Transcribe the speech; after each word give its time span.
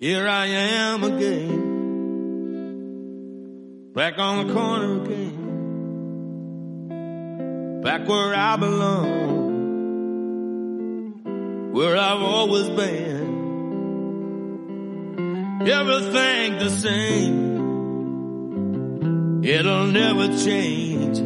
Here 0.00 0.28
I 0.28 0.46
am 0.46 1.02
again, 1.02 1.82
back 3.92 4.16
on 4.16 4.46
the 4.46 4.54
corner 4.54 5.02
again, 5.02 5.42
back 7.82 8.06
where 8.06 8.32
I 8.32 8.54
belong, 8.54 9.08
where 11.72 11.96
I've 11.96 12.22
always 12.22 12.68
been. 12.68 13.26
Everything 15.68 16.58
the 16.58 16.70
same, 16.70 17.48
it'll 19.42 19.86
never 19.86 20.28
change. 20.38 21.18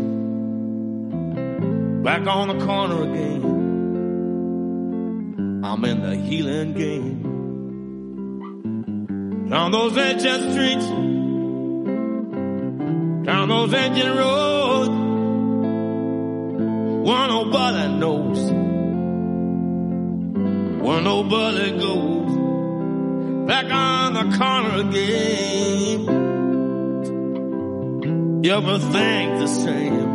Back 2.03 2.27
on 2.27 2.49
the 2.57 2.65
corner 2.65 3.03
again, 3.03 3.45
I'm 5.63 5.85
in 5.85 6.01
the 6.01 6.17
healing 6.17 6.73
game. 6.73 7.32
Down 9.53 9.71
those 9.71 9.97
ancient 9.99 10.51
streets, 10.51 10.87
down 13.27 13.49
those 13.51 13.75
ancient 13.75 14.17
roads, 14.17 14.89
where 17.07 17.29
nobody 17.29 17.89
knows, 17.99 18.51
where 20.83 21.03
nobody 21.03 21.71
goes. 21.79 22.33
Back 23.47 23.71
on 23.71 24.15
the 24.15 24.25
corner 24.39 24.89
again, 24.89 26.09
everything's 28.47 29.39
the 29.39 29.49
same. 29.49 30.13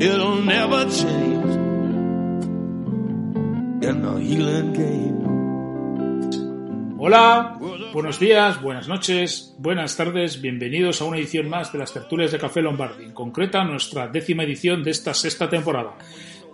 It'll 0.00 0.42
never 0.42 0.84
change 0.84 1.54
in 3.84 4.02
the 4.02 4.14
healing 4.20 4.72
game. 4.74 5.25
Hola, 6.98 7.58
buenos 7.92 8.18
días, 8.18 8.62
buenas 8.62 8.88
noches, 8.88 9.54
buenas 9.58 9.98
tardes, 9.98 10.40
bienvenidos 10.40 11.02
a 11.02 11.04
una 11.04 11.18
edición 11.18 11.46
más 11.46 11.70
de 11.70 11.78
las 11.78 11.92
tertulias 11.92 12.32
de 12.32 12.38
Café 12.38 12.62
Lombardi, 12.62 13.04
en 13.04 13.12
concreta 13.12 13.62
nuestra 13.64 14.08
décima 14.08 14.44
edición 14.44 14.82
de 14.82 14.92
esta 14.92 15.12
sexta 15.12 15.46
temporada. 15.46 15.92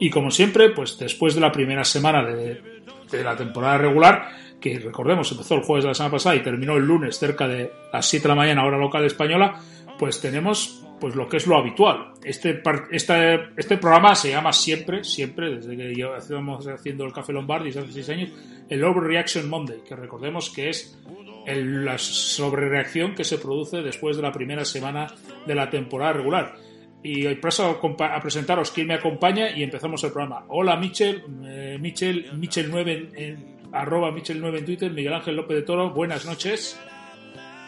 Y 0.01 0.11
como 0.11 0.33
siempre, 0.33 0.71
pues 0.71 0.99
después 0.99 1.37
de 1.37 1.41
la 1.41 1.53
primera 1.53 1.85
semana 1.85 2.25
de, 2.25 2.61
de 3.09 3.23
la 3.23 3.37
temporada 3.37 3.79
regular, 3.79 4.31
que 4.61 4.81
recordemos 4.81 5.31
empezó 5.31 5.55
el 5.55 5.63
jueves 5.63 5.85
de 5.85 5.91
la 5.91 5.95
semana 5.95 6.13
pasada 6.13 6.35
y 6.35 6.43
terminó 6.43 6.77
el 6.77 6.87
lunes 6.87 7.19
cerca 7.19 7.47
de 7.47 7.71
las 7.93 8.05
7 8.07 8.25
de 8.25 8.29
la 8.29 8.35
mañana 8.35 8.65
hora 8.65 8.79
local 8.79 9.05
española, 9.05 9.61
pues 10.03 10.21
tenemos 10.21 10.85
pues 10.99 11.15
lo 11.15 11.29
que 11.29 11.37
es 11.37 11.47
lo 11.47 11.57
habitual. 11.57 12.11
Este, 12.25 12.61
este, 12.91 13.77
programa 13.77 14.17
se 14.17 14.31
llama 14.31 14.53
siempre, 14.53 15.05
siempre, 15.05 15.55
desde 15.55 15.77
que 15.77 15.95
yo 15.95 16.17
estamos 16.17 16.67
haciendo 16.67 17.05
el 17.05 17.13
Café 17.13 17.33
Lombardi 17.33 17.69
hace 17.71 17.93
seis 17.93 18.09
años, 18.09 18.31
el 18.69 18.83
Overreaction 18.83 19.49
Monday, 19.49 19.79
que 19.87 19.95
recordemos 19.95 20.51
que 20.51 20.71
es 20.71 20.99
el- 21.47 21.85
la 21.85 21.99
sobrereacción 21.99 23.15
que 23.15 23.23
se 23.23 23.39
produce 23.39 23.81
después 23.81 24.17
de 24.17 24.23
la 24.25 24.33
primera 24.33 24.65
semana 24.65 25.07
de 25.47 25.55
la 25.55 25.71
temporada 25.71 26.15
regular. 26.15 26.57
Y 27.05 27.25
hoy 27.25 27.37
paso 27.37 27.81
a, 28.01 28.21
presentaros 28.21 28.73
quién 28.73 28.89
me 28.89 28.95
acompaña 28.95 29.57
y 29.57 29.63
empezamos 29.63 30.03
el 30.03 30.11
programa. 30.11 30.47
Hola 30.49 30.77
Michel, 30.79 31.23
eh, 31.45 31.79
Michel, 31.81 32.33
Michel9 32.33 32.91
en, 32.91 33.11
en- 33.17 33.53
arroba 33.73 34.11
Michel9 34.11 34.59
en 34.59 34.65
Twitter, 34.65 34.91
Miguel 34.91 35.15
Ángel 35.15 35.37
López 35.37 35.59
de 35.59 35.63
Toro, 35.63 35.91
buenas 35.91 36.27
noches. 36.27 36.77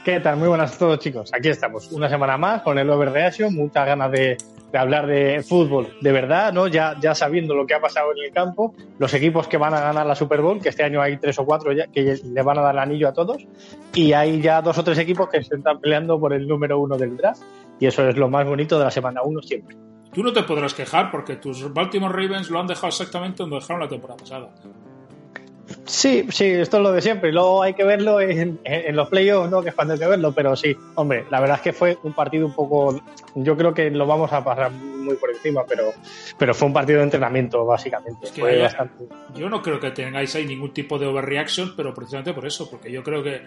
¿Qué 0.05 0.21
tal? 0.21 0.37
Muy 0.37 0.49
buenas 0.49 0.75
a 0.75 0.79
todos, 0.79 0.99
chicos. 0.99 1.31
Aquí 1.33 1.49
estamos, 1.49 1.91
una 1.91 2.11
semana 2.11 2.37
más 2.37 2.61
con 2.61 2.79
el 2.79 2.91
Overreaction. 2.91 3.55
Muchas 3.55 3.87
ganas 3.87 4.13
de, 4.13 4.37
de 4.71 4.79
hablar 4.79 5.07
de 5.07 5.43
fútbol, 5.43 5.97
de 6.03 6.13
verdad, 6.13 6.53
¿no? 6.53 6.69
Ya, 6.69 6.95
sabiendo 7.15 7.55
lo 7.55 7.65
que 7.65 7.73
ha 7.73 7.81
pasado 7.81 8.13
en 8.13 8.23
el 8.23 8.31
campo, 8.31 8.75
los 8.99 9.15
equipos 9.15 9.49
que 9.49 9.57
van 9.57 9.73
a 9.73 9.81
ganar 9.81 10.05
la 10.05 10.15
Super 10.15 10.43
Bowl, 10.43 10.61
que 10.61 10.69
este 10.69 10.83
año 10.85 11.01
hay 11.01 11.17
tres 11.17 11.39
o 11.39 11.47
cuatro 11.47 11.73
ya, 11.73 11.87
que 11.87 12.19
le 12.23 12.43
van 12.43 12.59
a 12.59 12.61
dar 12.61 12.75
el 12.75 12.81
anillo 12.81 13.09
a 13.09 13.15
todos, 13.15 13.47
y 13.95 14.13
hay 14.13 14.43
ya 14.43 14.61
dos 14.61 14.77
o 14.77 14.85
tres 14.85 14.99
equipos 14.99 15.31
que 15.31 15.43
se 15.43 15.57
están 15.57 15.81
peleando 15.81 16.21
por 16.21 16.35
el 16.35 16.47
número 16.47 16.79
uno 16.79 16.99
del 16.99 17.17
draft, 17.17 17.41
y 17.81 17.87
eso 17.87 18.07
es 18.07 18.15
lo 18.19 18.29
más 18.29 18.47
bonito 18.47 18.79
de 18.79 18.85
la 18.85 18.91
semana 18.91 19.23
uno 19.23 19.41
siempre. 19.41 19.75
Tú 20.13 20.23
no 20.23 20.35
te 20.35 20.43
podrás 20.43 20.75
quejar 20.75 21.11
porque 21.11 21.37
tus 21.37 21.73
Baltimore 21.73 22.13
Ravens 22.13 22.51
lo 22.51 22.61
han 22.61 22.67
dejado 22.67 22.89
exactamente 22.89 23.43
donde 23.43 23.57
dejaron 23.57 23.81
la 23.81 23.89
temporada 23.89 24.19
pasada. 24.19 24.51
Sí, 25.87 26.27
sí, 26.31 26.45
esto 26.47 26.77
es 26.79 26.83
lo 26.83 26.93
de 26.93 27.01
siempre. 27.01 27.33
Luego 27.33 27.63
hay 27.63 27.75
que 27.75 27.85
verlo 27.85 28.21
en, 28.21 28.59
en 28.65 28.97
los 28.97 29.09
playoffs, 29.09 29.51
¿no? 29.51 29.63
Que 29.63 29.71
es 29.71 29.75
cuando 29.75 29.95
hay 29.95 30.01
que 30.01 30.07
verlo, 30.07 30.33
pero 30.33 30.55
sí, 30.57 30.77
hombre, 30.95 31.25
la 31.31 31.41
verdad 31.41 31.57
es 31.57 31.63
que 31.63 31.73
fue 31.73 31.99
un 32.03 32.13
partido 32.13 32.47
un 32.47 32.55
poco. 32.55 33.01
Yo 33.35 33.57
creo 33.57 33.73
que 33.75 33.91
lo 33.91 34.07
vamos 34.07 34.33
a 34.33 34.45
pasar 34.45 34.71
muy 34.71 35.15
por 35.17 35.31
encima, 35.31 35.65
pero, 35.67 35.93
pero 36.39 36.55
fue 36.55 36.69
un 36.69 36.75
partido 36.75 36.99
de 36.99 37.05
entrenamiento, 37.05 37.65
básicamente. 37.65 38.27
Es 38.27 38.33
que 38.33 38.41
fue 38.43 38.53
haya- 38.53 38.63
bastante. 38.65 39.05
Yo 39.35 39.49
no 39.49 39.63
creo 39.63 39.81
que 39.81 39.91
tengáis 39.91 40.35
ahí 40.35 40.47
ningún 40.47 40.73
tipo 40.73 40.99
de 40.99 41.07
overreaction, 41.07 41.75
pero 41.77 41.93
precisamente 41.95 42.33
por 42.35 42.47
eso, 42.47 42.71
porque 42.71 42.91
yo 42.93 43.03
creo 43.03 43.23
que 43.23 43.43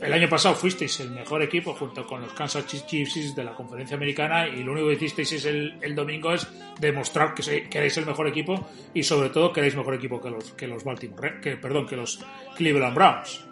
el 0.00 0.12
año 0.12 0.28
pasado 0.28 0.54
fuisteis 0.54 1.00
el 1.00 1.10
mejor 1.10 1.42
equipo 1.42 1.72
junto 1.74 2.04
con 2.06 2.20
los 2.20 2.32
Kansas 2.32 2.66
Chiefs 2.66 3.34
de 3.34 3.44
la 3.44 3.54
conferencia 3.54 3.96
americana 3.96 4.46
y 4.48 4.62
lo 4.62 4.72
único 4.72 4.88
que 4.88 4.94
hicisteis 4.94 5.32
es 5.32 5.44
el, 5.46 5.78
el 5.80 5.94
domingo 5.94 6.32
es 6.32 6.46
demostrar 6.80 7.32
que, 7.34 7.42
se- 7.42 7.68
que 7.68 7.78
erais 7.78 7.96
el 7.98 8.06
mejor 8.06 8.26
equipo 8.28 8.66
y 8.92 9.02
sobre 9.02 9.30
todo 9.30 9.52
que 9.52 9.60
erais 9.60 9.76
mejor 9.76 9.94
equipo 9.94 10.20
que 10.20 10.30
los, 10.30 10.52
que 10.52 10.66
los 10.66 10.84
Baltimore, 10.84 11.40
que, 11.40 11.56
perdón, 11.56 11.86
que 11.86 11.96
los 11.96 12.20
Cleveland 12.56 12.94
Browns. 12.94 13.46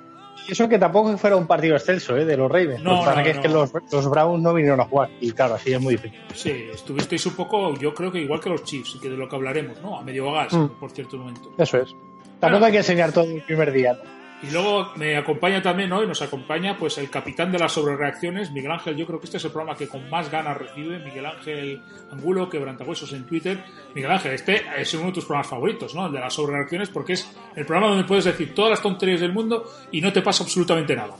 Eso 0.48 0.68
que 0.68 0.76
tampoco 0.76 1.16
fuera 1.16 1.36
un 1.36 1.46
partido 1.46 1.76
excelso, 1.76 2.16
¿eh? 2.16 2.24
De 2.24 2.36
los 2.36 2.50
Ravens. 2.50 2.82
No, 2.82 3.04
no, 3.06 3.22
que 3.22 3.30
es 3.30 3.36
no. 3.36 3.42
que 3.42 3.48
los, 3.48 3.70
los 3.92 4.10
Browns 4.10 4.42
no 4.42 4.52
vinieron 4.52 4.80
a 4.80 4.84
jugar, 4.86 5.08
y 5.20 5.30
claro, 5.30 5.54
así 5.54 5.72
es 5.72 5.80
muy 5.80 5.94
difícil. 5.94 6.18
Sí, 6.34 6.50
estuvisteis 6.74 7.24
un 7.26 7.34
poco, 7.36 7.76
yo 7.76 7.94
creo 7.94 8.10
que 8.10 8.18
igual 8.18 8.40
que 8.40 8.50
los 8.50 8.64
Chiefs, 8.64 8.98
que 9.00 9.08
de 9.08 9.16
lo 9.16 9.28
que 9.28 9.36
hablaremos, 9.36 9.80
¿no? 9.80 9.96
A 9.96 10.02
medio 10.02 10.32
gas, 10.32 10.52
Mm. 10.52 10.66
por 10.80 10.90
cierto 10.90 11.16
momento. 11.18 11.52
Eso 11.56 11.78
es. 11.78 11.94
Tampoco 12.40 12.64
hay 12.64 12.72
que 12.72 12.78
enseñar 12.78 13.12
todo 13.12 13.22
el 13.30 13.40
primer 13.42 13.70
día, 13.70 13.92
¿no? 13.92 14.21
Y 14.42 14.50
luego 14.50 14.92
me 14.96 15.16
acompaña 15.16 15.62
también 15.62 15.92
hoy, 15.92 16.04
nos 16.06 16.20
acompaña 16.20 16.76
pues 16.76 16.98
el 16.98 17.08
capitán 17.08 17.52
de 17.52 17.60
las 17.60 17.72
sobrereacciones, 17.72 18.50
Miguel 18.50 18.72
Ángel. 18.72 18.96
Yo 18.96 19.06
creo 19.06 19.20
que 19.20 19.26
este 19.26 19.36
es 19.36 19.44
el 19.44 19.52
programa 19.52 19.78
que 19.78 19.86
con 19.86 20.10
más 20.10 20.30
ganas 20.32 20.56
recibe, 20.56 20.98
Miguel 20.98 21.26
Ángel 21.26 21.82
Angulo, 22.10 22.50
quebrantahuesos 22.50 23.12
en 23.12 23.24
Twitter. 23.24 23.62
Miguel 23.94 24.10
Ángel, 24.10 24.32
este 24.32 24.64
es 24.76 24.92
uno 24.94 25.06
de 25.06 25.12
tus 25.12 25.26
programas 25.26 25.48
favoritos, 25.48 25.94
¿no? 25.94 26.06
El 26.06 26.12
de 26.12 26.18
las 26.18 26.34
sobrereacciones, 26.34 26.88
porque 26.88 27.12
es 27.12 27.30
el 27.54 27.64
programa 27.64 27.90
donde 27.90 28.04
puedes 28.04 28.24
decir 28.24 28.52
todas 28.52 28.70
las 28.70 28.82
tonterías 28.82 29.20
del 29.20 29.32
mundo 29.32 29.64
y 29.92 30.00
no 30.00 30.12
te 30.12 30.22
pasa 30.22 30.42
absolutamente 30.42 30.96
nada. 30.96 31.14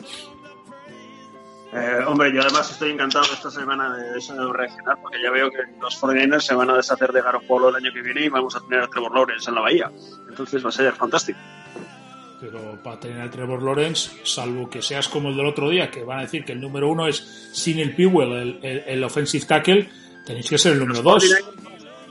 Eh, 1.75 2.05
hombre, 2.07 2.35
yo 2.35 2.43
además 2.43 2.71
estoy 2.71 2.91
encantado 2.91 3.25
esta 3.33 3.51
semana 3.51 3.97
de 3.97 4.21
reaccionar 4.53 5.01
porque 5.01 5.23
ya 5.23 5.31
veo 5.31 5.49
que 5.49 5.59
los 5.81 6.03
49ers 6.03 6.41
se 6.41 6.55
van 6.55 6.69
a 6.71 6.75
deshacer 6.75 7.13
de 7.13 7.23
Garoppolo 7.23 7.69
el 7.69 7.77
año 7.77 7.93
que 7.95 8.03
viene 8.03 8.25
y 8.25 8.29
vamos 8.29 8.57
a 8.57 8.61
tener 8.61 8.81
a 8.81 8.89
Trevor 8.89 9.15
Lawrence 9.15 9.49
en 9.49 9.55
la 9.55 9.63
bahía. 9.63 9.91
Entonces 10.29 10.63
va 10.63 10.71
a 10.71 10.73
ser 10.73 10.93
fantástico. 10.93 11.39
Pero 12.43 12.77
para 12.83 12.99
tener 12.99 13.21
al 13.21 13.31
Trevor 13.31 13.63
Lawrence, 13.63 14.11
salvo 14.25 14.69
que 14.69 14.83
seas 14.83 15.07
como 15.07 15.29
el 15.29 15.37
del 15.37 15.47
otro 15.47 15.69
día, 15.71 15.89
que 15.93 16.03
van 16.03 16.19
a 16.19 16.23
decir 16.23 16.45
que 16.45 16.51
el 16.53 16.61
número 16.61 16.89
uno 16.91 17.07
es 17.07 17.51
Pewell, 17.97 18.33
el, 18.33 18.59
el, 18.63 18.79
el 18.85 19.05
offensive 19.05 19.47
tackle, 19.47 19.89
tenéis 20.27 20.51
que 20.51 20.59
ser 20.59 20.73
el 20.73 20.81
número 20.81 21.03
dos. 21.03 21.25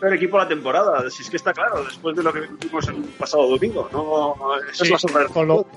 El 0.01 0.13
equipo 0.13 0.37
de 0.37 0.43
la 0.43 0.47
temporada, 0.49 1.09
si 1.09 1.21
es 1.21 1.29
que 1.29 1.35
está 1.35 1.51
claro, 1.53 1.83
después 1.83 2.15
de 2.15 2.23
lo 2.23 2.31
que 2.31 2.39
vimos 2.61 2.87
el 2.87 2.95
pasado 3.19 3.45
domingo. 3.49 3.89
No, 3.91 4.55
es 4.71 4.77
Sí, 4.77 4.89
la 4.89 4.97
sobre 4.97 5.25
con, 5.25 5.47
lo- 5.49 5.67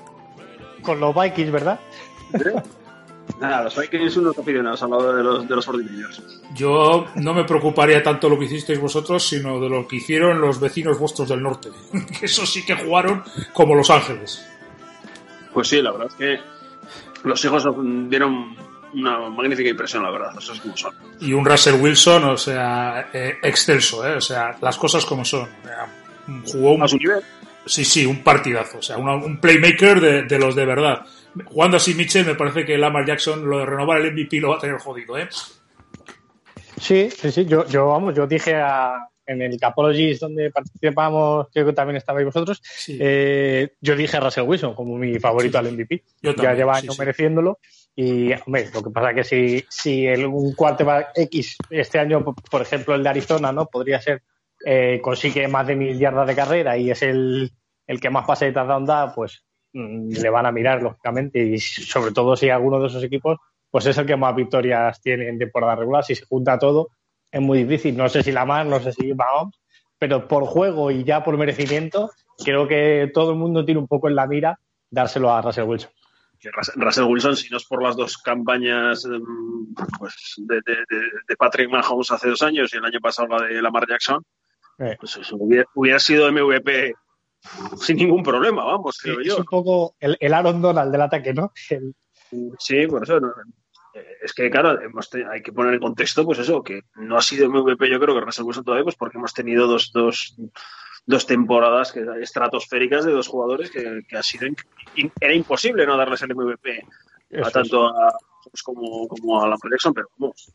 con 0.82 1.00
los 1.00 1.12
Vikings, 1.14 1.50
¿verdad? 1.50 1.80
Nada, 3.40 3.64
los 3.64 3.76
Vikings 3.76 4.12
son 4.14 4.24
unos 4.24 4.38
aficionados 4.38 4.82
al 4.82 4.90
lado 4.90 5.16
de 5.16 5.22
los, 5.24 5.48
de 5.48 5.56
los 5.56 5.66
49ers. 5.68 6.22
Yo 6.54 7.06
no 7.16 7.34
me 7.34 7.44
preocuparía 7.44 8.02
tanto 8.02 8.28
lo 8.28 8.38
que 8.38 8.44
hicisteis 8.44 8.78
vosotros, 8.80 9.26
sino 9.28 9.60
de 9.60 9.68
lo 9.68 9.86
que 9.88 9.96
hicieron 9.96 10.40
los 10.40 10.60
vecinos 10.60 10.98
vuestros 10.98 11.28
del 11.28 11.42
norte. 11.42 11.70
Que 12.20 12.26
eso 12.26 12.46
sí 12.46 12.64
que 12.64 12.74
jugaron 12.76 13.22
como 13.52 13.74
Los 13.74 13.90
Ángeles. 13.90 14.46
Pues 15.52 15.68
sí, 15.68 15.82
la 15.82 15.90
verdad 15.92 16.08
es 16.08 16.14
que 16.14 16.38
los 17.28 17.44
hijos 17.44 17.64
dieron 18.08 18.56
una 18.94 19.28
magnífica 19.30 19.68
impresión, 19.70 20.04
la 20.04 20.10
verdad, 20.10 20.30
eso 20.38 20.52
es 20.52 20.60
como 20.60 20.76
son. 20.76 20.94
Y 21.20 21.32
un 21.32 21.44
Russell 21.44 21.80
Wilson, 21.80 22.24
o 22.24 22.36
sea, 22.36 23.08
eh, 23.12 23.38
excelso, 23.42 24.06
¿eh? 24.06 24.14
O 24.16 24.20
sea, 24.20 24.56
las 24.60 24.76
cosas 24.78 25.04
como 25.04 25.24
son. 25.24 25.48
Jugó 26.46 26.72
un, 26.74 26.82
A 26.82 26.88
su 26.88 26.96
nivel. 26.98 27.20
sí, 27.66 27.84
sí, 27.84 28.06
un 28.06 28.22
partidazo. 28.22 28.78
O 28.78 28.82
sea, 28.82 28.96
una- 28.96 29.16
un 29.16 29.38
playmaker 29.40 30.00
de, 30.00 30.22
de 30.22 30.38
los 30.38 30.54
de 30.54 30.64
verdad. 30.64 31.04
Jugando 31.46 31.76
así 31.78 31.94
Mitchell, 31.94 32.26
me 32.26 32.34
parece 32.34 32.64
que 32.64 32.78
Lamar 32.78 33.06
Jackson 33.06 33.48
lo 33.48 33.58
de 33.58 33.66
renovar 33.66 34.00
el 34.00 34.12
MVP 34.12 34.40
lo 34.40 34.50
va 34.50 34.56
a 34.56 34.60
tener 34.60 34.78
jodido, 34.78 35.18
¿eh? 35.18 35.28
Sí, 36.78 37.08
sí, 37.10 37.30
sí. 37.30 37.44
Yo, 37.46 37.66
yo 37.66 37.86
vamos, 37.88 38.14
yo 38.14 38.26
dije 38.26 38.54
a- 38.56 39.08
en 39.26 39.40
el 39.40 39.58
Capologies 39.58 40.20
donde 40.20 40.50
participamos, 40.50 41.46
creo 41.50 41.64
que 41.64 41.72
también 41.72 41.96
estabais 41.96 42.26
vosotros, 42.26 42.60
Sí. 42.62 42.98
eh, 43.00 43.72
yo 43.80 43.96
dije 43.96 44.18
a 44.18 44.20
Russell 44.20 44.44
Wilson 44.44 44.74
como 44.74 44.96
mi 44.98 45.18
favorito 45.18 45.58
Sí. 45.58 45.66
al 45.66 45.72
MVP. 45.72 46.02
Yo 46.20 46.30
ya 46.32 46.36
también, 46.36 46.56
lleva 46.56 46.74
sí, 46.74 46.82
años 46.82 46.94
sí. 46.96 47.00
mereciéndolo. 47.00 47.58
Y, 47.96 48.32
hombre, 48.44 48.68
lo 48.74 48.82
que 48.82 48.90
pasa 48.90 49.10
es 49.12 49.16
que 49.16 49.24
si, 49.24 49.64
si 49.70 50.06
el, 50.06 50.26
un 50.26 50.52
quarterback 50.54 51.12
X 51.14 51.56
este 51.70 51.98
año, 52.00 52.22
por 52.24 52.60
ejemplo, 52.60 52.94
el 52.94 53.02
de 53.02 53.08
Arizona, 53.08 53.50
¿no? 53.50 53.64
Podría 53.66 53.98
ser, 54.00 54.22
eh, 54.66 55.00
consigue 55.02 55.48
más 55.48 55.66
de 55.66 55.76
mil 55.76 55.98
yardas 55.98 56.26
de 56.26 56.34
carrera 56.34 56.76
y 56.76 56.90
es 56.90 57.00
el, 57.02 57.50
el 57.86 58.00
que 58.00 58.10
más 58.10 58.26
pase 58.26 58.46
de 58.46 58.52
touchdown 58.52 58.84
da, 58.84 59.14
pues 59.14 59.42
le 59.74 60.30
van 60.30 60.46
a 60.46 60.52
mirar, 60.52 60.82
lógicamente. 60.82 61.42
Y 61.42 61.58
sobre 61.58 62.12
todo 62.12 62.36
si 62.36 62.48
alguno 62.48 62.80
de 62.80 62.86
esos 62.86 63.02
equipos, 63.02 63.38
pues 63.70 63.86
es 63.86 63.98
el 63.98 64.06
que 64.06 64.16
más 64.16 64.34
victorias 64.34 65.00
tiene 65.02 65.28
en 65.28 65.38
temporada 65.38 65.76
regular. 65.76 66.04
Si 66.04 66.14
se 66.14 66.24
junta 66.26 66.58
todo, 66.58 66.90
es 67.30 67.40
muy 67.40 67.64
difícil. 67.64 67.96
No 67.96 68.08
sé 68.08 68.22
si 68.22 68.32
Lamar, 68.32 68.66
no 68.66 68.80
sé 68.80 68.92
si 68.92 69.12
Mahomes, 69.12 69.60
pero 69.98 70.28
por 70.28 70.44
juego 70.44 70.90
y 70.90 71.04
ya 71.04 71.24
por 71.24 71.36
merecimiento, 71.36 72.10
creo 72.44 72.68
que 72.68 73.10
todo 73.12 73.32
el 73.32 73.36
mundo 73.36 73.64
tiene 73.64 73.80
un 73.80 73.88
poco 73.88 74.08
en 74.08 74.14
la 74.14 74.26
mira 74.26 74.58
dárselo 74.90 75.32
a 75.32 75.42
Russell 75.42 75.64
Wilson. 75.64 75.90
Russell 76.76 77.04
Wilson, 77.04 77.36
si 77.36 77.48
no 77.50 77.56
es 77.56 77.64
por 77.64 77.82
las 77.82 77.96
dos 77.96 78.18
campañas 78.18 79.04
em, 79.04 79.22
pues, 79.98 80.34
de, 80.38 81.36
Patrick 81.36 81.70
Mahomes 81.70 82.10
hace 82.10 82.28
dos 82.28 82.42
años 82.42 82.72
y 82.72 82.76
el 82.76 82.84
año 82.84 83.00
pasado 83.00 83.28
la 83.28 83.46
de 83.46 83.62
Lamar 83.62 83.86
Jackson, 83.88 84.22
eh. 84.78 84.96
pues 84.98 85.18
hubiera, 85.32 85.98
sido 85.98 86.30
MVP 86.30 86.94
sin 87.80 87.96
ningún 87.96 88.22
problema, 88.22 88.64
vamos, 88.64 88.98
creo 88.98 89.20
yo. 89.20 89.34
Es 89.34 89.38
un 89.38 89.44
poco 89.44 89.96
el, 90.00 90.34
Aaron 90.34 90.62
Donald 90.62 90.92
del 90.92 91.02
ataque, 91.02 91.32
¿no? 91.32 91.52
Sí, 92.58 92.86
por 92.86 93.04
eso. 93.04 93.20
es 94.22 94.32
que, 94.32 94.50
claro, 94.50 94.78
hay 95.30 95.42
que 95.42 95.52
poner 95.52 95.74
en 95.74 95.80
contexto, 95.80 96.24
pues 96.24 96.38
eso, 96.38 96.62
que 96.62 96.82
no 96.96 97.16
ha 97.16 97.22
sido 97.22 97.48
MVP, 97.48 97.90
yo 97.90 98.00
creo 98.00 98.14
que 98.14 98.20
Russell 98.20 98.44
Wilson 98.44 98.64
todavía, 98.64 98.84
pues 98.84 98.96
porque 98.96 99.18
hemos 99.18 99.34
tenido 99.34 99.66
dos, 99.66 99.92
dos 99.92 100.36
dos 101.06 101.26
temporadas 101.26 101.92
que, 101.92 102.04
estratosféricas 102.20 103.04
de 103.04 103.12
dos 103.12 103.28
jugadores 103.28 103.70
que, 103.70 104.02
ha 104.16 104.22
sido 104.22 104.48
era 105.20 105.34
imposible 105.34 105.86
no 105.86 105.96
darles 105.96 106.22
el 106.22 106.34
MVP 106.34 106.82
a 107.42 107.50
tanto 107.50 107.88
a 107.88 108.16
como, 108.62 109.08
como 109.08 109.42
a 109.42 109.48
la 109.48 109.56
Jackson, 109.70 109.94
pero 109.94 110.08
vamos, 110.16 110.52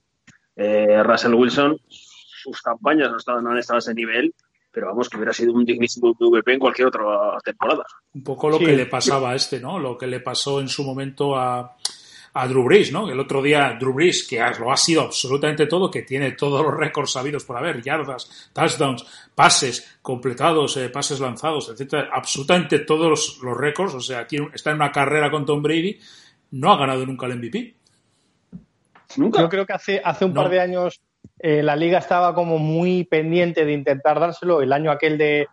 eh, 0.55 1.01
Russell 1.03 1.33
Wilson, 1.33 1.77
sus 1.87 2.61
campañas 2.61 3.11
no, 3.11 3.17
estaban, 3.17 3.43
no 3.43 3.51
han 3.51 3.57
estado 3.57 3.77
a 3.77 3.79
ese 3.79 3.93
nivel, 3.93 4.33
pero 4.71 4.87
vamos, 4.87 5.09
que 5.09 5.17
hubiera 5.17 5.33
sido 5.33 5.53
un 5.53 5.65
dignísimo 5.65 6.15
MVP 6.19 6.53
en 6.53 6.59
cualquier 6.59 6.87
otra 6.87 7.37
temporada. 7.43 7.83
Un 8.13 8.23
poco 8.23 8.49
lo 8.49 8.59
que 8.59 8.75
le 8.75 8.85
pasaba 8.85 9.31
a 9.31 9.35
este, 9.35 9.59
¿no? 9.59 9.79
Lo 9.79 9.97
que 9.97 10.07
le 10.07 10.19
pasó 10.19 10.59
en 10.59 10.67
su 10.67 10.83
momento 10.83 11.35
a, 11.35 11.75
a 12.33 12.47
Drew 12.47 12.63
Brees, 12.63 12.91
¿no? 12.91 13.09
El 13.09 13.19
otro 13.19 13.41
día 13.41 13.75
Drew 13.79 13.93
Brees, 13.93 14.27
que 14.27 14.39
lo 14.59 14.71
ha 14.71 14.77
sido 14.77 15.01
absolutamente 15.01 15.65
todo, 15.65 15.89
que 15.89 16.03
tiene 16.03 16.33
todos 16.33 16.63
los 16.63 16.75
récords 16.75 17.11
sabidos 17.11 17.43
por 17.43 17.57
haber, 17.57 17.81
yardas, 17.81 18.49
touchdowns, 18.53 19.05
pases 19.33 19.97
completados, 20.01 20.77
eh, 20.77 20.89
pases 20.89 21.19
lanzados, 21.19 21.69
etcétera, 21.69 22.09
absolutamente 22.11 22.79
todos 22.79 23.39
los, 23.41 23.57
récords, 23.57 23.95
o 23.95 23.99
sea, 23.99 24.27
está 24.53 24.71
en 24.71 24.75
una 24.75 24.91
carrera 24.91 25.31
con 25.31 25.45
Tom 25.45 25.61
Brady, 25.61 25.99
no 26.51 26.71
ha 26.71 26.77
ganado 26.77 27.05
nunca 27.05 27.25
el 27.25 27.37
MVP. 27.37 27.75
¿Nunca? 29.17 29.41
Yo 29.41 29.49
creo 29.49 29.65
que 29.65 29.73
hace, 29.73 30.01
hace 30.03 30.25
un 30.25 30.33
par 30.33 30.49
de 30.49 30.59
años 30.59 31.01
eh, 31.39 31.63
la 31.63 31.75
liga 31.75 31.99
estaba 31.99 32.35
como 32.35 32.57
muy 32.57 33.05
pendiente 33.05 33.65
de 33.65 33.73
intentar 33.73 34.19
dárselo, 34.19 34.61
el 34.61 34.73
año 34.73 34.91
aquel 34.91 35.17
de, 35.17 35.47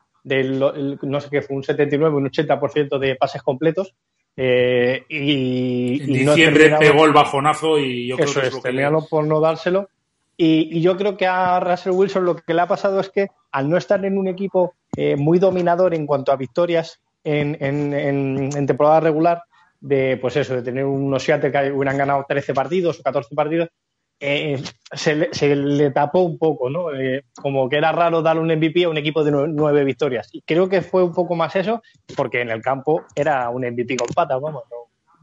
no 1.02 1.20
sé 1.20 1.28
qué 1.30 1.42
fue, 1.42 1.56
un 1.56 1.62
79, 1.62 2.16
un 2.16 2.28
80% 2.28 2.98
de 2.98 3.16
pases 3.16 3.42
completos, 3.42 3.94
eh, 4.38 5.04
y, 5.08 6.02
en 6.02 6.26
diciembre 6.26 6.76
pegó 6.78 7.06
el 7.06 7.12
bajonazo 7.12 7.78
y 7.78 8.08
yo 8.08 8.16
creo 8.16 8.34
que 8.34 8.68
es, 8.68 8.74
lo 8.92 9.06
por 9.06 9.24
no 9.24 9.40
dárselo. 9.40 9.88
Y, 10.36 10.80
yo 10.82 10.96
creo 10.96 11.16
que 11.16 11.26
a 11.26 11.58
Russell 11.60 11.92
Wilson 11.92 12.26
lo 12.26 12.36
que 12.36 12.52
le 12.52 12.60
ha 12.60 12.68
pasado 12.68 13.00
es 13.00 13.08
que 13.08 13.28
al 13.52 13.70
no 13.70 13.78
estar 13.78 14.04
en 14.04 14.18
un 14.18 14.28
equipo 14.28 14.74
eh, 14.96 15.16
muy 15.16 15.38
dominador 15.38 15.94
en 15.94 16.06
cuanto 16.06 16.32
a 16.32 16.36
victorias 16.36 17.00
en, 17.24 17.56
en, 17.60 18.66
temporada 18.66 19.00
regular, 19.00 19.42
de 19.80 20.16
pues 20.18 20.36
eso, 20.36 20.54
de 20.54 20.62
tener 20.62 20.84
unos 20.84 21.22
Seattle 21.22 21.50
que 21.50 21.72
hubieran 21.72 21.96
ganado 21.96 22.24
13 22.28 22.54
partidos 22.54 23.00
o 23.00 23.02
14 23.02 23.34
partidos, 23.34 23.68
eh, 24.18 24.62
se, 24.92 25.56
le, 25.56 25.90
tapó 25.90 26.20
un 26.20 26.38
poco, 26.38 26.70
¿no? 26.70 26.94
Eh, 26.94 27.24
como 27.34 27.68
que 27.68 27.76
era 27.76 27.92
raro 27.92 28.22
darle 28.22 28.42
un 28.42 28.48
MVP 28.48 28.84
a 28.84 28.88
un 28.88 28.96
equipo 28.96 29.22
de 29.24 29.30
nueve, 29.30 29.84
victorias. 29.84 30.28
Y 30.32 30.42
creo 30.42 30.68
que 30.68 30.82
fue 30.82 31.02
un 31.02 31.12
poco 31.12 31.34
más 31.34 31.54
eso, 31.56 31.82
porque 32.16 32.40
en 32.40 32.50
el 32.50 32.62
campo 32.62 33.04
era 33.14 33.50
un 33.50 33.62
MVP 33.62 33.96
con 33.96 34.08
patas, 34.08 34.40
vamos, 34.40 34.64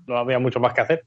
no 0.07 0.17
había 0.17 0.39
mucho 0.39 0.59
más 0.59 0.73
que 0.73 0.81
hacer. 0.81 1.05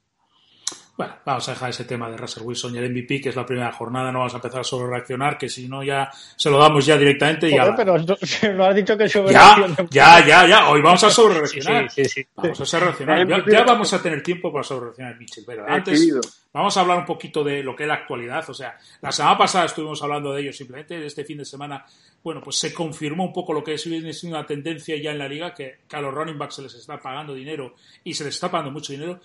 Bueno, 0.97 1.15
vamos 1.27 1.47
a 1.47 1.53
dejar 1.53 1.71
ese 1.71 1.85
tema 1.85 2.09
de 2.09 2.17
Russell 2.17 2.43
Wilson 2.43 2.75
y 2.75 2.79
el 2.79 2.91
MVP, 2.91 3.21
que 3.21 3.29
es 3.29 3.37
la 3.37 3.45
primera 3.45 3.71
jornada, 3.71 4.11
no 4.11 4.21
vamos 4.21 4.33
a 4.33 4.37
empezar 4.37 4.61
a 4.61 4.65
sobre 4.65 4.89
reaccionar, 4.89 5.37
que 5.37 5.47
si 5.47 5.69
no 5.69 5.85
ya 5.85 6.11
se 6.37 6.49
lo 6.49 6.59
damos 6.59 6.87
ya 6.87 6.97
directamente. 6.97 7.51
ya... 7.51 7.77
pero 7.77 7.99
no 8.55 8.65
has 8.65 8.75
dicho 8.75 8.97
que 8.97 9.07
sobre 9.07 9.35
ya, 9.35 9.57
ya, 9.91 10.27
ya, 10.27 10.47
ya, 10.47 10.71
hoy 10.71 10.81
vamos 10.81 11.05
a 11.05 11.11
sobre 11.11 11.35
reaccionar. 11.35 11.91
Sí, 11.91 12.05
sí, 12.07 12.27
vamos 12.35 12.75
a 12.75 12.81
reaccionar. 12.81 13.29
Ya, 13.47 13.63
vamos 13.65 13.93
a 13.93 14.03
tener 14.03 14.23
tiempo 14.23 14.51
para 14.51 14.65
sobre 14.65 14.87
reaccionar, 14.87 15.19
Mitchell. 15.19 15.45
Pero 15.47 15.69
antes 15.69 16.15
vamos 16.51 16.75
a 16.75 16.81
hablar 16.81 16.99
un 16.99 17.05
poquito 17.05 17.45
de 17.45 17.63
lo 17.63 17.77
que 17.77 17.83
es 17.83 17.89
la 17.89 17.97
actualidad. 17.97 18.49
O 18.49 18.55
sea, 18.55 18.79
la 19.03 19.13
semana 19.13 19.37
pasada 19.37 19.67
estuvimos 19.67 20.03
hablando 20.03 20.33
de 20.33 20.41
ello 20.41 20.53
simplemente, 20.55 20.99
de 20.99 21.07
este 21.07 21.25
fin 21.25 21.37
de 21.37 21.45
semana, 21.45 21.85
bueno, 22.25 22.41
pues 22.43 22.59
se 22.59 22.73
confirmó 22.73 23.25
un 23.25 23.33
poco 23.35 23.53
lo 23.53 23.63
que 23.63 23.75
es 23.75 24.25
una 24.25 24.47
tendencia 24.47 24.97
ya 24.97 25.11
en 25.11 25.19
la 25.19 25.29
liga, 25.29 25.53
que, 25.53 25.81
que 25.87 25.97
a 25.97 26.01
los 26.01 26.15
running 26.15 26.39
backs 26.39 26.55
se 26.55 26.63
les 26.63 26.75
está 26.75 26.99
pagando 26.99 27.35
dinero 27.35 27.75
y 28.03 28.15
se 28.15 28.25
les 28.25 28.35
está 28.35 28.51
pagando 28.51 28.71
mucho 28.71 28.95
dinero 28.95 29.21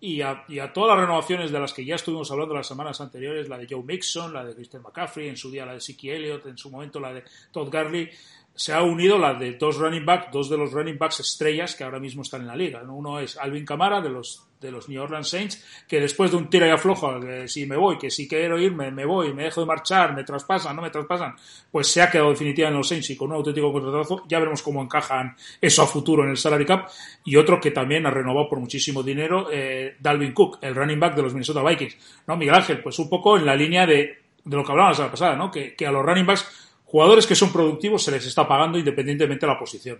y 0.00 0.20
a, 0.20 0.44
todas 0.74 0.96
las 0.96 1.06
renovaciones 1.06 1.50
de 1.50 1.58
las 1.58 1.72
que 1.72 1.84
ya 1.84 1.94
estuvimos 1.94 2.30
hablando 2.30 2.54
las 2.54 2.66
semanas 2.66 3.00
anteriores, 3.00 3.48
la 3.48 3.56
de 3.56 3.66
Joe 3.68 3.82
Mixon, 3.82 4.32
la 4.32 4.44
de 4.44 4.54
Christian 4.54 4.82
McCaffrey, 4.82 5.28
en 5.28 5.36
su 5.36 5.50
día 5.50 5.64
la 5.64 5.72
de 5.74 5.80
Siki 5.80 6.10
Elliott, 6.10 6.46
en 6.46 6.58
su 6.58 6.70
momento 6.70 7.00
la 7.00 7.12
de 7.12 7.24
Todd 7.50 7.70
Gurley, 7.70 8.10
se 8.54 8.72
ha 8.72 8.82
unido 8.82 9.18
la 9.18 9.34
de 9.34 9.54
dos 9.54 9.76
running 9.78 10.06
backs, 10.06 10.30
dos 10.32 10.48
de 10.48 10.56
los 10.56 10.72
running 10.72 10.98
backs 10.98 11.20
estrellas 11.20 11.74
que 11.74 11.84
ahora 11.84 11.98
mismo 11.98 12.22
están 12.22 12.42
en 12.42 12.46
la 12.46 12.56
liga. 12.56 12.82
Uno 12.82 13.18
es 13.18 13.36
Alvin 13.36 13.64
Kamara 13.64 14.00
de 14.00 14.10
los 14.10 14.46
de 14.64 14.70
los 14.70 14.88
New 14.88 15.02
Orleans 15.02 15.28
Saints, 15.28 15.84
que 15.86 16.00
después 16.00 16.30
de 16.30 16.38
un 16.38 16.48
tira 16.48 16.66
y 16.66 16.70
aflojo, 16.70 17.20
que 17.20 17.46
si 17.48 17.66
me 17.66 17.76
voy, 17.76 17.98
que 17.98 18.10
si 18.10 18.26
quiero 18.26 18.58
irme, 18.58 18.90
me 18.90 19.04
voy, 19.04 19.34
me 19.34 19.44
dejo 19.44 19.60
de 19.60 19.66
marchar, 19.66 20.14
me 20.14 20.24
traspasan, 20.24 20.74
no 20.74 20.80
me 20.80 20.88
traspasan, 20.88 21.34
pues 21.70 21.88
se 21.88 22.00
ha 22.00 22.10
quedado 22.10 22.30
definitiva 22.30 22.68
en 22.68 22.74
los 22.74 22.88
Saints 22.88 23.10
y 23.10 23.16
con 23.16 23.28
un 23.28 23.36
auténtico 23.36 23.70
contratazo. 23.70 24.24
Ya 24.26 24.38
veremos 24.38 24.62
cómo 24.62 24.82
encajan 24.82 25.36
eso 25.60 25.82
a 25.82 25.86
futuro 25.86 26.24
en 26.24 26.30
el 26.30 26.38
salary 26.38 26.64
cap. 26.64 26.88
Y 27.24 27.36
otro 27.36 27.60
que 27.60 27.72
también 27.72 28.06
ha 28.06 28.10
renovado 28.10 28.48
por 28.48 28.58
muchísimo 28.58 29.02
dinero, 29.02 29.48
eh, 29.52 29.96
Dalvin 30.00 30.32
Cook, 30.32 30.58
el 30.62 30.74
running 30.74 30.98
back 30.98 31.14
de 31.14 31.22
los 31.22 31.34
Minnesota 31.34 31.62
Vikings. 31.62 32.24
¿No, 32.26 32.36
Miguel 32.36 32.54
Ángel? 32.54 32.82
Pues 32.82 32.98
un 32.98 33.10
poco 33.10 33.36
en 33.36 33.44
la 33.44 33.54
línea 33.54 33.84
de, 33.84 34.18
de 34.44 34.56
lo 34.56 34.64
que 34.64 34.72
hablábamos 34.72 34.98
la 34.98 35.10
pasada, 35.10 35.36
¿no? 35.36 35.50
Que, 35.50 35.74
que 35.74 35.86
a 35.86 35.92
los 35.92 36.04
running 36.04 36.24
backs, 36.24 36.63
jugadores 36.84 37.26
que 37.26 37.34
son 37.34 37.52
productivos, 37.52 38.04
se 38.04 38.10
les 38.10 38.26
está 38.26 38.46
pagando 38.46 38.78
independientemente 38.78 39.46
de 39.46 39.52
la 39.52 39.58
posición. 39.58 39.98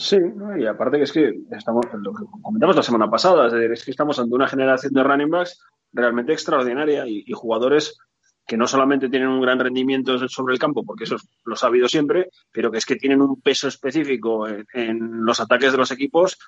Sí, 0.00 0.16
y 0.58 0.64
aparte 0.64 0.96
que 0.96 1.02
es 1.02 1.12
que 1.12 1.40
estamos, 1.50 1.84
lo 1.92 2.14
que 2.14 2.24
comentamos 2.40 2.74
la 2.74 2.82
semana 2.82 3.10
pasada, 3.10 3.48
es, 3.48 3.52
decir, 3.52 3.70
es 3.70 3.84
que 3.84 3.90
estamos 3.90 4.18
ante 4.18 4.34
una 4.34 4.48
generación 4.48 4.94
de 4.94 5.02
running 5.02 5.28
backs 5.28 5.60
realmente 5.92 6.32
extraordinaria 6.32 7.06
y, 7.06 7.30
jugadores 7.32 7.98
que 8.46 8.56
no 8.56 8.66
solamente 8.66 9.10
tienen 9.10 9.28
un 9.28 9.42
gran 9.42 9.58
rendimiento 9.58 10.26
sobre 10.28 10.54
el 10.54 10.58
campo, 10.58 10.84
porque 10.84 11.04
eso 11.04 11.16
lo 11.44 11.52
ha 11.52 11.58
sabido 11.58 11.86
siempre, 11.86 12.30
pero 12.50 12.70
que 12.70 12.78
es 12.78 12.86
que 12.86 12.96
tienen 12.96 13.20
un 13.20 13.42
peso 13.42 13.68
específico 13.68 14.48
en, 14.48 15.22
los 15.22 15.38
ataques 15.38 15.70
de 15.70 15.78
los 15.78 15.90
equipos, 15.90 16.38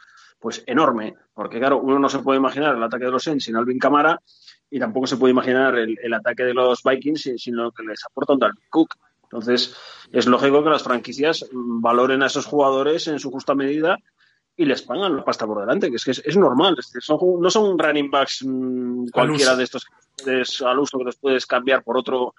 pues 0.41 0.65
enorme. 0.67 1.15
Porque 1.35 1.59
claro, 1.59 1.79
uno 1.79 1.99
no 1.99 2.09
se 2.09 2.21
puede 2.21 2.39
imaginar 2.39 2.75
el 2.75 2.83
ataque 2.83 3.05
de 3.05 3.11
los 3.11 3.23
Saints 3.23 3.44
sin 3.44 3.56
Alvin 3.56 3.79
Camara 3.79 4.19
y 4.71 4.81
tampoco 4.81 5.06
se 5.06 5.19
puede 5.19 5.33
imaginar 5.33 5.77
el, 5.77 6.15
ataque 6.15 6.44
de 6.44 6.55
los 6.55 6.83
Vikings 6.83 7.35
sin, 7.37 7.55
lo 7.55 7.71
que 7.71 7.83
les 7.83 8.03
aporta 8.06 8.33
un 8.33 8.41
Cook. 8.71 8.94
Entonces, 9.32 9.75
es 10.12 10.26
lógico 10.26 10.62
que 10.62 10.70
las 10.70 10.82
franquicias 10.82 11.49
valoren 11.52 12.23
a 12.23 12.26
esos 12.26 12.44
jugadores 12.44 13.06
en 13.08 13.19
su 13.19 13.31
justa 13.31 13.55
medida 13.55 13.99
y 14.55 14.67
les 14.67 14.82
pagan 14.82 15.17
la 15.17 15.25
pasta 15.25 15.46
por 15.46 15.61
delante, 15.61 15.88
que 15.88 15.96
es 15.96 16.05
que 16.05 16.11
es, 16.11 16.37
normal. 16.37 16.76
no 17.08 17.51
son 17.51 17.79
running 17.79 18.10
backs 18.10 18.44
mm, 18.44 19.06
cualquiera 19.08 19.56
de 19.56 19.65
estos 19.65 19.86
al 20.65 20.79
uso 20.79 20.98
que 20.98 21.05
los 21.05 21.17
puedes 21.17 21.46
cambiar 21.46 21.82
por 21.82 21.96
otro 21.96 22.34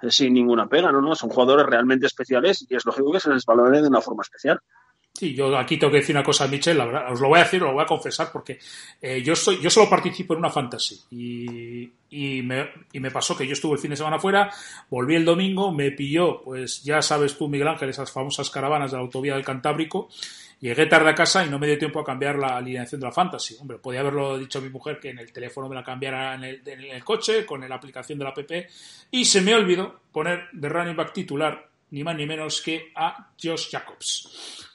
eh, 0.00 0.10
sin 0.10 0.32
ninguna 0.32 0.66
pena, 0.66 0.90
¿no? 0.90 1.02
¿no? 1.02 1.14
Son 1.14 1.28
jugadores 1.28 1.66
realmente 1.66 2.06
especiales 2.06 2.66
y 2.68 2.74
es 2.74 2.86
lógico 2.86 3.12
que 3.12 3.20
se 3.20 3.30
les 3.30 3.44
valore 3.44 3.82
de 3.82 3.88
una 3.88 4.00
forma 4.00 4.22
especial. 4.22 4.58
Sí, 5.20 5.34
yo 5.34 5.54
aquí 5.58 5.76
tengo 5.76 5.90
que 5.90 5.98
decir 5.98 6.16
una 6.16 6.24
cosa, 6.24 6.48
Michel, 6.48 6.78
la 6.78 6.86
verdad, 6.86 7.12
os 7.12 7.20
lo 7.20 7.28
voy 7.28 7.40
a 7.40 7.42
decir, 7.42 7.62
os 7.62 7.68
lo 7.68 7.74
voy 7.74 7.82
a 7.82 7.86
confesar, 7.86 8.32
porque 8.32 8.58
eh, 9.02 9.20
yo 9.22 9.36
soy, 9.36 9.60
yo 9.60 9.68
solo 9.68 9.86
participo 9.90 10.32
en 10.32 10.38
una 10.38 10.48
fantasy 10.48 10.98
y, 11.10 11.92
y, 12.08 12.40
me, 12.40 12.70
y 12.90 13.00
me 13.00 13.10
pasó 13.10 13.36
que 13.36 13.46
yo 13.46 13.52
estuve 13.52 13.74
el 13.74 13.78
fin 13.80 13.90
de 13.90 13.98
semana 13.98 14.18
fuera, 14.18 14.50
volví 14.88 15.16
el 15.16 15.26
domingo, 15.26 15.72
me 15.72 15.90
pilló, 15.90 16.40
pues 16.40 16.82
ya 16.82 17.02
sabes 17.02 17.36
tú, 17.36 17.48
Miguel 17.48 17.68
Ángel, 17.68 17.90
esas 17.90 18.10
famosas 18.10 18.48
caravanas 18.48 18.92
de 18.92 18.96
la 18.96 19.02
autovía 19.02 19.34
del 19.34 19.44
Cantábrico, 19.44 20.08
llegué 20.58 20.86
tarde 20.86 21.10
a 21.10 21.14
casa 21.14 21.44
y 21.44 21.50
no 21.50 21.58
me 21.58 21.66
dio 21.66 21.76
tiempo 21.76 22.00
a 22.00 22.04
cambiar 22.04 22.38
la 22.38 22.56
alineación 22.56 22.98
de 22.98 23.06
la 23.06 23.12
fantasy. 23.12 23.56
Hombre, 23.60 23.76
podía 23.76 24.00
haberlo 24.00 24.38
dicho 24.38 24.60
a 24.60 24.62
mi 24.62 24.70
mujer 24.70 25.00
que 25.00 25.10
en 25.10 25.18
el 25.18 25.30
teléfono 25.34 25.68
me 25.68 25.74
la 25.74 25.84
cambiara 25.84 26.34
en 26.34 26.44
el, 26.44 26.62
en 26.66 26.80
el 26.80 27.04
coche, 27.04 27.44
con 27.44 27.60
la 27.68 27.74
aplicación 27.74 28.18
de 28.18 28.24
la 28.24 28.30
app, 28.30 28.38
y 29.10 29.26
se 29.26 29.42
me 29.42 29.54
olvidó 29.54 30.00
poner 30.12 30.48
de 30.54 30.66
running 30.66 30.96
back 30.96 31.12
titular, 31.12 31.68
ni 31.90 32.02
más 32.04 32.16
ni 32.16 32.24
menos 32.24 32.62
que 32.62 32.90
a 32.94 33.32
Josh 33.38 33.68
Jacobs 33.70 34.69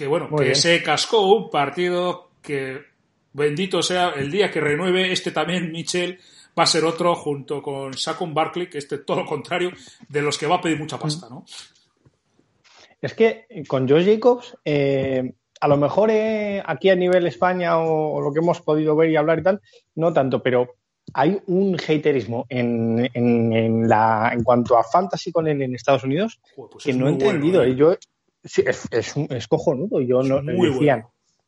que 0.00 0.06
bueno, 0.06 0.34
que 0.34 0.54
se 0.54 0.82
cascó 0.82 1.26
un 1.26 1.50
partido 1.50 2.30
que 2.40 2.80
bendito 3.34 3.82
sea 3.82 4.14
el 4.16 4.30
día 4.30 4.50
que 4.50 4.58
renueve 4.58 5.12
este 5.12 5.30
también 5.30 5.70
Michel 5.70 6.18
va 6.58 6.62
a 6.62 6.66
ser 6.66 6.86
otro 6.86 7.14
junto 7.14 7.60
con 7.60 7.92
Saquon 7.92 8.32
Barkley, 8.32 8.70
que 8.70 8.78
este 8.78 8.96
todo 8.96 9.18
lo 9.18 9.26
contrario 9.26 9.72
de 10.08 10.22
los 10.22 10.38
que 10.38 10.46
va 10.46 10.56
a 10.56 10.60
pedir 10.62 10.78
mucha 10.78 10.98
pasta, 10.98 11.28
¿no? 11.28 11.44
Es 13.02 13.12
que 13.12 13.44
con 13.68 13.86
Josh 13.86 14.06
Jacobs, 14.06 14.56
eh, 14.64 15.34
a 15.60 15.68
lo 15.68 15.76
mejor 15.76 16.10
eh, 16.10 16.62
aquí 16.64 16.88
a 16.88 16.96
nivel 16.96 17.26
España 17.26 17.78
o, 17.78 18.22
lo 18.22 18.32
que 18.32 18.38
hemos 18.38 18.62
podido 18.62 18.96
ver 18.96 19.10
y 19.10 19.16
hablar 19.16 19.40
y 19.40 19.42
tal, 19.42 19.60
no 19.96 20.14
tanto, 20.14 20.42
pero 20.42 20.76
hay 21.12 21.38
un 21.46 21.76
haterismo 21.76 22.46
en, 22.48 23.06
en, 23.12 23.86
la, 23.86 24.30
en 24.32 24.42
cuanto 24.44 24.78
a 24.78 24.82
fantasy 24.82 25.30
con 25.30 25.46
él 25.46 25.60
en 25.60 25.74
Estados 25.74 26.04
Unidos 26.04 26.40
pues 26.56 26.84
que 26.84 26.94
no 26.94 27.06
he 27.06 27.10
entendido. 27.10 27.62
¿eh? 27.62 27.74
Yo 27.74 27.96
Sí, 28.44 28.62
es, 28.66 28.86
es, 28.90 29.14
es 29.16 29.48
cojonudo. 29.48 30.00
Yo 30.00 30.22
no 30.22 30.42
muy 30.42 30.70
decían 30.70 31.06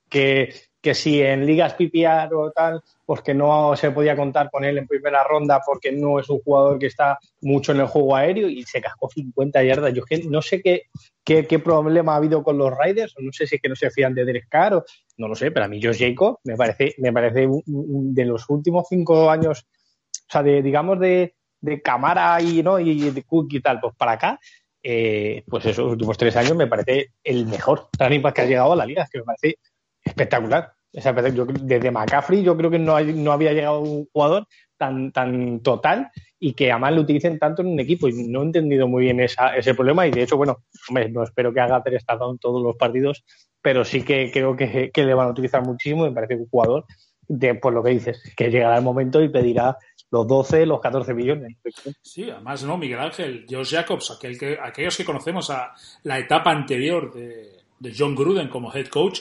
que, 0.09 0.53
que 0.83 0.95
si 0.95 1.23
en 1.23 1.47
ligas 1.47 1.75
PPR 1.75 2.35
o 2.35 2.51
tal, 2.51 2.83
pues 3.07 3.23
que 3.23 3.33
no 3.33 3.75
se 3.77 3.93
podía 3.93 4.15
contar 4.15 4.51
con 4.51 4.65
él 4.65 4.77
en 4.77 4.87
primera 4.87 5.25
ronda 5.25 5.61
porque 5.65 5.91
no 5.91 6.19
es 6.21 6.29
un 6.29 6.41
jugador 6.41 6.79
que 6.79 6.87
está 6.87 7.19
mucho 7.41 7.73
en 7.73 7.81
el 7.81 7.87
juego 7.87 8.15
aéreo 8.15 8.49
y 8.49 8.63
se 8.65 8.83
cascó 8.83 9.09
50 9.09 9.63
yardas. 9.63 9.95
Yo 9.95 10.05
que 10.05 10.23
no 10.25 10.43
sé 10.43 10.61
qué, 10.61 10.83
qué, 11.25 11.47
qué, 11.47 11.59
problema 11.61 12.13
ha 12.13 12.17
habido 12.17 12.43
con 12.43 12.59
los 12.59 12.73
Riders, 12.77 13.17
o 13.17 13.23
no 13.23 13.33
sé 13.33 13.47
si 13.47 13.57
es 13.57 13.63
que 13.63 13.69
no 13.71 13.77
se 13.77 13.91
fían 13.91 14.13
de 14.13 14.25
Derek 14.25 14.49
Carr, 14.49 14.75
o 14.75 14.85
no 15.17 15.29
lo 15.29 15.35
sé, 15.35 15.51
pero 15.51 15.65
a 15.65 15.69
mí 15.69 15.81
Josh 15.83 15.99
Jacob 15.99 16.41
me 16.45 16.57
parece, 16.57 16.95
me 16.99 17.13
parece 17.13 17.49
de 17.67 18.25
los 18.25 18.45
últimos 18.51 18.87
cinco 18.89 19.31
años, 19.31 19.65
o 19.65 20.33
sea, 20.33 20.43
de, 20.43 20.63
digamos, 20.63 21.01
de, 21.01 21.35
de 21.61 21.81
Camara 21.81 22.43
y, 22.43 22.63
¿no? 22.63 22.79
y 22.79 23.11
de 23.11 23.23
Cook 23.23 23.47
y 23.51 23.61
tal, 23.61 23.81
pues 23.81 23.95
para 23.97 24.13
acá, 24.13 24.41
eh, 24.83 25.45
pues 25.49 25.67
esos 25.67 25.93
últimos 25.93 26.19
tres 26.19 26.37
años 26.37 26.57
me 26.57 26.67
parece 26.67 27.13
el 27.23 27.47
mejor 27.47 27.89
running 27.99 28.23
back 28.23 28.35
que 28.35 28.41
ha 28.43 28.47
llegado 28.47 28.73
a 28.73 28.77
la 28.77 28.87
liga, 28.87 29.09
que 29.11 29.19
me 29.19 29.25
parece 29.25 29.59
espectacular. 30.05 30.73
Yo, 30.93 31.47
desde 31.47 31.91
McCaffrey 31.91 32.43
yo 32.43 32.55
creo 32.57 32.71
que 32.71 32.79
no, 32.79 32.95
hay, 32.95 33.15
no 33.15 33.33
había 33.33 33.53
llegado 33.55 33.81
un 33.81 34.07
jugador 34.13 34.47
tan, 34.77 35.11
tan 35.11 35.61
total 35.61 36.11
y 36.39 36.53
que 36.53 36.71
además 36.71 36.93
lo 36.93 37.01
utilicen 37.03 37.39
tanto 37.39 37.63
en 37.63 37.69
un 37.69 37.81
equipo. 37.81 38.09
Y 38.09 38.29
no 38.29 38.43
he 38.43 38.45
entendido 38.45 38.89
muy 38.89 39.05
bien 39.05 39.21
esa, 39.21 39.57
ese 39.57 39.75
problema 39.75 40.07
y 40.07 40.11
de 40.11 40.25
hecho, 40.25 40.37
bueno, 40.37 40.65
no 41.11 41.23
espero 41.23 41.55
que 41.55 41.61
haga 41.61 41.83
tres 41.83 42.05
en 42.09 42.39
todos 42.39 42.63
los 42.63 42.77
partidos, 42.77 43.25
pero 43.63 43.85
sí 43.85 44.03
que 44.03 44.31
creo 44.31 44.57
que, 44.57 44.91
le 44.95 45.15
van 45.15 45.29
a 45.29 45.31
utilizar 45.31 45.65
muchísimo 45.65 46.05
me 46.05 46.13
parece 46.13 46.35
un 46.35 46.49
jugador 46.49 46.85
de, 47.29 47.55
pues 47.55 47.75
lo 47.75 47.83
que 47.83 47.91
dices, 47.91 48.23
que 48.37 48.51
llegará 48.51 48.77
el 48.77 48.83
momento 48.83 49.23
y 49.23 49.29
pedirá 49.29 49.79
los 50.13 50.27
12, 50.29 50.67
los 50.67 50.81
14 50.81 51.15
millones. 51.15 51.57
Sí, 52.03 52.31
además, 52.31 52.63
¿no? 52.63 52.77
Miguel 52.77 53.01
Ángel, 53.01 53.47
Josh 53.51 53.71
Jacobs, 53.75 54.11
aquel 54.11 54.39
que, 54.39 54.59
aquellos 54.63 54.97
que 54.97 55.07
conocemos 55.07 55.49
a 55.49 55.75
la 56.03 56.19
etapa 56.19 56.51
anterior 56.51 57.13
de, 57.13 57.63
de 57.79 57.95
John 57.97 58.15
Gruden 58.15 58.49
como 58.49 58.73
head 58.73 58.89
coach, 58.89 59.21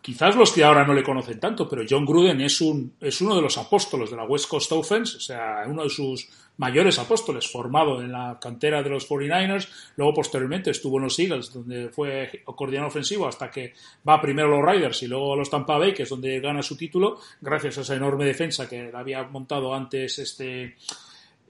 quizás 0.00 0.36
los 0.36 0.52
que 0.52 0.64
ahora 0.64 0.86
no 0.86 0.94
le 0.94 1.02
conocen 1.02 1.38
tanto, 1.38 1.68
pero 1.68 1.82
John 1.88 2.04
Gruden 2.04 2.40
es, 2.40 2.60
un, 2.60 2.94
es 3.00 3.20
uno 3.20 3.36
de 3.36 3.42
los 3.42 3.58
apóstolos 3.58 4.10
de 4.10 4.16
la 4.16 4.24
West 4.24 4.48
Coast 4.48 4.72
Offense, 4.72 5.16
o 5.16 5.20
sea, 5.20 5.64
uno 5.66 5.84
de 5.84 5.90
sus 5.90 6.28
mayores 6.56 6.98
apóstoles, 6.98 7.50
formado 7.50 8.02
en 8.02 8.12
la 8.12 8.38
cantera 8.40 8.82
de 8.82 8.90
los 8.90 9.08
49ers, 9.08 9.68
luego 9.96 10.14
posteriormente 10.14 10.70
estuvo 10.70 10.98
en 10.98 11.04
los 11.04 11.18
Eagles, 11.18 11.52
donde 11.52 11.88
fue 11.88 12.42
coordinador 12.44 12.88
ofensivo, 12.88 13.26
hasta 13.26 13.50
que 13.50 13.72
va 14.06 14.20
primero 14.20 14.48
a 14.48 14.60
los 14.60 14.70
Riders 14.70 15.02
y 15.02 15.06
luego 15.06 15.32
a 15.32 15.36
los 15.36 15.48
Tampa 15.48 15.78
Bay, 15.78 15.94
que 15.94 16.02
es 16.02 16.08
donde 16.08 16.38
gana 16.40 16.62
su 16.62 16.76
título, 16.76 17.18
gracias 17.40 17.78
a 17.78 17.80
esa 17.80 17.94
enorme 17.94 18.26
defensa 18.26 18.68
que 18.68 18.90
había 18.94 19.22
montado 19.24 19.74
antes 19.74 20.18
este 20.18 20.76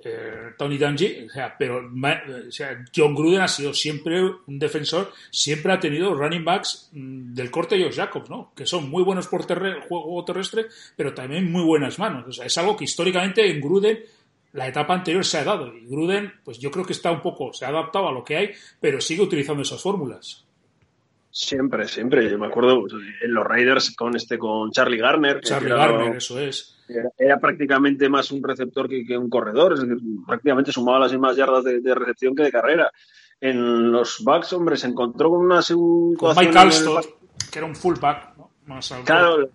eh, 0.03 0.53
Tony 0.57 0.79
Dungy, 0.79 1.27
o 1.27 1.31
sea, 1.31 1.55
pero 1.59 1.79
o 1.79 2.51
sea, 2.51 2.85
John 2.95 3.15
Gruden 3.15 3.43
ha 3.43 3.49
sido 3.49 3.75
siempre 3.75 4.23
un 4.23 4.59
defensor, 4.59 5.13
siempre 5.31 5.73
ha 5.73 5.81
tenido 5.81 6.15
running 6.15 6.45
backs 6.45 6.91
mm, 6.93 7.35
del 7.35 7.51
corte 7.51 7.77
de 7.77 7.85
Josh 7.85 7.97
Jacobs, 7.97 8.31
¿no? 8.31 8.53
Que 8.55 8.65
son 8.67 8.89
muy 8.89 9.03
buenos 9.03 9.27
por 9.27 9.43
juego 9.43 10.25
terrestre, 10.25 10.67
pero 10.97 11.13
también 11.13 11.51
muy 11.51 11.65
buenas 11.65 11.99
manos. 11.99 12.27
O 12.29 12.33
sea, 12.33 12.47
es 12.47 12.57
algo 12.59 12.77
que 12.77 12.85
históricamente 12.85 13.51
en 13.51 13.61
Gruden 13.61 13.99
la 14.53 14.67
etapa 14.67 14.95
anterior 14.95 15.25
se 15.25 15.39
ha 15.39 15.45
dado 15.45 15.77
y 15.77 15.87
Gruden, 15.87 16.33
pues 16.45 16.59
yo 16.59 16.71
creo 16.71 16.85
que 16.85 16.93
está 16.93 17.13
un 17.13 17.23
poco, 17.23 17.53
se 17.53 17.65
ha 17.65 17.69
adaptado 17.69 18.09
a 18.09 18.13
lo 18.13 18.25
que 18.25 18.37
hay, 18.37 18.51
pero 18.81 19.01
sigue 19.01 19.23
utilizando 19.23 19.63
esas 19.63 19.83
fórmulas. 19.83 20.45
Siempre, 21.31 21.87
siempre. 21.87 22.29
Yo 22.29 22.39
me 22.39 22.49
acuerdo 22.49 22.81
pues, 22.81 22.93
en 23.23 23.33
los 23.33 23.47
Raiders 23.47 23.95
con 23.95 24.17
este, 24.17 24.37
con 24.37 24.73
Charlie 24.73 24.99
Garner. 24.99 25.41
Charlie 25.41 25.71
Garner, 25.71 26.17
eso 26.17 26.41
es. 26.41 26.80
Era, 27.19 27.39
prácticamente 27.39 28.09
más 28.09 28.31
un 28.31 28.43
receptor 28.43 28.89
que, 28.89 29.17
un 29.17 29.31
corredor, 29.31 29.75
es 29.75 29.81
decir, 29.81 29.99
prácticamente 30.27 30.73
sumaba 30.73 30.99
las 30.99 31.13
mismas 31.13 31.37
yardas 31.37 31.65
de, 31.65 31.95
recepción 31.95 32.35
que 32.35 32.45
de 32.45 32.53
carrera. 32.53 32.91
En 33.41 33.91
los 33.91 34.23
backs, 34.23 34.53
hombre, 34.53 34.77
se 34.77 34.87
encontró 34.87 35.31
con 35.31 35.41
una 35.41 35.63
segunda. 35.63 36.35
Mike 36.35 36.59
Alstott, 36.59 37.07
que 37.51 37.59
era 37.59 37.67
un 37.67 37.75
fullback, 37.75 38.37
¿no? 38.37 38.51
claro, 39.05 39.49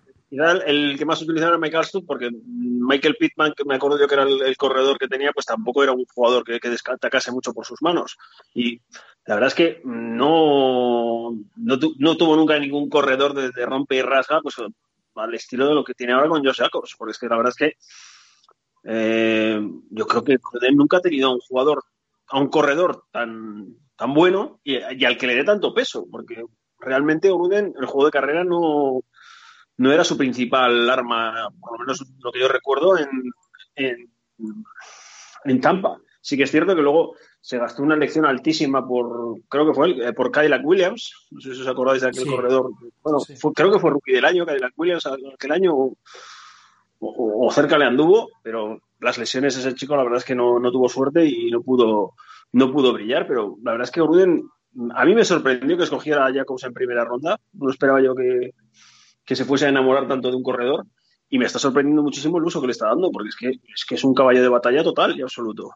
el 0.66 0.98
que 0.98 1.04
más 1.04 1.22
utilizaba 1.22 1.50
era 1.52 1.58
Mike 1.58 1.76
Alstott 1.76 2.04
porque 2.04 2.30
Michael 2.46 3.16
Pittman, 3.18 3.54
que 3.56 3.64
me 3.64 3.76
acuerdo 3.76 3.98
yo 3.98 4.08
que 4.08 4.14
era 4.14 4.24
el, 4.24 4.56
corredor 4.56 4.98
que 4.98 5.08
tenía, 5.08 5.32
pues 5.32 5.46
tampoco 5.46 5.82
era 5.82 5.92
un 5.92 6.04
jugador 6.12 6.44
que, 6.44 6.58
que 6.58 6.74
atacase 6.92 7.30
mucho 7.30 7.52
por 7.52 7.64
sus 7.64 7.80
manos. 7.80 8.16
Y 8.54 8.80
la 9.26 9.34
verdad 9.34 9.48
es 9.48 9.54
que 9.54 9.80
no, 9.84 11.36
no, 11.56 12.16
tuvo 12.16 12.36
nunca 12.36 12.58
ningún 12.58 12.88
corredor 12.88 13.34
de, 13.34 13.66
rompe 13.66 13.96
y 13.96 14.02
rasga, 14.02 14.40
pues 14.40 14.54
al 15.16 15.34
estilo 15.34 15.68
de 15.68 15.74
lo 15.74 15.84
que 15.84 15.94
tiene 15.94 16.12
ahora 16.12 16.28
con 16.28 16.44
Josh 16.44 16.58
Jacobs, 16.58 16.94
porque 16.96 17.12
es 17.12 17.18
que 17.18 17.28
la 17.28 17.36
verdad 17.36 17.52
es 17.52 17.56
que 17.56 17.72
eh, 18.84 19.60
yo 19.90 20.06
creo 20.06 20.24
que 20.24 20.38
nunca 20.72 20.98
ha 20.98 21.00
tenido 21.00 21.32
un 21.32 21.40
jugador, 21.40 21.84
a 22.28 22.38
un 22.38 22.48
corredor 22.48 23.04
tan, 23.10 23.76
tan 23.96 24.14
bueno 24.14 24.60
y, 24.62 24.76
al 24.76 25.16
que 25.16 25.26
le 25.26 25.34
dé 25.34 25.44
tanto 25.44 25.74
peso, 25.74 26.06
porque 26.10 26.44
realmente 26.78 27.28
Gruden, 27.28 27.74
el 27.78 27.86
juego 27.86 28.06
de 28.06 28.12
carrera 28.12 28.44
no, 28.44 29.00
no 29.76 29.92
era 29.92 30.04
su 30.04 30.16
principal 30.16 30.88
arma, 30.88 31.48
por 31.60 31.72
lo 31.72 31.78
menos 31.78 32.04
lo 32.22 32.32
que 32.32 32.40
yo 32.40 32.48
recuerdo 32.48 32.96
en, 32.96 34.10
en 35.44 35.60
Tampa. 35.60 35.98
Sí 36.20 36.36
que 36.36 36.42
es 36.42 36.50
cierto 36.50 36.74
que 36.74 36.82
luego 36.82 37.14
se 37.46 37.58
gastó 37.58 37.84
una 37.84 37.94
elección 37.94 38.26
altísima 38.26 38.84
por, 38.84 39.38
creo 39.48 39.68
que 39.68 39.72
fue 39.72 39.86
él, 39.86 40.02
eh, 40.02 40.12
por 40.12 40.32
Cadillac 40.32 40.66
Williams. 40.66 41.28
No 41.30 41.40
sé 41.40 41.54
si 41.54 41.60
os 41.60 41.68
acordáis 41.68 42.02
de 42.02 42.08
aquel 42.08 42.26
corredor. 42.26 42.72
Bueno, 43.04 43.18
creo 43.54 43.70
que 43.70 43.78
fue 43.78 43.92
rookie 43.92 44.14
del 44.14 44.24
año, 44.24 44.44
Cadillac 44.44 44.72
Williams, 44.76 45.06
aquel 45.06 45.52
año, 45.52 45.72
o, 46.98 47.50
cerca 47.52 47.78
le 47.78 47.84
anduvo, 47.84 48.30
pero 48.42 48.80
las 48.98 49.16
lesiones 49.16 49.56
ese 49.56 49.76
chico, 49.76 49.94
la 49.94 50.02
verdad 50.02 50.18
es 50.18 50.24
que 50.24 50.34
no, 50.34 50.60
tuvo 50.72 50.88
suerte 50.88 51.24
y 51.24 51.48
no 51.52 51.62
pudo, 51.62 52.14
no 52.50 52.72
pudo 52.72 52.92
brillar. 52.92 53.28
Pero 53.28 53.58
la 53.62 53.70
verdad 53.70 53.84
es 53.84 53.92
que 53.92 54.00
Gruden, 54.00 54.42
a 54.96 55.04
mí 55.04 55.14
me 55.14 55.24
sorprendió 55.24 55.76
que 55.76 55.84
escogiera 55.84 56.26
a 56.26 56.34
Jacobs 56.34 56.64
en 56.64 56.72
primera 56.72 57.04
ronda. 57.04 57.38
No 57.52 57.70
esperaba 57.70 58.02
yo 58.02 58.16
que, 58.16 58.54
que 59.24 59.36
se 59.36 59.44
fuese 59.44 59.66
a 59.66 59.68
enamorar 59.68 60.08
tanto 60.08 60.30
de 60.30 60.36
un 60.36 60.42
corredor. 60.42 60.84
Y 61.30 61.38
me 61.38 61.44
está 61.44 61.60
sorprendiendo 61.60 62.02
muchísimo 62.02 62.38
el 62.38 62.44
uso 62.44 62.60
que 62.60 62.66
le 62.66 62.72
está 62.72 62.88
dando, 62.88 63.12
porque 63.12 63.28
es 63.28 63.36
que 63.36 63.50
es, 63.50 63.84
que 63.88 63.94
es 63.94 64.02
un 64.02 64.14
caballo 64.14 64.42
de 64.42 64.48
batalla 64.48 64.82
total 64.82 65.16
y 65.16 65.22
absoluto. 65.22 65.70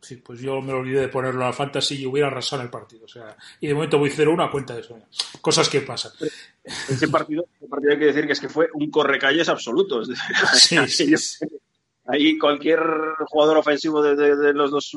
Sí, 0.00 0.16
pues 0.16 0.40
yo 0.40 0.60
me 0.62 0.72
olvidé 0.72 1.02
de 1.02 1.08
ponerlo 1.08 1.44
a 1.44 1.52
fantasy 1.52 2.02
y 2.02 2.06
hubiera 2.06 2.28
arrasado 2.28 2.62
en 2.62 2.66
el 2.66 2.70
partido. 2.70 3.04
O 3.04 3.08
sea, 3.08 3.36
y 3.60 3.66
de 3.66 3.74
momento 3.74 3.98
voy 3.98 4.10
0-1 4.10 4.46
a 4.46 4.50
cuenta 4.50 4.74
de 4.74 4.80
eso. 4.80 4.98
Cosas 5.40 5.68
que 5.68 5.82
pasan. 5.82 6.12
Ese 6.64 7.08
partido, 7.08 7.44
partido 7.68 7.92
hay 7.92 7.98
que 7.98 8.06
decir 8.06 8.26
que 8.26 8.32
es 8.32 8.40
que 8.40 8.48
fue 8.48 8.68
un 8.74 8.90
correcalles 8.90 9.48
absoluto. 9.48 10.02
Sí, 10.54 10.76
sí, 10.88 11.14
Ahí 12.06 12.38
cualquier 12.38 12.80
jugador 13.26 13.58
ofensivo 13.58 14.02
de, 14.02 14.52
los 14.52 14.70
dos, 14.70 14.90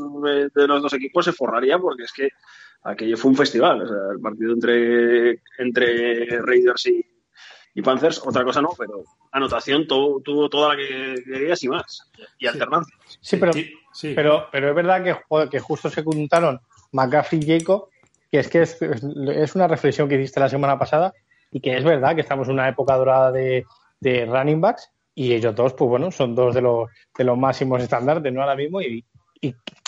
de 0.56 0.68
los 0.68 0.82
dos 0.82 0.94
equipos 0.94 1.26
se 1.26 1.34
forraría 1.34 1.78
porque 1.78 2.04
es 2.04 2.12
que 2.12 2.30
aquello 2.84 3.18
fue 3.18 3.32
un 3.32 3.38
festival. 3.38 3.84
O 3.84 3.88
sea, 3.88 3.98
el 4.14 4.20
partido 4.20 4.54
entre, 4.54 5.42
entre 5.60 6.42
Raiders 6.42 6.88
y, 6.88 7.06
y 7.76 7.82
Panthers, 7.82 8.22
otra 8.26 8.44
cosa 8.44 8.62
no, 8.62 8.70
pero 8.78 9.04
anotación 9.32 9.86
tuvo 9.86 10.50
toda 10.50 10.70
la 10.70 10.78
que 10.78 11.16
querías 11.26 11.62
y 11.64 11.68
más. 11.68 12.10
Y 12.40 12.48
alternancia. 12.48 12.96
Sí, 13.24 13.38
pero 13.38 13.52
pero, 14.16 14.48
pero 14.52 14.70
es 14.70 14.76
verdad 14.76 15.04
que, 15.04 15.50
que 15.50 15.60
justo 15.60 15.90
se 15.90 16.04
juntaron 16.04 16.60
McCaffrey 16.92 17.42
y 17.42 17.60
Jacob, 17.60 17.90
que 18.32 18.40
es 18.40 18.50
que 18.50 18.62
es, 18.62 19.56
una 19.56 19.68
reflexión 19.68 20.10
que 20.10 20.16
hiciste 20.16 20.40
la 20.40 20.50
semana 20.50 20.78
pasada 20.78 21.14
y 21.52 21.62
que 21.62 21.78
es 21.78 21.84
verdad 21.84 22.16
que 22.16 22.22
estamos 22.22 22.48
en 22.48 22.56
una 22.56 22.68
época 22.68 22.96
dorada 22.96 23.32
de, 23.32 23.66
running 24.02 24.60
backs 24.60 24.92
y 25.16 25.34
ellos 25.34 25.56
dos, 25.56 25.74
pues 25.74 25.90
bueno, 25.90 26.12
son 26.12 26.36
dos 26.36 26.54
de 26.54 26.62
los, 26.62 26.90
de 27.18 27.24
los 27.24 27.38
máximos 27.38 27.82
estándares, 27.82 28.34
¿no? 28.34 28.42
Ahora 28.42 28.56
mismo 28.56 28.82
y, 28.82 29.06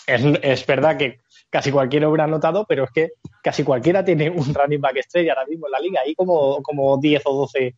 es, 0.08 0.24
es, 0.42 0.66
verdad 0.66 0.98
que 0.98 1.22
casi 1.50 1.72
cualquiera 1.72 2.08
hubiera 2.08 2.28
notado, 2.28 2.66
pero 2.68 2.84
es 2.84 2.92
que 2.92 3.10
casi 3.42 3.64
cualquiera 3.64 4.06
tiene 4.06 4.30
un 4.30 4.54
running 4.54 4.82
back 4.82 4.98
estrella 4.98 5.34
ahora 5.34 5.48
mismo 5.48 5.68
en 5.68 5.72
la 5.72 5.80
liga. 5.80 6.02
Hay 6.06 6.14
como, 6.14 6.62
como 6.62 6.98
10 6.98 7.24
o 7.26 7.34
12 7.34 7.76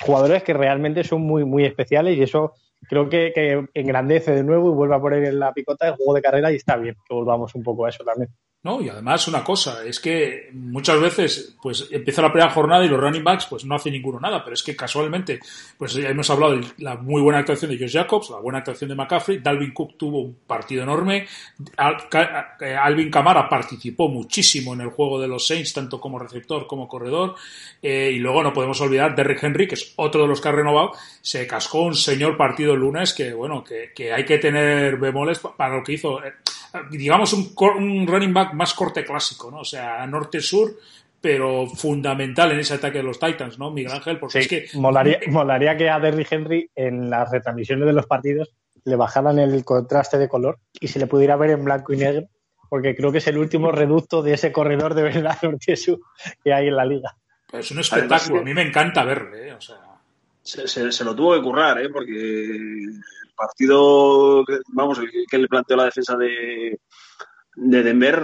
jugadores 0.00 0.42
que 0.42 0.52
realmente 0.52 1.02
son 1.02 1.22
muy, 1.22 1.44
muy 1.44 1.64
especiales 1.64 2.18
y 2.18 2.22
eso 2.22 2.52
creo 2.88 3.08
que, 3.08 3.32
que, 3.34 3.66
engrandece 3.74 4.32
de 4.32 4.44
nuevo 4.44 4.70
y 4.70 4.74
vuelve 4.74 4.94
a 4.94 5.00
poner 5.00 5.24
en 5.24 5.38
la 5.38 5.52
picota 5.52 5.88
el 5.88 5.94
juego 5.94 6.14
de 6.14 6.22
carrera 6.22 6.52
y 6.52 6.56
está 6.56 6.76
bien 6.76 6.96
que 7.08 7.14
volvamos 7.14 7.54
un 7.54 7.62
poco 7.62 7.86
a 7.86 7.90
eso 7.90 8.04
también. 8.04 8.30
No, 8.64 8.80
y 8.80 8.88
además 8.88 9.26
una 9.26 9.42
cosa, 9.42 9.84
es 9.84 9.98
que 9.98 10.50
muchas 10.52 11.00
veces 11.00 11.56
pues 11.60 11.88
empieza 11.90 12.22
la 12.22 12.30
primera 12.30 12.52
jornada 12.52 12.84
y 12.84 12.88
los 12.88 13.00
running 13.00 13.24
backs 13.24 13.46
pues 13.46 13.64
no 13.64 13.74
hacen 13.74 13.92
ninguno 13.92 14.20
nada, 14.20 14.44
pero 14.44 14.54
es 14.54 14.62
que 14.62 14.76
casualmente 14.76 15.40
pues 15.76 15.94
ya 15.94 16.08
hemos 16.08 16.30
hablado 16.30 16.56
de 16.56 16.66
la 16.78 16.94
muy 16.94 17.20
buena 17.22 17.40
actuación 17.40 17.72
de 17.72 17.78
Josh 17.78 17.94
Jacobs, 17.94 18.30
la 18.30 18.38
buena 18.38 18.60
actuación 18.60 18.90
de 18.90 18.94
McCaffrey, 18.94 19.38
Dalvin 19.38 19.72
Cook 19.72 19.96
tuvo 19.98 20.20
un 20.20 20.36
partido 20.46 20.84
enorme, 20.84 21.26
eh, 22.60 22.76
Alvin 22.76 23.10
Camara 23.10 23.48
participó 23.48 24.08
muchísimo 24.08 24.74
en 24.74 24.82
el 24.82 24.90
juego 24.90 25.20
de 25.20 25.26
los 25.26 25.44
Saints, 25.44 25.72
tanto 25.72 26.00
como 26.00 26.20
receptor 26.20 26.68
como 26.68 26.86
corredor, 26.86 27.34
eh, 27.82 28.12
y 28.14 28.18
luego 28.20 28.44
no 28.44 28.52
podemos 28.52 28.80
olvidar 28.80 29.16
Derrick 29.16 29.42
Henry, 29.42 29.66
que 29.66 29.74
es 29.74 29.92
otro 29.96 30.22
de 30.22 30.28
los 30.28 30.40
que 30.40 30.48
ha 30.50 30.52
renovado, 30.52 30.92
se 31.20 31.48
cascó 31.48 31.82
un 31.82 31.96
señor 31.96 32.36
partido 32.36 32.74
el 32.74 32.80
lunes 32.80 33.12
que 33.12 33.32
bueno, 33.32 33.64
que, 33.64 33.90
que 33.92 34.12
hay 34.12 34.24
que 34.24 34.38
tener 34.38 34.98
bemoles 34.98 35.40
para 35.40 35.78
lo 35.78 35.82
que 35.82 35.94
hizo. 35.94 36.20
Digamos, 36.90 37.32
un, 37.32 37.52
un 37.78 38.06
running 38.06 38.32
back 38.32 38.54
más 38.54 38.74
corte 38.74 39.04
clásico, 39.04 39.50
¿no? 39.50 39.58
O 39.58 39.64
sea, 39.64 40.06
norte-sur, 40.06 40.76
pero 41.20 41.66
fundamental 41.68 42.52
en 42.52 42.58
ese 42.58 42.74
ataque 42.74 42.98
de 42.98 43.04
los 43.04 43.18
Titans, 43.18 43.58
¿no, 43.58 43.70
Miguel 43.70 43.92
Ángel? 43.92 44.18
Porque 44.18 44.40
es 44.40 44.48
que... 44.48 44.66
Molaría, 44.74 45.20
molaría 45.28 45.76
que 45.76 45.88
a 45.88 46.00
Derrick 46.00 46.30
Henry 46.30 46.70
en 46.74 47.08
las 47.08 47.30
retransmisiones 47.30 47.86
de 47.86 47.92
los 47.92 48.06
partidos 48.06 48.50
le 48.84 48.96
bajaran 48.96 49.38
el 49.38 49.64
contraste 49.64 50.18
de 50.18 50.28
color 50.28 50.58
y 50.80 50.88
se 50.88 50.98
le 50.98 51.06
pudiera 51.06 51.36
ver 51.36 51.50
en 51.50 51.64
blanco 51.64 51.92
y 51.92 51.98
negro, 51.98 52.26
porque 52.68 52.96
creo 52.96 53.12
que 53.12 53.18
es 53.18 53.26
el 53.28 53.38
último 53.38 53.70
reducto 53.70 54.22
de 54.22 54.34
ese 54.34 54.50
corredor 54.50 54.94
de 54.94 55.04
verdad 55.04 55.38
norte-sur 55.42 56.00
que 56.42 56.52
hay 56.52 56.66
en 56.66 56.76
la 56.76 56.84
liga. 56.84 57.16
Es 57.52 57.70
un 57.70 57.78
espectáculo, 57.78 58.40
a 58.40 58.44
mí 58.44 58.54
me 58.54 58.62
encanta 58.62 59.04
verle, 59.04 59.48
¿eh? 59.48 59.52
o 59.52 59.60
sea... 59.60 59.76
Se, 60.44 60.66
se, 60.66 61.04
lo 61.04 61.14
tuvo 61.14 61.36
que 61.36 61.42
currar, 61.42 61.80
¿eh? 61.80 61.88
porque 61.88 62.88
partido, 63.36 64.44
vamos, 64.68 64.98
el 64.98 65.10
que 65.30 65.38
le 65.38 65.48
planteó 65.48 65.76
la 65.76 65.84
defensa 65.84 66.16
de, 66.16 66.78
de 67.56 67.82
Denver 67.82 68.22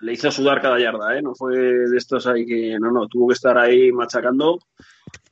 le 0.00 0.12
hizo 0.12 0.30
sudar 0.30 0.60
cada 0.62 0.78
yarda, 0.78 1.16
¿eh? 1.16 1.22
No 1.22 1.34
fue 1.34 1.56
de 1.56 1.96
estos 1.96 2.26
ahí 2.26 2.46
que, 2.46 2.76
no, 2.78 2.90
no, 2.90 3.08
tuvo 3.08 3.28
que 3.28 3.34
estar 3.34 3.58
ahí 3.58 3.90
machacando 3.90 4.58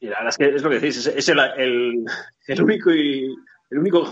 Y 0.01 0.07
la 0.07 0.19
verdad 0.19 0.29
es 0.29 0.37
que 0.37 0.49
es 0.57 0.63
lo 0.63 0.71
que 0.71 0.81
decís, 0.81 1.07
es, 1.07 1.29
el, 1.29 2.05
el, 2.47 2.63
único 2.63 2.93
y 2.93 3.35
el 3.71 3.79
único 3.79 4.05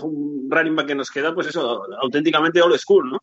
running 0.49 0.75
back 0.75 0.87
que 0.87 0.95
nos 0.95 1.11
queda, 1.11 1.33
pues 1.33 1.47
eso, 1.47 1.83
auténticamente 2.01 2.61
old 2.61 2.77
school, 2.77 3.11
¿no? 3.11 3.19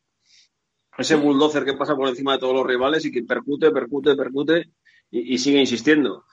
Ese 0.97 1.17
bulldozer 1.17 1.65
que 1.65 1.73
pasa 1.73 1.97
por 1.97 2.09
encima 2.09 2.35
de 2.35 2.39
todos 2.39 2.55
los 2.55 2.67
rivales 2.67 3.05
y 3.07 3.11
que 3.11 3.23
percute, 3.23 3.71
percute, 3.71 4.15
percute 4.15 4.71
y, 5.11 5.39
sigue 5.39 5.59
insistiendo. 5.59 6.27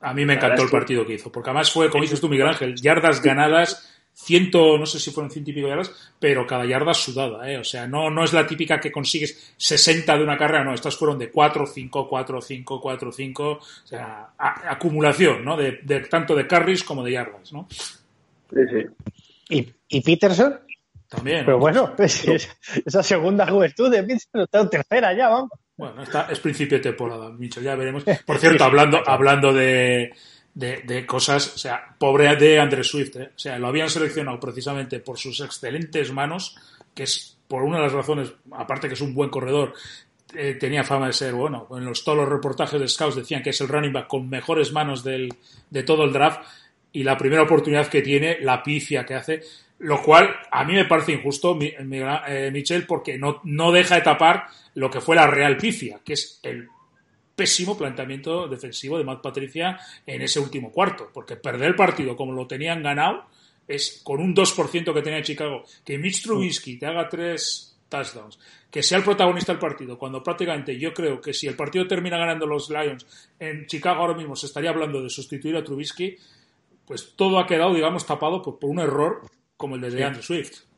A 0.00 0.14
mí 0.14 0.24
me 0.24 0.34
encantó 0.34 0.62
el 0.62 0.70
partido 0.70 1.04
que 1.04 1.14
hizo, 1.14 1.32
porque 1.32 1.50
además 1.50 1.72
fue, 1.72 1.90
como 1.90 2.02
dices 2.02 2.20
tú, 2.20 2.28
Miguel 2.28 2.46
Ángel, 2.46 2.76
yardas 2.76 3.20
ganadas 3.20 3.99
ciento, 4.22 4.78
no 4.78 4.86
sé 4.86 5.00
si 5.00 5.10
fueron 5.10 5.30
ciento 5.30 5.50
y 5.50 5.54
pico 5.54 5.68
yardas, 5.68 5.92
pero 6.18 6.46
cada 6.46 6.66
yarda 6.66 6.94
sudada, 6.94 7.50
¿eh? 7.50 7.58
O 7.58 7.64
sea, 7.64 7.86
no, 7.86 8.10
no 8.10 8.24
es 8.24 8.32
la 8.32 8.46
típica 8.46 8.78
que 8.78 8.92
consigues 8.92 9.54
60 9.56 10.16
de 10.16 10.22
una 10.22 10.36
carrera, 10.36 10.64
no, 10.64 10.74
estas 10.74 10.96
fueron 10.96 11.18
de 11.18 11.30
4, 11.30 11.66
5, 11.66 12.08
4, 12.08 12.40
5, 12.40 12.80
4, 12.80 13.12
5, 13.12 13.50
o 13.50 13.60
sea, 13.84 14.30
acumulación, 14.36 15.44
¿no? 15.44 15.56
De, 15.56 15.72
tanto 16.10 16.34
de 16.34 16.46
carries 16.46 16.84
como 16.84 17.02
de 17.02 17.12
yardas, 17.12 17.52
¿no? 17.52 17.66
Sí, 17.70 18.60
sí. 18.70 18.86
¿Y, 19.48 19.72
y 19.88 20.00
Peterson? 20.02 20.60
También. 21.08 21.44
Pero 21.44 21.58
bueno, 21.58 21.94
esa 21.98 23.02
segunda 23.02 23.46
juventud 23.46 23.90
de 23.90 24.02
Peterson 24.02 24.42
está 24.42 24.60
en 24.60 24.70
tercera 24.70 25.12
ya, 25.12 25.28
vamos. 25.28 25.50
Bueno, 25.76 26.02
está, 26.02 26.28
es 26.30 26.38
principio 26.40 26.76
de 26.76 26.84
temporada, 26.84 27.30
Micho, 27.30 27.60
ya 27.62 27.74
veremos. 27.74 28.04
Por 28.26 28.38
cierto, 28.38 28.64
hablando, 28.64 29.00
hablando 29.06 29.52
de, 29.52 30.12
de, 30.54 31.06
cosas, 31.06 31.54
o 31.54 31.58
sea, 31.58 31.94
pobre 31.98 32.34
de 32.36 32.58
André 32.58 32.84
Swift, 32.84 33.16
¿eh? 33.16 33.30
o 33.34 33.38
sea, 33.38 33.58
lo 33.58 33.68
habían 33.68 33.88
seleccionado 33.88 34.38
precisamente 34.40 35.00
por 35.00 35.18
sus 35.18 35.40
excelentes 35.40 36.12
manos, 36.12 36.56
que 36.94 37.04
es 37.04 37.36
por 37.48 37.62
una 37.62 37.78
de 37.78 37.84
las 37.84 37.92
razones, 37.92 38.32
aparte 38.52 38.88
que 38.88 38.94
es 38.94 39.00
un 39.00 39.14
buen 39.14 39.30
corredor, 39.30 39.74
eh, 40.34 40.54
tenía 40.54 40.84
fama 40.84 41.08
de 41.08 41.12
ser, 41.12 41.34
bueno, 41.34 41.66
en 41.72 41.84
los, 41.84 42.04
todos 42.04 42.18
los 42.18 42.28
reportajes 42.28 42.80
de 42.80 42.88
Scouts 42.88 43.16
decían 43.16 43.42
que 43.42 43.50
es 43.50 43.60
el 43.60 43.68
running 43.68 43.92
back 43.92 44.06
con 44.06 44.28
mejores 44.28 44.72
manos 44.72 45.02
del, 45.02 45.34
de 45.70 45.82
todo 45.82 46.04
el 46.04 46.12
draft, 46.12 46.40
y 46.92 47.04
la 47.04 47.16
primera 47.16 47.42
oportunidad 47.42 47.88
que 47.88 48.02
tiene, 48.02 48.38
la 48.40 48.62
pifia 48.62 49.06
que 49.06 49.14
hace, 49.14 49.42
lo 49.78 50.02
cual 50.02 50.36
a 50.50 50.64
mí 50.64 50.74
me 50.74 50.84
parece 50.84 51.12
injusto, 51.12 51.58
eh, 51.60 52.50
Michel, 52.52 52.86
porque 52.86 53.16
no, 53.16 53.40
no 53.44 53.72
deja 53.72 53.94
de 53.94 54.02
tapar 54.02 54.46
lo 54.74 54.90
que 54.90 55.00
fue 55.00 55.16
la 55.16 55.26
real 55.26 55.56
pifia, 55.56 56.00
que 56.04 56.14
es 56.14 56.40
el 56.42 56.68
pésimo 57.40 57.74
planteamiento 57.74 58.48
defensivo 58.48 58.98
de 58.98 59.04
Matt 59.04 59.22
Patricia 59.22 59.80
en 60.04 60.20
ese 60.20 60.38
último 60.38 60.70
cuarto, 60.70 61.08
porque 61.10 61.36
perder 61.36 61.68
el 61.68 61.74
partido 61.74 62.14
como 62.14 62.34
lo 62.34 62.46
tenían 62.46 62.82
ganado 62.82 63.24
es 63.66 64.02
con 64.04 64.20
un 64.20 64.36
2% 64.36 64.92
que 64.92 65.00
tenía 65.00 65.22
Chicago, 65.22 65.64
que 65.82 65.96
Mitch 65.96 66.22
Trubisky 66.22 66.76
te 66.76 66.84
haga 66.84 67.08
tres 67.08 67.78
touchdowns, 67.88 68.38
que 68.70 68.82
sea 68.82 68.98
el 68.98 69.04
protagonista 69.04 69.52
del 69.52 69.58
partido, 69.58 69.96
cuando 69.96 70.22
prácticamente 70.22 70.78
yo 70.78 70.92
creo 70.92 71.18
que 71.18 71.32
si 71.32 71.46
el 71.46 71.56
partido 71.56 71.86
termina 71.86 72.18
ganando 72.18 72.44
los 72.44 72.68
Lions 72.68 73.06
en 73.38 73.64
Chicago 73.64 74.02
ahora 74.02 74.14
mismo 74.14 74.36
se 74.36 74.44
estaría 74.44 74.68
hablando 74.68 75.02
de 75.02 75.08
sustituir 75.08 75.56
a 75.56 75.64
Trubisky, 75.64 76.18
pues 76.84 77.14
todo 77.16 77.38
ha 77.38 77.46
quedado, 77.46 77.72
digamos, 77.72 78.04
tapado 78.04 78.42
por, 78.42 78.58
un 78.60 78.80
error 78.80 79.22
como 79.56 79.76
el 79.76 79.80
de 79.80 79.92
DeAndre 79.92 80.22
Swift 80.22 80.69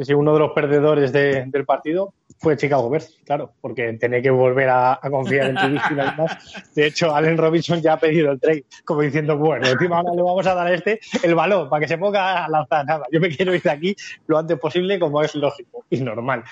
si 0.00 0.14
uno 0.14 0.32
de 0.32 0.38
los 0.38 0.52
perdedores 0.52 1.12
del 1.12 1.64
partido 1.66 2.14
fue 2.38 2.56
Chicago 2.56 2.88
Bears, 2.88 3.20
claro, 3.24 3.52
porque 3.60 3.92
tenía 3.94 4.22
que 4.22 4.30
volver 4.30 4.68
a, 4.68 4.98
confiar 5.10 5.50
en 5.50 5.56
Trubisky 5.56 5.92
y 5.92 5.96
más. 5.96 6.72
De 6.74 6.86
hecho, 6.86 7.14
Allen 7.14 7.36
Robinson 7.38 7.80
ya 7.80 7.92
ha 7.94 8.00
pedido 8.00 8.32
el 8.32 8.40
trade, 8.40 8.64
como 8.84 9.02
diciendo, 9.02 9.36
bueno, 9.36 9.68
encima 9.68 9.98
ahora 9.98 10.14
le 10.14 10.22
vamos 10.22 10.46
a 10.46 10.54
dar 10.54 10.66
a 10.66 10.74
este 10.74 10.98
el 11.22 11.34
balón 11.34 11.68
para 11.68 11.80
que 11.80 11.88
se 11.88 11.98
ponga 11.98 12.44
a 12.44 12.48
lanzar 12.48 12.84
nada. 12.86 13.06
Yo 13.12 13.20
me 13.20 13.28
quiero 13.28 13.54
ir 13.54 13.62
de 13.62 13.70
aquí 13.70 13.96
lo 14.26 14.38
antes 14.38 14.58
posible, 14.58 14.98
como 14.98 15.22
es 15.22 15.34
lógico 15.34 15.84
y 15.90 16.00
normal. 16.00 16.42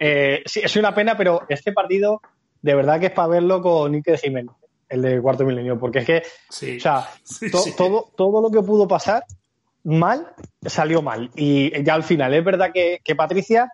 Eh, 0.00 0.42
sí, 0.46 0.60
es 0.64 0.74
una 0.76 0.94
pena, 0.94 1.16
pero 1.16 1.42
este 1.48 1.72
partido, 1.72 2.20
de 2.62 2.74
verdad 2.74 2.98
que 2.98 3.06
es 3.06 3.12
para 3.12 3.28
verlo 3.28 3.60
con 3.60 3.94
Ike 3.94 4.18
Jiménez, 4.18 4.54
el 4.88 5.02
de 5.02 5.20
cuarto 5.20 5.44
milenio, 5.44 5.78
porque 5.78 6.00
es 6.00 6.06
que, 6.06 6.22
o 6.48 6.80
sea, 6.80 7.08
Todo, 7.76 8.10
todo 8.16 8.40
lo 8.40 8.50
que 8.50 8.66
pudo 8.66 8.88
pasar 8.88 9.22
mal, 9.86 10.26
salió 10.62 11.00
mal. 11.00 11.30
Y 11.34 11.82
ya 11.82 11.94
al 11.94 12.02
final, 12.02 12.34
es 12.34 12.44
verdad 12.44 12.70
que, 12.72 13.00
Patricia 13.16 13.72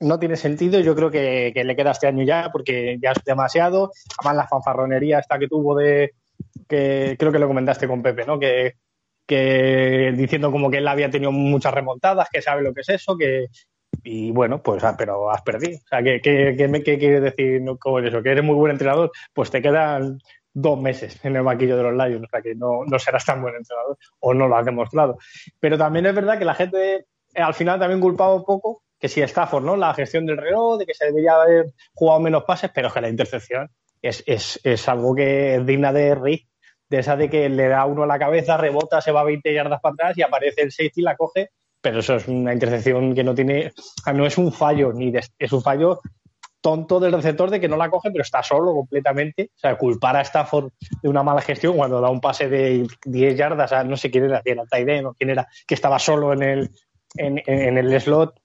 no 0.00 0.18
tiene 0.18 0.36
sentido. 0.36 0.80
Yo 0.80 0.94
creo 0.94 1.10
que, 1.10 1.52
le 1.54 1.76
queda 1.76 1.90
este 1.90 2.06
año 2.06 2.24
ya, 2.24 2.50
porque 2.52 2.98
ya 3.02 3.12
es 3.12 3.24
demasiado. 3.24 3.90
Además, 4.18 4.36
la 4.36 4.48
fanfarronería 4.48 5.18
esta 5.18 5.38
que 5.38 5.48
tuvo 5.48 5.76
de. 5.76 6.12
que 6.68 7.16
creo 7.18 7.32
que 7.32 7.38
lo 7.38 7.48
comentaste 7.48 7.88
con 7.88 8.02
Pepe, 8.02 8.24
¿no? 8.24 8.38
Que, 8.38 8.74
que 9.26 10.14
diciendo 10.16 10.50
como 10.52 10.70
que 10.70 10.78
él 10.78 10.88
había 10.88 11.10
tenido 11.10 11.32
muchas 11.32 11.74
remontadas, 11.74 12.28
que 12.30 12.40
sabe 12.40 12.62
lo 12.62 12.72
que 12.72 12.82
es 12.82 12.88
eso, 12.88 13.16
que. 13.16 13.46
Y 14.04 14.30
bueno, 14.30 14.62
pues, 14.62 14.84
ah, 14.84 14.94
pero 14.96 15.30
has 15.30 15.42
perdido. 15.42 15.78
O 15.78 15.88
sea, 15.88 16.02
¿qué, 16.02 16.20
quiere 16.20 17.20
decir 17.20 17.62
con 17.80 18.06
eso? 18.06 18.22
Que 18.22 18.30
eres 18.30 18.44
muy 18.44 18.54
buen 18.54 18.72
entrenador, 18.72 19.10
pues 19.34 19.50
te 19.50 19.60
quedan 19.60 20.20
dos 20.60 20.80
meses 20.80 21.18
en 21.24 21.36
el 21.36 21.42
banquillo 21.42 21.76
de 21.76 21.82
los 21.84 21.92
Lions, 21.92 22.26
o 22.26 22.30
sea 22.30 22.42
que 22.42 22.54
no, 22.54 22.84
no 22.84 22.98
serás 22.98 23.24
tan 23.24 23.40
buen 23.40 23.54
entrenador 23.54 23.96
o 24.20 24.34
no 24.34 24.48
lo 24.48 24.56
has 24.56 24.64
demostrado. 24.64 25.18
Pero 25.60 25.78
también 25.78 26.06
es 26.06 26.14
verdad 26.14 26.38
que 26.38 26.44
la 26.44 26.54
gente 26.54 27.06
eh, 27.34 27.42
al 27.42 27.54
final 27.54 27.78
también 27.78 28.00
culpaba 28.00 28.34
un 28.34 28.44
poco 28.44 28.82
que 28.98 29.08
si 29.08 29.22
Stafford, 29.22 29.64
¿no? 29.64 29.76
La 29.76 29.94
gestión 29.94 30.26
del 30.26 30.38
reloj, 30.38 30.78
de 30.78 30.86
que 30.86 30.94
se 30.94 31.06
debería 31.06 31.34
haber 31.34 31.66
jugado 31.94 32.20
menos 32.20 32.44
pases, 32.44 32.70
pero 32.74 32.92
que 32.92 33.00
la 33.00 33.08
intercepción 33.08 33.70
es, 34.02 34.24
es, 34.26 34.60
es 34.64 34.88
algo 34.88 35.14
que 35.14 35.54
es 35.56 35.66
digna 35.66 35.92
de 35.92 36.16
Rick, 36.16 36.48
de 36.88 36.98
esa 36.98 37.16
de 37.16 37.30
que 37.30 37.48
le 37.48 37.68
da 37.68 37.84
uno 37.84 38.02
a 38.02 38.06
la 38.06 38.18
cabeza, 38.18 38.56
rebota, 38.56 39.00
se 39.00 39.12
va 39.12 39.22
20 39.22 39.54
yardas 39.54 39.80
para 39.80 39.92
atrás 39.92 40.18
y 40.18 40.22
aparece 40.22 40.62
el 40.62 40.72
safety 40.72 41.00
y 41.00 41.04
la 41.04 41.16
coge, 41.16 41.50
pero 41.80 42.00
eso 42.00 42.16
es 42.16 42.26
una 42.26 42.52
intercepción 42.52 43.14
que 43.14 43.22
no 43.22 43.34
tiene, 43.34 43.72
no 44.12 44.26
es 44.26 44.36
un 44.38 44.52
fallo, 44.52 44.92
ni 44.92 45.12
es 45.38 45.52
un 45.52 45.62
fallo 45.62 46.00
tonto 46.60 47.00
del 47.00 47.12
receptor 47.12 47.50
de 47.50 47.60
que 47.60 47.68
no 47.68 47.76
la 47.76 47.90
coge, 47.90 48.10
pero 48.10 48.22
está 48.22 48.42
solo 48.42 48.72
completamente. 48.72 49.50
O 49.56 49.58
sea, 49.58 49.76
culpar 49.76 50.16
a 50.16 50.22
Stafford 50.22 50.72
de 51.02 51.08
una 51.08 51.22
mala 51.22 51.40
gestión 51.40 51.76
cuando 51.76 52.00
da 52.00 52.10
un 52.10 52.20
pase 52.20 52.48
de 52.48 52.86
10 53.04 53.36
yardas 53.36 53.72
a 53.72 53.84
no 53.84 53.96
sé 53.96 54.10
quién 54.10 54.24
era, 54.24 54.42
quién 54.42 54.58
era 54.58 55.14
quién 55.16 55.30
era, 55.30 55.48
que 55.66 55.74
estaba 55.74 55.98
solo 55.98 56.32
en 56.32 56.42
el, 56.42 56.70
en, 57.16 57.78
el 57.78 58.00
slot. 58.00 58.40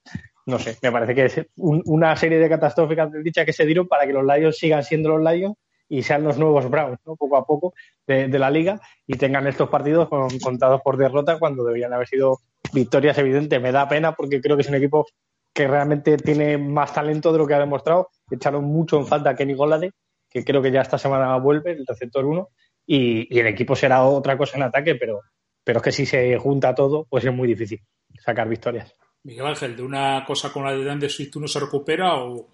No 0.46 0.58
sé, 0.58 0.76
me 0.82 0.92
parece 0.92 1.14
que 1.14 1.24
es 1.24 1.46
una 1.56 2.14
serie 2.16 2.38
de 2.38 2.48
catastróficas 2.48 3.10
dicha 3.22 3.44
que 3.44 3.52
se 3.52 3.64
dieron 3.64 3.88
para 3.88 4.06
que 4.06 4.12
los 4.12 4.24
Lions 4.24 4.58
sigan 4.58 4.84
siendo 4.84 5.16
los 5.16 5.32
Lions 5.32 5.56
y 5.88 6.02
sean 6.02 6.24
los 6.24 6.38
nuevos 6.38 6.68
Browns, 6.68 6.98
¿no? 7.06 7.16
poco 7.16 7.36
a 7.36 7.46
poco, 7.46 7.74
de, 8.06 8.28
la 8.38 8.50
liga 8.50 8.80
y 9.06 9.16
tengan 9.16 9.46
estos 9.46 9.68
partidos 9.68 10.08
contados 10.42 10.80
por 10.82 10.96
derrota 10.96 11.38
cuando 11.38 11.64
deberían 11.64 11.92
haber 11.92 12.08
sido 12.08 12.40
victorias 12.72 13.16
evidentes. 13.18 13.60
Me 13.60 13.72
da 13.72 13.88
pena 13.88 14.12
porque 14.14 14.40
creo 14.40 14.56
que 14.56 14.62
es 14.62 14.68
un 14.68 14.74
equipo 14.74 15.06
que 15.54 15.68
realmente 15.68 16.16
tiene 16.16 16.58
más 16.58 16.92
talento 16.92 17.32
de 17.32 17.38
lo 17.38 17.46
que 17.46 17.54
ha 17.54 17.60
demostrado. 17.60 18.10
Echaron 18.28 18.64
mucho 18.64 18.98
en 18.98 19.06
falta 19.06 19.30
a 19.30 19.36
Kenny 19.36 19.54
Golade, 19.54 19.92
que 20.28 20.44
creo 20.44 20.60
que 20.60 20.72
ya 20.72 20.80
esta 20.80 20.98
semana 20.98 21.36
vuelve, 21.36 21.72
el 21.72 21.86
receptor 21.86 22.24
1, 22.24 22.48
y, 22.86 23.38
el 23.38 23.46
equipo 23.46 23.76
será 23.76 24.04
otra 24.04 24.36
cosa 24.36 24.56
en 24.56 24.64
ataque, 24.64 24.96
pero, 24.96 25.20
pero 25.62 25.78
es 25.78 25.82
que 25.84 25.92
si 25.92 26.06
se 26.06 26.36
junta 26.38 26.74
todo, 26.74 27.06
pues 27.08 27.24
es 27.24 27.32
muy 27.32 27.46
difícil 27.46 27.80
sacar 28.18 28.48
victorias. 28.48 28.92
Miguel 29.22 29.46
Ángel, 29.46 29.76
¿de 29.76 29.82
una 29.82 30.24
cosa 30.26 30.52
con 30.52 30.64
la 30.64 30.72
de 30.72 30.84
Dan 30.84 30.98
de 30.98 31.08
Swift 31.08 31.36
no 31.36 31.46
se 31.46 31.60
recupera 31.60 32.16
o, 32.16 32.48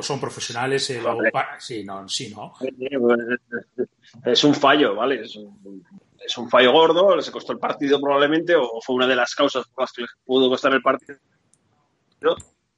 son 0.00 0.20
profesionales? 0.20 0.84
sí, 1.58 1.82
no, 1.84 2.08
sí, 2.08 2.32
no. 2.32 2.54
Es 4.24 4.44
un 4.44 4.54
fallo, 4.54 4.94
¿vale? 4.94 5.22
Es 5.22 5.34
un, 5.34 5.84
es 6.24 6.38
un 6.38 6.48
fallo 6.48 6.70
gordo, 6.70 7.20
se 7.20 7.32
costó 7.32 7.52
el 7.52 7.58
partido 7.58 8.00
probablemente, 8.00 8.54
o 8.54 8.80
fue 8.80 8.94
una 8.94 9.08
de 9.08 9.16
las 9.16 9.34
causas 9.34 9.66
por 9.66 9.82
las 9.82 9.92
que 9.92 10.04
pudo 10.24 10.48
costar 10.48 10.72
el 10.72 10.80
partido 10.80 11.18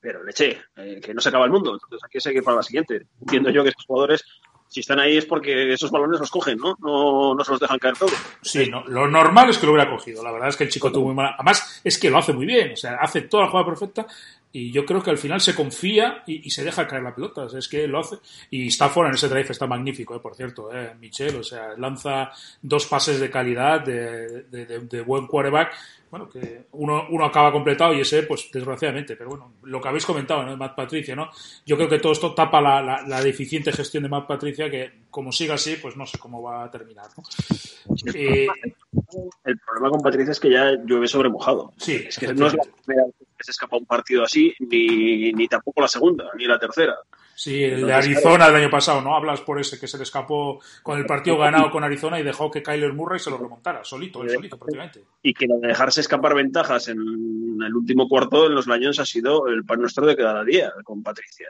pero 0.00 0.24
leche, 0.24 0.58
eh, 0.76 1.00
que 1.00 1.14
no 1.14 1.20
se 1.20 1.28
acaba 1.28 1.44
el 1.44 1.52
mundo. 1.52 1.74
Entonces 1.74 2.00
aquí 2.04 2.20
se 2.20 2.32
que 2.32 2.42
para 2.42 2.56
la 2.56 2.62
siguiente. 2.62 3.06
Entiendo 3.20 3.50
yo 3.50 3.62
que 3.62 3.68
estos 3.68 3.86
jugadores, 3.86 4.24
si 4.66 4.80
están 4.80 4.98
ahí 4.98 5.16
es 5.16 5.26
porque 5.26 5.72
esos 5.72 5.90
balones 5.90 6.18
los 6.18 6.30
cogen, 6.30 6.58
¿no? 6.58 6.76
No, 6.80 7.34
no 7.34 7.44
se 7.44 7.52
los 7.52 7.60
dejan 7.60 7.78
caer 7.78 7.96
todos. 7.96 8.14
Sí, 8.42 8.68
no, 8.68 8.84
lo 8.88 9.06
normal 9.06 9.50
es 9.50 9.58
que 9.58 9.66
lo 9.66 9.72
hubiera 9.72 9.90
cogido. 9.90 10.24
La 10.24 10.32
verdad 10.32 10.48
es 10.48 10.56
que 10.56 10.64
el 10.64 10.70
chico 10.70 10.90
tuvo 10.90 11.06
muy 11.06 11.14
mala. 11.14 11.34
Además, 11.38 11.80
es 11.84 11.98
que 11.98 12.10
lo 12.10 12.18
hace 12.18 12.32
muy 12.32 12.46
bien. 12.46 12.72
O 12.72 12.76
sea, 12.76 12.96
hace 12.96 13.22
toda 13.22 13.44
la 13.44 13.50
jugada 13.50 13.66
perfecta 13.66 14.06
y 14.52 14.70
yo 14.70 14.84
creo 14.84 15.02
que 15.02 15.10
al 15.10 15.18
final 15.18 15.40
se 15.40 15.54
confía 15.54 16.22
y, 16.26 16.50
se 16.50 16.62
deja 16.62 16.86
caer 16.86 17.02
la 17.02 17.14
pelota. 17.14 17.46
es 17.56 17.68
que 17.68 17.86
lo 17.86 18.00
hace. 18.00 18.16
Y 18.50 18.66
Stafford 18.66 19.08
en 19.08 19.14
ese 19.14 19.28
drive 19.28 19.50
está 19.50 19.66
magnífico, 19.66 20.14
eh, 20.14 20.20
por 20.20 20.34
cierto, 20.34 20.70
eh, 20.72 20.94
Michel. 21.00 21.36
O 21.36 21.42
sea, 21.42 21.74
lanza 21.78 22.30
dos 22.60 22.86
pases 22.86 23.18
de 23.18 23.30
calidad, 23.30 23.80
de, 23.80 24.42
de, 24.42 25.00
buen 25.00 25.26
quarterback. 25.26 25.74
Bueno, 26.10 26.28
que 26.28 26.66
uno, 26.72 27.06
uno 27.08 27.24
acaba 27.24 27.50
completado 27.50 27.94
y 27.94 28.00
ese, 28.00 28.24
pues 28.24 28.50
desgraciadamente. 28.52 29.16
Pero 29.16 29.30
bueno, 29.30 29.54
lo 29.62 29.80
que 29.80 29.88
habéis 29.88 30.04
comentado, 30.04 30.42
¿no? 30.42 30.54
Matt 30.58 30.76
Patricia, 30.76 31.16
¿no? 31.16 31.30
Yo 31.64 31.76
creo 31.76 31.88
que 31.88 31.98
todo 31.98 32.12
esto 32.12 32.34
tapa 32.34 32.60
la, 32.60 33.02
la, 33.06 33.22
deficiente 33.22 33.72
gestión 33.72 34.02
de 34.02 34.10
Matt 34.10 34.26
Patricia, 34.26 34.70
que 34.70 34.92
como 35.12 35.30
siga 35.30 35.54
así, 35.54 35.76
pues 35.76 35.94
no 35.94 36.06
sé 36.06 36.18
cómo 36.18 36.42
va 36.42 36.64
a 36.64 36.70
terminar, 36.70 37.06
¿no? 37.16 37.22
Eh, 38.14 38.48
el 39.44 39.58
problema 39.58 39.90
con 39.90 40.00
Patricia 40.00 40.32
es 40.32 40.40
que 40.40 40.50
ya 40.50 40.72
llueve 40.84 41.06
sobre 41.06 41.28
mojado. 41.28 41.74
Sí, 41.76 42.06
es 42.08 42.18
que 42.18 42.32
no 42.32 42.46
es 42.46 42.54
la 42.54 42.62
primera 42.62 43.06
vez 43.06 43.14
que 43.36 43.44
se 43.44 43.50
escapa 43.50 43.76
un 43.76 43.84
partido 43.84 44.24
así, 44.24 44.54
ni, 44.58 45.30
ni 45.32 45.46
tampoco 45.48 45.82
la 45.82 45.88
segunda, 45.88 46.30
ni 46.36 46.46
la 46.46 46.58
tercera. 46.58 46.96
Sí, 47.34 47.62
el 47.62 47.86
de 47.86 47.92
Arizona 47.92 48.46
del 48.46 48.56
año 48.56 48.70
pasado, 48.70 49.02
¿no? 49.02 49.14
Hablas 49.14 49.42
por 49.42 49.60
ese 49.60 49.78
que 49.78 49.86
se 49.86 49.98
le 49.98 50.04
escapó 50.04 50.60
con 50.82 50.98
el 50.98 51.04
partido 51.04 51.36
ganado 51.36 51.70
con 51.70 51.84
Arizona 51.84 52.18
y 52.18 52.22
dejó 52.22 52.50
que 52.50 52.62
Kyler 52.62 52.94
Murray 52.94 53.20
se 53.20 53.30
lo 53.30 53.36
remontara, 53.36 53.84
solito, 53.84 54.20
solito 54.26 54.58
prácticamente. 54.58 55.04
Y 55.22 55.34
que 55.34 55.46
de 55.46 55.68
dejarse 55.68 56.00
escapar 56.00 56.34
ventajas 56.34 56.88
en 56.88 56.98
el 56.98 57.74
último 57.74 58.08
cuarto 58.08 58.46
en 58.46 58.54
los 58.54 58.66
Lions 58.66 58.98
ha 58.98 59.04
sido 59.04 59.46
el 59.48 59.64
pan 59.64 59.80
nuestro 59.80 60.06
de 60.06 60.16
cada 60.16 60.42
día 60.42 60.72
con 60.84 61.02
Patricia. 61.02 61.48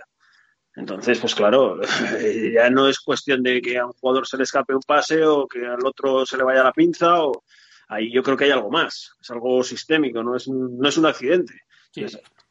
Entonces, 0.75 1.19
pues 1.19 1.35
claro, 1.35 1.81
ya 2.55 2.71
no 2.71 2.89
es 2.89 3.01
cuestión 3.01 3.43
de 3.43 3.61
que 3.61 3.79
a 3.79 3.87
un 3.87 3.93
jugador 3.93 4.27
se 4.27 4.37
le 4.37 4.45
escape 4.45 4.75
un 4.75 4.83
pase 4.83 5.25
o 5.25 5.47
que 5.47 5.67
al 5.67 5.85
otro 5.85 6.25
se 6.25 6.37
le 6.37 6.45
vaya 6.45 6.63
la 6.63 6.73
pinza. 6.73 7.23
O... 7.23 7.45
Ahí 7.89 8.11
yo 8.11 8.23
creo 8.23 8.37
que 8.37 8.45
hay 8.45 8.51
algo 8.51 8.71
más, 8.71 9.13
es 9.21 9.31
algo 9.31 9.63
sistémico, 9.63 10.23
no 10.23 10.37
es, 10.37 10.49
no 10.49 10.89
es 10.89 10.97
un 10.97 11.07
accidente. 11.07 11.55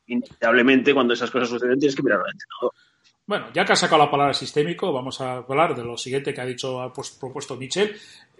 inevitablemente, 0.05 0.93
cuando 0.93 1.13
esas 1.13 1.31
cosas 1.31 1.49
suceden, 1.49 1.79
tienes 1.79 1.95
que 1.95 2.03
mirar 2.03 2.19
al 2.19 2.31
entrenador. 2.31 2.73
Bueno, 3.25 3.47
ya 3.53 3.63
que 3.63 3.73
ha 3.73 3.75
sacado 3.75 4.03
la 4.03 4.11
palabra 4.11 4.33
sistémico, 4.33 4.91
vamos 4.91 5.21
a 5.21 5.37
hablar 5.37 5.75
de 5.75 5.83
lo 5.83 5.95
siguiente 5.95 6.33
que 6.33 6.41
ha 6.41 6.45
dicho, 6.45 6.81
ha 6.81 6.91
propuesto 6.91 7.55
Michel. 7.55 7.95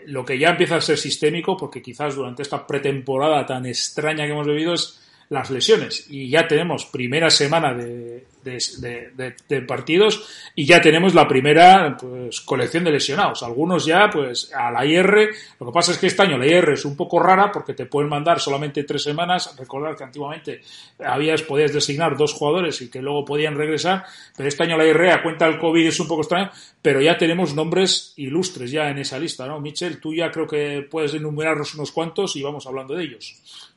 Lo 0.08 0.26
que 0.26 0.38
ya 0.38 0.50
empieza 0.50 0.76
a 0.76 0.82
ser 0.82 0.98
sistémico, 0.98 1.56
porque 1.56 1.82
quizás 1.82 2.16
durante 2.16 2.42
esta 2.42 2.68
pretemporada 2.68 3.46
tan 3.46 3.66
extraña 3.66 4.26
que 4.26 4.32
hemos 4.32 4.48
vivido, 4.48 4.74
es 4.74 5.02
las 5.32 5.50
lesiones. 5.50 6.08
Y 6.10 6.30
ya 6.30 6.46
tenemos 6.46 6.86
primera 6.88 7.30
semana 7.30 7.74
de, 7.74 8.26
de, 8.44 9.62
partidos 9.62 10.52
y 10.56 10.66
ya 10.66 10.82
tenemos 10.82 11.14
la 11.16 11.26
primera 11.26 11.96
pues, 11.98 12.42
colección 12.42 12.84
de 12.84 12.92
lesionados. 12.92 13.42
Algunos 13.42 13.86
ya, 13.86 14.10
pues, 14.12 14.52
a 14.54 14.70
la 14.72 14.86
IR. 14.86 15.30
Lo 15.58 15.68
que 15.68 15.72
pasa 15.72 15.94
es 15.94 16.00
que 16.00 16.08
este 16.08 16.24
año 16.24 16.38
la 16.38 16.46
IR 16.46 16.72
es 16.72 16.84
un 16.84 16.98
poco 16.98 17.18
rara 17.18 17.50
porque 17.50 17.74
te 17.74 17.86
pueden 17.86 18.10
mandar 18.10 18.42
solamente 18.42 18.84
tres 18.84 19.04
semanas. 19.04 19.56
Recordar 19.58 19.96
que 19.96 20.04
antiguamente 20.04 20.60
habías, 21.00 21.44
podías 21.44 21.72
designar 21.72 22.18
dos 22.18 22.34
jugadores 22.34 22.82
y 22.82 22.92
que 22.92 23.02
luego 23.02 23.24
podían 23.24 23.56
regresar. 23.56 24.04
Pero 24.36 24.50
este 24.50 24.64
año 24.64 24.76
la 24.76 24.86
IR, 24.86 25.12
a 25.12 25.24
cuenta 25.24 25.46
del 25.46 25.60
COVID, 25.60 25.88
es 25.88 26.00
un 26.02 26.10
poco 26.10 26.24
extraño. 26.24 26.52
Pero 26.82 27.00
ya 27.00 27.18
tenemos 27.18 27.56
nombres 27.56 28.14
ilustres 28.18 28.70
ya 28.70 28.90
en 28.90 28.98
esa 28.98 29.18
lista, 29.18 29.48
¿no? 29.48 29.62
Michel, 29.62 30.02
tú 30.02 30.14
ya 30.14 30.30
creo 30.30 30.46
que 30.46 30.86
puedes 30.92 31.14
enumerarnos 31.14 31.74
unos 31.76 31.94
cuantos 31.94 32.36
y 32.36 32.44
vamos 32.44 32.68
hablando 32.68 32.96
de 32.96 33.06
ellos. 33.06 33.71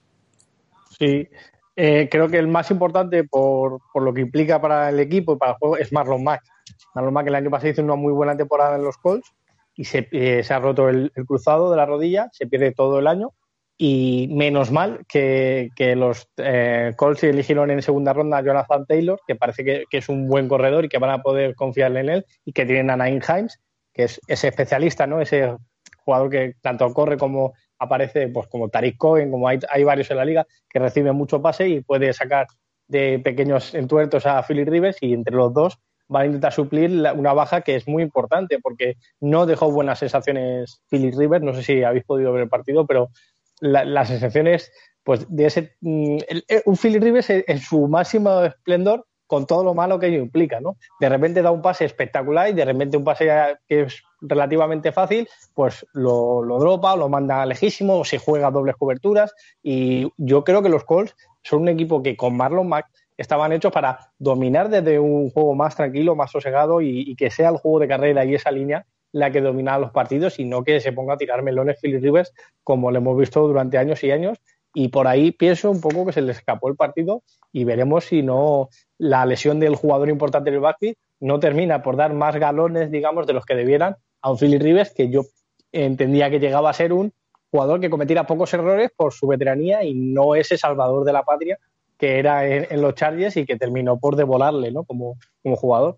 Sí, 1.05 1.29
eh, 1.77 2.09
creo 2.11 2.29
que 2.29 2.39
el 2.39 2.49
más 2.49 2.71
importante 2.71 3.25
por, 3.25 3.79
por, 3.93 4.03
lo 4.03 4.15
que 4.15 4.23
implica 4.23 4.61
para 4.61 4.89
el 4.89 5.01
equipo 5.01 5.35
y 5.35 5.37
para 5.37 5.53
el 5.53 5.59
juego 5.59 5.77
es 5.77 5.93
Marlon 5.93 6.25
Mack. 6.25 6.43
Marlon 6.95 7.13
Mack 7.13 7.27
el 7.27 7.35
año 7.35 7.51
pasado 7.51 7.73
hizo 7.73 7.83
una 7.83 7.95
muy 7.95 8.13
buena 8.13 8.37
temporada 8.37 8.77
en 8.77 8.85
los 8.85 8.97
Colts 8.97 9.35
y 9.75 9.85
se, 9.85 10.09
eh, 10.13 10.43
se 10.43 10.55
ha 10.55 10.61
roto 10.61 10.89
el, 10.89 11.13
cruzado 11.27 11.71
de 11.71 11.77
la 11.77 11.85
rodilla, 11.85 12.29
se 12.33 12.47
pierde 12.47 12.73
todo 12.73 13.01
el 13.01 13.07
año 13.07 13.33
y 13.77 14.29
menos 14.33 14.71
mal 14.71 15.05
que, 15.09 15.69
que 15.77 15.95
los 15.95 16.29
eh, 16.39 16.93
Colts 16.97 17.25
eligieron 17.25 17.71
en 17.71 17.83
segunda 17.83 18.13
ronda 18.13 18.39
a 18.39 18.43
Jonathan 18.43 18.87
Taylor, 18.87 19.21
que 19.27 19.35
parece 19.35 19.65
que, 19.65 19.85
que, 19.91 19.99
es 19.99 20.09
un 20.09 20.29
buen 20.29 20.49
corredor 20.49 20.87
y 20.87 20.89
que 20.89 20.99
van 20.99 21.11
a 21.11 21.23
poder 21.23 21.55
confiar 21.55 21.95
en 21.97 22.09
él 22.09 22.27
y 22.47 22.53
que 22.53 22.65
tienen 22.65 22.89
a 22.89 22.97
Nain 22.97 23.21
Himes, 23.21 23.61
que 23.93 24.05
es 24.05 24.21
ese 24.29 24.49
especialista, 24.49 25.07
¿no? 25.07 25.21
ese 25.21 25.55
jugador 26.05 26.31
que 26.31 26.55
tanto 26.61 26.93
corre 26.95 27.19
como 27.19 27.53
aparece 27.79 28.29
pues 28.29 28.47
como 28.49 28.69
Tariq 28.69 28.97
Cohen, 28.97 29.31
como 29.31 29.49
hay, 29.49 29.59
hay 29.69 29.85
varios 29.85 30.11
en 30.11 30.17
la 30.17 30.25
liga 30.25 30.47
que 30.69 30.79
reciben 30.79 31.15
mucho 31.17 31.43
pase 31.43 31.69
y 31.69 31.81
puede 31.81 32.13
sacar 32.13 32.47
de 32.89 33.19
pequeños 33.19 33.75
entuertos 33.75 34.27
a 34.27 34.43
Philip 34.43 34.69
Rivers 34.69 34.99
y 35.01 35.15
entre 35.15 35.35
los 35.35 35.53
dos 35.53 35.79
van 36.07 36.23
a 36.23 36.27
intentar 36.27 36.53
suplir 36.53 36.91
una 37.15 37.33
baja 37.33 37.63
que 37.63 37.77
es 37.77 37.89
muy 37.89 38.03
importante 38.03 38.59
porque 38.61 38.97
no 39.21 39.47
dejó 39.47 39.71
buenas 39.71 39.99
sensaciones 39.99 40.83
Philip 40.91 41.15
Rivers, 41.17 41.45
no 41.45 41.55
sé 41.55 41.63
si 41.63 41.83
habéis 41.83 42.05
podido 42.05 42.33
ver 42.33 42.43
el 42.43 42.49
partido, 42.49 42.87
pero 42.87 43.11
las 43.61 44.09
sensaciones 44.09 44.71
pues 45.03 45.27
de 45.29 45.47
ese 45.47 45.77
mm, 45.81 46.19
un 46.67 46.77
Philip 46.77 47.03
Rivers 47.03 47.31
en 47.31 47.59
su 47.59 47.89
máximo 47.89 48.43
esplendor 48.43 49.07
con 49.27 49.47
todo 49.47 49.65
lo 49.65 49.75
malo 49.75 49.99
que 49.99 50.07
ello 50.09 50.19
implica, 50.19 50.61
¿no? 50.61 50.77
De 51.01 51.09
repente 51.09 51.43
da 51.43 51.51
un 51.51 51.63
pase 51.63 51.85
espectacular 51.85 52.51
y 52.51 52.53
de 52.53 52.65
repente 52.65 52.97
un 52.97 53.05
pase 53.05 53.27
que 53.67 53.83
es 53.83 54.03
relativamente 54.27 54.93
fácil, 54.93 55.29
pues 55.55 55.87
lo, 55.93 56.43
lo 56.43 56.59
dropa, 56.59 56.97
lo 56.97 57.09
manda 57.09 57.45
lejísimo 57.47 57.99
o 57.99 58.05
se 58.05 58.19
juega 58.19 58.51
dobles 58.51 58.77
coberturas. 58.77 59.35
Y 59.63 60.11
yo 60.17 60.45
creo 60.45 60.63
que 60.63 60.69
los 60.69 60.85
Colts 60.85 61.15
son 61.43 61.63
un 61.63 61.69
equipo 61.69 62.03
que 62.03 62.17
con 62.17 62.37
Marlon 62.37 62.69
Mack 62.69 62.87
estaban 63.17 63.53
hechos 63.53 63.73
para 63.73 64.13
dominar 64.19 64.69
desde 64.69 64.99
un 64.99 65.31
juego 65.31 65.55
más 65.55 65.77
tranquilo, 65.77 66.17
más 66.17 66.31
sosegado 66.31 66.81
y, 66.81 67.15
que 67.17 67.31
sea 67.31 67.51
el 67.51 67.59
juego 67.59 67.79
de 67.79 67.89
carrera 67.89 68.25
y 68.25 68.35
esa 68.35 68.51
línea 68.51 68.87
la 69.13 69.31
que 69.31 69.41
domina 69.41 69.79
los 69.79 69.93
partidos 69.93 70.41
y 70.41 70.45
no 70.45 70.65
que 70.65 70.81
se 70.81 70.93
ponga 70.93 71.15
a 71.15 71.17
tirar 71.17 71.43
melones 71.43 71.79
Philip 71.81 72.03
Rivers 72.03 72.33
como 72.65 72.91
lo 72.91 72.99
hemos 72.99 73.17
visto 73.17 73.47
durante 73.47 73.79
años 73.79 74.03
y 74.03 74.11
años. 74.11 74.39
Y 74.77 74.89
por 74.89 75.07
ahí 75.07 75.31
pienso 75.31 75.71
un 75.71 75.81
poco 75.81 76.05
que 76.05 76.13
se 76.13 76.21
le 76.21 76.33
escapó 76.33 76.69
el 76.69 76.75
partido 76.75 77.23
y 77.53 77.63
veremos 77.63 78.07
si 78.07 78.23
no 78.23 78.71
la 78.99 79.25
lesión 79.25 79.61
del 79.61 79.77
jugador 79.77 80.09
importante 80.09 80.51
del 80.51 80.59
backfield 80.59 80.97
no 81.21 81.39
termina 81.41 81.83
por 81.83 81.97
dar 81.97 82.13
más 82.13 82.37
galones, 82.37 82.91
digamos, 82.91 83.27
de 83.27 83.33
los 83.33 83.47
que 83.47 83.55
debieran 83.55 83.97
a 84.25 84.31
un 84.31 84.39
Philly 84.39 84.59
Rivers 84.59 84.91
que 84.95 85.11
yo 85.11 85.27
entendía 85.71 86.31
que 86.31 86.41
llegaba 86.41 86.71
a 86.71 86.73
ser 86.73 86.95
un 86.95 87.13
jugador 87.51 87.79
que 87.79 87.91
cometiera 87.91 88.27
pocos 88.27 88.55
errores 88.55 88.91
por 88.97 89.13
su 89.13 89.27
veteranía 89.27 89.85
y 89.85 89.93
no 89.93 90.35
ese 90.35 90.57
salvador 90.57 91.05
de 91.05 91.13
la 91.13 91.25
patria 91.25 91.59
que 91.99 92.19
era 92.19 92.47
en, 92.47 92.81
los 92.81 92.95
Chargers 92.95 93.37
y 93.37 93.45
que 93.45 93.57
terminó 93.57 93.99
por 94.01 94.17
devolarle 94.17 94.73
¿no? 94.73 94.85
como, 94.85 95.19
como 95.43 95.57
jugador. 95.57 95.97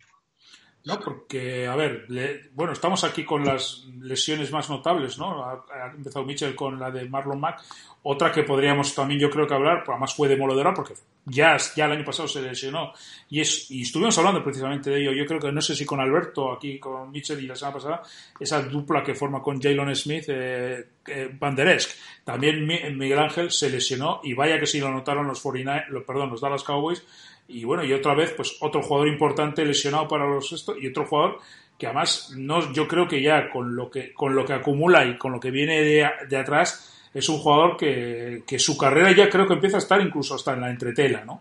No, 0.87 1.01
porque, 1.01 1.67
a 1.67 1.75
ver, 1.75 2.07
bueno, 2.55 2.73
estamos 2.73 3.03
aquí 3.03 3.25
con 3.25 3.45
las 3.45 3.85
lesiones 4.01 4.53
más 4.53 4.71
notables, 4.71 5.19
¿no? 5.19 5.43
Ha, 5.45 5.91
empezado 5.93 6.25
Mitchell 6.25 6.55
con 6.55 6.79
la 6.79 6.93
de 6.93 7.09
Marlon 7.09 7.41
Mack. 7.41 7.61
Otra 8.05 8.31
que 8.31 8.45
podríamos 8.45 8.95
también, 8.95 9.19
yo 9.19 9.29
creo 9.29 9.49
que 9.49 9.55
hablar, 9.55 9.79
pues 9.79 9.89
además 9.89 10.15
fue 10.15 10.29
demoledora, 10.29 10.73
porque 10.73 10.95
ya, 11.25 11.57
ya 11.75 11.87
el 11.87 11.91
año 11.91 12.05
pasado 12.05 12.29
se 12.29 12.41
lesionó. 12.41 12.93
Y, 13.29 13.41
es, 13.41 13.69
y 13.73 13.83
estuvimos 13.83 14.17
hablando 14.17 14.45
precisamente 14.45 14.91
de 14.91 15.01
ello. 15.01 15.13
Yo 15.13 15.27
creo 15.27 15.41
que, 15.41 15.51
no 15.51 15.61
sé 15.61 15.75
si 15.75 15.85
con 15.85 15.99
Alberto, 15.99 16.53
aquí 16.53 16.79
con 16.79 17.11
Mitchell 17.11 17.43
y 17.43 17.49
la 17.49 17.57
semana 17.57 17.75
pasada, 17.75 18.03
esa 18.39 18.63
dupla 18.63 19.03
que 19.03 19.17
forma 19.17 19.43
con 19.43 19.61
Jalen 19.61 19.97
Smith, 19.97 20.27
eh, 20.29 20.87
eh, 21.09 21.31
Van 21.37 21.57
Der. 21.57 21.81
También 22.23 22.65
Miguel 22.65 23.19
Ángel 23.19 23.51
se 23.51 23.71
lesionó, 23.71 24.21
y 24.23 24.35
vaya 24.35 24.61
que 24.61 24.67
sí 24.67 24.79
lo 24.79 24.93
notaron 24.93 25.27
los 25.27 25.41
49, 25.41 26.05
perdón, 26.07 26.31
los 26.31 26.41
Dallas 26.41 26.63
Cowboys, 26.63 27.03
y 27.49 27.65
bueno, 27.65 27.85
y 27.85 27.93
otra 27.93 28.15
vez, 28.15 28.33
pues 28.33 28.57
otro 28.61 28.83
jugador 28.83 29.09
importante 29.09 29.65
lesionado 29.65 30.09
para 30.09 30.27
los 30.27 30.53
esto 30.53 30.77
y 30.77 30.89
otro 30.89 31.07
jugador 31.07 31.39
que 31.79 31.87
además 31.87 32.33
no, 32.37 32.73
yo 32.73 32.89
creo 32.89 33.07
que 33.07 33.23
ya 33.23 33.51
con 33.51 33.77
lo 33.77 33.91
que, 33.91 34.13
con 34.15 34.35
lo 34.35 34.45
que 34.45 34.55
acumula 34.55 35.05
y 35.05 35.19
con 35.19 35.33
lo 35.33 35.41
que 35.41 35.51
viene 35.51 35.83
de, 35.83 36.11
de 36.29 36.37
atrás, 36.37 37.11
es 37.13 37.29
un 37.29 37.39
jugador 37.39 37.77
que, 37.77 38.45
que, 38.47 38.59
su 38.59 38.77
carrera 38.77 39.13
ya 39.13 39.29
creo 39.29 39.47
que 39.47 39.55
empieza 39.55 39.77
a 39.77 39.81
estar 39.81 40.01
incluso 40.01 40.35
hasta 40.35 40.55
en 40.55 40.61
la 40.63 40.71
entretela, 40.71 41.25
¿no? 41.25 41.41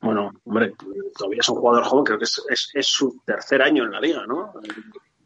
Bueno, 0.00 0.32
hombre, 0.44 0.72
todavía 1.16 1.40
es 1.40 1.48
un 1.48 1.56
jugador 1.56 1.84
joven, 1.84 2.04
creo 2.04 2.18
que 2.18 2.24
es, 2.24 2.70
es, 2.74 2.86
su 2.86 3.20
tercer 3.24 3.62
año 3.62 3.84
en 3.84 3.92
la 3.92 4.00
liga, 4.00 4.26
¿no? 4.26 4.52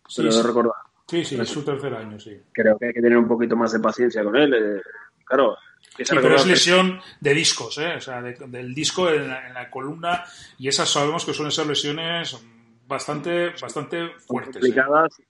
Sí, 0.08 0.30
sí. 0.30 0.42
recordar. 0.42 0.74
Sí, 1.06 1.24
sí, 1.24 1.38
es 1.40 1.48
su 1.48 1.62
tercer 1.64 1.94
año, 1.94 2.18
sí. 2.18 2.40
Creo 2.52 2.76
que 2.78 2.86
hay 2.86 2.92
que 2.92 3.02
tener 3.02 3.18
un 3.18 3.28
poquito 3.28 3.56
más 3.56 3.72
de 3.72 3.80
paciencia 3.80 4.24
con 4.24 4.36
él. 4.36 4.54
Eh, 4.54 4.82
claro, 5.24 5.56
pero 5.96 6.36
es 6.36 6.46
lesión 6.46 7.00
de 7.20 7.34
discos, 7.34 7.78
¿eh? 7.78 7.94
o 7.96 8.00
sea, 8.00 8.20
del 8.20 8.74
disco 8.74 9.08
en 9.10 9.28
la, 9.28 9.70
columna, 9.70 10.24
y 10.58 10.68
esas 10.68 10.88
sabemos 10.90 11.24
que 11.24 11.32
suelen 11.32 11.52
ser 11.52 11.66
lesiones 11.66 12.36
bastante, 12.86 13.50
bastante 13.60 14.10
fuertes. 14.26 14.56
¿eh? 14.56 14.60
Complicadas. 14.60 15.22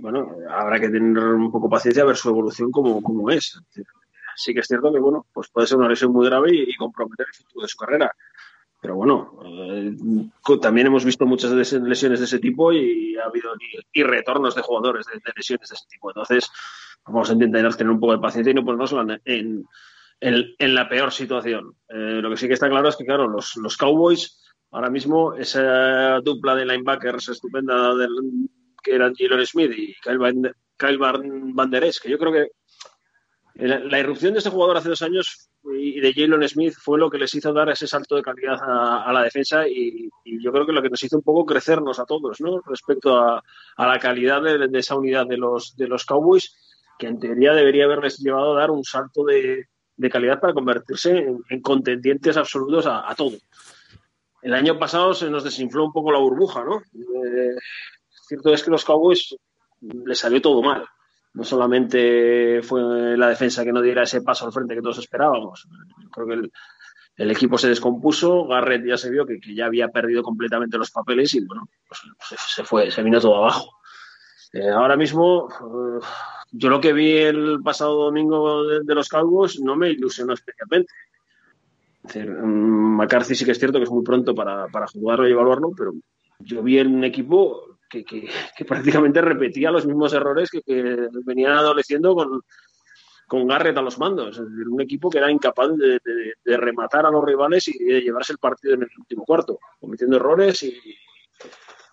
bueno, 0.00 0.36
habrá 0.48 0.80
que 0.80 0.88
tener 0.88 1.22
un 1.22 1.50
poco 1.50 1.68
paciencia 1.68 2.02
a 2.02 2.06
ver 2.06 2.16
su 2.16 2.28
evolución 2.28 2.70
como, 2.70 3.02
como 3.02 3.30
es. 3.30 3.60
Sí 4.36 4.54
que 4.54 4.60
es 4.60 4.66
cierto 4.66 4.92
que, 4.92 4.98
bueno, 4.98 5.26
pues 5.32 5.48
puede 5.50 5.66
ser 5.66 5.78
una 5.78 5.88
lesión 5.88 6.12
muy 6.12 6.26
grave 6.26 6.50
y, 6.52 6.74
comprometer 6.76 7.26
el 7.28 7.34
futuro 7.34 7.62
de 7.62 7.68
su 7.68 7.76
carrera. 7.76 8.14
Pero 8.80 8.96
bueno, 8.96 9.38
eh, 9.44 9.94
también 10.62 10.86
hemos 10.86 11.04
visto 11.04 11.26
muchas 11.26 11.50
lesiones 11.52 12.18
de 12.18 12.24
ese 12.24 12.38
tipo 12.38 12.72
y 12.72 13.14
ha 13.18 13.26
habido 13.26 13.52
y, 13.92 14.02
retornos 14.02 14.54
de 14.54 14.62
jugadores 14.62 15.04
de, 15.06 15.14
de, 15.14 15.32
lesiones 15.36 15.68
de 15.68 15.74
ese 15.74 15.84
tipo. 15.90 16.10
Entonces, 16.10 16.50
vamos 17.12 17.30
a 17.30 17.34
intentar 17.34 17.74
tener 17.74 17.90
un 17.90 18.00
poco 18.00 18.12
de 18.12 18.18
paciencia 18.18 18.50
y 18.50 18.54
no 18.54 18.64
ponernos 18.64 18.94
en, 19.24 19.64
en, 20.20 20.74
la 20.74 20.88
peor 20.88 21.12
situación. 21.12 21.74
Eh, 21.88 22.20
lo 22.22 22.30
que 22.30 22.36
sí 22.36 22.46
que 22.46 22.54
está 22.54 22.68
claro 22.68 22.88
es 22.88 22.96
que, 22.96 23.04
claro, 23.04 23.28
los, 23.28 23.56
los 23.56 23.76
Cowboys, 23.76 24.40
ahora 24.70 24.90
mismo, 24.90 25.34
esa 25.34 26.20
dupla 26.20 26.54
de 26.54 26.66
linebackers 26.66 27.28
estupenda 27.28 27.94
que 28.82 28.94
eran 28.94 29.14
Jalen 29.14 29.46
Smith 29.46 29.72
y 29.76 29.94
Kyle 30.02 30.18
Van, 30.18 30.42
Kyle 30.76 30.98
Van 30.98 31.70
Der 31.70 31.84
Esch, 31.84 32.00
que 32.00 32.10
yo 32.10 32.18
creo 32.18 32.32
que 32.32 32.48
la, 33.54 33.98
irrupción 33.98 34.32
de 34.32 34.38
este 34.38 34.50
jugador 34.50 34.76
hace 34.76 34.88
dos 34.88 35.02
años 35.02 35.50
y 35.64 36.00
de 36.00 36.14
Jalen 36.14 36.48
Smith 36.48 36.74
fue 36.78 36.98
lo 36.98 37.10
que 37.10 37.18
les 37.18 37.34
hizo 37.34 37.52
dar 37.52 37.68
ese 37.68 37.86
salto 37.86 38.16
de 38.16 38.22
calidad 38.22 38.58
a, 38.62 39.12
la 39.12 39.22
defensa 39.22 39.68
y, 39.68 40.08
yo 40.24 40.52
creo 40.52 40.64
que 40.64 40.72
lo 40.72 40.80
que 40.80 40.88
nos 40.88 41.02
hizo 41.02 41.16
un 41.16 41.22
poco 41.22 41.44
crecernos 41.44 41.98
a 41.98 42.06
todos, 42.06 42.40
¿no? 42.40 42.62
Respecto 42.64 43.18
a, 43.18 43.42
a 43.76 43.86
la 43.86 43.98
calidad 43.98 44.40
de, 44.40 44.68
de, 44.68 44.78
esa 44.78 44.96
unidad 44.96 45.26
de 45.26 45.36
los, 45.36 45.76
de 45.76 45.88
los 45.88 46.06
Cowboys 46.06 46.56
que 47.00 47.06
en 47.06 47.18
teoría 47.18 47.54
debería 47.54 47.86
haberles 47.86 48.18
llevado 48.18 48.52
a 48.52 48.60
dar 48.60 48.70
un 48.70 48.84
salto 48.84 49.24
de, 49.24 49.66
calidad 50.10 50.38
para 50.38 50.52
convertirse 50.52 51.26
en, 51.48 51.60
contendientes 51.62 52.36
absolutos 52.36 52.86
a, 52.86 53.12
todo. 53.16 53.36
El 54.42 54.54
año 54.54 54.78
pasado 54.78 55.14
se 55.14 55.30
nos 55.30 55.42
desinfló 55.42 55.84
un 55.84 55.92
poco 55.92 56.12
la 56.12 56.18
burbuja, 56.18 56.62
¿no? 56.62 56.78
Eh, 56.78 57.56
cierto 58.28 58.52
es 58.52 58.62
que 58.62 58.70
los 58.70 58.84
Cowboys 58.84 59.34
les 59.80 60.18
salió 60.18 60.40
todo 60.40 60.62
mal. 60.62 60.86
No 61.32 61.44
solamente 61.44 62.60
fue 62.62 63.16
la 63.16 63.28
defensa 63.28 63.64
que 63.64 63.72
no 63.72 63.80
diera 63.80 64.02
ese 64.02 64.22
paso 64.22 64.46
al 64.46 64.52
frente 64.52 64.74
que 64.74 64.82
todos 64.82 64.98
esperábamos. 64.98 65.66
Creo 66.12 66.26
que 66.26 66.50
el, 67.16 67.30
equipo 67.30 67.56
se 67.58 67.68
descompuso, 67.68 68.46
Garrett 68.46 68.84
ya 68.86 68.96
se 68.96 69.10
vio 69.10 69.26
que, 69.26 69.38
ya 69.54 69.66
había 69.66 69.88
perdido 69.88 70.22
completamente 70.22 70.78
los 70.78 70.90
papeles 70.90 71.34
y 71.34 71.44
bueno, 71.44 71.68
pues 71.86 72.00
se, 72.54 72.64
fue, 72.64 72.90
se 72.90 73.02
vino 73.02 73.20
todo 73.20 73.36
abajo. 73.36 73.80
Eh, 74.52 74.68
ahora 74.68 74.96
mismo, 74.96 75.48
eh, 75.48 76.04
yo 76.52 76.68
lo 76.68 76.80
que 76.80 76.92
vi 76.92 77.16
el 77.16 77.60
pasado 77.62 78.04
domingo 78.04 78.64
de, 78.64 78.94
los 78.94 79.08
Cowboys 79.08 79.60
no 79.60 79.76
me 79.76 79.90
ilusionó 79.90 80.34
especialmente. 80.34 80.92
Es 82.04 82.16
mm, 82.16 82.96
McCarthy 82.96 83.34
sí 83.34 83.44
que 83.44 83.52
es 83.52 83.58
cierto 83.58 83.78
que 83.78 83.84
es 83.84 83.90
muy 83.90 84.02
pronto 84.02 84.34
para, 84.34 84.68
para 84.68 84.86
jugarlo 84.86 85.28
y 85.28 85.32
evaluarlo, 85.32 85.72
pero 85.76 85.92
yo 86.38 86.62
vi 86.62 86.78
en 86.78 86.94
un 86.94 87.04
equipo 87.04 87.78
que, 87.88 88.04
que, 88.04 88.28
que 88.56 88.64
prácticamente 88.64 89.20
repetía 89.20 89.70
los 89.70 89.86
mismos 89.86 90.12
errores 90.12 90.50
que, 90.50 90.62
que 90.62 91.08
venían 91.24 91.52
adoleciendo 91.52 92.14
con, 92.14 92.42
con 93.26 93.46
Garrett 93.46 93.78
a 93.78 93.82
los 93.82 93.98
mandos. 93.98 94.38
Un 94.38 94.80
equipo 94.80 95.08
que 95.08 95.18
era 95.18 95.30
incapaz 95.30 95.76
de, 95.76 96.00
de, 96.44 96.56
rematar 96.56 97.06
a 97.06 97.10
los 97.10 97.24
rivales 97.24 97.68
y 97.68 97.84
de 97.84 98.00
llevarse 98.00 98.32
el 98.32 98.38
partido 98.38 98.74
en 98.74 98.82
el 98.82 98.88
último 98.98 99.24
cuarto, 99.24 99.60
cometiendo 99.78 100.16
errores 100.16 100.62
y, 100.64 100.74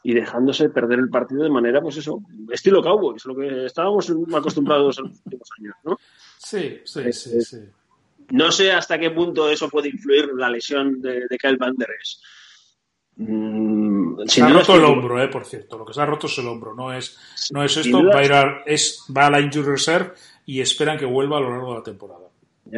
y 0.03 0.13
dejándose 0.13 0.69
perder 0.69 0.99
el 0.99 1.09
partido 1.09 1.43
de 1.43 1.49
manera, 1.49 1.81
pues 1.81 1.97
eso, 1.97 2.21
estilo 2.51 2.81
Cowboys, 2.81 3.25
lo 3.25 3.35
que 3.35 3.65
estábamos 3.65 4.11
acostumbrados 4.33 4.99
en 4.99 5.05
los 5.05 5.21
últimos 5.25 5.49
años, 5.59 5.75
¿no? 5.83 5.97
Sí, 6.37 6.81
sí, 6.85 7.11
sí, 7.11 7.41
sí. 7.41 7.57
No 8.29 8.51
sé 8.51 8.71
hasta 8.71 8.99
qué 8.99 9.11
punto 9.11 9.49
eso 9.49 9.69
puede 9.69 9.89
influir 9.89 10.29
la 10.35 10.49
lesión 10.49 11.01
de, 11.01 11.27
de 11.29 11.37
Kyle 11.37 11.57
Van 11.57 11.75
Der 11.75 11.89
Esch. 11.91 12.19
Mm, 13.17 14.25
se 14.27 14.43
ha 14.43 14.49
roto 14.49 14.75
el 14.75 14.83
hombro, 14.83 15.21
eh, 15.21 15.27
por 15.27 15.45
cierto. 15.45 15.77
Lo 15.77 15.85
que 15.85 15.93
se 15.93 16.01
ha 16.01 16.05
roto 16.05 16.27
es 16.27 16.37
el 16.37 16.47
hombro, 16.47 16.75
no 16.75 16.93
es, 16.93 17.17
no 17.51 17.63
es 17.63 17.77
esto. 17.77 18.03
Va 18.03 18.19
a, 18.19 18.25
ir 18.25 18.33
a, 18.33 18.63
es, 18.65 19.05
va 19.15 19.27
a 19.27 19.31
la 19.31 19.39
injury 19.39 19.67
reserve 19.67 20.13
y 20.45 20.61
esperan 20.61 20.97
que 20.97 21.05
vuelva 21.05 21.37
a 21.37 21.41
lo 21.41 21.49
largo 21.49 21.71
de 21.71 21.77
la 21.79 21.83
temporada. 21.83 22.26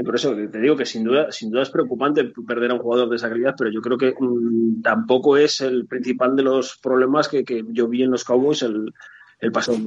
Por 0.06 0.16
eso 0.16 0.36
te 0.36 0.60
digo 0.60 0.76
que 0.76 0.86
sin 0.86 1.04
duda, 1.04 1.32
sin 1.32 1.50
duda 1.50 1.64
es 1.64 1.70
preocupante 1.70 2.24
perder 2.26 2.72
a 2.72 2.76
un 2.76 2.80
jugador 2.80 3.10
de 3.10 3.16
esa 3.16 3.30
calidad, 3.30 3.56
pero 3.58 3.72
yo 3.72 3.82
creo 3.82 3.98
que 3.98 4.16
mmm, 4.20 4.82
tampoco 4.82 5.38
es 5.38 5.62
el 5.62 5.86
principal 5.88 6.36
de 6.36 6.44
los 6.44 6.78
problemas 6.78 7.28
que, 7.28 7.44
que 7.44 7.64
yo 7.70 7.88
vi 7.88 8.04
en 8.04 8.12
los 8.12 8.24
Cowboys 8.24 8.62
el, 8.64 8.94
el 9.40 9.52
pasado. 9.52 9.78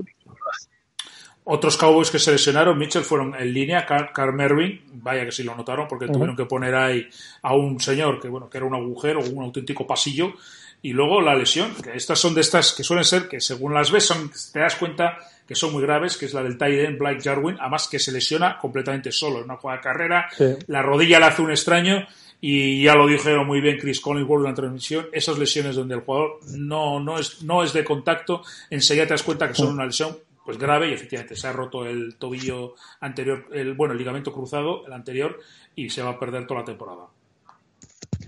Otros 1.45 1.77
Cowboys 1.77 2.11
que 2.11 2.21
se 2.21 2.31
lesionaron, 2.31 2.79
Mitchell, 2.79 3.03
fueron 3.03 3.35
en 3.35 3.53
línea, 3.53 3.85
Carl, 3.85 4.11
Carl 4.15 4.33
Mervin, 4.33 4.81
vaya 5.03 5.25
que 5.25 5.33
sí 5.33 5.43
lo 5.43 5.57
notaron, 5.57 5.89
porque 5.89 6.05
uh 6.05 6.09
-huh. 6.09 6.13
tuvieron 6.13 6.37
que 6.37 6.45
poner 6.45 6.75
ahí 6.75 7.09
a 7.43 7.57
un 7.57 7.81
señor 7.81 8.21
que, 8.21 8.29
bueno, 8.29 8.49
que 8.49 8.59
era 8.59 8.67
un 8.67 8.75
agujero, 8.75 9.21
un 9.21 9.43
auténtico 9.43 9.85
pasillo, 9.85 10.35
y 10.83 10.93
luego 10.93 11.21
la 11.21 11.35
lesión, 11.35 11.73
que 11.83 11.97
estas 11.97 12.19
son 12.19 12.35
de 12.35 12.41
estas 12.41 12.73
que 12.73 12.83
suelen 12.83 13.05
ser, 13.05 13.29
que 13.29 13.41
según 13.41 13.73
las 13.73 13.91
ves, 13.93 14.05
son, 14.05 14.31
te 14.53 14.59
das 14.59 14.75
cuenta 14.75 15.17
que 15.47 15.55
son 15.55 15.73
muy 15.73 15.83
graves, 15.83 16.17
que 16.17 16.27
es 16.27 16.35
la 16.35 16.43
del 16.43 16.59
Tyden, 16.59 16.99
Blake 16.99 17.21
Jarwin, 17.23 17.57
además 17.61 17.89
que 17.89 17.99
se 17.99 18.11
lesiona 18.11 18.59
completamente 18.59 19.13
solo, 19.13 19.39
en 19.39 19.45
una 19.45 19.57
jugada 19.57 19.79
de 19.79 19.83
carrera, 19.83 20.29
sí. 20.37 20.57
la 20.67 20.83
rodilla 20.83 21.21
le 21.21 21.27
hace 21.27 21.43
un 21.43 21.51
extraño, 21.51 22.07
y 22.41 22.83
ya 22.83 22.97
lo 22.97 23.07
dijeron 23.07 23.47
muy 23.47 23.61
bien 23.61 23.79
Chris 23.79 24.01
Collinsworth 24.01 24.45
en 24.45 24.51
la 24.51 24.55
transmisión, 24.55 25.07
esas 25.13 25.39
lesiones 25.39 25.77
donde 25.77 25.95
el 25.95 26.01
jugador 26.01 26.41
no, 26.49 26.99
no, 26.99 27.19
es, 27.19 27.43
no 27.43 27.63
es 27.63 27.73
de 27.73 27.85
contacto, 27.85 28.43
enseguida 28.69 29.07
te 29.07 29.15
das 29.15 29.23
cuenta 29.23 29.47
que 29.47 29.55
son 29.55 29.69
una 29.69 29.87
lesión 29.87 30.19
pues 30.45 30.59
grave 30.59 30.91
y 30.91 30.95
efectivamente 30.95 31.37
se 31.37 31.47
ha 31.47 31.53
roto 31.53 31.87
el 31.87 32.17
tobillo 32.17 32.75
anterior, 33.01 33.47
el, 33.53 33.75
bueno, 33.75 33.93
el 33.93 33.99
ligamento 33.99 34.33
cruzado, 34.33 34.85
el 34.85 34.93
anterior, 34.93 35.39
y 35.77 35.91
se 35.91 36.03
va 36.03 36.11
a 36.11 36.19
perder 36.19 36.47
toda 36.47 36.61
la 36.61 36.67
temporada. 36.67 37.07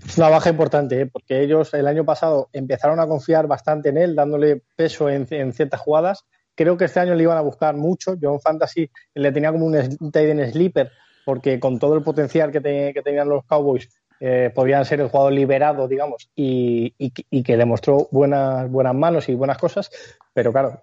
Es 0.07 0.17
una 0.17 0.29
baja 0.29 0.49
importante, 0.49 1.01
¿eh? 1.01 1.05
porque 1.07 1.41
ellos 1.41 1.73
el 1.73 1.87
año 1.87 2.05
pasado 2.05 2.49
empezaron 2.53 2.99
a 2.99 3.07
confiar 3.07 3.47
bastante 3.47 3.89
en 3.89 3.97
él, 3.97 4.15
dándole 4.15 4.61
peso 4.75 5.09
en, 5.09 5.27
ciertas 5.53 5.79
jugadas. 5.79 6.25
Creo 6.55 6.77
que 6.77 6.85
este 6.85 6.99
año 6.99 7.15
le 7.15 7.23
iban 7.23 7.37
a 7.37 7.41
buscar 7.41 7.75
mucho. 7.75 8.15
Yo 8.15 8.31
en 8.33 8.39
Fantasy 8.39 8.89
le 9.13 9.31
tenía 9.31 9.51
como 9.51 9.65
un 9.65 10.11
tight 10.11 10.29
end 10.29 10.51
sleeper, 10.51 10.91
porque 11.25 11.59
con 11.59 11.79
todo 11.79 11.95
el 11.95 12.03
potencial 12.03 12.51
que, 12.51 12.61
te, 12.61 12.93
que 12.93 13.01
tenían 13.01 13.27
los 13.27 13.43
Cowboys, 13.45 13.89
eh, 14.21 14.49
podían 14.55 14.85
ser 14.85 15.01
el 15.01 15.09
jugador 15.09 15.33
liberado, 15.33 15.87
digamos, 15.89 16.29
y, 16.35 16.93
y, 16.97 17.43
que 17.43 17.57
demostró 17.57 18.07
buenas, 18.11 18.71
buenas 18.71 18.95
manos 18.95 19.27
y 19.27 19.35
buenas 19.35 19.57
cosas, 19.57 19.91
pero 20.33 20.53
claro, 20.53 20.79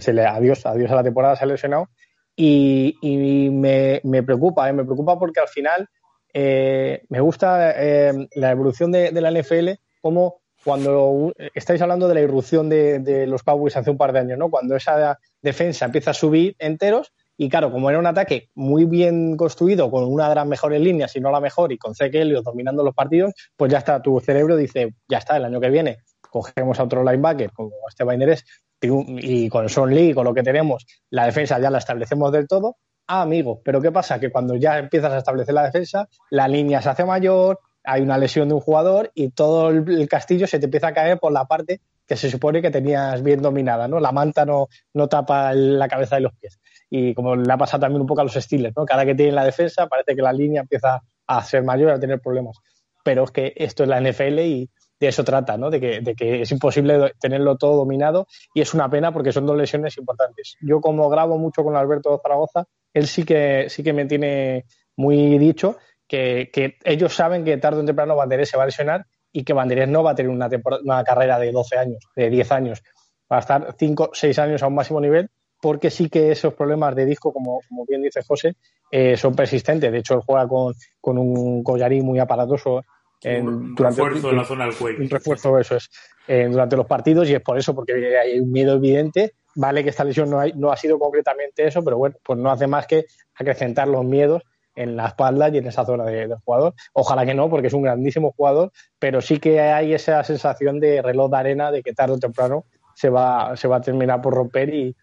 se 0.00 0.12
le, 0.12 0.24
adiós, 0.24 0.64
adiós 0.64 0.90
a 0.92 0.94
la 0.94 1.02
temporada, 1.02 1.34
se 1.34 1.44
ha 1.44 1.48
lesionado 1.48 1.88
y, 2.36 2.96
y 3.02 3.50
me, 3.50 4.00
me, 4.04 4.22
preocupa, 4.22 4.68
¿eh? 4.68 4.72
me 4.72 4.84
preocupa 4.84 5.18
porque 5.18 5.40
al 5.40 5.48
final 5.48 5.88
eh, 6.34 7.04
me 7.08 7.20
gusta 7.20 7.72
eh, 7.76 8.28
la 8.34 8.50
evolución 8.50 8.92
de, 8.92 9.12
la 9.12 9.30
NFL 9.30 9.70
como 10.02 10.42
cuando 10.62 11.32
estáis 11.54 11.80
hablando 11.80 12.08
de 12.08 12.14
la 12.14 12.20
irrupción 12.20 12.68
de, 12.68 12.98
de, 12.98 13.26
los 13.26 13.42
Cowboys 13.42 13.76
hace 13.76 13.90
un 13.90 13.98
par 13.98 14.12
de 14.12 14.20
años, 14.20 14.38
¿no? 14.38 14.50
Cuando 14.50 14.76
esa 14.76 15.18
defensa 15.40 15.84
empieza 15.84 16.10
a 16.10 16.14
subir 16.14 16.56
enteros 16.58 17.12
y 17.36 17.48
claro, 17.48 17.72
como 17.72 17.90
era 17.90 17.98
un 17.98 18.06
ataque 18.06 18.50
muy 18.54 18.84
bien 18.84 19.36
construido, 19.36 19.90
con 19.90 20.04
una 20.04 20.28
de 20.28 20.36
las 20.36 20.46
mejores 20.46 20.80
líneas, 20.80 21.12
si 21.12 21.20
no 21.20 21.30
la 21.30 21.40
mejor, 21.40 21.72
y 21.72 21.78
con 21.78 21.94
Zeke 21.94 22.22
Elliott 22.22 22.44
dominando 22.44 22.84
los 22.84 22.94
partidos, 22.94 23.32
pues 23.56 23.72
ya 23.72 23.78
está, 23.78 24.00
tu 24.00 24.20
cerebro 24.20 24.56
dice, 24.56 24.94
ya 25.08 25.18
está, 25.18 25.36
el 25.36 25.44
año 25.44 25.60
que 25.60 25.70
viene 25.70 25.98
cogemos 26.30 26.80
a 26.80 26.84
otro 26.84 27.04
linebacker 27.04 27.52
como 27.52 27.70
este 27.88 28.02
Baineres 28.02 28.44
y 28.80 29.48
con 29.48 29.68
Son 29.68 29.94
Lee, 29.94 30.14
con 30.14 30.24
lo 30.24 30.34
que 30.34 30.42
tenemos, 30.42 30.84
la 31.10 31.26
defensa 31.26 31.60
ya 31.60 31.70
la 31.70 31.78
establecemos 31.78 32.32
del 32.32 32.48
todo. 32.48 32.76
Ah, 33.06 33.22
amigo, 33.22 33.60
pero 33.62 33.80
¿qué 33.82 33.92
pasa? 33.92 34.18
Que 34.18 34.30
cuando 34.30 34.56
ya 34.56 34.78
empiezas 34.78 35.12
a 35.12 35.18
establecer 35.18 35.54
la 35.54 35.64
defensa, 35.64 36.08
la 36.30 36.48
línea 36.48 36.80
se 36.80 36.88
hace 36.88 37.04
mayor, 37.04 37.60
hay 37.84 38.00
una 38.00 38.16
lesión 38.16 38.48
de 38.48 38.54
un 38.54 38.60
jugador 38.60 39.10
y 39.14 39.30
todo 39.30 39.68
el 39.68 40.08
castillo 40.08 40.46
se 40.46 40.58
te 40.58 40.64
empieza 40.64 40.88
a 40.88 40.94
caer 40.94 41.18
por 41.18 41.32
la 41.32 41.44
parte 41.44 41.80
que 42.06 42.16
se 42.16 42.30
supone 42.30 42.62
que 42.62 42.70
tenías 42.70 43.22
bien 43.22 43.42
dominada, 43.42 43.88
¿no? 43.88 44.00
La 44.00 44.12
manta 44.12 44.44
no, 44.44 44.68
no 44.92 45.08
tapa 45.08 45.52
la 45.54 45.88
cabeza 45.88 46.16
de 46.16 46.22
los 46.22 46.34
pies. 46.34 46.60
Y 46.90 47.14
como 47.14 47.36
le 47.36 47.52
ha 47.52 47.56
pasado 47.58 47.82
también 47.82 48.00
un 48.00 48.06
poco 48.06 48.20
a 48.20 48.24
los 48.24 48.34
Steelers, 48.34 48.74
¿no? 48.76 48.84
Cada 48.84 49.04
que 49.04 49.14
tienen 49.14 49.34
la 49.34 49.44
defensa 49.44 49.86
parece 49.86 50.14
que 50.14 50.22
la 50.22 50.32
línea 50.32 50.62
empieza 50.62 51.02
a 51.26 51.42
ser 51.42 51.62
mayor, 51.62 51.90
a 51.90 52.00
tener 52.00 52.20
problemas. 52.20 52.58
Pero 53.02 53.24
es 53.24 53.30
que 53.30 53.52
esto 53.56 53.82
es 53.82 53.88
la 53.88 54.00
NFL 54.00 54.38
y 54.40 54.70
de 55.00 55.08
eso 55.08 55.24
trata, 55.24 55.56
¿no? 55.56 55.70
De 55.70 55.80
que, 55.80 56.00
de 56.00 56.14
que 56.14 56.42
es 56.42 56.52
imposible 56.52 57.12
tenerlo 57.20 57.56
todo 57.56 57.76
dominado 57.76 58.26
y 58.54 58.60
es 58.60 58.74
una 58.74 58.88
pena 58.88 59.12
porque 59.12 59.32
son 59.32 59.46
dos 59.46 59.56
lesiones 59.56 59.96
importantes. 59.98 60.56
Yo 60.60 60.80
como 60.80 61.08
grabo 61.08 61.38
mucho 61.38 61.64
con 61.64 61.76
Alberto 61.76 62.18
Zaragoza, 62.22 62.66
él 62.94 63.06
sí 63.06 63.24
que, 63.24 63.66
sí 63.68 63.82
que 63.82 63.92
me 63.92 64.06
tiene 64.06 64.64
muy 64.96 65.38
dicho 65.38 65.76
que, 66.08 66.50
que 66.52 66.78
ellos 66.84 67.14
saben 67.14 67.44
que 67.44 67.56
tarde 67.58 67.82
o 67.82 67.84
temprano 67.84 68.16
Banderés 68.16 68.48
se 68.48 68.56
va 68.56 68.62
a 68.62 68.66
lesionar 68.66 69.04
y 69.32 69.44
que 69.44 69.52
Banderés 69.52 69.88
no 69.88 70.02
va 70.02 70.12
a 70.12 70.14
tener 70.14 70.30
una, 70.30 70.48
una 70.82 71.04
carrera 71.04 71.38
de 71.38 71.50
12 71.50 71.76
años, 71.76 71.98
de 72.14 72.30
10 72.30 72.52
años. 72.52 72.82
Va 73.30 73.38
a 73.38 73.40
estar 73.40 73.74
5, 73.76 74.10
6 74.12 74.38
años 74.38 74.62
a 74.62 74.68
un 74.68 74.74
máximo 74.76 75.00
nivel 75.00 75.28
porque 75.60 75.90
sí 75.90 76.10
que 76.10 76.30
esos 76.30 76.52
problemas 76.52 76.94
de 76.94 77.06
disco, 77.06 77.32
como, 77.32 77.60
como 77.66 77.86
bien 77.86 78.02
dice 78.02 78.20
José, 78.22 78.54
eh, 78.90 79.16
son 79.16 79.34
persistentes. 79.34 79.90
De 79.90 79.98
hecho, 79.98 80.14
él 80.14 80.20
juega 80.24 80.46
con, 80.46 80.74
con 81.00 81.16
un 81.16 81.64
collarín 81.64 82.04
muy 82.04 82.18
aparatoso. 82.18 82.84
En, 83.22 83.48
un 83.48 83.74
durante, 83.74 84.02
refuerzo 84.02 84.28
en 84.30 84.36
la 84.36 84.44
zona 84.44 84.66
del 84.66 84.74
cuello. 84.74 85.00
Un 85.00 85.08
refuerzo, 85.08 85.58
eso 85.58 85.76
es, 85.76 85.88
eh, 86.28 86.46
durante 86.50 86.76
los 86.76 86.86
partidos 86.86 87.30
y 87.30 87.34
es 87.34 87.40
por 87.40 87.56
eso, 87.56 87.74
porque 87.74 87.94
hay 87.94 88.38
un 88.38 88.52
miedo 88.52 88.74
evidente. 88.74 89.32
Vale 89.56 89.82
que 89.82 89.90
esta 89.90 90.04
lesión 90.04 90.30
no, 90.30 90.40
hay, 90.40 90.52
no 90.54 90.72
ha 90.72 90.76
sido 90.76 90.98
concretamente 90.98 91.66
eso, 91.66 91.82
pero 91.84 91.96
bueno, 91.96 92.16
pues 92.22 92.38
no 92.38 92.50
hace 92.50 92.66
más 92.66 92.86
que 92.86 93.06
acrecentar 93.34 93.88
los 93.88 94.04
miedos 94.04 94.42
en 94.76 94.96
la 94.96 95.08
espalda 95.08 95.48
y 95.48 95.58
en 95.58 95.66
esa 95.66 95.84
zona 95.84 96.04
de, 96.04 96.28
del 96.28 96.38
jugador. 96.44 96.74
Ojalá 96.92 97.24
que 97.24 97.34
no, 97.34 97.48
porque 97.48 97.68
es 97.68 97.72
un 97.72 97.82
grandísimo 97.82 98.32
jugador, 98.36 98.72
pero 98.98 99.20
sí 99.20 99.38
que 99.38 99.60
hay 99.60 99.94
esa 99.94 100.22
sensación 100.24 100.80
de 100.80 101.02
reloj 101.02 101.30
de 101.30 101.36
arena 101.36 101.70
de 101.70 101.82
que 101.82 101.92
tarde 101.92 102.14
o 102.14 102.18
temprano 102.18 102.64
se 102.94 103.08
va, 103.08 103.56
se 103.56 103.68
va 103.68 103.76
a 103.76 103.80
terminar 103.80 104.20
por 104.20 104.34
romper 104.34 104.72
y, 104.72 104.96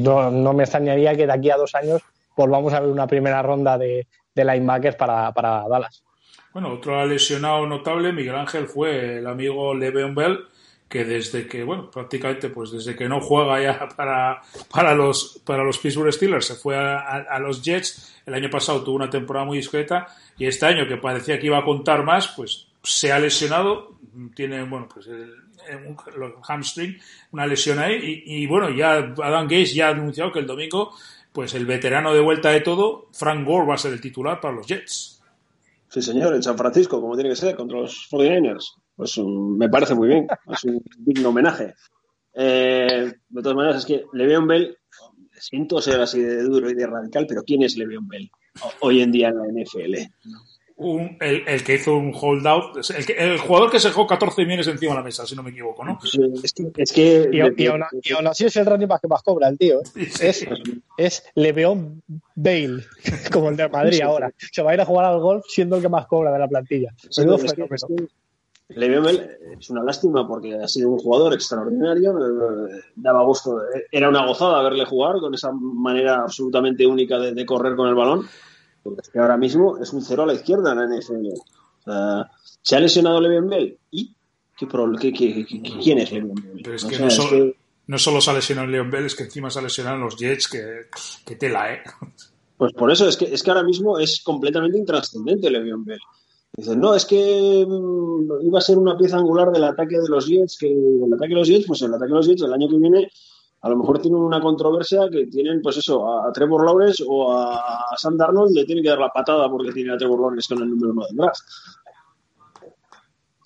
no, 0.00 0.30
no, 0.30 0.52
me 0.52 0.62
extrañaría 0.62 1.16
que 1.16 1.26
de 1.26 1.32
aquí 1.32 1.50
a 1.50 1.56
dos 1.56 1.74
años 1.74 2.00
volvamos 2.36 2.72
a 2.72 2.80
ver 2.80 2.90
una 2.90 3.06
primera 3.06 3.42
ronda 3.42 3.76
de, 3.76 4.06
de 4.34 4.44
linebackers 4.44 4.96
para, 4.96 5.32
para, 5.32 5.68
Dallas. 5.68 6.04
Bueno, 6.52 6.72
otro 6.72 7.04
lesionado 7.06 7.66
notable, 7.66 8.12
Miguel 8.12 8.36
Ángel, 8.36 8.66
fue 8.66 9.18
el 9.18 9.26
amigo 9.26 9.74
Le'Veon 9.74 10.14
Bell, 10.14 10.40
que 10.92 11.06
desde 11.06 11.48
que, 11.48 11.64
bueno, 11.64 11.90
prácticamente 11.90 12.50
pues 12.50 12.70
desde 12.70 12.94
que 12.94 13.08
no 13.08 13.18
juega 13.18 13.62
ya 13.62 13.88
para, 13.96 14.42
para, 14.70 14.94
los, 14.94 15.40
para 15.42 15.64
los 15.64 15.78
Pittsburgh 15.78 16.12
Steelers, 16.12 16.44
se 16.44 16.54
fue 16.54 16.76
a, 16.76 17.38
los 17.38 17.62
Jets, 17.62 18.20
el 18.26 18.34
año 18.34 18.50
pasado 18.50 18.84
tuvo 18.84 18.96
una 18.96 19.08
temporada 19.08 19.46
muy 19.46 19.56
discreta 19.56 20.06
y 20.36 20.44
este 20.44 20.66
año 20.66 20.86
que 20.86 20.98
parecía 20.98 21.38
que 21.38 21.46
iba 21.46 21.56
a 21.56 21.64
contar 21.64 22.04
más, 22.04 22.28
pues 22.36 22.68
se 22.82 23.10
ha 23.10 23.18
lesionado, 23.18 23.96
tiene, 24.34 24.62
bueno, 24.64 24.86
pues 24.92 25.06
el, 25.06 25.32
un, 25.86 25.96
hamstring, 26.46 26.98
una 27.30 27.46
lesión 27.46 27.78
ahí, 27.78 28.22
y, 28.26 28.42
y, 28.42 28.46
bueno, 28.46 28.68
ya 28.68 29.14
Adam 29.22 29.44
Gates 29.44 29.72
ya 29.72 29.88
ha 29.88 29.92
anunciado 29.92 30.30
que 30.30 30.40
el 30.40 30.46
domingo, 30.46 30.92
pues 31.32 31.54
el 31.54 31.64
veterano 31.64 32.12
de 32.12 32.20
vuelta 32.20 32.50
de 32.50 32.60
todo, 32.60 33.08
Frank 33.12 33.46
Gore 33.46 33.66
va 33.66 33.74
a 33.76 33.78
ser 33.78 33.94
el 33.94 34.00
titular 34.02 34.40
para 34.40 34.56
los 34.56 34.66
Jets. 34.66 35.22
Sí, 35.88 36.02
señor, 36.02 36.34
en 36.34 36.42
San 36.42 36.58
Francisco, 36.58 37.00
como 37.00 37.14
tiene 37.14 37.30
que 37.30 37.36
ser, 37.36 37.56
contra 37.56 37.78
los 37.78 38.10
49ers. 38.10 38.81
Pues 39.02 39.18
me 39.18 39.68
parece 39.68 39.96
muy 39.96 40.06
bien, 40.06 40.28
es 40.48 40.62
un 40.62 40.80
digno 40.96 41.30
homenaje. 41.30 41.74
Eh, 42.34 43.12
de 43.28 43.42
todas 43.42 43.56
maneras, 43.56 43.78
es 43.78 43.84
que 43.84 44.04
Le'Veon 44.12 44.46
Bell, 44.46 44.78
siento 45.32 45.82
ser 45.82 46.00
así 46.00 46.20
de 46.20 46.44
duro 46.44 46.70
y 46.70 46.74
de 46.74 46.86
radical, 46.86 47.26
pero 47.28 47.42
¿quién 47.42 47.64
es 47.64 47.76
Le'Veon 47.76 48.06
Bell 48.06 48.30
hoy 48.78 49.02
en 49.02 49.10
día 49.10 49.30
en 49.30 49.38
la 49.38 49.46
NFL? 49.46 49.96
Un, 50.76 51.16
el, 51.20 51.42
el, 51.48 51.64
que 51.64 51.74
hizo 51.74 51.96
un 51.96 52.12
holdout, 52.14 52.76
el, 52.96 53.04
que, 53.04 53.14
el, 53.14 53.38
jugador 53.38 53.72
que 53.72 53.80
se 53.80 53.88
dejó 53.88 54.06
14 54.06 54.44
millones 54.44 54.68
encima 54.68 54.92
de 54.92 54.98
la 54.98 55.04
mesa, 55.04 55.26
si 55.26 55.34
no 55.34 55.42
me 55.42 55.50
equivoco, 55.50 55.84
¿no? 55.84 55.98
Sí, 56.04 56.20
es 56.40 56.52
que, 56.52 56.70
es 56.76 56.92
que 56.92 57.28
y, 57.32 57.38
y, 57.38 57.40
aún, 57.40 57.82
y, 58.04 58.12
aún, 58.12 58.28
así 58.28 58.44
es 58.44 58.54
el 58.54 58.66
running 58.66 58.86
back 58.86 59.00
que 59.00 59.08
más 59.08 59.24
cobra 59.24 59.48
el 59.48 59.58
tío. 59.58 59.80
¿eh? 59.80 60.06
Sí, 60.06 60.26
es, 60.28 60.46
es 60.96 61.24
Leveón 61.34 62.04
Bale, 62.36 62.84
como 63.32 63.48
el 63.48 63.56
de 63.56 63.68
Madrid 63.68 63.96
sí, 63.96 64.00
ahora. 64.00 64.32
Se 64.38 64.62
va 64.62 64.70
a 64.70 64.74
ir 64.74 64.80
a 64.80 64.84
jugar 64.84 65.06
al 65.06 65.18
golf 65.18 65.44
siendo 65.48 65.74
el 65.74 65.82
que 65.82 65.88
más 65.88 66.06
cobra 66.06 66.30
de 66.30 66.38
la 66.38 66.46
plantilla. 66.46 66.94
Sí, 67.10 67.22
no, 68.76 69.08
es 69.58 69.70
una 69.70 69.82
lástima 69.84 70.26
porque 70.26 70.54
ha 70.54 70.66
sido 70.68 70.90
un 70.90 70.98
jugador 70.98 71.34
extraordinario, 71.34 72.14
daba 72.96 73.22
gusto, 73.24 73.56
era 73.90 74.08
una 74.08 74.26
gozada 74.26 74.62
verle 74.62 74.84
jugar 74.84 75.16
con 75.20 75.34
esa 75.34 75.50
manera 75.52 76.22
absolutamente 76.22 76.86
única 76.86 77.18
de, 77.18 77.32
de 77.32 77.46
correr 77.46 77.76
con 77.76 77.88
el 77.88 77.94
balón 77.94 78.26
Porque 78.82 79.00
es 79.02 79.08
que 79.10 79.18
ahora 79.18 79.36
mismo 79.36 79.78
es 79.78 79.92
un 79.92 80.02
cero 80.02 80.24
a 80.24 80.26
la 80.26 80.34
izquierda 80.34 80.72
en 80.72 80.78
la 80.78 80.96
NFL. 80.96 81.28
¿Se 82.62 82.76
ha 82.76 82.80
lesionado 82.80 83.20
Le'Veon 83.20 83.48
Bell? 83.48 83.78
¿Y? 83.90 84.14
¿Qué, 84.58 84.66
quién 85.82 85.98
es 85.98 86.12
Le'Veon 86.12 86.34
Bell? 86.34 86.60
Pero 86.62 86.76
es 86.76 86.84
O 86.84 86.88
que 86.88 86.94
sea, 86.96 87.02
no, 87.04 87.08
es 87.08 87.14
solo, 87.14 87.30
que- 87.30 87.56
no 87.86 87.98
solo 87.98 88.20
se 88.20 88.30
ha 88.30 88.34
lesionado 88.34 88.68
Leon 88.68 88.90
Bell, 88.90 89.06
es 89.06 89.14
que 89.16 89.24
encima 89.24 89.50
se 89.50 89.58
ha 89.58 89.62
lesionado 89.62 89.98
los 89.98 90.16
Jets, 90.16 90.48
que, 90.48 90.62
que 91.26 91.36
tela, 91.36 91.72
¿eh? 91.74 91.82
Pues 92.56 92.72
por 92.74 92.92
eso, 92.92 93.08
es 93.08 93.16
que, 93.16 93.24
es 93.24 93.42
que 93.42 93.50
ahora 93.50 93.64
mismo 93.64 93.98
es 93.98 94.22
completamente 94.22 94.78
intrascendente 94.78 95.50
Le'Veon 95.50 95.84
Bell. 95.84 95.98
Dicen, 96.54 96.80
no, 96.80 96.94
es 96.94 97.06
que 97.06 97.64
mm, 97.66 98.46
iba 98.46 98.58
a 98.58 98.62
ser 98.62 98.76
una 98.78 98.96
pieza 98.96 99.16
angular 99.16 99.50
del 99.50 99.64
ataque 99.64 99.98
de 99.98 100.08
los 100.08 100.26
Jets, 100.26 100.58
que 100.58 100.70
el 100.70 101.12
ataque 101.14 101.30
de 101.30 101.34
los 101.40 101.48
Jets, 101.48 101.66
pues 101.66 101.80
el 101.82 101.94
ataque 101.94 102.10
de 102.10 102.16
los 102.16 102.26
Jets 102.26 102.42
el 102.42 102.52
año 102.52 102.68
que 102.68 102.76
viene 102.76 103.10
a 103.64 103.68
lo 103.68 103.76
mejor 103.76 104.00
tienen 104.00 104.20
una 104.20 104.40
controversia 104.40 105.08
que 105.08 105.26
tienen, 105.28 105.62
pues 105.62 105.76
eso, 105.76 106.20
a, 106.20 106.32
Trevor 106.32 106.64
Lawrence 106.66 107.04
o 107.06 107.32
a 107.32 107.94
Sam 107.96 108.16
Darnold 108.16 108.52
le 108.56 108.64
tienen 108.64 108.82
que 108.82 108.90
dar 108.90 108.98
la 108.98 109.08
patada 109.10 109.48
porque 109.48 109.70
tiene 109.72 109.92
a 109.94 109.96
Trevor 109.96 110.20
Lawrence 110.20 110.52
con 110.52 110.64
el 110.64 110.70
número 110.70 110.90
uno 110.92 111.06
del 111.06 111.16
draft. 111.16 111.40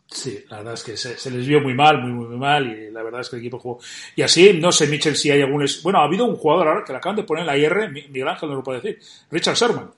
Sí, 0.09 0.39
la 0.49 0.59
verdad 0.59 0.73
es 0.75 0.83
que 0.85 0.97
se, 0.97 1.19
se 1.19 1.31
les 1.31 1.47
vio 1.47 1.61
muy 1.61 1.75
mal, 1.75 2.01
muy, 2.01 2.13
muy, 2.13 2.27
muy 2.29 2.39
mal, 2.39 2.67
y 2.67 2.91
la 2.91 3.03
verdad 3.03 3.21
es 3.21 3.29
que 3.29 3.37
el 3.37 3.41
equipo 3.43 3.59
jugó. 3.59 3.79
Y 4.15 4.23
así, 4.23 4.55
no 4.59 4.73
sé, 4.73 4.87
Mitchell, 4.87 5.15
si 5.17 5.31
hay 5.31 5.43
algún. 5.43 5.63
es- 5.65 5.83
Bueno, 5.83 5.99
ha 5.99 6.05
habido 6.05 6.25
un 6.25 6.37
jugador 6.37 6.69
ahora 6.69 6.85
que 6.85 6.93
le 6.93 6.99
acaban 6.99 7.17
de 7.17 7.25
poner 7.25 7.43
en 7.43 7.47
la 7.49 7.59
IR, 7.59 7.91
Mi- 7.91 8.09
Miguel 8.09 8.29
Ángel 8.29 8.49
no 8.49 8.55
lo 8.57 8.63
puede 8.63 8.81
decir, 8.81 8.99
Richard 9.31 9.57
Sherman. 9.57 9.91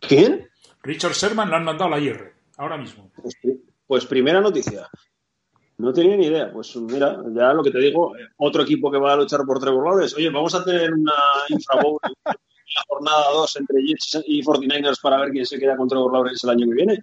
¿Quién? 0.00 0.48
Richard 0.84 1.12
Sherman 1.14 1.50
lo 1.50 1.56
han 1.56 1.64
mandado 1.64 1.92
a 1.92 1.98
la 1.98 2.04
IR, 2.04 2.32
ahora 2.58 2.76
mismo. 2.76 3.10
Pues, 3.20 3.34
pues 3.86 4.06
primera 4.06 4.40
noticia. 4.40 4.88
No 5.78 5.92
tenía 5.92 6.16
ni 6.16 6.26
idea. 6.26 6.52
Pues 6.52 6.76
mira, 6.76 7.16
ya 7.34 7.52
lo 7.52 7.62
que 7.62 7.70
te 7.72 7.78
digo, 7.80 8.16
eh, 8.16 8.20
otro 8.36 8.62
equipo 8.62 8.90
que 8.92 8.98
va 8.98 9.14
a 9.14 9.16
luchar 9.16 9.40
por 9.44 9.58
Trevor 9.58 9.84
Lawrence. 9.84 10.14
Oye, 10.16 10.30
vamos 10.30 10.54
a 10.54 10.64
tener 10.64 10.92
una 10.92 11.12
infra 11.48 11.82
bowl 11.82 11.98
en 12.04 12.14
la 12.76 12.82
jornada 12.86 13.24
2 13.32 13.56
entre 13.56 13.82
Jets 13.82 14.22
y 14.26 14.42
49ers 14.42 15.00
para 15.02 15.18
ver 15.18 15.30
quién 15.30 15.44
se 15.46 15.58
queda 15.58 15.76
con 15.76 15.88
Trevor 15.88 16.12
Lawrence 16.12 16.46
el 16.46 16.50
año 16.52 16.66
que 16.68 16.74
viene. 16.74 17.02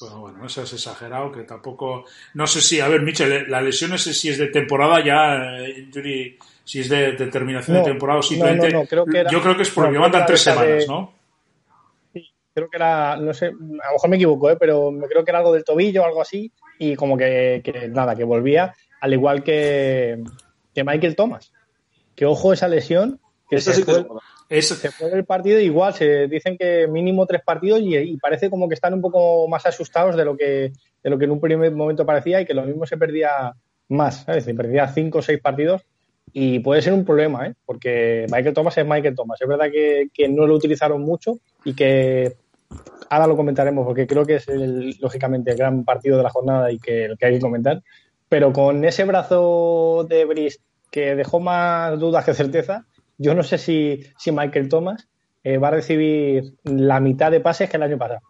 Bueno, 0.00 0.20
bueno, 0.20 0.46
eso 0.46 0.62
es 0.62 0.72
exagerado, 0.72 1.30
que 1.30 1.42
tampoco. 1.42 2.04
No 2.34 2.46
sé 2.46 2.60
si, 2.60 2.80
a 2.80 2.88
ver, 2.88 3.02
Mitchell, 3.02 3.50
la 3.50 3.60
lesión 3.60 3.90
no 3.90 3.98
sé 3.98 4.14
si 4.14 4.30
es 4.30 4.38
de 4.38 4.46
temporada 4.48 5.04
ya, 5.04 5.58
eh, 5.60 5.80
injury, 5.86 6.38
si 6.64 6.80
es 6.80 6.88
de 6.88 7.12
determinación 7.12 7.76
No, 7.76 7.82
de 7.84 7.90
temporada 7.90 8.18
o 8.18 8.22
no, 8.22 8.28
simplemente. 8.28 8.70
no, 8.72 8.80
no, 8.80 8.86
creo 8.86 9.04
que 9.04 9.18
era- 9.18 9.30
yo 9.30 9.40
creo 9.42 9.56
que 9.56 9.62
es 9.62 9.70
porque 9.70 9.98
mandan 9.98 10.24
tres 10.26 10.44
de- 10.44 10.50
semanas, 10.52 10.84
¿no? 10.88 11.12
Creo 12.54 12.68
que 12.68 12.76
era, 12.76 13.16
no 13.16 13.34
sé, 13.34 13.46
a 13.46 13.50
lo 13.50 13.92
mejor 13.92 14.10
me 14.10 14.16
equivoco, 14.16 14.50
¿eh? 14.50 14.56
pero 14.58 14.90
me 14.90 15.06
creo 15.06 15.24
que 15.24 15.30
era 15.30 15.38
algo 15.38 15.52
del 15.52 15.64
tobillo 15.64 16.02
o 16.02 16.06
algo 16.06 16.20
así, 16.20 16.52
y 16.78 16.96
como 16.96 17.16
que, 17.16 17.62
que 17.64 17.88
nada, 17.88 18.14
que 18.14 18.24
volvía, 18.24 18.74
al 19.00 19.12
igual 19.12 19.42
que, 19.42 20.22
que 20.74 20.84
Michael 20.84 21.16
Thomas. 21.16 21.52
Que 22.14 22.26
ojo 22.26 22.52
esa 22.52 22.68
lesión, 22.68 23.20
que 23.48 23.56
Eso 23.56 23.70
se, 23.70 23.78
sí 23.78 23.84
que 23.84 23.92
fue. 23.92 24.06
Es, 24.48 24.68
se 24.68 24.90
fue 24.90 25.08
del 25.08 25.24
partido 25.24 25.58
igual, 25.58 25.94
se 25.94 26.28
dicen 26.28 26.58
que 26.58 26.86
mínimo 26.86 27.24
tres 27.24 27.40
partidos 27.42 27.80
y, 27.80 27.96
y 27.96 28.16
parece 28.18 28.50
como 28.50 28.68
que 28.68 28.74
están 28.74 28.92
un 28.92 29.00
poco 29.00 29.48
más 29.48 29.64
asustados 29.64 30.14
de 30.14 30.26
lo 30.26 30.36
que 30.36 30.72
de 31.02 31.10
lo 31.10 31.18
que 31.18 31.24
en 31.24 31.30
un 31.30 31.40
primer 31.40 31.72
momento 31.72 32.04
parecía 32.06 32.40
y 32.40 32.44
que 32.44 32.54
lo 32.54 32.62
mismo 32.62 32.86
se 32.86 32.96
perdía 32.96 33.54
más, 33.88 34.24
¿sabes? 34.24 34.44
Se 34.44 34.54
perdía 34.54 34.88
cinco 34.88 35.18
o 35.18 35.22
seis 35.22 35.40
partidos 35.40 35.82
y 36.32 36.60
puede 36.60 36.82
ser 36.82 36.92
un 36.92 37.04
problema, 37.04 37.46
¿eh? 37.46 37.54
Porque 37.64 38.26
Michael 38.30 38.54
Thomas 38.54 38.76
es 38.78 38.86
Michael 38.86 39.14
Thomas. 39.14 39.40
Es 39.40 39.48
verdad 39.48 39.70
que, 39.70 40.08
que 40.12 40.28
no 40.28 40.46
lo 40.46 40.54
utilizaron 40.54 41.02
mucho 41.02 41.38
y 41.64 41.74
que 41.74 42.36
ahora 43.12 43.26
lo 43.26 43.36
comentaremos 43.36 43.84
porque 43.86 44.06
creo 44.06 44.24
que 44.24 44.36
es 44.36 44.46
lógicamente 45.00 45.50
el 45.50 45.58
gran 45.58 45.84
partido 45.84 46.16
de 46.16 46.22
la 46.22 46.30
jornada 46.30 46.72
y 46.72 46.78
que 46.78 47.04
el 47.04 47.18
que 47.18 47.26
hay 47.26 47.34
que 47.34 47.40
comentar. 47.40 47.82
Pero 48.28 48.52
con 48.52 48.82
ese 48.84 49.04
brazo 49.04 50.06
de 50.08 50.24
Brice 50.24 50.58
que 50.90 51.14
dejó 51.14 51.38
más 51.40 51.98
dudas 51.98 52.24
que 52.24 52.32
certeza, 52.34 52.86
yo 53.18 53.34
no 53.34 53.42
sé 53.42 53.58
si, 53.58 54.00
si 54.16 54.32
Michael 54.32 54.68
Thomas 54.68 55.08
eh, 55.44 55.58
va 55.58 55.68
a 55.68 55.72
recibir 55.72 56.54
la 56.64 57.00
mitad 57.00 57.30
de 57.30 57.40
pases 57.40 57.68
que 57.68 57.76
el 57.76 57.82
año 57.82 57.98
pasado. 57.98 58.20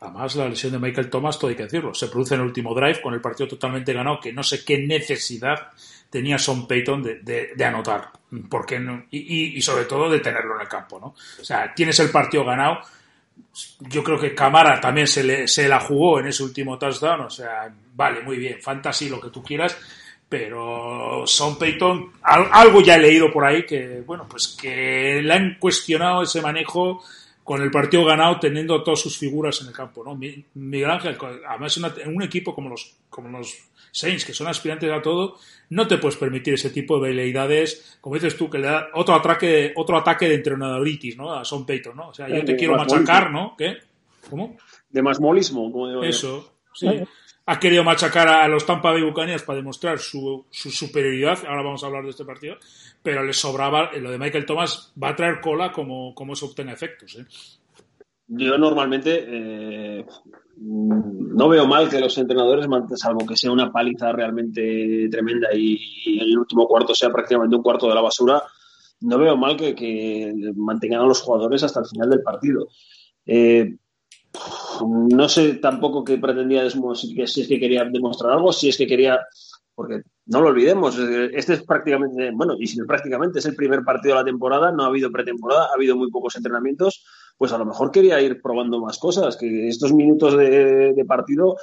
Además, 0.00 0.34
la 0.34 0.48
lesión 0.48 0.72
de 0.72 0.78
Michael 0.78 1.10
Thomas, 1.10 1.38
todo 1.38 1.50
hay 1.50 1.56
que 1.56 1.62
decirlo, 1.64 1.94
se 1.94 2.08
produce 2.08 2.34
en 2.34 2.40
el 2.40 2.46
último 2.46 2.74
drive 2.74 3.00
con 3.00 3.14
el 3.14 3.20
partido 3.20 3.48
totalmente 3.48 3.92
ganado, 3.92 4.18
que 4.20 4.32
no 4.32 4.42
sé 4.42 4.64
qué 4.64 4.78
necesidad 4.78 5.68
tenía 6.10 6.38
Son 6.38 6.66
Payton 6.66 7.02
de, 7.22 7.64
anotar. 7.64 8.08
¿Por 8.50 8.66
qué 8.66 8.80
no? 8.80 9.04
Y, 9.10 9.18
y- 9.18 9.56
y 9.58 9.60
sobre 9.62 9.84
todo 9.84 10.10
de 10.10 10.18
tenerlo 10.20 10.56
en 10.56 10.62
el 10.62 10.68
campo, 10.68 10.98
¿no? 10.98 11.08
O 11.40 11.44
sea, 11.44 11.72
tienes 11.74 12.00
el 12.00 12.10
partido 12.10 12.44
ganado. 12.44 12.78
Yo 13.80 14.02
creo 14.02 14.18
que 14.18 14.34
Camara 14.34 14.80
también 14.80 15.06
se, 15.06 15.22
le- 15.24 15.46
se 15.48 15.68
la 15.68 15.80
jugó 15.80 16.18
en 16.20 16.26
ese 16.28 16.42
último 16.42 16.78
touchdown. 16.78 17.20
O 17.22 17.30
sea, 17.30 17.72
vale, 17.94 18.22
muy 18.22 18.36
bien, 18.38 18.60
fantasy, 18.60 19.08
lo 19.08 19.20
que 19.20 19.30
tú 19.30 19.42
quieras. 19.42 19.76
Pero 20.28 21.24
Son 21.26 21.58
Payton, 21.58 22.12
al- 22.22 22.48
algo 22.52 22.80
ya 22.80 22.96
he 22.96 23.00
leído 23.00 23.30
por 23.30 23.44
ahí 23.44 23.66
que, 23.66 24.00
bueno, 24.06 24.26
pues 24.28 24.56
que 24.60 25.20
le 25.22 25.32
han 25.32 25.56
cuestionado 25.58 26.22
ese 26.22 26.40
manejo 26.40 27.02
con 27.44 27.60
el 27.60 27.70
partido 27.70 28.04
ganado 28.04 28.38
teniendo 28.40 28.82
todas 28.82 29.00
sus 29.00 29.18
figuras 29.18 29.60
en 29.60 29.66
el 29.68 29.72
campo, 29.74 30.02
¿no? 30.02 30.14
Mi- 30.14 30.42
Miguel 30.54 30.90
Ángel, 30.90 31.18
además 31.46 31.76
en 32.02 32.16
un 32.16 32.22
equipo 32.22 32.54
como 32.54 32.70
los, 32.70 32.94
como 33.10 33.28
los 33.38 33.58
Saints, 33.92 34.24
que 34.24 34.32
son 34.32 34.48
aspirantes 34.48 34.90
a 34.90 35.02
todo, 35.02 35.36
no 35.68 35.86
te 35.86 35.98
puedes 35.98 36.16
permitir 36.16 36.54
ese 36.54 36.70
tipo 36.70 36.98
de 36.98 37.10
veleidades, 37.10 37.98
como 38.00 38.16
dices 38.16 38.36
tú, 38.36 38.48
que 38.48 38.58
le 38.58 38.66
da 38.66 38.88
otro 38.94 39.14
ataque, 39.14 39.72
otro 39.76 39.98
ataque 39.98 40.28
de 40.28 40.36
entrenadoritis, 40.36 41.16
¿no? 41.16 41.32
A 41.32 41.44
Son 41.44 41.66
Payton, 41.66 41.96
¿no? 41.96 42.08
O 42.08 42.14
sea, 42.14 42.26
yo 42.28 42.42
te 42.44 42.52
Sí, 42.52 42.56
quiero 42.56 42.76
machacar, 42.76 43.30
¿no? 43.30 43.54
¿Qué? 43.56 43.76
¿Cómo? 44.28 44.56
De 44.90 45.02
más 45.02 45.20
molismo. 45.20 45.70
como 45.70 45.88
digo. 45.88 46.02
Eso, 46.02 46.54
sí. 46.72 46.88
Ha 47.44 47.58
querido 47.58 47.82
machacar 47.84 48.28
a 48.28 48.46
los 48.48 48.64
Tampa 48.64 48.92
Bay 48.92 49.02
Buccaneers 49.02 49.42
para 49.42 49.56
demostrar 49.56 49.98
su, 49.98 50.46
su 50.48 50.70
superioridad. 50.70 51.38
Ahora 51.46 51.62
vamos 51.62 51.82
a 51.82 51.86
hablar 51.86 52.04
de 52.04 52.10
este 52.10 52.24
partido. 52.24 52.56
Pero 53.02 53.24
le 53.24 53.32
sobraba, 53.32 53.90
lo 53.96 54.12
de 54.12 54.18
Michael 54.18 54.46
Thomas 54.46 54.92
va 55.02 55.08
a 55.08 55.16
traer 55.16 55.40
cola 55.40 55.72
como, 55.72 56.14
como 56.14 56.34
eso 56.34 56.46
obtenga 56.46 56.72
efectos. 56.72 57.16
¿eh? 57.16 57.26
Yo 58.34 58.56
normalmente 58.56 59.24
eh, 59.28 60.06
no 60.56 61.48
veo 61.48 61.66
mal 61.66 61.90
que 61.90 62.00
los 62.00 62.16
entrenadores, 62.16 62.66
salvo 62.96 63.26
que 63.26 63.36
sea 63.36 63.52
una 63.52 63.70
paliza 63.70 64.10
realmente 64.12 65.08
tremenda 65.10 65.48
y, 65.54 66.18
el 66.18 66.38
último 66.38 66.66
cuarto 66.66 66.94
sea 66.94 67.10
prácticamente 67.10 67.56
un 67.56 67.62
cuarto 67.62 67.88
de 67.88 67.94
la 67.94 68.00
basura, 68.00 68.42
no 69.00 69.18
veo 69.18 69.36
mal 69.36 69.56
que, 69.56 69.74
que 69.74 70.32
mantengan 70.56 71.02
a 71.02 71.06
los 71.06 71.20
jugadores 71.20 71.62
hasta 71.62 71.80
el 71.80 71.86
final 71.86 72.08
del 72.08 72.22
partido. 72.22 72.68
Eh, 73.26 73.76
no 75.10 75.28
sé 75.28 75.54
tampoco 75.54 76.02
qué 76.02 76.16
pretendía, 76.16 76.68
si 76.70 77.20
es 77.20 77.48
que 77.48 77.60
quería 77.60 77.84
demostrar 77.84 78.32
algo, 78.32 78.52
si 78.52 78.70
es 78.70 78.78
que 78.78 78.86
quería, 78.86 79.20
porque 79.74 80.02
no 80.26 80.40
lo 80.40 80.48
olvidemos, 80.48 80.98
eh, 80.98 81.30
este 81.34 81.54
es 81.54 81.64
prácticamente, 81.64 82.30
bueno, 82.32 82.54
y 82.58 82.66
si 82.66 82.78
no 82.78 82.86
prácticamente 82.86 83.40
es 83.40 83.46
el 83.46 83.56
primer 83.56 83.82
partido 83.82 84.14
de 84.14 84.20
la 84.20 84.24
temporada, 84.24 84.72
no 84.72 84.84
ha 84.84 84.86
habido 84.86 85.10
pretemporada, 85.12 85.66
ha 85.66 85.74
habido 85.74 85.96
muy 85.96 86.10
pocos 86.10 86.34
entrenamientos, 86.36 87.04
pues 87.36 87.52
a 87.52 87.58
lo 87.58 87.64
mejor 87.64 87.90
quería 87.90 88.20
ir 88.20 88.40
probando 88.40 88.80
más 88.80 88.98
cosas, 88.98 89.36
que 89.36 89.68
estos 89.68 89.92
minutos 89.92 90.36
de, 90.36 91.04
partido, 91.06 91.56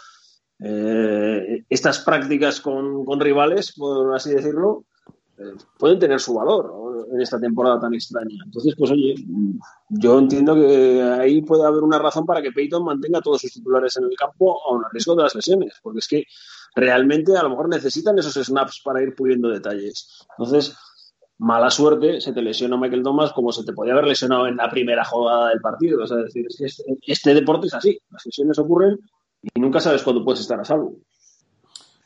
eh, 0.60 1.64
estas 1.70 2.00
prácticas 2.00 2.62
con, 2.62 3.06
con 3.06 3.20
rivales, 3.20 3.74
por 3.74 4.14
así 4.16 4.32
decirlo, 4.32 4.86
eh, 5.40 5.56
pueden 5.78 6.00
tener 6.00 6.20
su 6.20 6.34
valor 6.34 7.08
en 7.14 7.22
esta 7.22 7.40
temporada 7.40 7.80
tan 7.80 7.94
extraña. 7.94 8.36
Entonces, 8.44 8.76
pues 8.78 8.92
oye, 8.92 9.16
yo 9.88 10.20
entiendo 10.20 10.54
que 10.54 11.02
ahí 11.02 11.42
puede 11.42 11.66
haber 11.66 11.82
una 11.82 11.98
razón 11.98 12.26
para 12.26 12.42
que 12.42 12.52
Peyton 12.52 12.84
mantenga 12.84 13.22
todos 13.22 13.42
sus 13.42 13.54
titulares 13.54 13.96
en 13.98 14.04
el 14.04 14.16
campo 14.18 14.60
aun 14.68 14.84
a 14.84 14.90
riesgo 14.92 15.16
de 15.16 15.24
las 15.24 15.36
lesiones, 15.36 15.74
porque 15.82 16.00
es 16.00 16.08
que 16.08 16.26
realmente 16.76 17.36
a 17.38 17.44
lo 17.44 17.52
mejor 17.52 17.70
necesitan 17.70 18.20
esos 18.20 18.34
snaps 18.34 18.82
para 18.84 19.02
ir 19.02 19.16
puliendo 19.16 19.50
detalles. 19.50 20.26
Entonces, 20.38 20.76
mala 21.40 21.70
suerte, 21.70 22.22
se 22.22 22.34
te 22.34 22.42
lesiona 22.42 22.78
Michael 22.78 23.04
Thomas 23.04 23.32
como 23.34 23.52
se 23.52 23.64
te 23.64 23.74
podía 23.74 23.94
haber 23.94 24.08
lesionado 24.08 24.48
en 24.48 24.58
la 24.58 24.70
primera 24.70 25.04
jugada 25.06 25.50
del 25.50 25.62
partido. 25.62 26.04
O 26.04 26.08
sea, 26.08 26.18
decir, 26.18 26.46
este, 27.02 27.34
deporte 27.34 27.68
es 27.68 27.74
así, 27.74 28.00
las 28.12 28.26
lesiones 28.26 28.60
ocurren 28.60 29.00
y 29.42 29.60
nunca 29.60 29.80
sabes 29.80 30.04
cuándo 30.04 30.24
puedes 30.24 30.42
estar 30.42 30.60
a 30.60 30.66
salvo. 30.66 30.96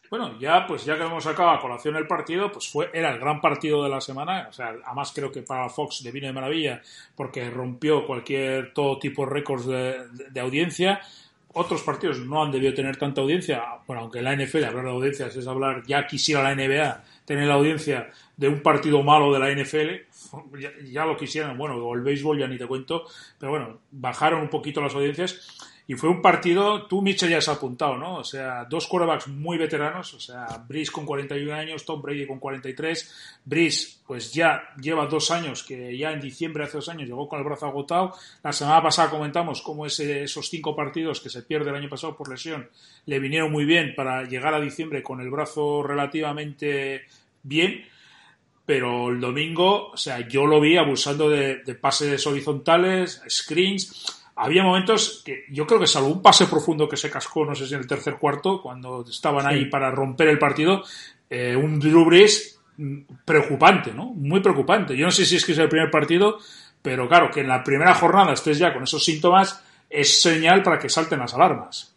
Bueno, 0.10 0.38
ya 0.40 0.68
pues 0.68 0.86
ya 0.86 0.96
que 0.96 1.06
hemos 1.06 1.24
sacado 1.24 1.50
a 1.50 1.60
colación 1.60 1.96
el 1.96 2.06
partido, 2.06 2.52
pues 2.52 2.70
fue 2.70 2.92
era 2.94 3.12
el 3.12 3.20
gran 3.20 3.42
partido 3.42 3.84
de 3.84 3.90
la 3.90 4.00
semana. 4.00 4.46
O 4.48 4.54
sea, 4.54 4.76
además 4.86 5.12
creo 5.16 5.32
que 5.32 5.42
para 5.42 5.70
Fox 5.70 6.04
le 6.04 6.12
vino 6.12 6.28
de 6.28 6.34
maravilla 6.34 6.80
porque 7.16 7.50
rompió 7.50 8.06
cualquier 8.06 8.72
todo 8.76 9.00
tipo 9.00 9.26
de 9.26 9.32
récords 9.32 9.66
de, 9.66 10.40
audiencia. 10.40 11.02
Otros 11.54 11.82
partidos 11.82 12.20
no 12.20 12.44
han 12.44 12.52
debido 12.52 12.76
tener 12.76 12.98
tanta 12.98 13.22
audiencia. 13.22 13.64
Bueno, 13.88 14.04
aunque 14.04 14.22
la 14.22 14.36
NFL 14.36 14.66
hablar 14.66 14.86
de 14.86 14.92
audiencias 14.92 15.36
es 15.36 15.48
hablar, 15.48 15.82
ya 15.88 16.06
quisiera 16.06 16.44
la 16.44 16.54
NBA 16.54 17.04
tener 17.26 17.48
la 17.48 17.56
audiencia 17.56 18.10
de 18.38 18.48
un 18.48 18.62
partido 18.62 19.04
malo 19.04 19.34
de 19.34 19.40
la 19.40 19.52
NFL. 19.52 20.14
Ya, 20.60 20.72
ya 20.84 21.06
lo 21.06 21.16
quisieran, 21.16 21.56
bueno, 21.60 21.76
o 21.76 21.94
el 21.94 22.02
béisbol 22.02 22.40
ya 22.40 22.48
ni 22.48 22.58
te 22.58 22.66
cuento. 22.66 23.06
Pero 23.38 23.52
bueno, 23.52 23.78
bajaron 23.92 24.42
un 24.42 24.50
poquito 24.50 24.82
las 24.82 24.96
audiencias. 24.96 25.73
Y 25.86 25.96
fue 25.96 26.10
un 26.10 26.22
partido, 26.22 26.88
tú 26.88 27.02
Mitchell 27.02 27.30
ya 27.30 27.40
has 27.40 27.50
apuntado, 27.50 27.98
¿no? 27.98 28.16
O 28.16 28.24
sea, 28.24 28.64
dos 28.66 28.88
quarterbacks 28.88 29.28
muy 29.28 29.58
veteranos, 29.58 30.14
o 30.14 30.20
sea, 30.20 30.64
Brice 30.66 30.92
con 30.92 31.06
41 31.06 31.54
años, 31.54 31.84
Tom 31.84 32.02
Brady 32.02 32.26
con 32.26 32.40
43. 32.40 33.40
Brice, 33.44 33.98
pues 34.08 34.34
ya 34.34 34.64
lleva 34.82 35.08
dos 35.08 35.30
años, 35.30 35.62
que 35.64 35.98
ya 35.98 36.12
en 36.14 36.22
diciembre 36.22 36.64
hace 36.64 36.78
dos 36.78 36.88
años 36.88 37.08
llegó 37.08 37.28
con 37.28 37.40
el 37.40 37.46
brazo 37.46 37.66
agotado. 37.66 38.14
La 38.44 38.54
semana 38.54 38.82
pasada 38.82 39.10
comentamos 39.10 39.62
cómo 39.62 39.86
ese, 39.86 40.24
esos 40.24 40.50
cinco 40.50 40.74
partidos 40.74 41.20
que 41.20 41.30
se 41.30 41.44
pierde 41.44 41.70
el 41.70 41.76
año 41.76 41.90
pasado 41.90 42.16
por 42.16 42.30
lesión 42.30 42.70
le 43.06 43.20
vinieron 43.20 43.52
muy 43.52 43.66
bien 43.66 43.94
para 43.96 44.24
llegar 44.24 44.54
a 44.54 44.62
diciembre 44.62 45.04
con 45.04 45.20
el 45.20 45.30
brazo 45.30 45.84
relativamente 45.84 47.04
bien. 47.44 47.86
pero 48.66 49.10
el 49.10 49.20
domingo, 49.20 49.90
o 49.92 49.98
sea, 49.98 50.26
yo 50.26 50.46
lo 50.46 50.62
vi 50.62 50.78
abusando 50.78 51.30
de, 51.30 51.58
pases 51.82 52.26
horizontales, 52.26 53.22
screens. 53.28 54.23
Había 54.44 54.62
momentos 54.62 55.22
que 55.24 55.46
yo 55.50 55.66
creo 55.66 55.80
que 55.80 55.88
salvo 55.88 56.10
un 56.10 56.22
pase 56.22 56.48
profundo 56.48 56.90
que 56.90 56.98
se 56.98 57.10
cascó, 57.10 57.46
no 57.46 57.56
sé 57.56 57.66
si 57.66 57.76
en 57.76 57.80
el 57.80 57.88
tercer 57.88 58.18
cuarto, 58.18 58.62
cuando 58.62 59.06
estaban 59.10 59.46
ahí 59.46 59.68
para 59.68 59.90
romper 59.90 60.28
el 60.28 60.38
partido, 60.38 60.84
eh, 61.30 61.56
un 61.56 61.80
Drew 61.80 62.04
Brees 62.04 62.60
mm, 62.76 63.00
preocupante, 63.24 63.94
¿no? 63.94 64.08
Muy 64.08 64.42
preocupante. 64.42 64.98
Yo 64.98 65.06
no 65.06 65.12
sé 65.12 65.26
si 65.26 65.38
es 65.38 65.46
que 65.46 65.54
es 65.54 65.58
el 65.60 65.70
primer 65.70 65.90
partido, 65.90 66.40
pero 66.82 67.08
claro, 67.08 67.32
que 67.32 67.40
en 67.40 67.48
la 67.48 67.64
primera 67.64 67.94
jornada 67.94 68.34
estés 68.34 68.58
ya 68.58 68.74
con 68.74 68.84
esos 68.84 69.06
síntomas 69.06 69.64
es 69.90 70.22
señal 70.22 70.62
para 70.62 70.78
que 70.78 70.90
salten 70.90 71.20
las 71.20 71.34
alarmas. 71.34 71.96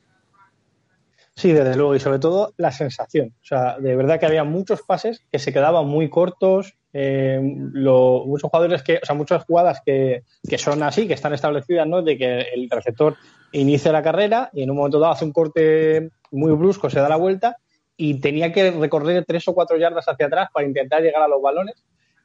Sí, 1.35 1.53
desde 1.53 1.75
luego, 1.75 1.97
y 1.97 2.01
sobre 2.01 2.21
todo 2.21 2.55
la 2.59 2.71
sensación. 2.71 3.35
O 3.43 3.45
sea, 3.45 3.77
de 3.81 3.97
verdad 3.97 4.21
que 4.21 4.27
había 4.27 4.45
muchos 4.45 4.83
pases 4.83 5.21
que 5.33 5.41
se 5.41 5.53
quedaban 5.53 5.87
muy 5.89 6.09
cortos, 6.09 6.77
eh, 6.99 7.39
muchos 7.43 8.51
jugadores 8.51 8.83
que, 8.83 9.01
o 9.03 9.05
sea, 9.05 9.15
muchas 9.15 9.45
jugadas 9.45 9.83
que, 9.85 10.23
que, 10.49 10.57
son 10.57 10.83
así, 10.83 11.07
que 11.07 11.15
están 11.15 11.35
establecidas, 11.35 11.87
¿no? 11.87 12.03
De 12.03 12.17
que 12.17 12.41
el 12.55 12.71
receptor 12.71 13.17
inicia 13.53 13.93
la 13.93 14.03
carrera 14.03 14.51
y 14.53 14.63
en 14.63 14.71
un 14.71 14.77
momento 14.77 14.99
dado 14.99 15.13
hace 15.13 15.25
un 15.25 15.33
corte 15.33 16.11
muy 16.31 16.53
brusco, 16.53 16.89
se 16.89 17.01
da 17.01 17.09
la 17.09 17.17
vuelta 17.17 17.57
y 17.97 18.21
tenía 18.21 18.53
que 18.53 18.71
recorrer 18.71 19.25
tres 19.27 19.47
o 19.49 19.55
cuatro 19.55 19.77
yardas 19.77 20.09
hacia 20.09 20.27
atrás 20.27 20.49
para 20.53 20.67
intentar 20.67 21.03
llegar 21.03 21.23
a 21.23 21.29
los 21.29 21.43
balones. 21.43 21.85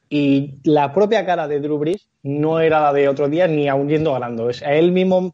Y 0.09 0.55
la 0.63 0.93
propia 0.93 1.25
cara 1.25 1.47
de 1.47 1.61
Drew 1.61 1.77
Brees 1.77 2.09
no 2.23 2.59
era 2.59 2.81
la 2.81 2.93
de 2.93 3.07
otro 3.07 3.29
día 3.29 3.47
ni 3.47 3.69
aún 3.69 3.87
yendo 3.87 4.13
ganando. 4.13 4.49
Es, 4.49 4.61
él 4.61 4.91
mismo 4.91 5.33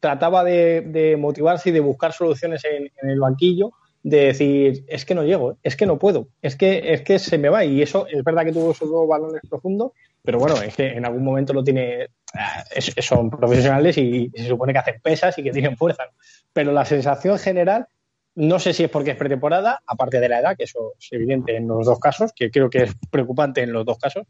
trataba 0.00 0.44
de, 0.44 1.16
motivarse 1.18 1.70
y 1.70 1.72
de 1.72 1.80
buscar 1.80 2.12
soluciones 2.12 2.64
en, 2.64 2.90
el 3.08 3.20
banquillo, 3.20 3.72
de 4.06 4.26
decir, 4.26 4.84
es 4.86 5.04
que 5.04 5.16
no 5.16 5.24
llego, 5.24 5.58
es 5.64 5.74
que 5.74 5.84
no 5.84 5.98
puedo, 5.98 6.28
es 6.40 6.54
que, 6.54 6.92
es 6.92 7.02
que 7.02 7.18
se 7.18 7.38
me 7.38 7.48
va. 7.48 7.64
Y 7.64 7.82
eso 7.82 8.06
es 8.06 8.22
verdad 8.22 8.44
que 8.44 8.52
tuvo 8.52 8.70
esos 8.70 8.88
dos 8.88 9.08
balones 9.08 9.42
profundos, 9.50 9.90
pero 10.22 10.38
bueno, 10.38 10.62
es 10.62 10.76
que 10.76 10.92
en 10.92 11.04
algún 11.04 11.24
momento 11.24 11.52
lo 11.52 11.64
tiene, 11.64 12.10
ah, 12.34 12.64
son 13.00 13.30
profesionales 13.30 13.98
y, 13.98 14.30
se 14.32 14.46
supone 14.46 14.72
que 14.72 14.78
hacen 14.78 15.00
pesas 15.02 15.36
y 15.38 15.42
que 15.42 15.50
tienen 15.50 15.76
fuerza. 15.76 16.04
Pero 16.52 16.70
la 16.70 16.84
sensación 16.84 17.36
general, 17.40 17.88
no 18.36 18.60
sé 18.60 18.72
si 18.74 18.84
es 18.84 18.90
porque 18.90 19.10
es 19.10 19.16
pretemporada, 19.16 19.82
aparte 19.84 20.20
de 20.20 20.28
la 20.28 20.38
edad, 20.38 20.56
que 20.56 20.64
eso 20.64 20.92
es 21.00 21.08
evidente 21.10 21.56
en 21.56 21.66
los 21.66 21.84
dos 21.84 21.98
casos, 21.98 22.32
que 22.32 22.52
creo 22.52 22.70
que 22.70 22.84
es 22.84 22.94
preocupante 23.10 23.62
en 23.62 23.72
los 23.72 23.84
dos 23.84 23.98
casos, 23.98 24.24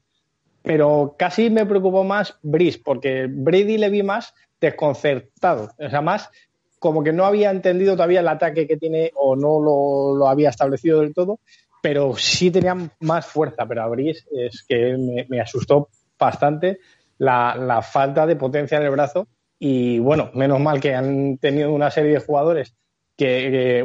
pero 0.62 1.16
casi 1.18 1.50
me 1.50 1.66
preocupó 1.66 2.02
más 2.02 2.38
Brice, 2.42 2.80
porque 2.82 3.26
Brady 3.28 3.76
le 3.76 3.90
vi 3.90 4.02
más 4.02 4.32
desconcertado. 4.58 5.70
O 5.78 5.90
sea, 5.90 6.00
más 6.00 6.30
como 6.78 7.02
que 7.02 7.12
no 7.12 7.24
había 7.24 7.50
entendido 7.50 7.94
todavía 7.94 8.20
el 8.20 8.28
ataque 8.28 8.66
que 8.66 8.76
tiene 8.76 9.10
o 9.14 9.36
no 9.36 9.60
lo, 9.60 10.28
había 10.28 10.50
establecido 10.50 11.00
del 11.00 11.14
todo, 11.14 11.40
pero 11.82 12.16
sí 12.16 12.50
tenía 12.50 12.76
más 13.00 13.26
fuerza. 13.26 13.66
Pero 13.66 13.82
a 13.82 13.96
es 13.96 14.64
que 14.68 15.24
me, 15.28 15.40
asustó 15.40 15.88
bastante 16.18 16.78
la, 17.18 17.82
falta 17.82 18.26
de 18.26 18.36
potencia 18.36 18.78
en 18.78 18.84
el 18.84 18.90
brazo. 18.90 19.28
Y 19.58 19.98
bueno, 19.98 20.30
menos 20.34 20.60
mal 20.60 20.80
que 20.80 20.94
han 20.94 21.38
tenido 21.38 21.72
una 21.72 21.90
serie 21.90 22.12
de 22.12 22.20
jugadores 22.20 22.74
que, 23.16 23.78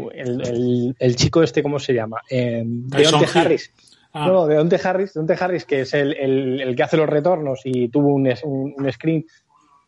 el, 1.00 1.16
chico 1.16 1.42
este, 1.42 1.64
¿cómo 1.64 1.80
se 1.80 1.94
llama? 1.94 2.22
Eh, 2.30 2.64
Deonte 2.66 3.28
Harris. 3.34 3.72
Ah. 4.14 4.28
No, 4.28 4.46
Deonte 4.46 4.78
Harris, 4.84 5.14
Deonte 5.14 5.38
Harris, 5.40 5.64
que 5.64 5.82
es 5.82 5.94
el, 5.94 6.74
que 6.76 6.84
hace 6.84 6.98
los 6.98 7.08
retornos 7.08 7.62
y 7.64 7.88
tuvo 7.88 8.14
un, 8.14 8.28
un 8.44 8.92
screen 8.92 9.26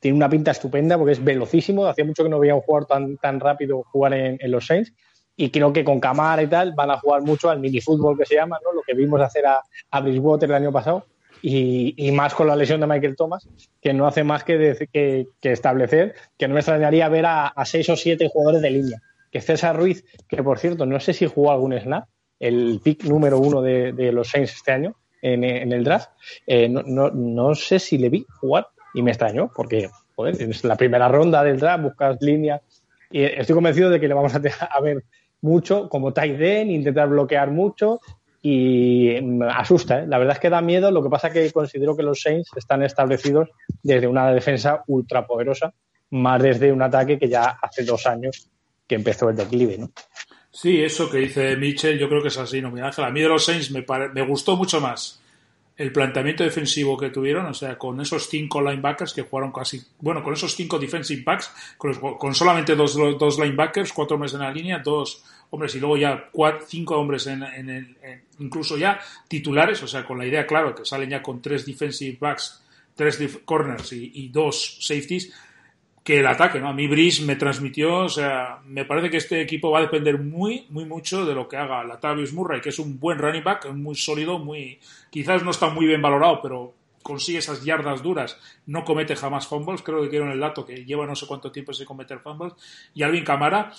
tiene 0.03 0.17
una 0.17 0.27
pinta 0.27 0.51
estupenda 0.51 0.97
porque 0.97 1.13
es 1.13 1.23
velocísimo. 1.23 1.85
Hacía 1.85 2.03
mucho 2.03 2.23
que 2.23 2.29
no 2.29 2.37
veía 2.37 2.53
un 2.53 2.61
jugador 2.61 2.87
tan, 2.87 3.15
tan 3.17 3.39
rápido 3.39 3.83
jugar 3.89 4.13
en, 4.13 4.51
los 4.51 4.67
Saints. 4.67 4.93
Y 5.37 5.49
creo 5.49 5.71
que 5.71 5.85
con 5.85 6.01
Camara 6.01 6.43
y 6.43 6.47
tal 6.47 6.73
van 6.73 6.91
a 6.91 6.97
jugar 6.97 7.21
mucho 7.21 7.49
al 7.49 7.61
mini 7.61 7.79
fútbol 7.79 8.17
que 8.17 8.25
se 8.25 8.35
llama, 8.35 8.59
¿no? 8.65 8.73
lo 8.73 8.81
que 8.81 8.93
vimos 8.93 9.21
hacer 9.21 9.45
a, 9.45 9.61
a 9.91 10.01
Bridgewater 10.01 10.49
el 10.49 10.55
año 10.55 10.73
pasado. 10.73 11.05
Y, 11.41 12.11
más 12.11 12.33
con 12.33 12.47
la 12.47 12.55
lesión 12.55 12.81
de 12.81 12.87
Michael 12.87 13.15
Thomas, 13.15 13.47
que 13.81 13.93
no 13.93 14.05
hace 14.05 14.25
más 14.25 14.43
que, 14.43 14.87
que, 14.91 15.27
establecer 15.41 16.15
que 16.37 16.47
no 16.49 16.53
me 16.53 16.59
extrañaría 16.59 17.07
ver 17.07 17.25
a, 17.25 17.53
seis 17.63 17.87
o 17.87 17.95
siete 17.95 18.29
jugadores 18.29 18.61
de 18.61 18.71
línea. 18.71 19.01
Que 19.31 19.39
César 19.39 19.77
Ruiz, 19.77 20.03
que 20.27 20.43
por 20.43 20.59
cierto, 20.59 20.85
no 20.85 20.99
sé 20.99 21.13
si 21.13 21.27
jugó 21.27 21.51
algún 21.53 21.79
snap, 21.79 22.09
el 22.39 22.81
pick 22.83 23.05
número 23.05 23.39
uno 23.39 23.61
de, 23.61 24.11
los 24.11 24.29
Saints 24.29 24.53
este 24.53 24.73
año 24.73 24.95
en, 25.21 25.43
el 25.43 25.83
draft, 25.85 26.09
eh, 26.45 26.67
no, 26.67 26.83
no, 26.83 27.09
no, 27.09 27.55
sé 27.55 27.79
si 27.79 27.97
le 27.97 28.09
vi 28.09 28.25
jugar, 28.41 28.67
y 28.93 29.01
me 29.01 29.11
extrañó 29.11 29.51
porque 29.53 29.89
es 30.17 30.63
la 30.63 30.75
primera 30.75 31.07
ronda 31.07 31.43
del 31.43 31.59
draft, 31.59 31.83
buscas 31.83 32.17
líneas 32.21 32.61
y 33.11 33.23
estoy 33.23 33.55
convencido 33.55 33.89
de 33.89 33.99
que 33.99 34.07
le 34.07 34.13
vamos 34.13 34.33
a, 34.35 34.39
ver 34.81 35.03
mucho 35.41 35.87
como 35.89 36.13
tight 36.13 36.39
end, 36.39 36.71
intentar 36.71 37.09
bloquear 37.09 37.51
mucho 37.51 37.99
y 38.41 39.15
asusta, 39.49 39.99
¿eh? 39.99 40.07
la 40.07 40.17
verdad 40.17 40.35
es 40.35 40.39
que 40.39 40.49
da 40.49 40.61
miedo, 40.61 40.91
lo 40.91 41.01
que 41.01 41.09
pasa 41.09 41.27
es 41.27 41.33
que 41.33 41.51
considero 41.51 41.95
que 41.95 42.03
los 42.03 42.21
Saints 42.21 42.49
están 42.55 42.83
establecidos 42.83 43.49
desde 43.81 44.07
una 44.07 44.31
defensa 44.31 44.83
ultra 44.87 45.25
poderosa, 45.25 45.73
más 46.09 46.41
desde 46.41 46.71
un 46.71 46.81
ataque 46.81 47.17
que 47.17 47.29
ya 47.29 47.57
hace 47.61 47.85
dos 47.85 48.05
años 48.05 48.49
que 48.85 48.95
empezó 48.95 49.29
el 49.29 49.37
declive, 49.37 49.77
¿no? 49.77 49.91
Sí, 50.51 50.83
eso 50.83 51.09
que 51.09 51.19
dice 51.19 51.55
Mitchell, 51.55 51.97
yo 51.97 52.09
creo 52.09 52.21
que 52.21 52.27
es 52.27 52.37
así, 52.37 52.61
no 52.61 52.69
me 52.69 52.81
A 52.81 52.91
mí 53.11 53.21
de 53.21 53.29
los 53.29 53.45
Saints 53.45 53.71
me, 53.71 53.85
me 54.13 54.21
gustó 54.27 54.55
mucho 54.55 54.81
más 54.81 55.22
el 55.76 55.91
planteamiento 55.91 56.43
defensivo 56.43 56.97
que 56.97 57.09
tuvieron, 57.09 57.47
o 57.47 57.53
sea, 57.53 57.78
con 57.78 57.99
esos 57.99 58.30
cinco 58.30 58.61
linebackers 58.61 59.13
que 59.13 59.24
jugaron 59.24 59.51
casi, 59.51 59.82
bueno, 59.99 60.24
con 60.24 60.34
esos 60.34 60.55
cinco 60.55 60.78
defensive 60.78 61.24
backs, 61.24 61.51
con, 61.78 62.36
solamente 62.36 62.76
dos, 62.76 62.95
dos, 62.95 63.39
linebackers, 63.39 63.91
cuatro 63.91 64.15
hombres 64.15 64.34
en 64.34 64.41
la 64.41 64.51
línea, 64.51 64.80
dos 64.80 65.24
hombres 65.49 65.74
y 65.76 65.80
luego 65.80 65.97
ya 65.97 66.30
cuatro, 66.32 66.65
cinco 66.67 66.97
hombres 66.97 67.26
en, 67.28 67.41
el, 67.43 67.97
incluso 68.39 68.78
ya 68.78 68.99
titulares, 69.28 69.82
o 69.82 69.88
sea, 69.88 70.05
con 70.05 70.19
la 70.19 70.28
idea, 70.28 70.45
claro, 70.45 70.76
que 70.76 70.86
salen 70.86 71.09
ya 71.09 71.24
con 71.24 71.41
tres 71.41 71.65
defensive 71.65 72.17
backs, 72.19 72.61
tres 72.95 73.19
corners 73.43 73.91
y 73.93 74.30
dos 74.30 74.78
safeties, 74.82 75.34
que 76.03 76.19
el 76.19 76.27
ataque, 76.27 76.59
¿no? 76.59 76.67
A 76.67 76.73
mí 76.73 76.87
Brice 76.87 77.23
me 77.23 77.37
transmitió, 77.37 77.99
o 77.99 78.09
sea, 78.09 78.59
me 78.65 78.83
parece 78.83 79.09
que 79.09 79.17
este 79.17 79.41
equipo 79.41 79.71
va 79.71 79.79
a 79.79 79.83
depender 79.83 80.19
muy, 80.19 80.65
muy 80.69 80.85
mucho 80.85 81.25
de 81.25 81.33
lo 81.33 81.47
que 81.47 81.55
haga 81.55 81.83
Latavius 81.83 82.33
Murray, 82.33 82.59
que 82.59 82.69
es 82.69 82.79
un 82.79 82.99
buen 82.99 83.17
running 83.17 83.43
back, 83.43 83.71
muy 83.73 83.95
sólido, 83.95 84.37
muy, 84.37 84.79
quizás 85.09 85.43
no 85.43 85.51
está 85.51 85.69
muy 85.69 85.85
bien 85.85 86.01
valorado, 86.01 86.41
pero 86.41 86.73
consigue 87.01 87.37
esas 87.37 87.63
yardas 87.63 88.03
duras, 88.03 88.37
no 88.65 88.83
comete 88.83 89.15
jamás 89.15 89.47
fumbles, 89.47 89.81
creo 89.81 90.01
que 90.01 90.09
quiero 90.09 90.25
en 90.25 90.31
el 90.31 90.39
dato 90.39 90.65
que 90.65 90.83
lleva 90.83 91.05
no 91.05 91.15
sé 91.15 91.25
cuánto 91.25 91.51
tiempo 91.51 91.73
sin 91.73 91.85
cometer 91.85 92.19
fumbles, 92.19 92.53
y 92.93 93.03
Alvin 93.03 93.23
Camara, 93.23 93.71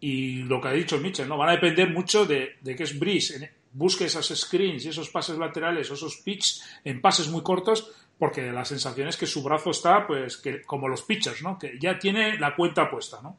y 0.00 0.42
lo 0.42 0.60
que 0.60 0.68
ha 0.68 0.72
dicho 0.72 0.98
Mitchell, 0.98 1.28
¿no? 1.28 1.36
Van 1.36 1.48
a 1.48 1.52
depender 1.52 1.90
mucho 1.90 2.26
de, 2.26 2.56
de 2.60 2.76
que 2.76 2.84
es 2.84 2.98
Brice, 2.98 3.50
busque 3.72 4.04
esas 4.04 4.26
screens 4.26 4.84
y 4.84 4.88
esos 4.88 5.08
pases 5.08 5.38
laterales 5.38 5.90
esos 5.90 6.18
pitch 6.18 6.60
en 6.84 7.00
pases 7.00 7.28
muy 7.28 7.42
cortos 7.42 7.90
porque 8.22 8.52
la 8.52 8.64
sensación 8.64 9.08
es 9.08 9.16
que 9.16 9.26
su 9.26 9.42
brazo 9.42 9.72
está, 9.72 10.06
pues, 10.06 10.36
que 10.36 10.62
como 10.62 10.86
los 10.86 11.02
pitchers, 11.02 11.42
¿no? 11.42 11.58
Que 11.58 11.76
ya 11.80 11.98
tiene 11.98 12.38
la 12.38 12.54
cuenta 12.54 12.88
puesta, 12.88 13.20
¿no? 13.20 13.36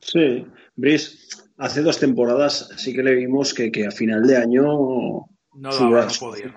Sí, 0.00 0.46
Brice, 0.76 1.16
hace 1.56 1.80
dos 1.80 1.98
temporadas 1.98 2.68
sí 2.76 2.92
que 2.92 3.02
le 3.02 3.14
vimos 3.14 3.54
que, 3.54 3.86
a 3.86 3.90
final 3.90 4.26
de 4.26 4.36
año 4.36 4.64
no, 5.54 5.70
podía, 6.20 6.52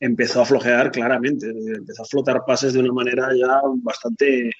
empezó 0.00 0.40
a 0.40 0.46
flojear 0.46 0.90
claramente, 0.90 1.50
empezó 1.50 2.00
a 2.02 2.06
flotar 2.06 2.46
pases 2.46 2.72
de 2.72 2.80
una 2.80 2.94
manera 2.94 3.28
ya 3.38 3.60
bastante, 3.82 4.52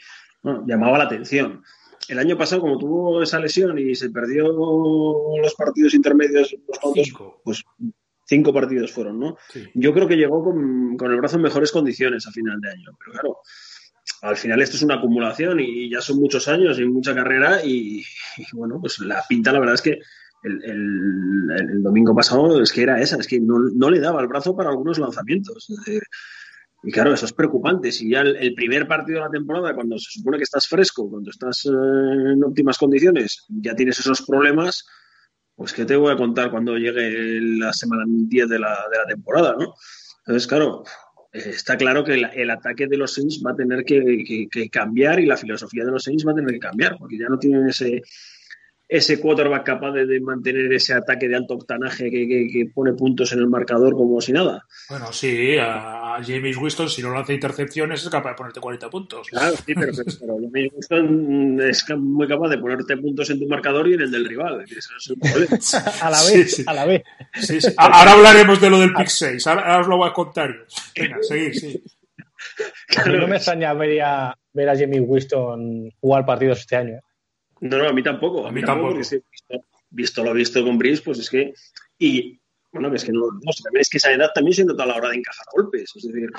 bueno, 0.43 0.65
llamaba 0.67 0.99
la 0.99 1.05
atención. 1.05 1.63
El 2.07 2.19
año 2.19 2.37
pasado, 2.37 2.61
como 2.61 2.77
tuvo 2.77 3.23
esa 3.23 3.41
lesión 3.41 3.79
y 3.79 3.95
se 3.95 4.11
perdió 4.11 4.45
los 4.45 5.55
partidos 5.55 5.95
intermedios, 5.95 6.55
los 6.69 7.13
pues 7.43 7.65
cinco 8.33 8.55
partidos 8.55 8.91
fueron, 8.91 9.21
¿no? 9.21 9.37
Yo 9.75 9.93
creo 9.93 10.09
que 10.09 10.17
llegó 10.17 10.43
con, 10.43 10.97
el 10.99 11.17
brazo 11.19 11.37
en 11.37 11.43
mejores 11.43 11.71
condiciones 11.71 12.27
a 12.27 12.31
final 12.31 12.59
de 12.63 12.71
año, 12.71 12.97
pero 12.99 13.13
claro, 13.13 13.37
al 14.23 14.39
final 14.39 14.63
esto 14.63 14.77
es 14.77 14.83
una 14.83 14.95
acumulación 14.95 15.61
y 15.61 15.91
ya 15.91 16.01
son 16.01 16.19
muchos 16.19 16.49
años 16.49 16.79
y 16.79 16.87
mucha 16.87 17.15
carrera 17.15 17.63
y, 17.63 18.03
bueno, 18.55 18.79
pues 18.81 19.01
la 19.01 19.23
pinta 19.29 19.53
la 19.53 19.61
verdad 19.61 19.75
es 19.75 19.83
que 19.83 19.99
el, 20.45 21.83
domingo 21.83 22.15
pasado 22.15 22.63
es 22.63 22.73
que 22.73 22.83
era 22.83 23.03
esa, 23.03 23.17
es 23.17 23.27
que 23.27 23.39
no, 23.39 23.91
le 23.91 24.01
daba 24.01 24.23
el 24.23 24.29
brazo 24.29 24.57
para 24.57 24.71
algunos 24.71 24.99
lanzamientos. 24.99 25.71
y 26.83 26.91
claro, 26.91 27.13
eso 27.13 27.27
es 27.27 27.35
preocupante. 27.35 27.93
Si 27.93 28.11
ya 28.11 28.23
el, 28.23 28.55
primer 28.55 28.89
partido 28.89 29.19
de 29.19 29.27
la 29.27 29.31
temporada, 29.31 29.75
cuando 29.75 29.99
se 29.99 30.11
supone 30.11 30.39
que 30.39 30.45
estás 30.45 30.67
fresco, 30.67 31.11
cuando 31.11 31.31
estás 31.31 31.67
eh, 31.67 32.33
en 32.33 32.43
óptimas 32.43 32.79
condiciones, 32.79 33.45
ya 33.49 33.75
tienes 33.75 33.99
esos 33.99 34.23
problemas, 34.23 34.87
pues 35.55 35.73
¿qué 35.73 35.85
te 35.85 35.97
voy 35.97 36.13
a 36.13 36.17
contar 36.17 36.51
cuando 36.51 36.77
llegue 36.77 37.41
la 37.41 37.73
semana 37.73 38.05
10 38.07 38.49
de 38.49 38.59
la, 38.59 38.87
de 38.91 38.99
la 38.99 39.07
temporada, 39.07 39.55
¿no? 39.59 39.75
Entonces, 40.25 40.47
claro, 40.47 40.85
está 41.33 41.77
claro 41.77 42.05
que 42.05 42.15
el, 42.15 42.51
ataque 42.51 42.87
de 42.87 42.97
los 42.97 43.15
Saints 43.15 43.43
va 43.45 43.53
a 43.53 43.57
tener 43.57 43.85
que, 43.85 44.49
cambiar 44.71 45.19
y 45.19 45.27
la 45.27 45.37
filosofía 45.37 45.85
de 45.85 45.91
los 45.91 46.05
Saints 46.05 46.27
va 46.27 46.33
a 46.33 46.37
tener 46.37 46.53
que 46.53 46.59
cambiar, 46.59 46.97
porque 46.99 47.19
ya 47.19 47.29
no 47.29 47.39
tienen 47.39 47.69
ese, 47.69 48.03
ese 48.95 49.19
quarterback 49.21 49.65
capaz 49.65 49.93
de, 49.93 50.05
de 50.07 50.21
mantener 50.21 50.71
ese 50.73 50.93
ataque 50.95 51.27
de 51.29 51.37
alto 51.37 51.55
octanaje 51.55 52.11
que, 52.11 52.29
que- 52.29 52.49
que 52.53 52.67
pone 52.75 52.93
puntos 52.93 53.33
en 53.33 53.39
el 53.39 53.47
marcador 53.47 53.95
como 53.95 54.21
si 54.21 54.33
nada. 54.33 54.67
Bueno, 54.91 55.13
sí, 55.13 55.57
a, 55.57 56.17
a 56.17 56.23
James 56.25 56.57
Winston, 56.57 56.89
si 56.91 57.01
no 57.03 57.13
lanza 57.15 57.33
intercepciones, 57.33 58.03
es 58.03 58.09
capaz 58.11 58.31
de 58.31 58.37
ponerte 58.37 58.61
40 58.61 58.91
puntos. 58.91 59.29
Claro, 59.29 59.57
sí, 59.57 59.75
pero, 59.75 59.93
pero, 60.21 60.37
mismo 60.39 60.77
Winston 60.77 61.61
es 61.63 61.83
ca- 61.85 61.97
muy 61.97 62.29
capaz 62.29 62.49
de 62.51 62.59
ponerte 62.59 62.97
puntos 62.99 63.31
en 63.31 63.39
tu 63.41 63.47
marcador 63.49 63.89
y 63.89 63.95
en 63.95 64.03
el 64.03 64.11
del 64.11 64.27
rival. 64.29 64.63
eso 64.65 64.91
es 64.99 65.19
problema. 65.19 65.59
A 66.03 66.11
la 66.11 66.23
vez, 66.25 66.55
sí. 66.57 66.65
a 66.67 66.75
la 66.75 66.85
vez. 66.85 67.03
Sí, 67.41 67.61
sí. 67.61 67.69
A- 67.77 67.87
Ahora 67.87 68.13
hablaremos 68.13 68.61
de 68.61 68.71
lo 68.71 68.79
del 68.81 68.93
Pick 68.93 69.07
6. 69.09 69.47
Ahora, 69.47 69.63
ahora 69.63 69.81
os 69.81 69.87
lo 69.89 69.97
voy 69.97 70.09
a 70.11 70.13
contar. 70.13 70.55
Venga, 70.99 71.17
seguir, 71.23 71.55
sí. 71.59 71.83
A 72.99 73.09
mí 73.09 73.17
no 73.19 73.27
me 73.29 73.37
extraña 73.37 73.73
ver 73.73 74.03
a, 74.03 74.37
ver 74.53 74.69
a 74.69 74.77
Jamie 74.77 75.01
Winston 75.01 75.91
jugar 76.01 76.27
partidos 76.27 76.61
este 76.61 76.77
año. 76.77 76.95
¿eh? 76.97 77.01
No, 77.63 77.79
no, 77.79 77.89
a 77.89 77.93
mí 77.93 78.03
tampoco. 78.03 78.47
A 78.47 78.53
mí 78.53 78.61
tampoco. 78.63 78.95
porque 78.95 79.23
visto, 79.31 79.65
visto 79.91 80.25
lo 80.25 80.35
visto 80.35 80.63
con 80.65 80.79
Brice, 80.79 81.03
pues 81.03 81.19
es 81.19 81.31
que. 81.31 81.55
Y 81.99 82.39
bueno, 82.73 82.95
es 82.95 83.05
que 83.05 83.13
no, 83.13 83.21
no 83.21 83.53
sé, 83.53 83.63
es 83.75 83.89
que 83.89 83.99
esa 83.99 84.13
edad 84.13 84.31
también 84.35 84.55
se 84.55 84.65
nota 84.65 84.83
a 84.85 84.87
la 84.87 84.97
hora 84.97 85.09
de 85.11 85.17
encajar 85.17 85.47
golpes. 85.55 85.93
Es 85.95 86.03
decir, 86.03 86.31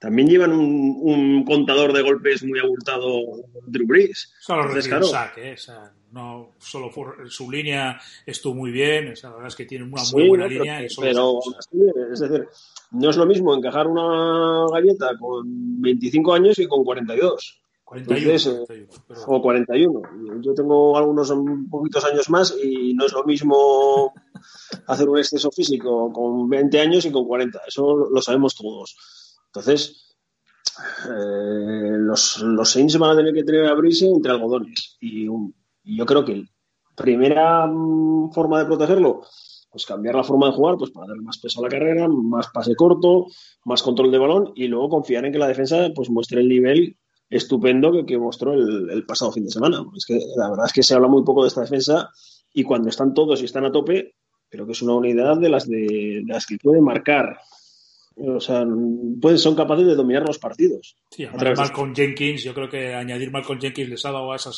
también 0.00 0.28
llevan 0.28 0.52
un, 0.52 0.98
un 1.02 1.44
contador 1.44 1.92
de 1.92 2.02
golpes 2.02 2.42
muy 2.42 2.58
abultado 2.58 3.20
Drew 3.66 3.86
Brees. 3.86 4.32
Entonces, 4.48 4.84
un 4.84 4.90
claro, 4.90 5.06
sack, 5.06 5.38
¿eh? 5.38 5.52
O 5.54 5.56
sea, 5.56 5.92
no 6.10 6.52
solo 6.58 6.90
fue- 6.90 7.28
su 7.28 7.50
línea 7.50 8.00
estuvo 8.26 8.54
muy 8.54 8.70
bien, 8.70 9.12
o 9.12 9.16
sea, 9.16 9.30
la 9.30 9.36
verdad 9.36 9.48
es 9.48 9.56
que 9.56 9.64
tiene 9.66 9.84
una 9.84 9.98
Sí, 10.04 10.14
muy 10.16 10.28
buena 10.28 10.46
pero, 10.48 10.62
línea 10.64 10.86
pero 11.00 11.38
así, 11.58 11.78
es 12.12 12.20
decir, 12.20 12.48
no 12.92 13.10
es 13.10 13.16
lo 13.16 13.26
mismo 13.26 13.54
encajar 13.54 13.86
una 13.86 14.66
galleta 14.72 15.10
con 15.18 15.80
25 15.80 16.34
años 16.34 16.58
y 16.58 16.66
con 16.66 16.84
42. 16.84 17.60
41, 17.84 18.18
Entonces, 18.18 18.46
eh, 18.46 18.86
41, 18.86 19.04
pero- 19.06 19.20
o 19.26 19.42
41. 19.42 20.00
Yo 20.40 20.54
tengo 20.54 20.96
algunos 20.96 21.30
un 21.30 21.68
poquitos 21.68 22.04
años 22.04 22.30
más 22.30 22.54
y 22.62 22.94
no 22.94 23.06
es 23.06 23.12
lo 23.12 23.24
mismo 23.24 24.12
hacer 24.86 25.08
un 25.08 25.18
exceso 25.18 25.50
físico 25.50 26.12
con 26.12 26.48
20 26.48 26.80
años 26.80 27.04
y 27.04 27.12
con 27.12 27.26
40. 27.26 27.60
Eso 27.66 28.08
lo 28.10 28.20
sabemos 28.22 28.54
todos. 28.56 28.96
Entonces, 29.46 30.16
eh, 31.08 31.96
los, 31.98 32.40
los 32.40 32.70
Saints 32.70 32.98
van 32.98 33.10
a 33.10 33.16
tener 33.16 33.34
que 33.34 33.44
tener 33.44 33.66
a 33.66 33.70
abrirse 33.70 34.06
entre 34.06 34.32
algodones. 34.32 34.96
Y, 35.00 35.28
un- 35.28 35.54
y 35.82 35.96
yo 35.98 36.06
creo 36.06 36.24
que 36.24 36.36
la 36.36 36.46
primera 36.96 37.66
mm, 37.66 38.32
forma 38.32 38.58
de 38.60 38.64
protegerlo, 38.66 39.22
pues 39.70 39.86
cambiar 39.86 40.14
la 40.14 40.24
forma 40.24 40.46
de 40.46 40.52
jugar, 40.52 40.76
pues 40.78 40.90
para 40.90 41.08
darle 41.08 41.22
más 41.22 41.38
peso 41.38 41.60
a 41.60 41.64
la 41.64 41.68
carrera, 41.68 42.08
más 42.08 42.48
pase 42.52 42.74
corto, 42.74 43.26
más 43.64 43.82
control 43.82 44.10
de 44.10 44.18
balón 44.18 44.52
y 44.54 44.68
luego 44.68 44.88
confiar 44.88 45.24
en 45.26 45.32
que 45.32 45.38
la 45.38 45.48
defensa 45.48 45.88
pues 45.94 46.08
muestre 46.10 46.40
el 46.40 46.48
nivel 46.48 46.96
estupendo 47.30 47.92
que, 47.92 48.06
que 48.06 48.18
mostró 48.18 48.52
el, 48.52 48.90
el 48.90 49.04
pasado 49.06 49.32
fin 49.32 49.44
de 49.44 49.50
semana. 49.50 49.84
Es 49.96 50.06
que 50.06 50.18
la 50.36 50.50
verdad 50.50 50.66
es 50.66 50.72
que 50.72 50.82
se 50.82 50.94
habla 50.94 51.08
muy 51.08 51.24
poco 51.24 51.42
de 51.42 51.48
esta 51.48 51.62
defensa 51.62 52.10
y 52.52 52.62
cuando 52.62 52.88
están 52.88 53.14
todos 53.14 53.40
y 53.42 53.46
están 53.46 53.64
a 53.64 53.72
tope, 53.72 54.14
creo 54.48 54.66
que 54.66 54.72
es 54.72 54.82
una 54.82 54.94
unidad 54.94 55.38
de 55.38 55.48
las 55.48 55.68
de, 55.68 56.22
de 56.24 56.32
las 56.32 56.46
que 56.46 56.56
puede 56.58 56.80
marcar. 56.80 57.38
O 58.16 58.38
sea, 58.38 58.64
pueden, 59.20 59.38
son 59.40 59.56
capaces 59.56 59.84
de 59.86 59.96
dominar 59.96 60.22
los 60.24 60.38
partidos. 60.38 60.96
Sí, 61.10 61.24
además 61.24 61.40
de- 61.42 61.64
Malcolm 61.64 61.94
Jenkins, 61.96 62.44
yo 62.44 62.54
creo 62.54 62.68
que 62.70 62.94
añadir 62.94 63.32
Malcolm 63.32 63.58
Jenkins 63.60 63.88
les 63.88 64.04
ha 64.06 64.12
dado 64.12 64.30
a 64.32 64.36
esa, 64.36 64.50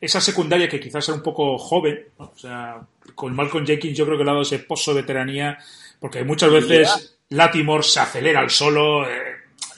esa 0.00 0.20
secundaria 0.22 0.70
que 0.70 0.80
quizás 0.80 1.06
era 1.06 1.16
un 1.18 1.22
poco 1.22 1.58
joven, 1.58 2.06
¿no? 2.18 2.32
o 2.34 2.38
sea, 2.38 2.80
con 3.14 3.36
Malcolm 3.36 3.66
Jenkins 3.66 3.94
yo 3.98 4.06
creo 4.06 4.16
que 4.16 4.24
le 4.24 4.30
ha 4.30 4.32
dado 4.32 4.42
ese 4.42 4.60
pozo 4.60 4.94
de 4.94 5.02
veteranía, 5.02 5.58
porque 6.00 6.24
muchas 6.24 6.50
veces 6.50 7.18
Latimore 7.28 7.82
se 7.82 8.00
acelera 8.00 8.40
al 8.40 8.48
solo, 8.48 9.04
eh, 9.06 9.12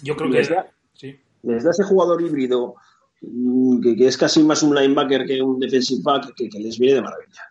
yo 0.04 0.14
creo 0.16 0.30
que... 0.30 0.38
Da- 0.54 0.70
les 1.42 1.64
da 1.64 1.70
ese 1.70 1.84
jugador 1.84 2.20
híbrido 2.22 2.74
mm, 3.22 3.80
que, 3.80 4.06
es 4.06 4.16
casi 4.16 4.42
más 4.42 4.62
un 4.62 4.74
linebacker 4.74 5.26
que 5.26 5.42
un 5.42 5.58
defensive 5.58 6.02
back 6.02 6.34
que, 6.34 6.48
les 6.58 6.78
viene 6.78 6.96
de 6.96 7.02
maravilla. 7.02 7.42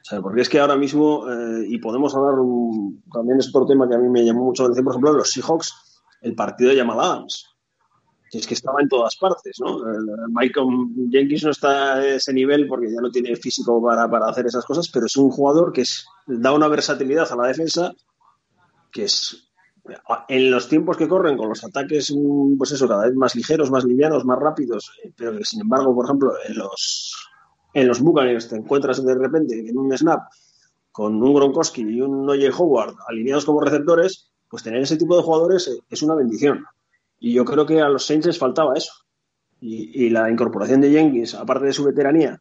O 0.00 0.04
sea, 0.04 0.20
porque 0.20 0.42
es 0.42 0.48
que 0.48 0.60
ahora 0.60 0.76
mismo, 0.76 1.26
eh, 1.30 1.64
y 1.68 1.78
podemos 1.78 2.14
hablar, 2.14 2.34
también 3.12 3.38
es 3.38 3.48
otro 3.48 3.66
tema 3.66 3.88
que 3.88 3.94
a 3.94 3.98
mí 3.98 4.08
me 4.08 4.24
llamó 4.24 4.44
mucho 4.44 4.62
la 4.62 4.66
atención, 4.66 4.84
por 4.84 4.92
ejemplo, 4.94 5.12
los 5.14 5.30
Seahawks, 5.30 6.02
el 6.20 6.34
partido 6.34 6.70
de 6.70 6.76
Jamal 6.76 7.00
Adams, 7.00 7.54
es 8.38 8.46
que 8.46 8.54
estaba 8.54 8.80
en 8.80 8.88
todas 8.88 9.16
partes, 9.16 9.56
¿no? 9.60 9.78
El- 9.90 10.06
Michael 10.28 10.66
Jenkins 11.10 11.44
no 11.44 11.50
está 11.50 11.94
a 11.94 12.06
ese 12.06 12.32
nivel 12.32 12.66
porque 12.66 12.92
ya 12.92 13.00
no 13.00 13.10
tiene 13.10 13.36
físico 13.36 13.82
para, 13.82 14.10
para 14.10 14.26
hacer 14.26 14.46
esas 14.46 14.64
cosas, 14.64 14.88
pero 14.88 15.06
es 15.06 15.16
un 15.16 15.30
jugador 15.30 15.72
que 15.72 15.82
es, 15.82 16.06
da 16.26 16.52
una 16.52 16.68
versatilidad 16.68 17.30
a 17.30 17.36
la 17.36 17.48
defensa 17.48 17.92
que 18.90 19.04
es 19.04 19.48
en 20.28 20.50
los 20.50 20.68
tiempos 20.68 20.96
que 20.96 21.08
corren 21.08 21.36
con 21.36 21.48
los 21.48 21.64
ataques, 21.64 22.12
mm, 22.14 22.56
pues 22.56 22.72
eso, 22.72 22.88
cada 22.88 23.04
vez 23.04 23.14
más 23.14 23.34
ligeros, 23.34 23.70
más 23.70 23.84
livianos, 23.84 24.24
más 24.24 24.38
rápidos, 24.38 24.92
eh, 25.04 25.12
pero 25.16 25.36
que 25.36 25.44
sin 25.44 25.60
embargo, 25.60 25.94
por 25.94 26.06
ejemplo, 26.06 26.32
en 26.46 26.58
los 26.58 27.14
en 27.74 27.88
los 27.88 28.00
Buccaneers 28.00 28.48
te 28.48 28.56
encuentras 28.56 29.04
de 29.04 29.14
repente 29.16 29.58
en 29.58 29.76
un 29.76 29.96
snap 29.96 30.28
con 30.92 31.20
un 31.20 31.34
Gronkowski 31.34 31.82
y 31.82 32.00
un 32.00 32.24
Noye 32.24 32.50
Howard 32.56 32.94
alineados 33.08 33.44
como 33.44 33.60
receptores, 33.60 34.30
pues 34.48 34.62
tener 34.62 34.80
ese 34.80 34.96
tipo 34.96 35.16
de 35.16 35.24
jugadores 35.24 35.66
eh, 35.68 35.80
es 35.90 36.02
una 36.02 36.14
bendición. 36.14 36.64
Y 37.18 37.34
yo 37.34 37.44
creo 37.44 37.66
que 37.66 37.80
a 37.80 37.88
los 37.88 38.06
Saints 38.06 38.26
les 38.26 38.38
faltaba 38.38 38.74
eso. 38.76 38.92
Y, 39.60 40.04
y 40.04 40.10
la 40.10 40.30
incorporación 40.30 40.80
de 40.80 40.90
Jenkins, 40.90 41.34
aparte 41.34 41.66
de 41.66 41.72
su 41.72 41.84
veteranía, 41.84 42.38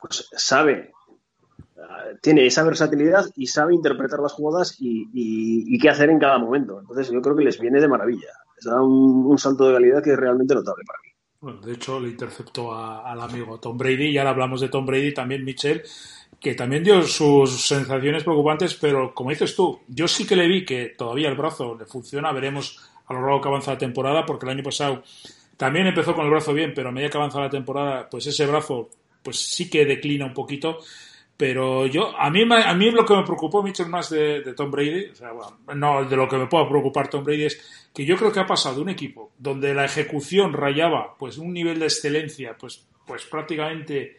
pues 0.00 0.28
sabe, 0.32 0.92
tiene 2.20 2.46
esa 2.46 2.64
versatilidad 2.64 3.26
y 3.36 3.46
sabe 3.46 3.74
interpretar 3.74 4.20
las 4.20 4.32
jugadas 4.32 4.76
y, 4.78 5.78
qué 5.78 5.88
hacer 5.88 6.10
en 6.10 6.18
cada 6.18 6.38
momento. 6.38 6.80
Entonces 6.80 7.10
yo 7.10 7.20
creo 7.20 7.36
que 7.36 7.44
les 7.44 7.58
viene 7.58 7.80
de 7.80 7.88
maravilla. 7.88 8.28
Les 8.56 8.64
da 8.64 8.80
un, 8.80 9.36
salto 9.38 9.66
de 9.68 9.74
calidad 9.74 10.02
que 10.02 10.12
es 10.12 10.18
realmente 10.18 10.54
notable 10.54 10.84
para 10.86 10.98
mí. 11.02 11.08
Bueno, 11.40 11.60
de 11.60 11.72
hecho, 11.72 11.98
le 11.98 12.08
interceptó 12.08 12.72
a- 12.72 13.10
al 13.10 13.20
amigo 13.20 13.58
Tom 13.58 13.76
Brady 13.76 14.10
y 14.10 14.18
ahora 14.18 14.30
hablamos 14.30 14.60
de 14.60 14.68
Tom 14.68 14.86
Brady, 14.86 15.12
también 15.12 15.44
Mitchell, 15.44 15.82
que 16.38 16.54
también 16.54 16.84
dio 16.84 17.02
sus 17.02 17.66
sensaciones 17.66 18.22
preocupantes, 18.22 18.74
pero 18.74 19.12
como 19.14 19.30
dices 19.30 19.54
tú, 19.56 19.80
yo 19.88 20.06
sí 20.06 20.26
que 20.26 20.36
le 20.36 20.46
vi 20.46 20.64
que 20.64 20.94
todavía 20.96 21.28
el 21.28 21.36
brazo 21.36 21.76
le 21.76 21.86
funciona, 21.86 22.32
veremos 22.32 22.80
a 23.06 23.14
lo 23.14 23.20
largo 23.22 23.40
que 23.40 23.48
avanza 23.48 23.72
la 23.72 23.78
temporada, 23.78 24.24
porque 24.24 24.46
el 24.46 24.52
año 24.52 24.62
pasado 24.62 25.02
también 25.56 25.86
empezó 25.86 26.14
con 26.14 26.24
el 26.24 26.30
brazo 26.30 26.52
bien, 26.52 26.72
pero 26.74 26.88
a 26.88 26.92
medida 26.92 27.10
que 27.10 27.18
avanza 27.18 27.40
la 27.40 27.50
temporada, 27.50 28.08
pues 28.10 28.26
ese 28.26 28.46
brazo 28.46 28.90
pues 29.22 29.38
sí 29.38 29.70
que 29.70 29.84
declina 29.84 30.26
un 30.26 30.34
poquito. 30.34 30.78
Pero 31.42 31.86
yo, 31.86 32.16
a 32.16 32.30
mí, 32.30 32.44
a 32.48 32.72
mí 32.72 32.92
lo 32.92 33.04
que 33.04 33.16
me 33.16 33.24
preocupó, 33.24 33.64
Mitchell, 33.64 33.88
más 33.88 34.10
de, 34.10 34.54
Tom 34.56 34.70
Brady, 34.70 35.06
o 35.06 35.14
sea, 35.16 35.32
no 35.74 36.04
de 36.04 36.16
lo 36.16 36.28
que 36.28 36.36
me 36.36 36.46
pueda 36.46 36.68
preocupar 36.68 37.08
Tom 37.08 37.24
Brady 37.24 37.46
es 37.46 37.88
que 37.92 38.04
yo 38.04 38.16
creo 38.16 38.30
que 38.30 38.38
ha 38.38 38.46
pasado 38.46 38.80
un 38.80 38.88
equipo 38.88 39.32
donde 39.38 39.74
la 39.74 39.84
ejecución 39.84 40.52
rayaba 40.52 41.16
pues 41.18 41.38
un 41.38 41.52
nivel 41.52 41.80
de 41.80 41.86
excelencia, 41.86 42.56
pues, 42.56 42.86
pues 43.04 43.24
prácticamente 43.24 44.18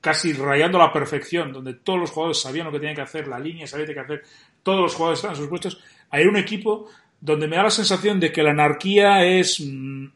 casi 0.00 0.32
rayando 0.32 0.78
la 0.78 0.90
perfección, 0.90 1.52
donde 1.52 1.74
todos 1.74 2.00
los 2.00 2.10
jugadores 2.10 2.40
sabían 2.40 2.64
lo 2.64 2.72
que 2.72 2.78
tenían 2.78 2.96
que 2.96 3.02
hacer, 3.02 3.28
la 3.28 3.38
línea 3.38 3.66
sabía 3.66 3.84
qué 3.84 3.92
que 3.92 4.00
hacer, 4.00 4.22
todos 4.62 4.80
los 4.80 4.94
jugadores 4.94 5.18
estaban 5.18 5.36
en 5.36 5.42
sus 5.42 5.50
puestos, 5.50 5.84
hay 6.08 6.24
un 6.24 6.38
equipo 6.38 6.88
donde 7.20 7.48
me 7.48 7.56
da 7.56 7.64
la 7.64 7.70
sensación 7.70 8.18
de 8.18 8.32
que 8.32 8.42
la 8.42 8.52
anarquía 8.52 9.26
es, 9.26 9.60
mm, 9.60 10.06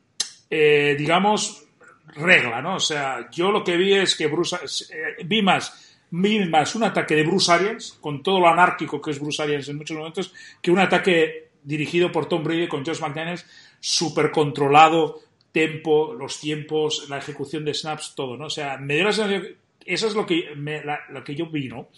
eh, 0.49 0.95
digamos, 0.97 1.67
regla, 2.15 2.63
¿no? 2.63 2.77
O 2.77 2.81
sea, 2.81 3.29
yo 3.31 3.53
lo 3.53 3.63
que 3.63 3.77
vi 3.77 3.93
es 3.93 4.17
que 4.17 4.27
Bruce, 4.27 4.57
eh, 4.57 5.23
vi 5.27 5.43
más 5.43 5.90
más 6.13 6.75
un 6.75 6.85
ataque 6.85 7.15
de 7.15 7.23
Bruce 7.25 7.51
Arians, 7.53 7.97
con 8.01 8.23
todo 8.23 8.41
lo 8.41 8.49
anárquico 8.49 9.01
que 9.01 9.11
es 9.13 9.21
Bruce 9.21 9.43
Arians 9.43 9.69
en 9.69 9.77
muchos 9.77 9.97
momentos, 9.97 10.33
que 10.61 10.71
un 10.71 10.79
ataque 10.79 11.51
dirigido 11.63 12.11
por 12.11 12.27
Tom 12.27 12.43
Brady 12.43 12.69
con 12.69 12.85
Josh 12.85 13.01
McDaniels, 13.01 13.47
súper 13.81 14.31
controlado, 14.31 15.21
tempo, 15.53 16.15
los 16.15 16.41
tiempos, 16.41 17.09
la 17.09 17.19
ejecución 17.19 17.65
de 17.65 17.75
snaps, 17.75 18.15
todo, 18.15 18.37
¿no? 18.37 18.47
O 18.47 18.51
sea, 18.51 18.77
me 18.79 18.95
dio 18.95 19.05
la 19.05 19.13
sensación, 19.13 19.47
eso 19.85 20.07
es 20.07 20.15
lo 20.15 20.27
que, 20.27 20.55
me- 20.57 20.85
la- 20.85 21.01
lo 21.11 21.23
que 21.25 21.35
yo 21.35 21.47
vi, 21.47 21.69
¿no? 21.69 21.89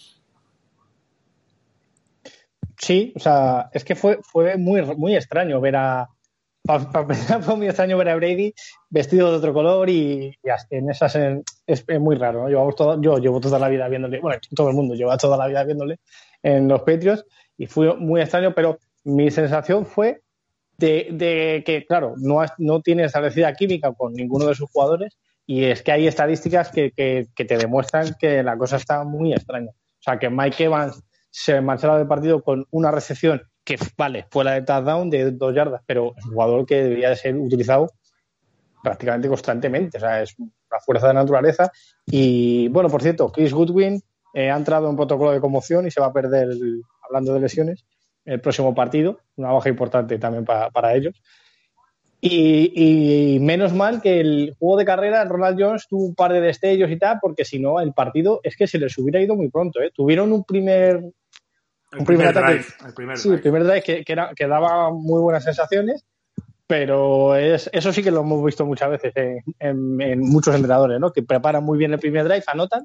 Sí, 2.78 3.12
o 3.14 3.20
sea, 3.20 3.70
es 3.72 3.84
que 3.84 3.94
fue, 3.94 4.18
fue 4.22 4.56
muy, 4.56 4.82
muy 4.96 5.14
extraño 5.14 5.60
ver 5.60 5.76
a. 5.76 6.08
Para 6.64 7.00
empezar, 7.00 7.42
fue 7.42 7.56
muy 7.56 7.66
extraño 7.66 7.98
ver 7.98 8.08
a 8.10 8.16
Brady 8.16 8.54
vestido 8.88 9.30
de 9.30 9.36
otro 9.38 9.52
color 9.52 9.88
y, 9.90 10.28
y 10.42 10.48
en 10.70 10.90
esas. 10.90 11.14
en- 11.16 11.42
es, 11.66 11.84
es 11.86 12.00
muy 12.00 12.16
raro, 12.16 12.42
¿no? 12.42 12.48
Llevamos 12.48 12.76
todo, 12.76 13.00
yo 13.00 13.18
llevo 13.18 13.40
toda 13.40 13.58
la 13.58 13.68
vida 13.68 13.88
viéndole, 13.88 14.20
bueno, 14.20 14.40
todo 14.54 14.68
el 14.68 14.74
mundo 14.76 14.94
lleva 14.94 15.16
toda 15.16 15.36
la 15.36 15.46
vida 15.46 15.64
viéndole 15.64 15.98
en 16.42 16.68
los 16.68 16.80
Patriots 16.82 17.24
y 17.56 17.66
fue 17.66 17.94
muy 17.96 18.20
extraño, 18.20 18.54
pero 18.54 18.78
mi 19.04 19.30
sensación 19.30 19.86
fue 19.86 20.22
de, 20.78 21.08
de 21.12 21.62
que, 21.66 21.84
claro, 21.86 22.14
no, 22.18 22.40
has- 22.40 22.54
no 22.58 22.80
tiene 22.80 23.04
establecida 23.04 23.52
química 23.54 23.92
con 23.92 24.12
ninguno 24.14 24.46
de 24.46 24.54
sus 24.54 24.70
jugadores 24.70 25.16
y 25.46 25.64
es 25.64 25.82
que 25.82 25.92
hay 25.92 26.06
estadísticas 26.06 26.70
que, 26.70 26.92
que- 26.92 27.26
que 27.34 27.44
te 27.44 27.56
demuestran 27.58 28.14
que 28.18 28.42
la 28.42 28.56
cosa 28.56 28.76
está 28.76 29.02
muy 29.04 29.32
extraña. 29.32 29.70
O 29.70 30.02
sea, 30.02 30.18
que 30.18 30.30
Mike 30.30 30.64
Evans 30.64 31.02
se 31.30 31.60
marchara 31.60 31.98
del 31.98 32.06
partido 32.08 32.42
con 32.42 32.66
una 32.70 32.90
recepción 32.90 33.42
que, 33.64 33.76
vale, 33.96 34.26
fue 34.30 34.44
la 34.44 34.52
de 34.54 34.62
touchdown 34.62 35.08
de 35.10 35.30
dos 35.32 35.54
yardas, 35.54 35.82
pero 35.86 36.14
es 36.16 36.24
un 36.24 36.32
jugador 36.32 36.66
que 36.66 36.82
debería 36.82 37.10
de 37.10 37.16
ser 37.16 37.36
utilizado 37.36 37.90
prácticamente 38.82 39.28
constantemente. 39.28 39.98
O 39.98 40.00
sea, 40.00 40.22
es 40.22 40.34
una 40.38 40.80
fuerza 40.84 41.08
de 41.08 41.14
naturaleza. 41.14 41.70
Y 42.06 42.68
bueno, 42.68 42.88
por 42.88 43.02
cierto, 43.02 43.30
Chris 43.30 43.52
Goodwin 43.52 44.02
eh, 44.34 44.50
ha 44.50 44.56
entrado 44.56 44.90
en 44.90 44.96
protocolo 44.96 45.30
de 45.30 45.40
conmoción 45.40 45.86
y 45.86 45.90
se 45.90 46.00
va 46.00 46.06
a 46.08 46.12
perder, 46.12 46.48
el- 46.50 46.82
hablando 47.06 47.34
de 47.34 47.40
lesiones, 47.40 47.84
el 48.24 48.40
próximo 48.40 48.74
partido. 48.74 49.20
Una 49.36 49.52
baja 49.52 49.68
importante 49.68 50.18
también 50.18 50.44
para, 50.44 50.70
para 50.70 50.94
ellos. 50.94 51.14
Y, 52.24 53.38
menos 53.40 53.72
mal 53.72 54.00
que 54.00 54.20
el 54.20 54.54
juego 54.56 54.76
de 54.76 54.84
carrera, 54.84 55.24
Ronald 55.24 55.60
Jones 55.60 55.88
tuvo 55.88 56.04
un 56.04 56.14
par 56.14 56.32
de 56.32 56.40
destellos 56.40 56.88
y 56.90 56.96
tal, 56.96 57.18
porque 57.20 57.44
si 57.44 57.58
no, 57.58 57.80
el 57.80 57.92
partido 57.92 58.38
es 58.44 58.56
que 58.56 58.68
se 58.68 58.78
les 58.78 58.96
hubiera 58.96 59.20
ido 59.20 59.34
muy 59.34 59.48
pronto. 59.50 59.80
¿eh? 59.82 59.90
Tuvieron 59.92 60.32
un 60.32 60.44
primer. 60.44 61.02
Un 61.98 62.04
primer, 62.04 62.28
ataque. 62.28 62.54
Drive, 62.54 62.66
el 62.86 62.94
primer 62.94 63.18
sí, 63.18 63.28
el 63.28 63.40
primer 63.40 63.64
drive 63.64 63.82
que, 63.82 64.04
que, 64.04 64.12
era, 64.12 64.32
que, 64.34 64.46
daba 64.46 64.90
muy 64.90 65.20
buenas 65.20 65.44
sensaciones, 65.44 66.04
pero 66.66 67.36
es, 67.36 67.68
eso 67.72 67.92
sí 67.92 68.02
que 68.02 68.10
lo 68.10 68.20
hemos 68.20 68.44
visto 68.44 68.64
muchas 68.64 68.90
veces 68.90 69.12
en, 69.14 70.00
en, 70.00 70.20
muchos 70.20 70.54
entrenadores, 70.54 70.98
¿no? 71.00 71.12
que 71.12 71.22
preparan 71.22 71.64
muy 71.64 71.78
bien 71.78 71.92
el 71.92 71.98
primer 71.98 72.24
drive, 72.24 72.44
anotan, 72.46 72.84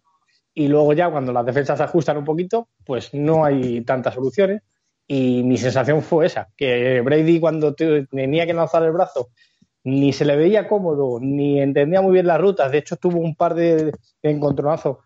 y 0.54 0.68
luego 0.68 0.94
ya 0.94 1.10
cuando 1.10 1.32
las 1.32 1.46
defensas 1.46 1.78
se 1.78 1.84
ajustan 1.84 2.18
un 2.18 2.26
poquito, 2.26 2.68
pues 2.86 3.14
no 3.14 3.46
hay 3.46 3.82
tantas 3.82 4.16
soluciones. 4.16 4.64
Y 5.10 5.44
mi 5.44 5.58
sensación 5.58 6.02
fue 6.02 6.26
esa, 6.26 6.50
que 6.58 7.00
Brady 7.02 7.40
cuando 7.40 7.74
tenía 7.74 8.46
que 8.46 8.54
lanzar 8.54 8.84
el 8.84 8.92
brazo 8.92 9.30
ni 9.84 10.12
se 10.12 10.26
le 10.26 10.36
veía 10.36 10.68
cómodo, 10.68 11.20
ni 11.22 11.62
entendía 11.62 12.02
muy 12.02 12.12
bien 12.12 12.28
las 12.28 12.42
rutas. 12.42 12.70
De 12.72 12.80
hecho, 12.80 12.98
tuvo 12.98 13.20
un 13.22 13.36
par 13.36 13.56
de 13.56 13.94
encontronazos 14.22 14.98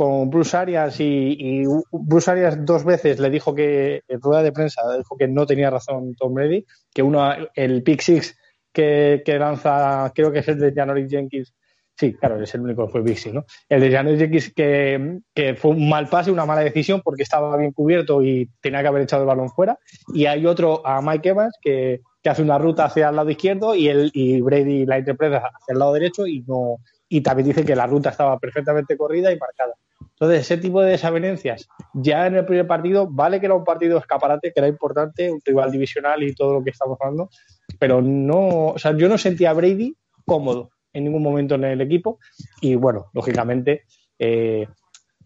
con 0.00 0.30
Bruce 0.30 0.56
Arias 0.56 0.98
y, 0.98 1.62
Bruce 1.92 2.30
Arias 2.30 2.64
dos 2.64 2.84
veces 2.84 3.20
le 3.20 3.28
dijo 3.28 3.54
que, 3.54 4.00
en 4.08 4.18
rueda 4.22 4.42
de 4.42 4.50
prensa, 4.50 4.80
dijo 4.96 5.14
que 5.18 5.28
no 5.28 5.44
tenía 5.44 5.68
razón 5.68 6.14
Tom 6.14 6.32
Brady, 6.32 6.64
que 6.90 7.02
uno, 7.02 7.30
el 7.54 7.82
pick 7.82 8.00
six 8.00 8.34
que, 8.72 9.22
lanza, 9.38 10.10
creo 10.14 10.32
que 10.32 10.38
es 10.38 10.48
el 10.48 10.58
de 10.58 10.72
Janoris 10.72 11.10
Jenkins, 11.10 11.52
Sí, 11.98 12.14
claro, 12.14 12.42
es 12.42 12.54
el 12.54 12.62
único 12.62 12.86
que 12.86 12.92
fue 12.92 13.02
Bixi, 13.02 13.30
¿no? 13.30 13.44
El 13.68 13.82
de 13.82 13.92
Janet 13.92 14.18
X 14.18 14.54
que, 14.56 15.18
que, 15.34 15.54
fue 15.54 15.72
un 15.72 15.86
mal 15.86 16.08
pase, 16.08 16.30
una 16.30 16.46
mala 16.46 16.62
decisión 16.62 17.02
porque 17.04 17.24
estaba 17.24 17.54
bien 17.58 17.72
cubierto 17.72 18.22
y 18.22 18.48
tenía 18.62 18.80
que 18.80 18.88
haber 18.88 19.02
echado 19.02 19.24
el 19.24 19.28
balón 19.28 19.50
fuera. 19.50 19.78
Y 20.14 20.24
hay 20.24 20.46
otro 20.46 20.80
a 20.86 21.02
Mike 21.02 21.28
Evans 21.28 21.58
que, 21.60 22.00
hace 22.24 22.40
una 22.40 22.56
ruta 22.56 22.86
hacia 22.86 23.10
el 23.10 23.16
lado 23.16 23.28
izquierdo 23.28 23.74
y, 23.74 23.88
él, 23.88 24.10
y 24.14 24.40
Brady 24.40 24.86
la 24.86 24.98
interpreta 24.98 25.42
hacia 25.54 25.74
el 25.74 25.78
lado 25.78 25.92
derecho 25.92 26.26
y 26.26 26.42
no 26.48 26.78
y 27.10 27.20
también 27.20 27.48
dice 27.48 27.64
que 27.64 27.76
la 27.76 27.86
ruta 27.86 28.08
estaba 28.08 28.38
perfectamente 28.38 28.96
corrida 28.96 29.30
y 29.30 29.38
marcada. 29.38 29.74
Entonces, 30.20 30.42
ese 30.42 30.58
tipo 30.58 30.82
de 30.82 30.90
desavenencias, 30.90 31.66
ya 31.94 32.26
en 32.26 32.36
el 32.36 32.44
primer 32.44 32.66
partido, 32.66 33.08
vale 33.10 33.40
que 33.40 33.46
era 33.46 33.54
un 33.54 33.64
partido 33.64 33.96
escaparate, 33.96 34.52
que 34.52 34.60
era 34.60 34.68
importante, 34.68 35.32
un 35.32 35.40
rival 35.42 35.72
divisional 35.72 36.22
y 36.22 36.34
todo 36.34 36.52
lo 36.52 36.62
que 36.62 36.68
estamos 36.68 36.98
hablando, 37.00 37.30
pero 37.78 38.02
no, 38.02 38.66
o 38.66 38.78
sea, 38.78 38.94
yo 38.94 39.08
no 39.08 39.16
sentía 39.16 39.48
a 39.48 39.54
Brady 39.54 39.96
cómodo 40.26 40.72
en 40.92 41.04
ningún 41.04 41.22
momento 41.22 41.54
en 41.54 41.64
el 41.64 41.80
equipo. 41.80 42.18
Y 42.60 42.74
bueno, 42.74 43.06
lógicamente, 43.14 43.84
eh, 44.18 44.68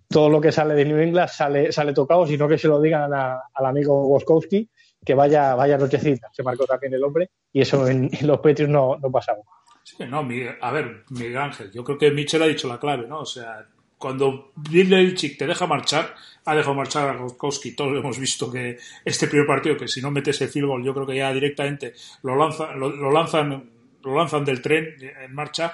todo 0.09 0.29
lo 0.29 0.41
que 0.41 0.53
sale 0.53 0.75
de 0.75 0.85
New 0.85 0.99
England 0.99 1.29
sale, 1.29 1.73
sale 1.73 1.93
tocado, 1.93 2.25
sino 2.25 2.47
que 2.47 2.57
se 2.57 2.69
lo 2.69 2.81
digan 2.81 3.13
al 3.13 3.67
amigo 3.67 4.07
Woskowski, 4.07 4.71
que 5.05 5.15
vaya, 5.15 5.57
vaya 5.57 5.77
nochecita. 5.77 6.29
Se 6.33 6.45
marcó 6.45 6.67
también 6.67 6.95
el 6.95 7.03
hombre, 7.03 7.31
y 7.53 7.63
eso 7.63 7.89
en, 7.89 8.11
los 8.23 8.39
Patriots 8.39 8.71
no, 8.71 8.97
no 8.99 9.11
pasaba. 9.11 9.41
Sí, 9.83 10.05
no, 10.09 10.21
a 10.61 10.71
ver, 10.71 11.05
Miguel 11.11 11.37
Ángel, 11.37 11.73
yo 11.73 11.83
creo 11.83 11.99
que 11.99 12.13
Mitchell 12.13 12.43
ha 12.43 12.47
dicho 12.47 12.69
la 12.69 12.79
clave, 12.79 13.09
¿no? 13.09 13.19
O 13.19 13.27
sea, 13.27 13.67
cuando 13.99 14.53
Bill 14.57 15.15
chick 15.15 15.39
te 15.39 15.47
deja 15.47 15.67
marchar, 15.67 16.15
ha 16.45 16.55
dejado 16.55 16.75
marchar 16.75 17.09
a 17.09 17.15
Gronkowski. 17.15 17.73
Todos 17.73 17.97
hemos 17.97 18.19
visto 18.19 18.51
que 18.51 18.79
este 19.05 19.29
primer 19.29 19.47
partido, 19.47 19.77
que 19.77 19.89
si 19.89 20.03
no 20.03 20.11
metes 20.11 20.41
el 20.41 20.49
field 20.49 20.85
yo 20.85 20.95
creo 20.95 21.07
que 21.07 21.17
ya 21.17 21.33
directamente 21.33 21.95
lo, 22.23 22.37
lanza, 22.37 22.73
lo 22.75 23.11
lanzan 23.11 23.75
lo 24.05 24.17
lanzan 24.17 24.45
del 24.45 24.61
tren 24.61 24.95
en 25.01 25.35
marcha, 25.35 25.73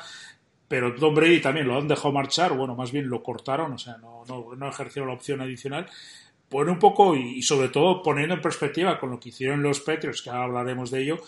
pero 0.69 0.95
Tom 0.95 1.15
Brady 1.15 1.41
también 1.41 1.67
lo 1.67 1.77
han 1.77 1.89
dejado 1.89 2.13
marchar, 2.13 2.53
bueno, 2.53 2.75
más 2.75 2.93
bien 2.93 3.09
lo 3.09 3.23
cortaron, 3.23 3.73
o 3.73 3.79
sea, 3.79 3.97
no, 3.99 4.23
no, 4.29 4.55
no 4.55 4.69
ejercieron 4.69 5.09
la 5.09 5.15
opción 5.15 5.41
adicional. 5.41 5.87
Pone 6.49 6.71
un 6.71 6.79
poco, 6.79 7.15
y, 7.15 7.43
sobre 7.43 7.69
todo 7.69 8.03
poniendo 8.03 8.35
en 8.35 8.41
perspectiva 8.41 8.99
con 8.99 9.11
lo 9.11 9.21
que 9.21 9.29
hicieron 9.29 9.63
los 9.63 9.81
Patriots, 9.81 10.23
que 10.23 10.31
hablaremos 10.31 10.91
de 10.91 11.03
ello, 11.03 11.19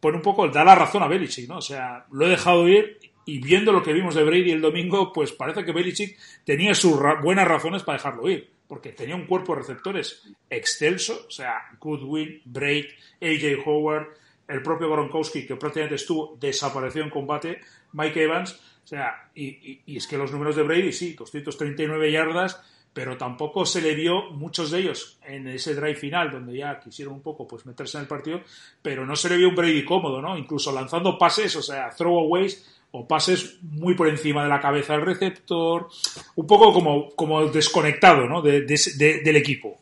pone 0.00 0.16
un 0.16 0.22
poco, 0.22 0.48
da 0.48 0.64
la 0.64 0.74
razón 0.74 1.02
a 1.02 1.08
Belichick, 1.08 1.48
¿no? 1.48 1.58
O 1.58 1.62
sea, 1.62 2.06
lo 2.12 2.26
he 2.26 2.30
dejado 2.30 2.68
ir 2.68 2.98
y 3.28 3.40
viendo 3.40 3.72
lo 3.72 3.82
que 3.82 3.92
vimos 3.92 4.14
de 4.14 4.24
Brady 4.24 4.52
el 4.52 4.62
domingo, 4.62 5.12
pues 5.12 5.32
parece 5.32 5.62
que 5.62 5.72
Belichick 5.72 6.18
tenía 6.44 6.74
sus 6.74 6.98
buenas 7.22 7.46
razones 7.46 7.82
para 7.82 7.98
dejarlo 7.98 8.26
ir, 8.30 8.50
porque 8.66 8.92
tenía 8.92 9.16
un 9.16 9.26
cuerpo 9.26 9.52
de 9.52 9.60
receptores 9.60 10.32
excelso, 10.48 11.26
o 11.28 11.30
sea, 11.30 11.60
Goodwin, 11.78 12.40
Braid, 12.46 12.86
AJ 13.20 13.66
Howard, 13.66 14.06
el 14.48 14.62
propio 14.62 14.90
Gronkowski, 14.90 15.46
que 15.46 15.56
prácticamente 15.56 15.96
estuvo, 15.96 16.38
desapareció 16.40 17.02
en 17.02 17.10
combate, 17.10 17.60
Mike 17.92 18.22
Evans, 18.22 18.54
o 18.82 18.86
sea, 18.86 19.28
y, 19.34 19.82
es 19.94 20.06
que 20.06 20.16
los 20.16 20.32
números 20.32 20.56
de 20.56 20.62
Brady, 20.62 20.94
sí, 20.94 21.12
239 21.12 22.10
yardas, 22.10 22.62
pero 22.94 23.18
tampoco 23.18 23.66
se 23.66 23.82
le 23.82 23.94
vio 23.94 24.30
muchos 24.30 24.70
de 24.70 24.78
ellos 24.78 25.18
en 25.22 25.48
ese 25.48 25.74
drive 25.74 25.96
final, 25.96 26.30
donde 26.30 26.56
ya 26.56 26.80
quisieron 26.80 27.12
un 27.12 27.22
poco 27.22 27.46
pues 27.46 27.66
meterse 27.66 27.98
en 27.98 28.04
el 28.04 28.08
partido, 28.08 28.40
pero 28.80 29.04
no 29.04 29.14
se 29.14 29.28
le 29.28 29.36
vio 29.36 29.50
un 29.50 29.54
Brady 29.54 29.84
cómodo, 29.84 30.22
¿no? 30.22 30.38
Incluso 30.38 30.72
lanzando 30.72 31.18
pases, 31.18 31.54
o 31.56 31.62
sea, 31.62 31.90
throwaways 31.90 32.77
o 32.90 33.06
pases 33.06 33.58
muy 33.62 33.94
por 33.94 34.08
encima 34.08 34.42
de 34.42 34.48
la 34.48 34.60
cabeza 34.60 34.94
del 34.94 35.06
receptor, 35.06 35.88
un 36.36 36.46
poco 36.46 36.72
como, 36.72 37.10
como 37.10 37.46
desconectado, 37.46 38.26
¿no? 38.26 38.40
del 38.42 39.36
equipo. 39.36 39.76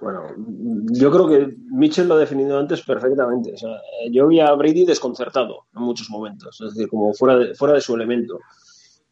Bueno, 0.00 0.26
yo 0.92 1.10
creo 1.10 1.26
que 1.26 1.56
Mitchell 1.70 2.06
lo 2.06 2.14
ha 2.14 2.18
definido 2.18 2.58
antes 2.58 2.82
perfectamente. 2.82 3.54
O 3.54 4.10
yo 4.10 4.28
vi 4.28 4.38
a 4.38 4.52
Brady 4.52 4.84
desconcertado 4.84 5.64
en 5.74 5.82
muchos 5.82 6.10
momentos, 6.10 6.60
es 6.60 6.74
decir, 6.74 6.88
como 6.90 7.14
fuera 7.14 7.38
de, 7.38 7.54
fuera 7.54 7.74
de 7.74 7.80
su 7.80 7.94
elemento. 7.94 8.38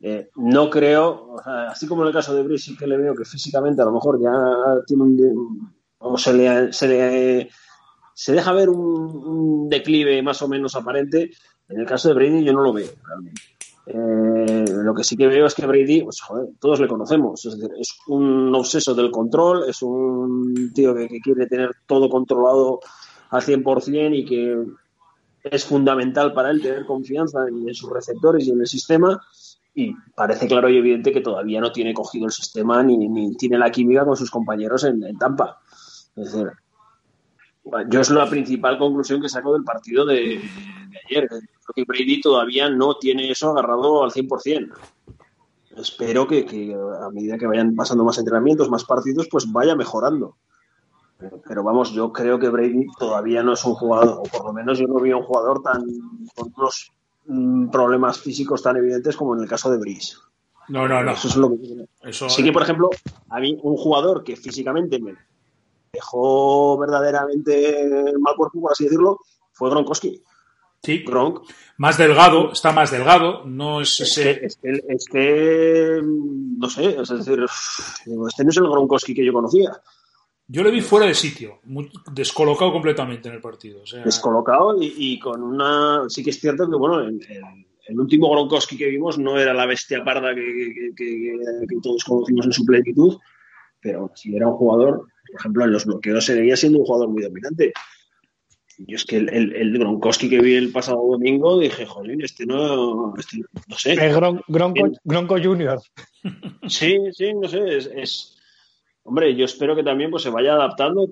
Eh, 0.00 0.28
no 0.36 0.68
creo, 0.68 1.36
así 1.44 1.86
como 1.86 2.02
en 2.02 2.08
el 2.08 2.14
caso 2.14 2.34
de 2.34 2.42
Brady, 2.42 2.76
que 2.76 2.86
le 2.86 2.98
veo 2.98 3.14
que 3.14 3.24
físicamente 3.24 3.80
a 3.80 3.86
lo 3.86 3.92
mejor 3.92 4.20
ya 4.20 4.84
tiene 4.86 5.02
un. 5.04 6.18
se, 6.18 6.34
le, 6.34 6.72
se, 6.72 7.48
se 8.12 8.32
deja 8.32 8.52
ver 8.52 8.68
un, 8.68 9.68
declive 9.68 10.22
más 10.22 10.42
o 10.42 10.48
menos 10.48 10.74
aparente. 10.74 11.30
En 11.72 11.80
el 11.80 11.86
caso 11.86 12.08
de 12.08 12.14
Brady, 12.14 12.44
yo 12.44 12.52
no 12.52 12.62
lo 12.62 12.72
veo 12.72 12.90
realmente. 13.04 13.42
Eh, 13.86 14.64
lo 14.68 14.94
que 14.94 15.02
sí 15.02 15.16
que 15.16 15.26
veo 15.26 15.46
es 15.46 15.54
que 15.54 15.66
Brady, 15.66 16.02
pues, 16.02 16.20
joder, 16.20 16.50
todos 16.60 16.80
le 16.80 16.86
conocemos, 16.86 17.44
es, 17.44 17.58
decir, 17.58 17.74
es 17.78 17.96
un 18.06 18.54
obseso 18.54 18.94
del 18.94 19.10
control, 19.10 19.68
es 19.68 19.82
un 19.82 20.72
tío 20.72 20.94
que, 20.94 21.08
quiere 21.20 21.46
tener 21.46 21.70
todo 21.86 22.08
controlado 22.08 22.80
al 23.30 23.42
100% 23.42 24.16
y 24.16 24.24
que 24.24 24.64
es 25.42 25.64
fundamental 25.64 26.32
para 26.32 26.50
él 26.50 26.62
tener 26.62 26.86
confianza 26.86 27.40
en, 27.48 27.74
sus 27.74 27.90
receptores 27.90 28.46
y 28.46 28.50
en 28.50 28.60
el 28.60 28.66
sistema. 28.66 29.20
Y 29.74 29.94
parece 30.14 30.46
claro 30.46 30.68
y 30.68 30.76
evidente 30.76 31.12
que 31.12 31.22
todavía 31.22 31.60
no 31.60 31.72
tiene 31.72 31.94
cogido 31.94 32.26
el 32.26 32.32
sistema 32.32 32.82
ni, 32.82 33.34
tiene 33.36 33.58
la 33.58 33.70
química 33.70 34.04
con 34.04 34.16
sus 34.16 34.30
compañeros 34.30 34.84
en, 34.84 35.00
Tampa. 35.18 35.60
Es 36.14 36.32
decir, 36.32 36.52
yo 37.88 38.00
es 38.00 38.10
la 38.10 38.28
principal 38.28 38.78
conclusión 38.78 39.20
que 39.20 39.28
saco 39.28 39.52
del 39.52 39.64
partido 39.64 40.04
de 40.04 40.40
ayer 41.08 41.28
que 41.74 41.84
Brady 41.84 42.20
todavía 42.20 42.68
no 42.68 42.96
tiene 42.96 43.30
eso 43.30 43.50
agarrado 43.50 44.02
al 44.02 44.10
100%. 44.10 44.72
Espero 45.76 46.26
que, 46.26 46.76
a 47.00 47.08
medida 47.10 47.38
que 47.38 47.46
vayan 47.46 47.74
pasando 47.74 48.04
más 48.04 48.18
entrenamientos, 48.18 48.68
más 48.68 48.84
partidos, 48.84 49.28
pues 49.30 49.50
vaya 49.50 49.74
mejorando. 49.74 50.36
Pero, 51.46 51.62
vamos, 51.62 51.92
yo 51.92 52.12
creo 52.12 52.38
que 52.38 52.48
Brady 52.48 52.86
todavía 52.98 53.42
no 53.42 53.52
es 53.52 53.64
un 53.64 53.74
jugador, 53.74 54.18
o 54.18 54.22
por 54.24 54.44
lo 54.44 54.52
menos 54.52 54.78
yo 54.78 54.86
no 54.88 55.00
vi 55.00 55.12
a 55.12 55.16
un 55.16 55.22
jugador 55.22 55.62
tan 55.62 55.84
con 56.34 56.52
unos 56.56 56.92
mm, 57.26 57.68
problemas 57.68 58.18
físicos 58.18 58.62
tan 58.62 58.76
evidentes 58.76 59.16
como 59.16 59.34
en 59.36 59.42
el 59.42 59.48
caso 59.48 59.70
de 59.70 59.78
Brice. 59.78 60.16
No, 60.68 60.88
no, 60.88 61.02
no. 61.02 61.12
Eso 61.12 61.28
es 61.28 61.36
lo 61.36 61.50
que 61.50 61.86
eso... 62.02 62.28
Sí 62.28 62.42
que, 62.42 62.52
por 62.52 62.62
ejemplo, 62.62 62.90
a 63.30 63.40
mí 63.40 63.56
un 63.62 63.76
jugador 63.76 64.24
que 64.24 64.36
físicamente 64.36 65.00
me 65.00 65.14
dejó 65.92 66.78
verdaderamente 66.78 67.84
mal 68.18 68.34
cuerpo, 68.36 68.60
por 68.62 68.72
así 68.72 68.84
decirlo, 68.84 69.18
fue 69.52 69.70
Gronkowski. 69.70 70.22
Sí, 70.82 71.04
Gronk. 71.06 71.42
Más 71.76 71.98
delgado, 71.98 72.52
está 72.52 72.72
más 72.72 72.90
delgado, 72.90 73.44
no 73.44 73.80
es, 73.80 74.00
ese... 74.00 74.44
es, 74.44 74.58
que, 75.04 76.00
no 76.02 76.68
sé, 76.68 77.00
es 77.00 77.08
decir, 77.08 77.44
este 77.44 78.44
no 78.44 78.50
es 78.50 78.56
el 78.56 78.68
Gronkowski 78.68 79.14
que 79.14 79.24
yo 79.24 79.32
conocía. 79.32 79.70
Yo 80.48 80.62
le 80.64 80.70
vi 80.70 80.80
fuera 80.80 81.06
de 81.06 81.14
sitio, 81.14 81.60
descolocado 82.12 82.72
completamente 82.72 83.28
en 83.28 83.36
el 83.36 83.40
partido. 83.40 83.82
Descolocado 84.04 84.76
y, 84.80 85.18
con 85.18 85.42
una... 85.42 86.04
Sí 86.08 86.24
que 86.24 86.30
es 86.30 86.40
cierto 86.40 86.68
que, 86.68 86.76
bueno, 86.76 87.00
el, 87.00 88.00
último 88.00 88.30
Gronkowski 88.30 88.76
que 88.76 88.88
vimos 88.88 89.18
no 89.18 89.38
era 89.38 89.54
la 89.54 89.66
bestia 89.66 90.02
parda 90.02 90.34
que, 90.34 90.94
todos 91.82 92.02
conocimos 92.04 92.46
en 92.46 92.52
su 92.52 92.64
plenitud, 92.64 93.18
pero 93.80 94.10
si 94.14 94.34
era 94.34 94.48
un 94.48 94.56
jugador, 94.56 95.06
por 95.32 95.40
ejemplo, 95.40 95.64
en 95.64 95.72
los 95.72 95.86
bloqueos 95.86 96.24
seguía 96.24 96.56
siendo 96.56 96.78
un 96.78 96.84
jugador 96.84 97.08
muy 97.08 97.22
dominante. 97.22 97.72
Yo 98.78 98.96
es 98.96 99.04
que 99.04 99.16
el, 99.16 99.28
el, 99.28 99.54
el, 99.54 99.78
Gronkowski 99.78 100.28
que 100.28 100.40
vi 100.40 100.54
el 100.54 100.72
pasado 100.72 101.02
domingo 101.06 101.58
dije, 101.58 101.86
jolín, 101.86 102.22
este 102.22 102.46
no, 102.46 103.14
este, 103.16 103.38
no 103.68 103.76
sé. 103.76 103.92
El 103.92 104.12
Gronko, 105.04 105.38
Junior. 105.42 105.80
Sí, 106.68 106.96
sí, 107.12 107.34
no 107.34 107.48
sé, 107.48 107.76
es, 107.76 108.36
Hombre, 109.04 109.34
yo 109.34 109.44
espero 109.44 109.74
que 109.74 109.82
también 109.82 110.10
pues, 110.10 110.22
se 110.22 110.30
vaya 110.30 110.52
adaptando. 110.52 111.08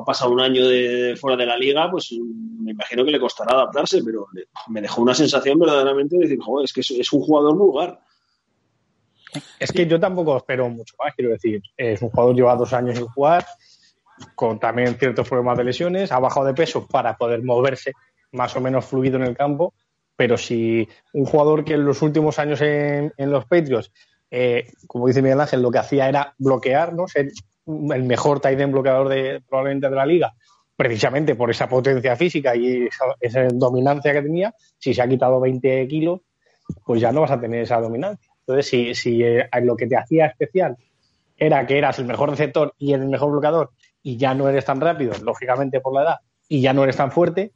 Ha 0.00 0.04
pasado 0.04 0.30
un 0.30 0.40
año 0.40 0.68
de, 0.68 1.16
fuera 1.16 1.36
de 1.36 1.46
la 1.46 1.56
liga, 1.56 1.90
pues 1.90 2.12
me 2.12 2.70
imagino 2.70 3.04
que 3.04 3.10
le 3.10 3.18
costará 3.18 3.54
adaptarse, 3.54 4.02
pero 4.04 4.26
me 4.68 4.80
dejó 4.80 5.02
una 5.02 5.14
sensación 5.14 5.58
verdaderamente 5.58 6.16
de 6.16 6.22
decir, 6.22 6.38
joder, 6.40 6.64
es 6.64 6.72
que 6.72 6.80
es, 6.80 7.12
un 7.12 7.20
jugador 7.20 7.56
vulgar. 7.56 8.00
Es 9.58 9.72
que 9.72 9.86
yo 9.86 10.00
tampoco 10.00 10.36
espero 10.36 10.68
mucho 10.68 10.94
más, 10.98 11.14
quiero 11.14 11.30
decir. 11.30 11.62
Es 11.76 12.00
un 12.02 12.10
jugador 12.10 12.34
lleva 12.34 12.56
dos 12.56 12.72
años 12.72 12.96
sin 12.96 13.06
jugar, 13.06 13.44
con 14.34 14.58
también 14.58 14.96
ciertos 14.98 15.28
problemas 15.28 15.58
de 15.58 15.64
lesiones, 15.64 16.12
ha 16.12 16.18
bajado 16.18 16.46
de 16.46 16.54
peso 16.54 16.86
para 16.86 17.16
poder 17.16 17.42
moverse 17.42 17.92
más 18.32 18.56
o 18.56 18.60
menos 18.60 18.84
fluido 18.84 19.16
en 19.16 19.24
el 19.24 19.36
campo, 19.36 19.74
pero 20.16 20.36
si 20.36 20.88
un 21.12 21.24
jugador 21.24 21.64
que 21.64 21.74
en 21.74 21.84
los 21.84 22.02
últimos 22.02 22.38
años 22.38 22.60
en, 22.60 23.12
los 23.16 23.44
Patriots, 23.46 23.92
eh, 24.30 24.70
como 24.86 25.06
dice 25.06 25.22
Miguel 25.22 25.40
Ángel, 25.40 25.62
lo 25.62 25.70
que 25.70 25.78
hacía 25.78 26.08
era 26.08 26.34
bloquear, 26.38 26.92
¿no? 26.94 27.06
ser 27.08 27.30
el 27.66 28.02
mejor 28.04 28.40
tight 28.40 28.58
end 28.58 28.72
bloqueador 28.72 29.08
de, 29.08 29.42
probablemente 29.48 29.88
de 29.88 29.96
la 29.96 30.06
liga, 30.06 30.34
precisamente 30.76 31.34
por 31.34 31.50
esa 31.50 31.68
potencia 31.68 32.16
física 32.16 32.54
y 32.56 32.88
esa, 33.20 33.48
dominancia 33.52 34.12
que 34.12 34.22
tenía, 34.22 34.54
si 34.78 34.94
se 34.94 35.02
ha 35.02 35.08
quitado 35.08 35.40
20 35.40 35.86
kilos, 35.88 36.20
pues 36.84 37.00
ya 37.00 37.12
no 37.12 37.22
vas 37.22 37.30
a 37.30 37.40
tener 37.40 37.62
esa 37.62 37.80
dominancia. 37.80 38.27
Entonces, 38.48 38.70
si, 38.70 38.94
si 38.94 39.22
eh, 39.22 39.46
lo 39.62 39.76
que 39.76 39.86
te 39.86 39.96
hacía 39.98 40.24
especial 40.24 40.74
era 41.36 41.66
que 41.66 41.76
eras 41.76 41.98
el 41.98 42.06
mejor 42.06 42.30
receptor 42.30 42.72
y 42.78 42.94
el 42.94 43.06
mejor 43.06 43.30
bloqueador 43.30 43.72
y 44.02 44.16
ya 44.16 44.32
no 44.32 44.48
eres 44.48 44.64
tan 44.64 44.80
rápido, 44.80 45.12
lógicamente 45.22 45.80
por 45.80 45.92
la 45.92 46.02
edad, 46.02 46.16
y 46.48 46.62
ya 46.62 46.72
no 46.72 46.82
eres 46.82 46.96
tan 46.96 47.12
fuerte, 47.12 47.52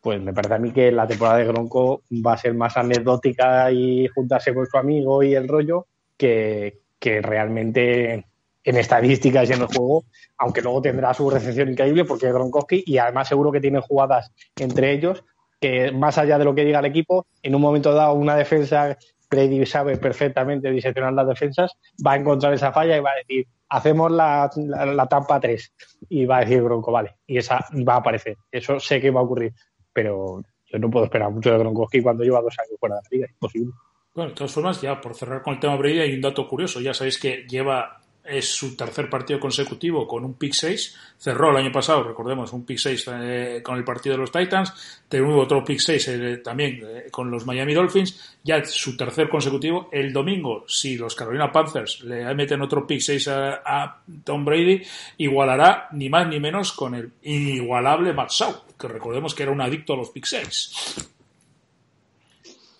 pues 0.00 0.20
me 0.20 0.32
parece 0.32 0.54
a 0.54 0.58
mí 0.58 0.72
que 0.72 0.90
la 0.90 1.06
temporada 1.06 1.38
de 1.38 1.44
Gronco 1.44 2.02
va 2.10 2.32
a 2.32 2.38
ser 2.38 2.54
más 2.54 2.76
anecdótica 2.76 3.70
y 3.70 4.08
juntarse 4.08 4.52
con 4.52 4.66
su 4.66 4.76
amigo 4.76 5.22
y 5.22 5.36
el 5.36 5.46
rollo 5.46 5.86
que, 6.16 6.80
realmente 7.00 8.26
en 8.64 8.76
estadísticas 8.76 9.48
y 9.48 9.52
en 9.52 9.60
el 9.60 9.66
juego, 9.68 10.06
aunque 10.38 10.60
luego 10.60 10.82
tendrá 10.82 11.14
su 11.14 11.30
recepción 11.30 11.70
increíble 11.70 12.04
porque 12.04 12.26
es 12.26 12.32
Gronkowski 12.32 12.82
y 12.84 12.98
además 12.98 13.28
seguro 13.28 13.52
que 13.52 13.60
tiene 13.60 13.80
jugadas 13.80 14.32
entre 14.56 14.90
ellos 14.90 15.22
que 15.60 15.92
más 15.92 16.18
allá 16.18 16.38
de 16.38 16.44
lo 16.44 16.54
que 16.54 16.64
diga 16.64 16.80
el 16.80 16.84
equipo, 16.84 17.26
en 17.42 17.54
un 17.54 17.62
momento 17.62 17.92
dado 17.92 18.14
una 18.14 18.36
defensa, 18.36 18.96
Brady 19.30 19.66
sabe 19.66 19.96
perfectamente 19.96 20.70
diseccionar 20.70 21.12
las 21.12 21.28
defensas, 21.28 21.72
va 22.04 22.12
a 22.12 22.16
encontrar 22.16 22.54
esa 22.54 22.72
falla 22.72 22.96
y 22.96 23.00
va 23.00 23.10
a 23.10 23.16
decir, 23.16 23.46
hacemos 23.68 24.10
la, 24.12 24.50
la, 24.56 25.06
tampa 25.06 25.40
3 25.40 25.72
y 26.08 26.24
va 26.24 26.38
a 26.38 26.40
decir 26.40 26.62
Gronco, 26.62 26.92
vale, 26.92 27.16
y 27.26 27.38
esa 27.38 27.64
va 27.88 27.94
a 27.94 27.98
aparecer. 27.98 28.36
Eso 28.50 28.78
sé 28.78 29.00
que 29.00 29.10
va 29.10 29.20
a 29.20 29.24
ocurrir 29.24 29.52
pero 29.96 30.42
yo 30.66 30.78
no 30.78 30.90
puedo 30.90 31.06
esperar 31.06 31.30
mucho 31.30 31.50
de 31.50 31.56
Gronkowski 31.56 32.02
cuando 32.02 32.22
lleva 32.22 32.42
dos 32.42 32.54
años 32.58 32.78
fuera 32.78 32.96
de 32.96 33.00
la 33.02 33.08
liga, 33.10 33.28
imposible. 33.30 33.72
Bueno, 34.14 34.28
de 34.28 34.36
todas 34.36 34.52
formas, 34.52 34.82
ya 34.82 35.00
por 35.00 35.14
cerrar 35.14 35.40
con 35.40 35.54
el 35.54 35.60
tema 35.60 35.76
Brady, 35.76 36.00
hay 36.00 36.14
un 36.14 36.20
dato 36.20 36.46
curioso. 36.46 36.82
Ya 36.82 36.92
sabéis 36.92 37.18
que 37.18 37.46
lleva 37.48 38.02
es 38.28 38.48
su 38.48 38.76
tercer 38.76 39.08
partido 39.08 39.38
consecutivo 39.38 40.06
con 40.06 40.24
un 40.24 40.34
pick 40.34 40.52
6. 40.52 40.96
Cerró 41.18 41.50
el 41.50 41.56
año 41.56 41.72
pasado, 41.72 42.02
recordemos, 42.02 42.52
un 42.52 42.64
pick 42.64 42.78
6 42.78 43.10
eh, 43.12 43.60
con 43.62 43.76
el 43.76 43.84
partido 43.84 44.14
de 44.14 44.20
los 44.20 44.32
Titans. 44.32 45.02
Tuvo 45.08 45.40
otro 45.40 45.64
pick 45.64 45.78
6 45.78 46.08
eh, 46.08 46.36
también 46.38 46.80
eh, 46.84 47.06
con 47.10 47.30
los 47.30 47.46
Miami 47.46 47.74
Dolphins. 47.74 48.38
Ya 48.42 48.64
su 48.64 48.96
tercer 48.96 49.28
consecutivo. 49.28 49.88
El 49.92 50.12
domingo, 50.12 50.64
si 50.68 50.96
los 50.96 51.14
Carolina 51.14 51.50
Panthers 51.50 52.02
le 52.02 52.34
meten 52.34 52.62
otro 52.62 52.86
pick 52.86 53.00
6 53.00 53.28
a, 53.28 54.02
Tom 54.24 54.44
Brady, 54.44 54.82
igualará 55.18 55.88
ni 55.92 56.08
más 56.08 56.28
ni 56.28 56.40
menos 56.40 56.72
con 56.72 56.94
el 56.94 57.12
inigualable 57.22 58.12
Matt 58.12 58.30
Shaw, 58.30 58.54
que 58.78 58.88
recordemos 58.88 59.34
que 59.34 59.42
era 59.42 59.52
un 59.52 59.60
adicto 59.60 59.94
a 59.94 59.96
los 59.96 60.10
pick 60.10 60.24
6. 60.24 61.12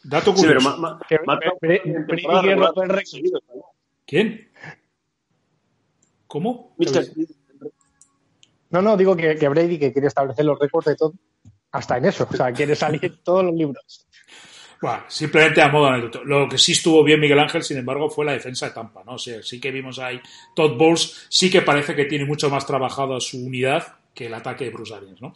Dato 0.05 0.33
curioso. 0.33 0.79
¿Quién? 4.07 4.49
¿Cómo? 6.37 6.77
No, 8.69 8.83
no, 8.83 8.95
digo 8.95 9.17
que, 9.17 9.49
Brady 9.49 9.79
que 9.79 9.91
quiere 9.91 10.09
establecer 10.09 10.45
los 10.45 10.59
récords 10.59 10.85
de 10.85 10.95
todo, 10.95 11.15
hasta 11.73 11.97
en 11.97 12.05
eso, 12.05 12.29
o 12.31 12.37
sea, 12.37 12.53
quiere 12.53 12.77
salir 12.77 13.03
en 13.07 13.23
todos 13.25 13.43
los 13.43 13.55
libros. 13.55 14.07
Bueno, 14.83 15.05
simplemente 15.09 15.63
a 15.63 15.71
modo 15.71 15.87
anécdota. 15.87 16.21
Lo 16.27 16.47
que 16.47 16.59
sí 16.59 16.73
estuvo 16.73 17.03
bien 17.03 17.21
Miguel 17.21 17.39
Ángel, 17.39 17.63
sin 17.63 17.79
embargo, 17.79 18.11
fue 18.11 18.27
la 18.27 18.33
defensa 18.33 18.67
de 18.67 18.73
Tampa, 18.73 19.03
¿no? 19.03 19.15
O 19.15 19.19
sea, 19.19 19.43
sí 19.43 19.59
que 19.59 19.71
vimos 19.71 19.99
ahí 19.99 20.21
Todd 20.55 20.77
Bowles, 20.77 21.27
sí 21.31 21.51
que 21.51 21.63
parece 21.63 21.97
que 21.97 22.05
tiene 22.05 22.27
mucho 22.27 22.51
más 22.51 22.67
trabajado 22.67 23.19
su 23.19 23.39
unidad 23.39 23.95
que 24.13 24.27
el 24.27 24.35
ataque 24.35 24.67
de 24.67 24.73
Bruce 24.73 24.95
Arians, 24.95 25.23
¿no? 25.23 25.33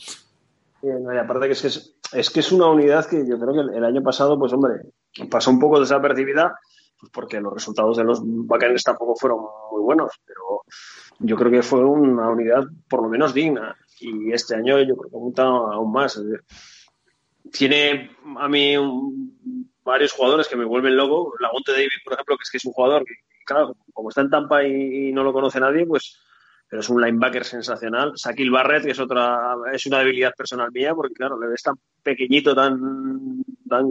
y 0.82 1.16
aparte 1.16 1.46
que 1.46 1.53
es, 1.53 1.94
que 2.12 2.20
es, 2.20 2.28
que 2.28 2.40
es 2.40 2.53
una 2.53 2.66
unidad 2.66 3.07
que 3.07 3.26
yo 3.26 3.38
creo 3.38 3.55
que 3.55 3.74
el, 3.74 3.84
año 3.84 4.03
pasado, 4.03 4.38
pues 4.38 4.53
hombre, 4.53 4.82
pasó 5.30 5.51
un 5.51 5.61
poco 5.61 5.80
desapercibida, 5.80 6.55
pues 7.01 7.11
porque 7.12 7.40
los 7.40 7.53
resultados 7.53 7.96
de 7.96 8.05
los 8.05 8.20
Buccaneers 8.22 8.84
tampoco 8.84 9.16
fueron 9.16 9.40
muy 9.72 9.82
buenos, 9.82 10.12
pero 10.26 10.62
yo 11.18 11.36
creo 11.36 11.51
que 11.51 11.62
fue 11.62 11.84
una 11.84 12.28
unidad 12.28 12.64
por 12.88 13.03
lo 13.03 13.09
menos 13.09 13.32
digna. 13.32 13.76
Y 14.01 14.32
este 14.32 14.55
año 14.55 14.78
yo 14.80 14.96
creo 14.96 15.11
que 15.11 15.16
apunta 15.16 15.42
aún 15.42 15.92
más. 15.92 16.20
tiene 17.53 18.11
a 18.38 18.48
mí 18.48 18.74
varios 19.82 20.12
jugadores 20.12 20.48
que 20.48 20.57
me 20.57 20.64
vuelven 20.64 20.96
loco. 20.96 21.34
Lagonte 21.40 21.72
David, 21.72 21.88
por 22.05 22.14
ejemplo, 22.14 22.36
que 22.36 22.42
es 22.42 22.51
que 22.51 22.57
es 22.59 22.64
un 22.64 22.72
jugador 22.72 23.05
que, 23.05 23.14
claro, 23.44 23.76
como 23.92 24.09
está 24.09 24.20
en 24.20 24.30
Tampa 24.30 24.64
y, 24.64 25.12
no 25.12 25.24
lo 25.24 25.32
conoce 25.32 25.61
nadie, 25.61 25.86
pues 25.86 26.18
pero 26.68 26.82
es 26.82 26.88
un 26.88 27.03
linebacker 27.03 27.44
sensacional. 27.44 28.12
Shaquille 28.14 28.51
Barrett, 28.51 28.84
que 28.84 28.92
es 28.92 29.01
otra, 29.01 29.57
es 29.72 29.86
una 29.86 29.98
debilidad 29.98 30.32
personal 30.36 30.70
mía, 30.70 30.94
porque 30.94 31.14
claro, 31.14 31.38
le 31.40 31.48
ves 31.48 31.64
tan 31.64 31.74
pequeñito, 32.01 32.55
tan, 32.55 33.42
tan 33.68 33.86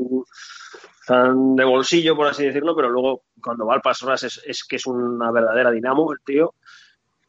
de 1.16 1.64
bolsillo, 1.64 2.16
por 2.16 2.28
así 2.28 2.46
decirlo, 2.46 2.76
pero 2.76 2.90
luego 2.90 3.24
cuando 3.42 3.66
va 3.66 3.76
al 3.76 3.82
paso 3.82 4.14
es, 4.14 4.42
es 4.46 4.64
que 4.64 4.76
es 4.76 4.86
una 4.86 5.32
verdadera 5.32 5.72
dinamo 5.72 6.12
el 6.14 6.20
tío. 6.26 6.56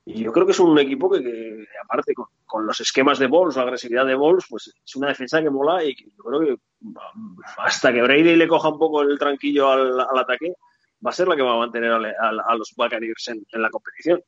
Y 0.05 0.24
yo 0.24 0.33
creo 0.33 0.47
que 0.47 0.53
es 0.53 0.61
un 0.61 0.78
equipo 0.78 1.11
que, 1.11 1.66
aparte, 1.85 2.14
con, 2.14 2.66
los 2.66 2.81
esquemas 2.81 3.18
de 3.18 3.28
Balls, 3.28 3.57
la 3.57 3.62
agresividad 3.62 4.07
de 4.07 4.16
Balls, 4.16 4.47
pues 4.49 4.72
es 4.85 4.97
una 4.97 5.09
defensa 5.09 5.43
que 5.43 5.51
mola 5.51 5.85
y 5.85 5.95
que 5.95 6.07
yo 6.11 6.24
creo 6.24 6.41
que 6.41 6.57
hasta 7.59 7.93
que 7.93 8.03
Brady 8.03 8.35
le 8.35 8.49
coja 8.49 8.70
un 8.70 8.78
poco 8.78 9.03
el 9.03 9.18
tranquillo 9.18 9.70
al, 9.70 10.01
ataque, 10.01 10.55
va 11.05 11.11
a 11.11 11.14
ser 11.14 11.28
la 11.28 11.37
que 11.37 11.43
va 11.43 11.55
a 11.55 11.59
mantener 11.59 11.93
a, 11.93 12.55
los 12.57 12.74
Buccaneers 12.76 13.28
en, 13.28 13.47
en, 13.53 13.62
la 13.62 13.70
competición. 13.70 14.22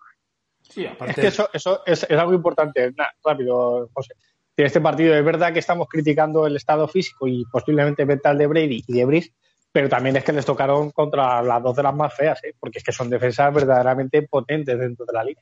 Sí, 0.60 0.86
aparte... 0.86 1.12
Es 1.12 1.16
que 1.16 1.26
eso, 1.28 1.50
eso 1.52 1.82
es, 1.84 2.06
es 2.08 2.18
algo 2.18 2.34
importante. 2.34 2.94
rápido, 3.24 3.88
José 3.92 4.14
en 4.56 4.66
este 4.66 4.80
partido 4.80 5.14
es 5.14 5.24
verdad 5.24 5.52
que 5.52 5.58
estamos 5.58 5.88
criticando 5.88 6.46
el 6.46 6.56
estado 6.56 6.86
físico 6.86 7.26
y 7.26 7.44
posiblemente 7.50 8.04
mental 8.04 8.38
de 8.38 8.46
Brady 8.46 8.84
y 8.86 8.92
de 8.92 9.04
Brice, 9.04 9.32
pero 9.72 9.88
también 9.88 10.16
es 10.16 10.24
que 10.24 10.32
les 10.32 10.44
tocaron 10.44 10.90
contra 10.90 11.42
las 11.42 11.62
dos 11.62 11.74
de 11.74 11.82
las 11.82 11.94
más 11.94 12.14
feas, 12.14 12.44
¿eh? 12.44 12.54
porque 12.60 12.78
es 12.78 12.84
que 12.84 12.92
son 12.92 13.08
defensas 13.08 13.52
verdaderamente 13.52 14.22
potentes 14.22 14.78
dentro 14.78 15.06
de 15.06 15.12
la 15.12 15.24
liga. 15.24 15.40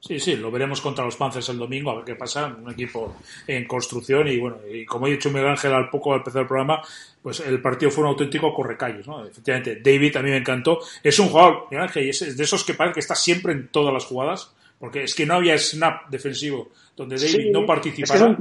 Sí, 0.00 0.20
sí, 0.20 0.36
lo 0.36 0.52
veremos 0.52 0.80
contra 0.80 1.04
los 1.04 1.16
Panthers 1.16 1.48
el 1.48 1.58
domingo, 1.58 1.90
a 1.90 1.96
ver 1.96 2.04
qué 2.04 2.14
pasa. 2.14 2.46
Un 2.46 2.70
equipo 2.70 3.16
en 3.48 3.66
construcción 3.66 4.28
y 4.28 4.38
bueno, 4.38 4.58
y 4.72 4.86
como 4.86 5.08
he 5.08 5.10
dicho 5.10 5.28
Miguel 5.28 5.48
Ángel 5.48 5.72
al 5.72 5.90
poco 5.90 6.12
al 6.12 6.18
empezar 6.18 6.42
el 6.42 6.46
programa, 6.48 6.80
pues 7.20 7.40
el 7.40 7.60
partido 7.60 7.90
fue 7.90 8.04
un 8.04 8.10
auténtico 8.10 8.54
correcallos, 8.54 9.08
¿no? 9.08 9.26
Efectivamente, 9.26 9.80
David 9.82 10.16
a 10.16 10.22
mí 10.22 10.30
me 10.30 10.36
encantó. 10.36 10.78
Es 11.02 11.18
un 11.18 11.28
jugador, 11.28 11.66
Miguel 11.68 11.88
Ángel, 11.88 12.08
es 12.08 12.36
de 12.36 12.44
esos 12.44 12.64
que 12.64 12.74
parece 12.74 12.94
que 12.94 13.00
está 13.00 13.16
siempre 13.16 13.52
en 13.52 13.68
todas 13.68 13.92
las 13.92 14.04
jugadas, 14.04 14.54
porque 14.78 15.02
es 15.02 15.16
que 15.16 15.26
no 15.26 15.34
había 15.34 15.58
snap 15.58 16.08
defensivo 16.08 16.70
donde 16.96 17.16
David 17.16 17.50
no 17.50 17.66
participara. 17.66 18.38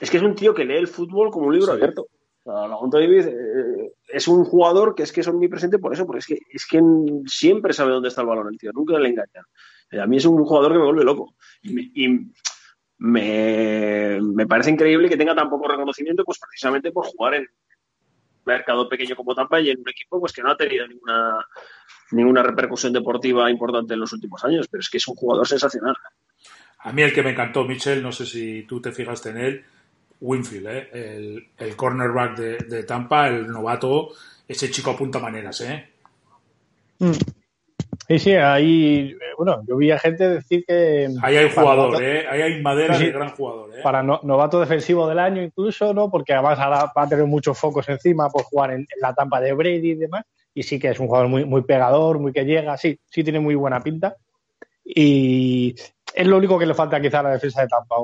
Es 0.00 0.10
que, 0.10 0.16
es 0.16 0.22
un 0.22 0.34
tío, 0.34 0.54
que 0.54 0.64
lee 0.64 0.76
el 0.76 0.88
fútbol 0.88 1.30
como 1.30 1.48
un 1.48 1.58
libro 1.58 1.72
abierto. 1.72 2.06
O 2.50 2.88
David 2.88 3.26
eh, 3.26 3.92
es 4.08 4.26
un 4.26 4.44
jugador 4.44 4.94
que 4.94 5.02
es 5.02 5.12
que 5.12 5.20
es 5.20 5.28
omnipresente 5.28 5.78
por 5.78 5.92
eso, 5.92 6.06
porque 6.06 6.20
es 6.20 6.26
que, 6.26 6.38
es 6.50 6.66
que 6.66 6.80
siempre 7.26 7.74
sabe 7.74 7.92
dónde 7.92 8.08
está 8.08 8.22
el 8.22 8.26
balón 8.26 8.48
el 8.50 8.58
tío, 8.58 8.72
nunca 8.72 8.98
le 8.98 9.10
engaña. 9.10 9.44
Eh, 9.90 10.00
a 10.00 10.06
mí 10.06 10.16
es 10.16 10.24
un 10.24 10.42
jugador 10.44 10.72
que 10.72 10.78
me 10.78 10.84
vuelve 10.84 11.04
loco. 11.04 11.34
Y, 11.62 12.08
me, 13.00 14.18
me, 14.20 14.46
parece 14.46 14.70
increíble 14.70 15.08
que 15.08 15.16
tenga 15.16 15.34
tan 15.34 15.50
poco 15.50 15.68
reconocimiento, 15.68 16.24
pues 16.24 16.38
precisamente 16.38 16.90
por 16.90 17.04
jugar 17.06 17.34
en 17.34 17.42
un 17.42 17.48
mercado 18.44 18.88
pequeño 18.88 19.14
como 19.14 19.34
Tampa 19.34 19.60
y 19.60 19.70
en 19.70 19.80
un 19.80 19.88
equipo 19.88 20.18
pues 20.18 20.32
que 20.32 20.42
no 20.42 20.50
ha 20.50 20.56
tenido 20.56 20.88
ninguna, 20.88 21.46
ninguna 22.12 22.42
repercusión 22.42 22.92
deportiva 22.92 23.50
importante 23.50 23.94
en 23.94 24.00
los 24.00 24.12
últimos 24.14 24.42
años, 24.44 24.66
pero 24.68 24.80
es 24.80 24.88
que 24.88 24.96
es 24.96 25.06
un 25.06 25.16
jugador 25.16 25.46
sensacional. 25.46 25.94
A 26.78 26.92
mí 26.92 27.02
el 27.02 27.12
que 27.12 27.22
me 27.22 27.30
encantó, 27.30 27.64
Michel, 27.64 28.02
no 28.02 28.10
sé 28.10 28.24
si 28.24 28.62
tú 28.62 28.80
te 28.80 28.90
fijaste 28.90 29.30
en 29.30 29.36
él, 29.36 29.64
Winfield, 30.20 30.66
¿eh? 30.68 30.88
el, 31.58 31.76
cornerback 31.76 32.36
de, 32.36 32.82
Tampa, 32.84 33.28
el 33.28 33.46
novato, 33.46 34.10
ese 34.46 34.70
chico 34.70 34.90
apunta 34.90 35.18
maneras, 35.18 35.60
¿eh? 35.60 35.88
Mm. 36.98 37.12
Sí, 38.08 38.18
sí, 38.18 38.32
ahí, 38.32 39.14
bueno, 39.36 39.62
yo 39.66 39.76
vi 39.76 39.90
a 39.90 39.98
gente 39.98 40.26
decir 40.26 40.64
que... 40.66 41.08
Ahí 41.22 41.36
hay 41.36 41.50
jugador, 41.50 42.02
¿eh? 42.02 42.26
Ahí 42.26 42.40
hay 42.40 42.62
madera 42.62 42.98
de 42.98 43.12
gran 43.12 43.30
jugador, 43.30 43.70
¿eh? 43.76 43.82
Para 43.82 44.02
novato 44.02 44.58
defensivo 44.60 45.06
del 45.06 45.18
año 45.18 45.42
incluso, 45.42 45.92
¿no? 45.92 46.10
Porque 46.10 46.32
además 46.32 46.58
ahora 46.58 46.90
va 46.96 47.02
a 47.02 47.08
tener 47.08 47.26
muchos 47.26 47.58
focos 47.58 47.86
encima 47.90 48.30
por 48.30 48.44
jugar 48.44 48.72
en, 48.72 48.86
la 49.00 49.12
Tampa 49.12 49.40
de 49.40 49.52
Brady 49.52 49.90
y 49.90 49.94
demás. 49.94 50.24
Y 50.54 50.62
sí 50.62 50.78
que 50.78 50.88
es 50.88 50.98
un 50.98 51.06
jugador 51.06 51.28
muy, 51.28 51.44
muy 51.44 51.62
pegador, 51.62 52.18
muy 52.18 52.32
que 52.32 52.44
llega, 52.44 52.76
sí, 52.78 52.98
sí 53.10 53.22
tiene 53.22 53.40
muy 53.40 53.54
buena 53.54 53.80
pinta. 53.80 54.16
Y 54.82 55.74
es 56.14 56.26
lo 56.26 56.38
único 56.38 56.58
que 56.58 56.66
le 56.66 56.74
falta 56.74 57.00
quizá 57.00 57.20
a 57.20 57.24
la 57.24 57.32
defensa 57.32 57.60
de 57.60 57.68
Tampa. 57.68 57.96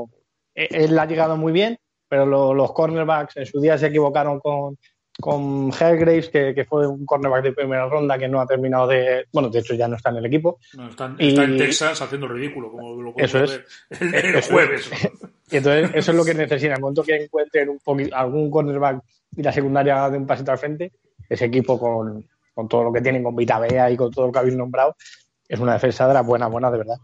E, 0.55 0.69
él 0.85 0.99
ha 0.99 1.07
llegado 1.07 1.39
muy 1.39 1.53
bien, 1.53 1.79
pero 2.09 2.55
los 2.55 2.73
cornerbacks 2.73 3.37
en 3.37 3.47
su 3.47 3.61
día 3.61 3.79
se 3.79 3.87
equivocaron 3.87 4.41
con, 4.41 4.79
con 5.21 5.71
Hellgraves, 5.73 6.29
que, 6.29 6.67
fue 6.69 6.87
un 6.87 7.07
cornerback 7.07 7.45
de 7.45 7.53
primera 7.53 7.89
ronda 7.89 8.19
que 8.19 8.29
no 8.29 8.41
ha 8.41 8.47
terminado 8.47 8.89
de. 8.89 9.27
Bueno, 9.33 9.49
de 9.49 9.61
hecho 9.61 9.75
ya 9.75 9.89
no 9.89 9.97
está 9.97 10.11
en 10.11 10.17
el 10.17 10.27
equipo. 10.27 10.59
No, 10.75 10.89
está, 10.89 11.15
en 11.19 11.57
Texas 11.57 12.03
haciendo 12.03 12.29
ridículo, 12.29 12.71
como 12.71 13.01
lo 13.01 13.15
eso 13.17 13.45
es. 13.45 13.61
el, 14.01 14.43
jueves. 14.43 14.91
entonces, 15.51 15.91
eso 15.95 16.11
es 16.11 16.17
lo 16.17 16.25
que 16.25 16.35
necesita. 16.35 16.73
En 16.73 16.77
el 16.77 16.81
momento 16.81 17.03
que 17.03 17.17
encuentren 17.17 17.69
un 17.69 18.11
algún 18.13 18.51
cornerback 18.51 19.03
y 19.37 19.43
la 19.43 19.53
secundaria 19.53 20.11
de 20.11 20.19
un 20.19 20.27
pasito 20.27 20.53
al 20.53 20.59
frente, 20.59 20.93
ese 21.29 21.45
equipo 21.45 21.79
con, 21.79 22.27
con 22.55 22.69
todo 22.69 22.85
lo 22.85 22.93
que 22.93 23.01
tienen, 23.01 23.23
con 23.23 23.37
Vita 23.37 23.59
Bea 23.59 23.91
y 23.91 23.97
con 23.97 24.11
todo 24.11 24.27
lo 24.27 24.33
que 24.33 24.39
habéis 24.39 24.57
nombrado, 24.57 24.97
es 25.49 25.61
una 25.61 25.75
defensa 25.75 26.09
de 26.09 26.15
la 26.15 26.23
buena, 26.23 26.47
buena 26.49 26.71
de 26.71 26.79
verdad. 26.79 26.97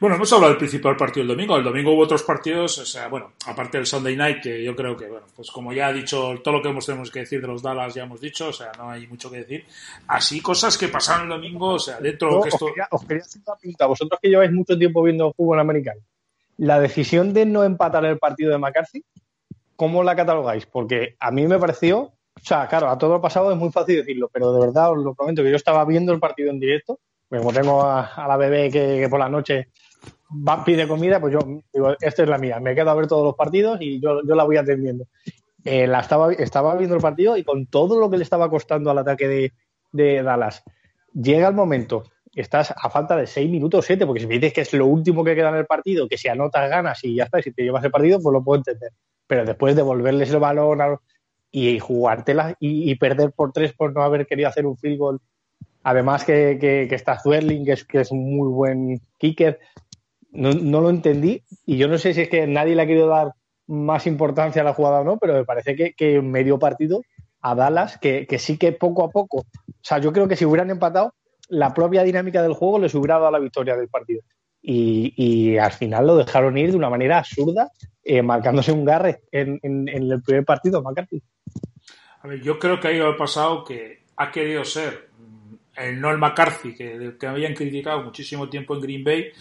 Bueno, 0.00 0.14
hemos 0.14 0.32
hablado 0.32 0.52
del 0.52 0.58
principal 0.58 0.96
partido 0.96 1.26
del 1.26 1.36
domingo. 1.36 1.56
El 1.56 1.64
domingo 1.64 1.90
hubo 1.92 2.02
otros 2.02 2.22
partidos, 2.22 2.78
o 2.78 2.86
sea, 2.86 3.08
bueno, 3.08 3.32
aparte 3.46 3.78
del 3.78 3.86
Sunday 3.86 4.14
Night, 4.14 4.40
que 4.40 4.62
yo 4.62 4.76
creo 4.76 4.96
que, 4.96 5.08
bueno, 5.08 5.26
pues 5.34 5.50
como 5.50 5.72
ya 5.72 5.88
ha 5.88 5.92
dicho, 5.92 6.34
todo 6.42 6.54
lo 6.54 6.62
que 6.62 6.68
hemos 6.68 6.86
tenemos 6.86 7.10
que 7.10 7.20
decir 7.20 7.40
de 7.40 7.48
los 7.48 7.62
Dallas 7.62 7.94
ya 7.94 8.04
hemos 8.04 8.20
dicho, 8.20 8.46
o 8.46 8.52
sea, 8.52 8.70
no 8.78 8.90
hay 8.90 9.08
mucho 9.08 9.28
que 9.28 9.38
decir. 9.38 9.66
Así, 10.06 10.40
cosas 10.40 10.78
que 10.78 10.86
pasaron 10.86 11.24
el 11.24 11.30
domingo, 11.30 11.70
o 11.70 11.78
sea, 11.80 11.98
dentro 11.98 12.30
No, 12.30 12.42
que 12.42 12.48
os, 12.48 12.54
esto... 12.54 12.66
quería, 12.66 12.86
os 12.92 13.04
quería 13.04 13.22
hacer 13.24 13.42
una 13.44 13.56
pregunta. 13.56 13.86
Vosotros 13.86 14.20
que 14.22 14.28
lleváis 14.28 14.52
mucho 14.52 14.78
tiempo 14.78 15.02
viendo 15.02 15.32
fútbol 15.32 15.58
americano, 15.58 16.00
la 16.58 16.78
decisión 16.78 17.32
de 17.34 17.46
no 17.46 17.64
empatar 17.64 18.04
el 18.04 18.18
partido 18.18 18.52
de 18.52 18.58
McCarthy, 18.58 19.04
¿cómo 19.74 20.04
la 20.04 20.14
catalogáis? 20.14 20.64
Porque 20.66 21.16
a 21.18 21.32
mí 21.32 21.48
me 21.48 21.58
pareció, 21.58 21.98
o 22.02 22.12
sea, 22.40 22.68
claro, 22.68 22.88
a 22.88 22.98
todo 22.98 23.14
lo 23.14 23.20
pasado 23.20 23.50
es 23.50 23.58
muy 23.58 23.72
fácil 23.72 23.96
decirlo, 23.96 24.30
pero 24.32 24.52
de 24.52 24.60
verdad 24.60 24.92
os 24.92 24.98
lo 25.02 25.14
prometo 25.14 25.42
que 25.42 25.50
yo 25.50 25.56
estaba 25.56 25.84
viendo 25.84 26.12
el 26.12 26.20
partido 26.20 26.50
en 26.50 26.60
directo, 26.60 27.00
porque 27.28 27.44
como 27.44 27.52
tengo 27.52 27.82
a, 27.82 28.14
a 28.14 28.28
la 28.28 28.36
bebé 28.36 28.70
que, 28.70 29.00
que 29.00 29.08
por 29.08 29.18
la 29.18 29.28
noche 29.28 29.70
va, 30.30 30.64
pide 30.64 30.86
comida, 30.86 31.20
pues 31.20 31.32
yo 31.32 31.40
digo, 31.72 31.94
esta 32.00 32.22
es 32.22 32.28
la 32.28 32.38
mía, 32.38 32.60
me 32.60 32.74
quedo 32.74 32.90
a 32.90 32.94
ver 32.94 33.06
todos 33.06 33.24
los 33.24 33.34
partidos 33.34 33.78
y 33.80 34.00
yo, 34.00 34.20
yo 34.26 34.34
la 34.34 34.44
voy 34.44 34.56
atendiendo. 34.56 35.06
Eh, 35.64 35.86
la 35.86 36.00
estaba, 36.00 36.32
estaba 36.32 36.76
viendo 36.76 36.96
el 36.96 37.02
partido 37.02 37.36
y 37.36 37.44
con 37.44 37.66
todo 37.66 37.98
lo 37.98 38.10
que 38.10 38.16
le 38.16 38.22
estaba 38.22 38.48
costando 38.48 38.90
al 38.90 38.98
ataque 38.98 39.52
de, 39.92 40.22
Dallas, 40.22 40.62
llega 41.12 41.48
el 41.48 41.54
momento, 41.54 42.04
estás 42.34 42.72
a 42.76 42.90
falta 42.90 43.16
de 43.16 43.26
6 43.26 43.50
minutos, 43.50 43.84
7, 43.86 44.06
porque 44.06 44.20
si 44.20 44.26
me 44.26 44.34
dices 44.34 44.52
que 44.52 44.60
es 44.60 44.72
lo 44.74 44.86
último 44.86 45.24
que 45.24 45.34
queda 45.34 45.48
en 45.48 45.56
el 45.56 45.66
partido, 45.66 46.08
que 46.08 46.18
si 46.18 46.28
anotas 46.28 46.70
ganas 46.70 47.02
y 47.04 47.16
ya 47.16 47.24
está, 47.24 47.40
y 47.40 47.42
si 47.42 47.52
te 47.52 47.62
llevas 47.62 47.84
el 47.84 47.90
partido, 47.90 48.20
pues 48.20 48.32
lo 48.32 48.44
puedo 48.44 48.58
entender. 48.58 48.92
Pero 49.26 49.44
después 49.44 49.74
devolverles 49.74 50.30
el 50.30 50.38
balón 50.38 50.98
y 51.50 51.78
jugártela 51.78 52.54
y, 52.60 52.90
y 52.90 52.94
perder 52.96 53.32
por 53.32 53.52
3 53.52 53.72
por 53.72 53.94
no 53.94 54.02
haber 54.02 54.26
querido 54.26 54.48
hacer 54.48 54.66
un 54.66 54.76
field 54.76 54.98
goal. 54.98 55.20
Además 55.82 56.24
que, 56.24 56.58
que, 56.60 56.86
que 56.88 56.94
está 56.94 57.18
Zuerling, 57.18 57.64
que 57.64 57.72
es, 57.72 57.84
que 57.84 58.00
es 58.00 58.10
un 58.10 58.36
muy 58.36 58.48
buen 58.48 59.00
kicker. 59.16 59.58
No, 60.38 60.80
lo 60.80 60.88
entendí 60.90 61.42
y 61.66 61.76
yo 61.78 61.88
no 61.88 61.98
sé 61.98 62.14
si 62.14 62.22
es 62.22 62.28
que 62.28 62.46
nadie 62.46 62.76
le 62.76 62.82
ha 62.82 62.86
querido 62.86 63.08
dar 63.08 63.32
más 63.66 64.06
importancia 64.06 64.62
a 64.62 64.64
la 64.64 64.72
jugada 64.72 65.00
o 65.00 65.04
no, 65.04 65.18
pero 65.18 65.34
me 65.34 65.44
parece 65.44 65.74
que, 65.74 65.94
que 65.94 66.22
medio 66.22 66.58
partido 66.58 67.02
a 67.40 67.54
Dallas, 67.54 67.98
que, 67.98 68.26
sí 68.38 68.56
que 68.56 68.72
poco 68.72 69.04
a 69.04 69.10
poco, 69.10 69.38
o 69.38 69.82
sea, 69.82 69.98
yo 69.98 70.12
creo 70.12 70.28
que 70.28 70.36
si 70.36 70.44
hubieran 70.44 70.70
empatado, 70.70 71.12
la 71.48 71.74
propia 71.74 72.04
dinámica 72.04 72.40
del 72.42 72.52
juego 72.52 72.78
les 72.78 72.94
hubiera 72.94 73.18
dado 73.18 73.32
la 73.32 73.38
victoria 73.40 73.76
del 73.76 73.88
partido. 73.88 74.22
Y, 74.62 75.56
al 75.56 75.72
final 75.72 76.06
lo 76.06 76.16
dejaron 76.16 76.56
ir 76.58 76.70
de 76.70 76.76
una 76.76 76.90
manera 76.90 77.18
absurda, 77.18 77.70
eh, 78.04 78.22
marcándose 78.22 78.70
un 78.72 78.84
garre 78.84 79.22
en, 79.32 79.58
en- 79.62 79.88
en 79.88 80.10
el 80.12 80.22
primer 80.22 80.44
partido, 80.44 80.82
McCarthy. 80.82 81.22
A 82.22 82.28
ver, 82.28 82.40
yo 82.42 82.58
creo 82.58 82.78
que 82.80 83.00
ha 83.00 83.16
pasado 83.16 83.64
que 83.64 84.04
ha 84.16 84.30
querido 84.30 84.64
ser 84.64 85.08
mm, 85.18 85.54
el 85.80 86.00
Noel 86.00 86.18
McCarthy, 86.18 86.74
que, 86.74 87.16
que 87.18 87.26
habían 87.26 87.54
criticado 87.54 88.02
muchísimo 88.02 88.48
tiempo 88.48 88.74
en 88.74 88.80
Green 88.80 89.04
Bay, 89.04 89.32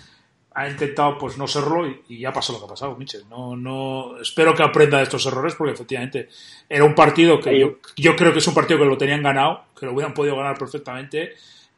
ha 0.59 0.67
intentado 0.67 1.19
pues 1.19 1.37
no 1.37 1.45
serlo 1.47 1.85
y, 1.87 2.01
y 2.09 2.19
ya 2.21 2.33
pasó 2.33 2.51
lo 2.53 2.57
que 2.59 2.65
ha 2.65 2.69
pasado, 2.69 2.95
Mitchell. 2.95 3.29
No, 3.29 3.55
no, 3.55 4.19
espero 4.19 4.55
que 4.55 4.63
aprenda 4.63 4.97
de 4.97 5.03
estos 5.03 5.23
errores 5.27 5.53
porque 5.55 5.73
efectivamente 5.73 6.29
era 6.67 6.83
un 6.83 6.95
partido 6.95 7.39
que 7.39 7.59
yo, 7.59 7.75
yo 7.95 8.15
creo 8.15 8.33
que 8.33 8.39
es 8.39 8.47
un 8.47 8.55
partido 8.55 8.79
que 8.79 8.85
lo 8.85 8.97
tenían 8.97 9.21
ganado, 9.21 9.65
que 9.79 9.85
lo 9.85 9.93
hubieran 9.93 10.15
podido 10.15 10.35
ganar 10.35 10.57
perfectamente, 10.57 11.33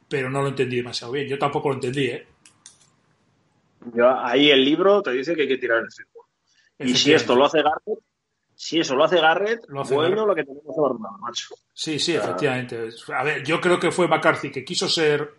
pero 0.07 0.29
no 0.29 0.41
lo 0.41 0.47
entendí 0.47 0.77
demasiado 0.77 1.11
bien. 1.11 1.27
Yo 1.27 1.37
tampoco 1.37 1.67
lo 1.69 1.75
entendí, 1.75 2.05
¿eh? 2.05 2.25
Yo- 3.93 4.17
ahí 4.19 4.49
el 4.49 4.63
libro 4.63 5.01
te 5.01 5.11
dice 5.11 5.35
que 5.35 5.41
hay 5.43 5.47
que 5.47 5.57
tirar 5.57 5.79
el 5.79 5.91
fútbol. 5.91 6.25
Y 6.79 6.95
si 6.95 7.13
esto 7.13 7.35
lo 7.35 7.45
hace 7.45 7.61
Garrett, 7.61 7.99
si 8.55 8.79
eso 8.79 8.95
lo 8.95 9.03
hace 9.03 9.19
Garrett, 9.19 9.61
Lo 9.67 9.81
hace 9.81 9.93
bueno 9.95 10.25
Garrett. 10.25 10.27
lo 10.27 10.35
que 10.35 10.43
tenemos 10.45 10.99
macho. 11.19 11.47
Sí, 11.73 11.99
sí, 11.99 12.15
efectivamente. 12.15 12.89
A 13.13 13.23
ver, 13.23 13.43
yo 13.43 13.59
creo 13.59 13.77
que 13.79 13.91
fue 13.91 14.07
McCarthy 14.07 14.51
que 14.51 14.63
quiso 14.63 14.87
ser 14.87 15.33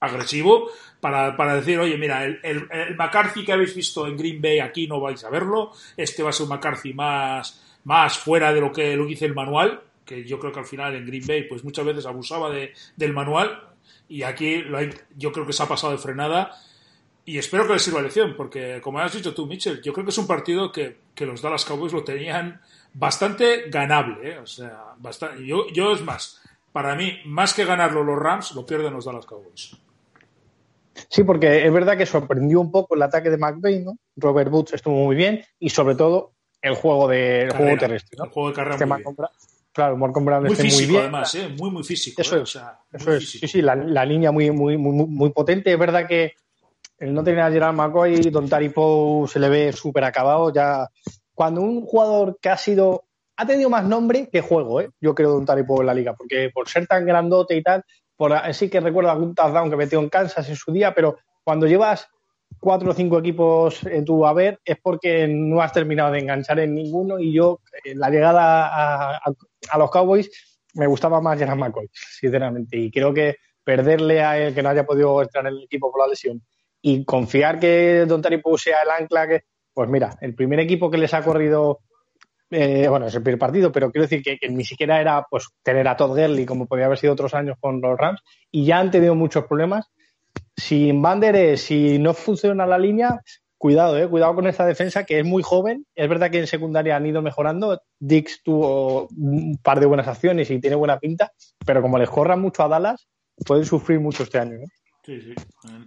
agresivo 0.00 0.70
para, 1.00 1.36
para 1.36 1.54
decir, 1.56 1.78
oye, 1.78 1.96
mira, 1.96 2.24
el, 2.24 2.40
el- 2.42 2.96
McCarthy 2.96 3.44
que 3.44 3.52
habéis 3.52 3.74
visto 3.74 4.06
en 4.06 4.16
Green 4.16 4.40
Bay 4.40 4.58
aquí 4.58 4.86
no 4.86 5.00
vais 5.00 5.22
a 5.24 5.30
verlo, 5.30 5.72
este 5.96 6.22
va 6.22 6.30
a 6.30 6.32
ser 6.32 6.44
un 6.44 6.50
McCarthy 6.50 6.92
más, 6.94 7.62
más 7.84 8.18
fuera 8.18 8.52
de 8.52 8.60
lo 8.60 8.72
que 8.72 8.96
lo 8.96 9.06
dice 9.06 9.26
el 9.26 9.34
manual, 9.34 9.82
que 10.04 10.24
yo 10.24 10.38
creo 10.38 10.52
que 10.52 10.58
al 10.60 10.66
final 10.66 10.94
en 10.96 11.06
Green 11.06 11.26
Bay 11.26 11.42
pues 11.44 11.62
muchas 11.64 11.84
veces 11.84 12.06
abusaba 12.06 12.50
de, 12.50 12.72
del 12.96 13.12
manual 13.12 13.62
y 14.08 14.22
aquí 14.22 14.58
lo 14.62 14.78
hay- 14.78 14.90
yo 15.16 15.30
creo 15.32 15.46
que 15.46 15.52
se 15.52 15.62
ha 15.62 15.68
pasado 15.68 15.92
de 15.92 15.98
frenada 15.98 16.56
y 17.24 17.38
espero 17.38 17.66
que 17.66 17.74
le 17.74 17.78
sirva 17.78 18.02
lección, 18.02 18.34
porque 18.36 18.80
como 18.82 18.98
has 18.98 19.12
dicho 19.14 19.34
tú, 19.34 19.46
Mitchell, 19.46 19.80
yo 19.82 19.92
creo 19.92 20.04
que 20.04 20.10
es 20.10 20.18
un 20.18 20.26
partido 20.26 20.72
que, 20.72 20.96
que 21.14 21.26
los 21.26 21.42
Dallas 21.42 21.64
Cowboys 21.64 21.92
lo 21.92 22.02
tenían 22.02 22.60
bastante 22.94 23.64
ganable. 23.68 24.30
¿eh? 24.32 24.38
O 24.38 24.46
sea, 24.46 24.94
bastante, 24.98 25.46
yo, 25.46 25.68
yo 25.68 25.92
es 25.92 26.00
más, 26.02 26.40
para 26.72 26.96
mí, 26.96 27.18
más 27.26 27.54
que 27.54 27.64
ganarlo 27.64 28.02
los 28.02 28.18
Rams, 28.18 28.52
lo 28.54 28.66
pierden 28.66 28.94
los 28.94 29.04
Dallas 29.04 29.26
Cowboys. 29.26 29.76
Sí, 31.08 31.24
porque 31.24 31.64
es 31.66 31.72
verdad 31.72 31.96
que 31.96 32.06
sorprendió 32.06 32.60
un 32.60 32.70
poco 32.70 32.94
el 32.94 33.02
ataque 33.02 33.30
de 33.30 33.38
McVeigh, 33.38 33.84
¿no? 33.84 33.96
Robert 34.16 34.52
Woods 34.52 34.74
estuvo 34.74 34.94
muy 34.96 35.16
bien 35.16 35.42
y 35.58 35.70
sobre 35.70 35.94
todo 35.94 36.32
el 36.62 36.74
juego 36.74 37.08
de 37.08 37.44
el 37.44 37.52
juego 37.52 37.76
terrestre, 37.78 38.16
¿no? 38.18 38.24
El 38.26 38.30
juego 38.30 38.48
de 38.50 38.54
carrera 38.54 38.74
Este 38.74 38.86
muy 38.86 38.96
bien. 39.02 39.14
Claro, 39.72 39.96
Malcolm 39.96 40.26
Brown 40.26 40.42
Muy 40.42 40.52
esté 40.52 40.64
muy 40.64 40.70
físico, 40.72 40.90
bien. 40.90 41.02
además, 41.02 41.34
¿eh? 41.36 41.48
muy, 41.56 41.70
muy 41.70 41.84
físico. 41.84 42.20
Eso 42.20 42.36
¿eh? 42.36 42.38
es, 42.38 42.42
O 42.42 42.46
sea, 42.46 42.78
Eso 42.92 43.08
muy 43.08 43.16
es, 43.18 43.22
físico. 43.24 43.46
sí, 43.46 43.52
sí, 43.52 43.62
la, 43.62 43.76
la 43.76 44.04
línea 44.04 44.32
muy, 44.32 44.50
muy, 44.50 44.76
muy, 44.76 45.06
muy 45.06 45.30
potente. 45.30 45.72
Es 45.72 45.78
verdad 45.78 46.06
que 46.08 46.32
él 46.98 47.14
no 47.14 47.22
tenía 47.22 47.46
a 47.46 47.50
Gerald 47.52 47.76
McCoy, 47.76 48.20
Don 48.30 48.48
Taripo 48.48 49.26
se 49.28 49.38
le 49.38 49.48
ve 49.48 49.72
súper 49.72 50.04
acabado. 50.04 50.52
Ya 50.52 50.88
cuando 51.34 51.62
un 51.62 51.82
jugador 51.86 52.38
que 52.42 52.48
ha 52.48 52.56
sido, 52.58 53.04
ha 53.36 53.46
tenido 53.46 53.70
más 53.70 53.84
nombre 53.84 54.28
que 54.28 54.40
juego, 54.40 54.80
¿eh? 54.80 54.90
yo 55.00 55.14
creo 55.14 55.30
Don 55.30 55.46
Taripo 55.46 55.80
en 55.80 55.86
la 55.86 55.94
liga, 55.94 56.14
porque 56.14 56.50
por 56.52 56.68
ser 56.68 56.86
tan 56.86 57.06
grandote 57.06 57.56
y 57.56 57.62
tal, 57.62 57.84
por, 58.20 58.38
sí 58.52 58.68
que 58.68 58.80
recuerdo 58.80 59.10
algún 59.10 59.34
touchdown 59.34 59.70
que 59.70 59.76
metió 59.76 59.98
en 59.98 60.10
Kansas 60.10 60.46
en 60.46 60.54
su 60.54 60.70
día, 60.70 60.92
pero 60.94 61.16
cuando 61.42 61.66
llevas 61.66 62.06
cuatro 62.58 62.90
o 62.90 62.94
cinco 62.94 63.18
equipos 63.18 63.82
en 63.86 64.04
tu 64.04 64.26
haber 64.26 64.60
es 64.62 64.76
porque 64.82 65.26
no 65.26 65.62
has 65.62 65.72
terminado 65.72 66.12
de 66.12 66.18
enganchar 66.18 66.60
en 66.60 66.74
ninguno. 66.74 67.18
Y 67.18 67.32
yo 67.32 67.60
eh, 67.82 67.94
la 67.94 68.10
llegada 68.10 69.16
a, 69.16 69.78
los 69.78 69.90
Cowboys 69.90 70.58
me 70.74 70.86
gustaba 70.86 71.22
más 71.22 71.38
Gerard 71.38 71.56
McCoy, 71.56 71.88
sinceramente, 71.94 72.76
y 72.76 72.90
creo 72.90 73.14
que 73.14 73.36
perderle 73.64 74.20
a 74.22 74.36
él 74.38 74.54
que 74.54 74.62
no 74.62 74.68
haya 74.68 74.84
podido 74.84 75.22
entrar 75.22 75.46
en 75.46 75.54
el 75.54 75.64
equipo 75.64 75.90
por 75.90 76.02
la 76.02 76.08
lesión 76.08 76.42
y 76.82 77.06
confiar 77.06 77.58
que 77.58 78.04
Don 78.06 78.20
Taripo 78.20 78.58
sea 78.58 78.82
el 78.82 78.90
ancla 78.90 79.28
que, 79.28 79.44
pues 79.72 79.88
mira, 79.88 80.18
el 80.20 80.34
primer 80.34 80.60
equipo 80.60 80.90
que 80.90 80.98
les 80.98 81.14
ha 81.14 81.24
corrido 81.24 81.78
eh, 82.50 82.88
bueno, 82.88 83.06
es 83.06 83.14
el 83.14 83.22
primer 83.22 83.38
partido, 83.38 83.70
pero 83.70 83.90
quiero 83.90 84.06
decir 84.06 84.22
que, 84.22 84.38
que 84.38 84.48
ni 84.48 84.64
siquiera 84.64 85.00
era 85.00 85.24
pues 85.30 85.48
tener 85.62 85.86
a 85.86 85.96
Todd 85.96 86.10
Gurley 86.10 86.46
como 86.46 86.66
podía 86.66 86.86
haber 86.86 86.98
sido 86.98 87.12
otros 87.12 87.34
años 87.34 87.56
con 87.60 87.80
los 87.80 87.98
Rams 87.98 88.20
y 88.50 88.64
ya 88.64 88.78
han 88.78 88.90
tenido 88.90 89.14
muchos 89.14 89.44
problemas. 89.46 89.86
Sin 90.56 91.00
Bander, 91.00 91.56
si 91.58 91.98
no 91.98 92.12
funciona 92.12 92.66
la 92.66 92.78
línea, 92.78 93.20
cuidado, 93.56 93.98
eh, 93.98 94.08
cuidado 94.08 94.34
con 94.34 94.46
esta 94.46 94.66
defensa 94.66 95.04
que 95.04 95.20
es 95.20 95.24
muy 95.24 95.42
joven. 95.42 95.86
Es 95.94 96.08
verdad 96.08 96.30
que 96.30 96.38
en 96.38 96.46
secundaria 96.46 96.96
han 96.96 97.06
ido 97.06 97.22
mejorando. 97.22 97.80
Dix 97.98 98.42
tuvo 98.42 99.08
un 99.08 99.58
par 99.62 99.80
de 99.80 99.86
buenas 99.86 100.08
acciones 100.08 100.50
y 100.50 100.60
tiene 100.60 100.76
buena 100.76 100.98
pinta, 100.98 101.32
pero 101.64 101.82
como 101.82 101.98
les 101.98 102.10
corran 102.10 102.40
mucho 102.40 102.62
a 102.62 102.68
Dallas, 102.68 103.08
pueden 103.46 103.64
sufrir 103.64 104.00
mucho 104.00 104.22
este 104.22 104.38
año. 104.38 104.56
¿eh? 104.56 104.66
Sí, 105.02 105.20
sí, 105.20 105.34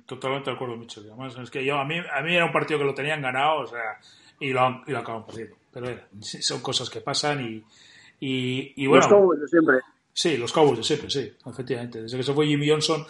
totalmente 0.05 0.49
de 0.49 0.55
acuerdo, 0.55 0.75
Mitchell. 0.77 1.05
Además, 1.07 1.35
es 1.41 1.49
que 1.49 1.63
yo, 1.65 1.77
a 1.77 1.85
mí, 1.85 1.95
a 1.97 2.21
mí 2.21 2.35
era 2.35 2.45
un 2.45 2.51
partido 2.51 2.79
que 2.79 2.85
lo 2.85 2.93
tenían 2.93 3.21
ganado, 3.21 3.61
o 3.61 3.67
sea, 3.67 3.99
y 4.39 4.51
lo, 4.51 4.81
y 4.85 4.91
lo 4.91 4.99
acaban 4.99 5.25
perdiendo. 5.25 5.55
Pero 5.73 5.87
sí, 6.21 6.41
son 6.41 6.61
cosas 6.61 6.89
que 6.89 7.01
pasan 7.01 7.41
y, 7.45 7.63
y, 8.19 8.73
y 8.83 8.87
bueno. 8.87 9.05
Los 9.05 9.13
Cowboys 9.13 9.41
de 9.41 9.47
siempre. 9.47 9.75
Sí, 10.13 10.37
los 10.37 10.53
Cowboys 10.53 10.77
de 10.77 10.83
siempre, 10.83 11.09
sí, 11.09 11.33
efectivamente. 11.45 12.01
Desde 12.03 12.17
que 12.17 12.23
se 12.23 12.33
fue 12.33 12.45
Jimmy 12.47 12.69
Johnson. 12.69 13.05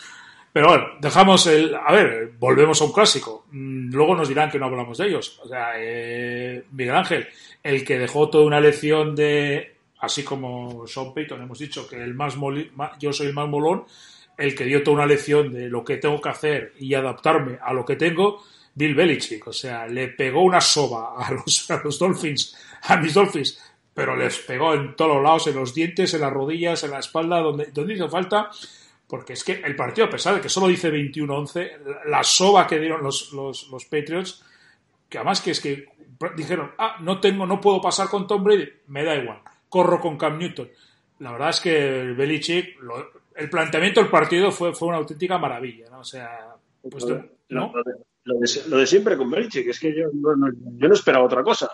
Pero 0.53 0.68
bueno, 0.68 0.86
dejamos 1.01 1.47
el. 1.47 1.74
A 1.76 1.91
ver, 1.91 2.34
volvemos 2.39 2.80
a 2.82 2.86
un 2.86 2.93
clásico. 2.93 3.45
Mm, 3.51 3.91
Luego 3.93 4.16
nos 4.16 4.30
dirán 4.30 4.49
que 4.51 4.59
no 4.59 4.66
hablamos 4.68 4.97
de 4.99 5.07
ellos. 5.07 5.39
O 5.43 5.47
sea, 5.47 5.72
eh, 5.78 6.64
Miguel 6.72 6.95
Ángel, 6.95 7.28
el 7.64 7.84
que 7.84 7.97
dejó 7.99 8.30
toda 8.30 8.45
una 8.45 8.59
lección 8.59 9.16
de. 9.16 9.76
Así 9.99 10.24
como 10.24 10.86
Sean 10.86 11.14
Payton, 11.14 11.41
hemos 11.41 11.57
dicho 11.59 11.88
que 11.88 11.95
el 11.95 12.14
más 12.14 12.38
moli- 12.38 12.70
yo 12.99 13.14
soy 13.14 13.28
el 13.28 13.34
más 13.34 13.47
molón, 13.47 13.86
el 14.38 14.53
que 14.53 14.66
dio 14.66 14.84
toda 14.84 14.95
una 14.97 15.05
lección 15.05 15.51
de 15.51 15.70
lo 15.70 15.84
que 15.86 15.95
tengo 15.97 16.20
que 16.22 16.28
hacer 16.30 16.74
y 16.78 16.93
adaptarme 16.93 17.57
a 17.61 17.74
lo 17.74 17.86
que 17.86 17.95
tengo, 17.95 18.43
Bill 18.76 18.95
Belichick. 18.95 19.47
O 19.47 19.53
sea, 19.53 19.88
le 19.88 20.09
pegó 20.09 20.41
una 20.43 20.61
soba 20.61 21.15
a 21.26 21.32
los, 21.32 21.69
a 21.71 21.82
los 21.84 21.97
Dolphins, 21.99 22.55
a 22.84 22.97
mis 22.97 23.13
Dolphins, 23.13 23.59
pero 23.93 24.15
les 24.15 24.38
pegó 24.39 24.74
en 24.74 24.95
todos 24.95 25.15
los 25.15 25.24
lados, 25.24 25.47
en 25.47 25.55
los 25.55 25.74
dientes, 25.74 26.13
en 26.13 26.21
las 26.21 26.34
rodillas, 26.34 26.84
en 26.84 26.91
la 26.91 26.99
espalda, 26.99 27.39
donde, 27.39 27.67
donde 27.67 27.93
hizo 27.93 28.09
falta. 28.09 28.49
Porque 29.07 29.34
es 29.34 29.43
que 29.43 29.51
el 29.53 29.76
partido, 29.76 30.07
a 30.07 30.09
pesar 30.09 30.34
de 30.36 30.41
que 30.41 30.49
solo 30.49 30.67
dice 30.67 30.91
21-11, 30.91 31.78
la- 31.86 32.05
la 32.17 32.24
soba 32.24 32.65
que 32.65 32.80
dieron 32.80 33.03
los, 33.03 33.32
los, 33.34 33.67
los 33.69 33.86
Patriots, 33.86 34.43
que 35.07 35.17
además 35.19 35.41
que 35.41 35.51
es 35.51 35.59
que 35.59 35.86
dijeron, 36.36 36.71
ah, 36.80 36.97
no 37.01 37.19
tengo, 37.19 37.45
no 37.45 37.61
puedo 37.61 37.80
pasar 37.82 38.07
con 38.07 38.26
Tom 38.26 38.43
Brady, 38.43 38.67
me 38.88 39.03
da 39.03 39.15
igual, 39.15 39.39
corro 39.69 39.99
con 39.99 40.17
Cam 40.17 40.39
Newton. 40.39 40.69
La 41.19 41.32
verdad 41.34 41.49
es 41.49 41.59
que 41.59 41.99
el 42.01 42.15
Belichick, 42.15 42.80
lo- 42.82 43.11
el 43.36 43.49
planteamiento 43.49 43.99
del 44.01 44.09
partido 44.09 44.51
fue, 44.51 44.74
fue 44.74 44.88
una 44.88 44.97
auténtica 44.97 45.38
maravilla, 45.38 45.89
¿no? 45.91 45.99
O 45.99 46.03
sea, 46.03 46.55
pues, 46.89 47.03
¿no? 47.49 47.71
lo 47.86 48.05
lo 48.26 48.78
de- 48.78 48.88
siempre 48.88 49.17
con 49.17 49.30
Belichick, 49.30 49.67
es 49.67 49.80
que 49.80 49.93
yo 49.95 50.07
no, 50.13 50.93
esperaba 50.93 51.26
otra 51.26 51.43
cosa. 51.43 51.69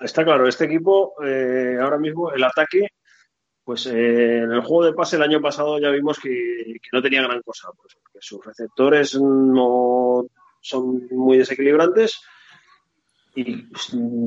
Está 0.00 0.24
claro, 0.24 0.48
este 0.48 0.64
equipo, 0.64 1.14
eh, 1.24 1.76
ahora 1.80 1.98
mismo, 1.98 2.32
el 2.32 2.42
ataque, 2.42 2.88
pues 3.64 3.86
eh, 3.86 4.38
en 4.38 4.52
el 4.52 4.60
juego 4.62 4.84
de 4.84 4.94
pase 4.94 5.16
el 5.16 5.22
año 5.22 5.42
pasado 5.42 5.78
ya 5.78 5.90
vimos 5.90 6.18
que, 6.18 6.30
que 6.30 6.88
no 6.92 7.02
tenía 7.02 7.22
gran 7.22 7.42
cosa, 7.42 7.68
pues, 7.76 7.94
porque 8.02 8.18
sus 8.20 8.44
receptores 8.44 9.14
no 9.20 10.24
son 10.60 11.06
muy 11.10 11.38
desequilibrantes. 11.38 12.20
Y 13.34 13.68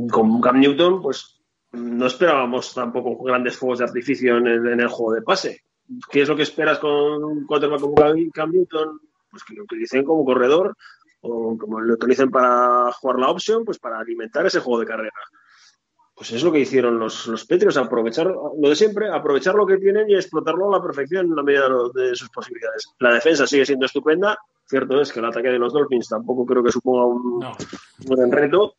con 0.09 0.39
Cam 0.39 0.59
Newton, 0.59 1.01
pues 1.01 1.41
no 1.71 2.05
esperábamos 2.05 2.73
tampoco 2.73 3.23
grandes 3.23 3.57
fuegos 3.57 3.79
de 3.79 3.85
artificio 3.85 4.37
en 4.37 4.47
el, 4.47 4.67
en 4.67 4.79
el 4.79 4.87
juego 4.87 5.13
de 5.13 5.21
pase. 5.21 5.63
¿Qué 6.09 6.21
es 6.21 6.29
lo 6.29 6.35
que 6.35 6.43
esperas 6.43 6.79
con 6.79 7.23
un 7.23 7.45
quarterback 7.45 7.81
como 7.81 7.95
Cam 8.31 8.51
Newton? 8.51 8.99
Pues 9.29 9.43
que 9.43 9.55
lo 9.55 9.63
utilicen 9.63 10.03
como 10.03 10.23
corredor 10.23 10.75
o 11.21 11.57
como 11.57 11.79
lo 11.79 11.93
utilicen 11.93 12.29
para 12.31 12.91
jugar 12.93 13.19
la 13.19 13.29
opción, 13.29 13.63
pues 13.65 13.79
para 13.79 13.99
alimentar 13.99 14.45
ese 14.45 14.59
juego 14.59 14.79
de 14.79 14.85
carrera. 14.87 15.13
Pues 16.15 16.31
es 16.33 16.43
lo 16.43 16.51
que 16.51 16.59
hicieron 16.59 16.99
los, 16.99 17.25
los 17.27 17.45
Patriots, 17.45 17.77
aprovechar 17.77 18.27
lo 18.27 18.69
de 18.69 18.75
siempre, 18.75 19.09
aprovechar 19.09 19.55
lo 19.55 19.65
que 19.65 19.77
tienen 19.77 20.09
y 20.09 20.15
explotarlo 20.15 20.67
a 20.71 20.77
la 20.77 20.83
perfección 20.83 21.25
en 21.27 21.35
la 21.35 21.41
medida 21.43 21.67
de, 21.95 22.15
sus 22.15 22.29
posibilidades. 22.29 22.85
La 22.99 23.13
defensa 23.13 23.47
sigue 23.47 23.65
siendo 23.65 23.85
estupenda, 23.87 24.37
cierto 24.67 25.01
es 25.01 25.11
que 25.11 25.19
el 25.19 25.25
ataque 25.25 25.49
de 25.49 25.57
los 25.57 25.73
Dolphins 25.73 26.09
tampoco 26.09 26.45
creo 26.45 26.63
que 26.63 26.71
suponga 26.71 27.05
un, 27.05 27.39
No, 27.39 27.51
un 27.51 28.15
buen 28.15 28.31
reto, 28.31 28.75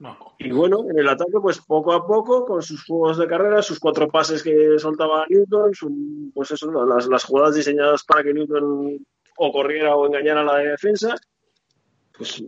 no. 0.00 0.16
y 0.38 0.50
bueno, 0.50 0.84
en 0.90 0.98
el 0.98 1.08
ataque, 1.08 1.38
pues 1.40 1.60
poco 1.60 1.94
a 1.94 2.06
poco, 2.06 2.44
con 2.44 2.60
sus 2.60 2.84
juegos 2.84 3.16
de 3.16 3.26
carrera, 3.26 3.62
sus 3.62 3.78
cuatro 3.80 4.08
pases 4.08 4.42
que 4.42 4.78
soltaba 4.78 5.24
Newton, 5.30 5.72
su- 5.74 6.30
pues 6.34 6.50
eso, 6.50 6.70
las, 6.84 7.06
las 7.06 7.24
jugadas 7.24 7.54
diseñadas 7.54 8.04
para 8.04 8.22
que 8.22 8.34
Newton 8.34 8.98
o 9.38 9.52
corriera 9.52 9.96
o 9.96 10.06
engañara 10.06 10.40
a 10.42 10.44
la 10.44 10.56
defensa, 10.58 11.14
pues 12.16 12.42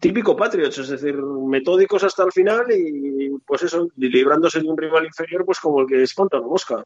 típico 0.00 0.36
Patriots, 0.36 0.78
es 0.78 0.88
decir, 0.88 1.16
metódicos 1.16 2.02
hasta 2.04 2.24
el 2.24 2.32
final 2.32 2.66
y 2.70 3.30
pues 3.46 3.62
eso, 3.64 3.88
librándose 3.96 4.60
de 4.60 4.68
un 4.68 4.76
rival 4.76 5.04
inferior, 5.04 5.44
pues 5.44 5.60
como 5.60 5.80
el 5.80 5.86
que 5.86 6.02
espanta 6.02 6.38
una 6.38 6.48
mosca. 6.48 6.84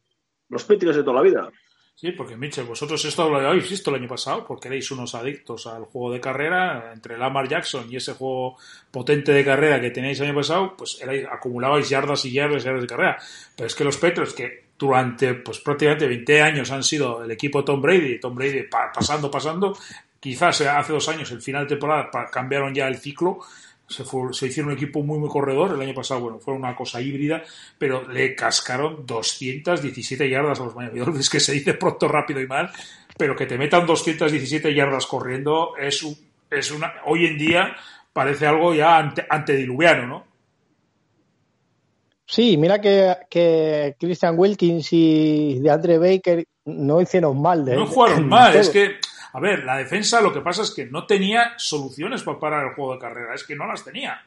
Los 0.48 0.64
Patriots 0.64 0.96
de 0.96 1.02
toda 1.04 1.16
la 1.16 1.22
vida. 1.22 1.50
Sí, 1.94 2.10
porque 2.12 2.36
Mitchell, 2.36 2.64
vosotros 2.64 3.04
esto 3.04 3.28
lo 3.28 3.36
habéis 3.36 3.68
visto 3.68 3.90
el 3.90 3.96
año 3.96 4.08
pasado, 4.08 4.44
porque 4.46 4.68
erais 4.68 4.90
unos 4.90 5.14
adictos 5.14 5.66
al 5.66 5.84
juego 5.84 6.10
de 6.12 6.20
carrera, 6.20 6.90
entre 6.92 7.18
Lamar 7.18 7.46
Jackson 7.48 7.86
y 7.90 7.96
ese 7.96 8.14
juego 8.14 8.56
potente 8.90 9.30
de 9.32 9.44
carrera 9.44 9.80
que 9.80 9.90
tenéis 9.90 10.18
el 10.20 10.26
año 10.26 10.34
pasado, 10.36 10.74
pues 10.76 10.98
acumulabais 11.30 11.88
yardas 11.90 12.24
y 12.24 12.32
yardas 12.32 12.62
y 12.62 12.64
yardas 12.66 12.82
de 12.82 12.88
carrera. 12.88 13.18
Pero 13.54 13.66
es 13.66 13.74
que 13.74 13.84
los 13.84 13.98
Petros, 13.98 14.32
que 14.34 14.70
durante 14.78 15.34
pues 15.34 15.60
prácticamente 15.60 16.08
20 16.08 16.40
años 16.42 16.70
han 16.72 16.82
sido 16.82 17.22
el 17.22 17.30
equipo 17.30 17.62
Tom 17.62 17.80
Brady, 17.80 18.18
Tom 18.18 18.34
Brady 18.34 18.64
pa- 18.64 18.90
pasando, 18.92 19.30
pasando, 19.30 19.76
quizás 20.22 20.60
hace 20.60 20.92
dos 20.92 21.08
años, 21.08 21.30
el 21.32 21.42
final 21.42 21.64
de 21.64 21.70
temporada, 21.70 22.08
cambiaron 22.30 22.72
ya 22.72 22.86
el 22.86 22.96
ciclo, 22.96 23.40
se, 23.88 24.04
fue- 24.04 24.32
se 24.32 24.46
hicieron 24.46 24.70
un 24.70 24.76
equipo 24.78 25.02
muy, 25.02 25.18
muy 25.18 25.28
corredor. 25.28 25.72
El 25.74 25.80
año 25.82 25.94
pasado, 25.94 26.20
bueno, 26.20 26.38
fue 26.38 26.54
una 26.54 26.76
cosa 26.76 27.00
híbrida, 27.00 27.42
pero 27.76 28.08
le 28.08 28.34
cascaron 28.36 29.04
217 29.04 30.30
yardas 30.30 30.60
a 30.60 30.64
los 30.64 30.76
Miami 30.76 31.00
Dolphins, 31.00 31.28
que 31.28 31.40
se 31.40 31.52
dice 31.52 31.74
pronto, 31.74 32.06
rápido 32.06 32.40
y 32.40 32.46
mal, 32.46 32.70
pero 33.18 33.34
que 33.34 33.46
te 33.46 33.58
metan 33.58 33.84
217 33.84 34.72
yardas 34.72 35.06
corriendo 35.06 35.72
es, 35.76 36.02
un- 36.04 36.16
es 36.50 36.70
una, 36.70 36.92
hoy 37.06 37.26
en 37.26 37.36
día 37.36 37.74
parece 38.12 38.46
algo 38.46 38.72
ya 38.74 38.96
ante- 38.98 39.26
antediluviano, 39.28 40.06
¿no? 40.06 40.24
Sí, 42.26 42.56
mira 42.56 42.80
que, 42.80 43.14
que 43.28 43.96
Christian 43.98 44.38
Wilkins 44.38 44.88
y 44.92 45.58
de 45.60 45.70
Andre 45.70 45.98
Baker 45.98 46.46
no 46.64 47.00
hicieron 47.00 47.42
mal. 47.42 47.64
De, 47.64 47.74
No 47.74 47.86
jugaron 47.86 48.26
mal, 48.28 48.52
todo. 48.52 48.60
es 48.62 48.70
que, 48.70 48.96
a 49.32 49.40
ver, 49.40 49.64
la 49.64 49.76
defensa 49.78 50.20
lo 50.20 50.32
que 50.32 50.40
pasa 50.40 50.62
es 50.62 50.70
que 50.70 50.86
no 50.86 51.06
tenía 51.06 51.52
soluciones 51.56 52.22
para 52.22 52.38
parar 52.38 52.66
el 52.68 52.74
juego 52.74 52.92
de 52.94 52.98
carrera, 53.00 53.34
es 53.34 53.44
que 53.44 53.56
no 53.56 53.66
las 53.66 53.84
tenía. 53.84 54.20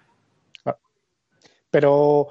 Pero 1.69 2.27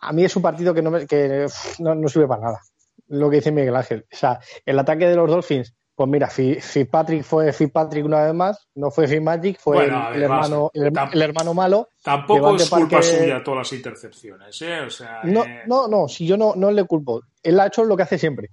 a 0.00 0.12
mí 0.12 0.24
es 0.24 0.34
un 0.36 0.42
partido 0.42 0.72
que 0.74 0.82
no, 0.82 0.90
me- 0.90 1.06
que, 1.06 1.46
no, 1.80 1.94
no 1.94 2.08
sirve 2.08 2.26
para 2.28 2.42
nada. 2.42 2.60
Lo 3.08 3.28
que 3.30 3.36
dice 3.36 3.52
Miguel 3.52 3.76
Ángel. 3.76 4.06
O 4.12 4.16
sea, 4.16 4.40
el 4.64 4.78
ataque 4.78 5.06
de 5.06 5.16
los 5.16 5.28
Dolphins, 5.30 5.74
pues 5.94 6.08
mira, 6.08 6.28
Fi- 6.28 6.60
Fitzpatrick 6.60 7.22
fue 7.22 7.52
Fitzpatrick 7.52 8.04
una 8.04 8.24
vez 8.24 8.34
más, 8.34 8.68
no 8.74 8.90
fue 8.90 9.06
Fitzmagic, 9.06 9.58
fue 9.60 9.76
Bueno, 9.76 10.10
el, 10.12 10.22
hermano, 10.22 10.70
el, 10.74 11.22
hermano 11.22 11.54
malo. 11.54 11.88
Tampoco 12.02 12.56
es 12.56 12.68
culpa 12.68 13.02
suya 13.02 13.42
todas 13.44 13.58
las 13.58 13.72
intercepciones, 13.72 14.62
¿eh? 14.62 14.80
O 14.80 14.90
sea, 14.90 15.20
No, 15.24 15.44
eh, 15.44 15.62
no, 15.66 15.88
no, 15.88 16.08
si 16.08 16.26
yo 16.26 16.36
no, 16.36 16.54
no 16.56 16.70
le 16.70 16.84
culpo. 16.84 17.22
Él 17.42 17.60
ha 17.60 17.66
hecho 17.66 17.84
lo 17.84 17.96
que 17.96 18.02
hace 18.02 18.18
siempre. 18.18 18.50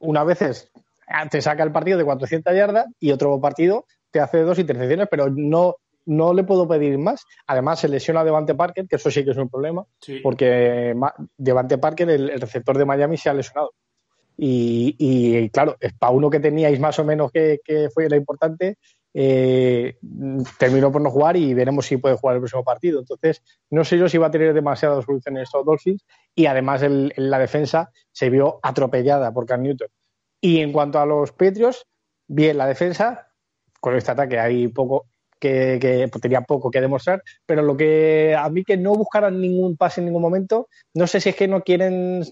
Una 0.00 0.24
vez 0.24 0.42
es, 0.42 0.72
ah, 0.76 0.80
te 1.30 1.40
saca 1.42 1.62
el 1.62 1.72
partido 1.72 1.98
de 1.98 2.04
400 2.04 2.54
yardas 2.54 2.86
y 3.00 3.12
otro 3.12 3.40
partido 3.40 3.86
te 4.10 4.20
hace 4.20 4.40
dos 4.42 4.58
intercepciones, 4.58 5.08
pero 5.10 5.28
no, 5.30 5.76
no 6.06 6.34
le 6.34 6.44
puedo 6.44 6.68
pedir 6.68 6.98
más. 6.98 7.24
Además, 7.46 7.80
se 7.80 7.88
lesiona 7.88 8.24
Devante 8.24 8.54
Parker, 8.54 8.86
que 8.86 8.96
eso 8.96 9.10
sí 9.10 9.24
que 9.24 9.30
es 9.30 9.36
un 9.36 9.48
problema, 9.48 9.84
sí. 10.00 10.20
porque 10.22 10.94
Devante 11.36 11.78
Parker, 11.78 12.10
el, 12.10 12.30
el 12.30 12.40
receptor 12.40 12.76
de 12.76 12.84
Miami, 12.84 13.16
se 13.16 13.30
ha 13.30 13.34
lesionado. 13.34 13.72
Y, 14.36 14.96
y, 14.98 15.50
claro, 15.50 15.76
para 15.98 16.12
uno 16.12 16.28
que 16.30 16.40
teníais 16.40 16.80
más 16.80 16.98
o 16.98 17.04
menos 17.04 17.30
que, 17.30 17.60
que 17.64 17.88
fue 17.92 18.08
la 18.08 18.16
importante, 18.16 18.76
eh, 19.14 19.96
terminó 20.58 20.90
por 20.90 21.02
no 21.02 21.10
jugar 21.10 21.36
y 21.36 21.52
veremos 21.54 21.86
si 21.86 21.98
puede 21.98 22.16
jugar 22.16 22.36
el 22.36 22.40
próximo 22.42 22.64
partido. 22.64 23.00
Entonces, 23.00 23.42
no 23.70 23.84
sé 23.84 23.98
yo 23.98 24.08
si 24.08 24.18
va 24.18 24.28
a 24.28 24.30
tener 24.30 24.54
demasiadas 24.54 25.04
soluciones 25.04 25.44
estos 25.44 25.64
Dolphins 25.64 26.04
y 26.34 26.46
además 26.46 26.82
el- 26.82 27.12
la 27.16 27.38
defensa 27.38 27.90
se 28.10 28.30
vio 28.30 28.58
atropellada 28.62 29.32
por 29.32 29.46
Cam 29.46 29.62
Newton. 29.62 29.88
Y 30.42 30.58
en 30.58 30.72
cuanto 30.72 30.98
a 30.98 31.06
los 31.06 31.32
Patriots, 31.32 31.86
bien 32.26 32.58
la 32.58 32.66
defensa, 32.66 33.28
con 33.80 33.96
este 33.96 34.10
ataque 34.10 34.38
hay 34.38 34.68
poco 34.68 35.06
que, 35.38 35.78
que 35.80 36.10
tenía 36.20 36.42
poco 36.42 36.70
que 36.70 36.80
demostrar, 36.80 37.22
pero 37.46 37.62
lo 37.62 37.76
que 37.76 38.36
a 38.38 38.48
mí 38.50 38.64
que 38.64 38.76
no 38.76 38.94
buscaran 38.94 39.40
ningún 39.40 39.76
pase 39.76 40.00
en 40.00 40.06
ningún 40.06 40.22
momento, 40.22 40.68
no 40.94 41.06
sé 41.06 41.20
si 41.20 41.30
es 41.30 41.36
que 41.36 41.48
no 41.48 41.62
quieren 41.62 42.24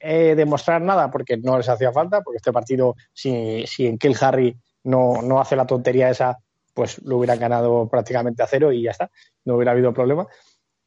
eh, 0.00 0.34
demostrar 0.36 0.80
nada 0.80 1.10
porque 1.10 1.36
no 1.36 1.58
les 1.58 1.68
hacía 1.68 1.92
falta, 1.92 2.20
porque 2.22 2.36
este 2.36 2.52
partido, 2.52 2.94
si, 3.12 3.64
si 3.66 3.86
en 3.86 3.98
Kill 3.98 4.16
Harry 4.20 4.56
no, 4.84 5.20
no 5.22 5.40
hace 5.40 5.56
la 5.56 5.66
tontería 5.66 6.10
esa, 6.10 6.38
pues 6.74 7.02
lo 7.02 7.16
hubieran 7.16 7.40
ganado 7.40 7.88
prácticamente 7.88 8.44
a 8.44 8.46
cero 8.46 8.72
y 8.72 8.82
ya 8.82 8.92
está, 8.92 9.10
no 9.44 9.56
hubiera 9.56 9.72
habido 9.72 9.92
problema. 9.92 10.28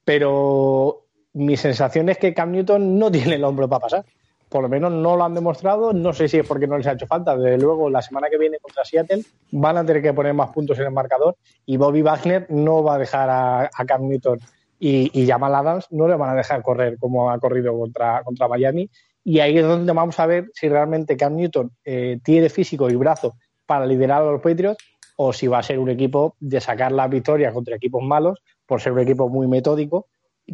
Pero 0.05 1.07
mi 1.33 1.57
sensación 1.57 2.07
es 2.07 2.17
que 2.17 2.33
Cam 2.33 2.51
Newton 2.51 2.97
no 2.97 3.11
tiene 3.13 3.35
el 3.35 3.43
hombro 3.43 3.67
para 3.67 3.81
pasar. 3.81 4.05
Por 4.51 4.63
lo 4.63 4.67
menos 4.67 4.91
no 4.91 5.15
lo 5.15 5.23
han 5.23 5.33
demostrado. 5.33 5.93
No 5.93 6.11
sé 6.11 6.27
si 6.27 6.39
es 6.39 6.45
porque 6.45 6.67
no 6.67 6.77
les 6.77 6.85
ha 6.85 6.91
hecho 6.91 7.07
falta. 7.07 7.37
Desde 7.37 7.57
luego, 7.57 7.89
la 7.89 8.01
semana 8.01 8.29
que 8.29 8.37
viene 8.37 8.59
contra 8.59 8.83
Seattle 8.83 9.23
van 9.51 9.77
a 9.77 9.85
tener 9.85 10.01
que 10.01 10.13
poner 10.13 10.33
más 10.33 10.49
puntos 10.49 10.77
en 10.77 10.87
el 10.87 10.91
marcador 10.91 11.37
y 11.65 11.77
Bobby 11.77 12.01
Wagner 12.01 12.47
no 12.49 12.83
va 12.83 12.95
a 12.95 12.97
dejar 12.97 13.29
a, 13.29 13.69
Cam 13.87 14.09
Newton 14.09 14.39
y, 14.77 15.09
y 15.17 15.25
Jamal 15.25 15.55
Adams 15.55 15.87
no 15.91 16.05
le 16.05 16.15
van 16.15 16.31
a 16.31 16.35
dejar 16.35 16.61
correr 16.63 16.97
como 16.99 17.31
ha 17.31 17.39
corrido 17.39 17.79
contra, 17.79 18.23
contra 18.25 18.49
Miami. 18.49 18.89
Y 19.23 19.39
ahí 19.39 19.57
es 19.57 19.63
donde 19.63 19.93
vamos 19.93 20.19
a 20.19 20.25
ver 20.25 20.51
si 20.53 20.67
realmente 20.67 21.15
Cam 21.15 21.37
Newton 21.37 21.71
eh, 21.85 22.19
tiene 22.21 22.49
físico 22.49 22.89
y 22.89 22.95
brazo 22.95 23.35
para 23.65 23.85
liderar 23.85 24.21
a 24.21 24.31
los 24.31 24.41
Patriots 24.41 24.83
o 25.15 25.31
si 25.31 25.47
va 25.47 25.59
a 25.59 25.63
ser 25.63 25.79
un 25.79 25.89
equipo 25.89 26.35
de 26.41 26.59
sacar 26.59 26.91
las 26.91 27.09
victorias 27.09 27.53
contra 27.53 27.77
equipos 27.77 28.03
malos 28.03 28.41
por 28.65 28.81
ser 28.81 28.91
un 28.91 28.99
equipo 28.99 29.29
muy 29.29 29.47
metódico, 29.47 30.07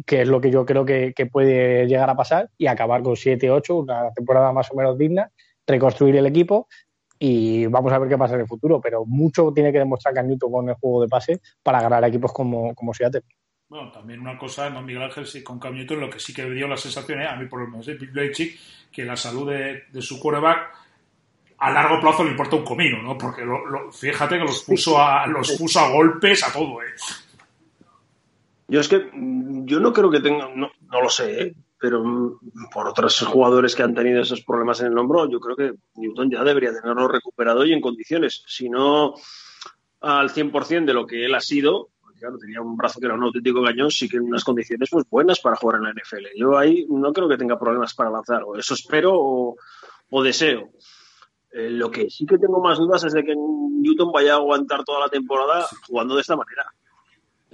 que 0.06 0.22
es 0.22 0.28
lo 0.28 0.40
que 0.40 0.50
yo 0.50 0.64
creo 0.64 0.84
que, 0.84 1.12
que 1.14 1.26
puede 1.26 1.86
llegar 1.86 2.08
a 2.10 2.16
pasar 2.16 2.50
y 2.56 2.66
acabar 2.66 3.02
con 3.02 3.14
7-8, 3.14 3.82
una 3.82 4.10
temporada 4.12 4.52
más 4.52 4.70
o 4.70 4.74
menos 4.76 4.96
digna, 4.96 5.30
reconstruir 5.66 6.16
el 6.16 6.26
equipo 6.26 6.68
y 7.18 7.66
vamos 7.66 7.92
a 7.92 7.98
ver 7.98 8.08
qué 8.08 8.16
pasa 8.16 8.34
en 8.34 8.42
el 8.42 8.46
futuro. 8.46 8.80
Pero 8.80 9.04
mucho 9.04 9.50
tiene 9.52 9.72
que 9.72 9.78
demostrar 9.78 10.14
Cam 10.14 10.28
Newton 10.28 10.52
con 10.52 10.68
el 10.68 10.74
juego 10.76 11.02
de 11.02 11.08
pase 11.08 11.40
para 11.62 11.80
ganar 11.82 12.04
a 12.04 12.08
equipos 12.08 12.32
como, 12.32 12.74
como 12.74 12.94
Seattle. 12.94 13.22
Bueno, 13.68 13.90
también 13.92 14.20
una 14.20 14.38
cosa, 14.38 14.70
no 14.70 14.80
Miguel 14.80 15.02
Ángel, 15.02 15.26
sí, 15.26 15.42
con 15.42 15.58
Cam 15.58 15.74
Newton, 15.74 16.00
lo 16.00 16.08
que 16.08 16.20
sí 16.20 16.32
que 16.32 16.48
dio 16.48 16.66
la 16.68 16.76
sensación, 16.76 17.20
¿eh? 17.20 17.26
a 17.26 17.36
mí 17.36 17.46
por 17.46 17.60
lo 17.60 17.68
menos, 17.68 17.86
¿eh? 17.88 17.94
Bill 18.00 18.10
Belichick, 18.12 18.58
que 18.90 19.04
la 19.04 19.14
salud 19.16 19.50
de, 19.50 19.82
de 19.92 20.00
su 20.00 20.18
quarterback 20.18 20.70
a 21.58 21.70
largo 21.72 22.00
plazo 22.00 22.24
le 22.24 22.30
importa 22.30 22.56
un 22.56 22.64
comino, 22.64 23.02
¿no? 23.02 23.18
Porque 23.18 23.42
lo, 23.42 23.66
lo- 23.66 23.92
fíjate 23.92 24.36
que 24.38 24.44
los 24.44 24.62
puso 24.62 24.96
a 25.02 25.26
los 25.26 25.50
puso 25.58 25.80
a 25.80 25.90
golpes 25.90 26.46
a 26.48 26.52
todo, 26.52 26.80
¿eh? 26.82 26.86
Yo 28.68 28.80
es 28.80 28.88
que 28.88 29.10
yo 29.64 29.80
no 29.80 29.92
creo 29.92 30.10
que 30.10 30.20
tenga, 30.20 30.50
no, 30.54 30.70
no 30.80 31.02
lo 31.02 31.08
sé, 31.08 31.42
¿eh? 31.42 31.54
pero 31.78 32.04
mm, 32.04 32.70
por 32.72 32.88
otros 32.88 33.20
jugadores 33.20 33.74
que 33.74 33.82
han 33.82 33.94
tenido 33.94 34.20
esos 34.20 34.42
problemas 34.42 34.80
en 34.80 34.88
el 34.88 34.98
hombro, 34.98 35.28
yo 35.30 35.40
creo 35.40 35.56
que 35.56 35.74
Newton 35.94 36.30
ya 36.30 36.44
debería 36.44 36.72
tenerlo 36.72 37.08
recuperado 37.08 37.64
y 37.64 37.72
en 37.72 37.80
condiciones. 37.80 38.42
Si 38.46 38.68
no 38.68 39.14
al 40.00 40.30
100% 40.30 40.84
de 40.84 40.94
lo 40.94 41.06
que 41.06 41.24
él 41.24 41.34
ha 41.34 41.40
sido, 41.40 41.88
porque, 42.00 42.20
claro, 42.20 42.38
tenía 42.38 42.60
un 42.60 42.76
brazo 42.76 43.00
que 43.00 43.06
era 43.06 43.14
un 43.14 43.24
auténtico 43.24 43.62
cañón, 43.62 43.90
sí 43.90 44.08
que 44.08 44.18
en 44.18 44.24
unas 44.24 44.44
condiciones 44.44 44.88
pues 44.90 45.04
buenas 45.08 45.40
para 45.40 45.56
jugar 45.56 45.76
en 45.76 45.84
la 45.84 45.92
NFL. 45.92 46.26
Yo 46.36 46.58
ahí 46.58 46.86
no 46.88 47.12
creo 47.12 47.28
que 47.28 47.38
tenga 47.38 47.58
problemas 47.58 47.94
para 47.94 48.10
lanzar, 48.10 48.42
o 48.44 48.56
eso 48.56 48.74
espero 48.74 49.12
o, 49.14 49.56
o 50.10 50.22
deseo. 50.22 50.70
Eh, 51.50 51.70
lo 51.70 51.90
que 51.90 52.10
sí 52.10 52.26
que 52.26 52.38
tengo 52.38 52.60
más 52.60 52.78
dudas 52.78 53.04
es 53.04 53.14
de 53.14 53.24
que 53.24 53.34
Newton 53.34 54.12
vaya 54.12 54.34
a 54.34 54.36
aguantar 54.36 54.84
toda 54.84 55.00
la 55.00 55.08
temporada 55.08 55.66
jugando 55.86 56.14
de 56.14 56.20
esta 56.20 56.36
manera. 56.36 56.70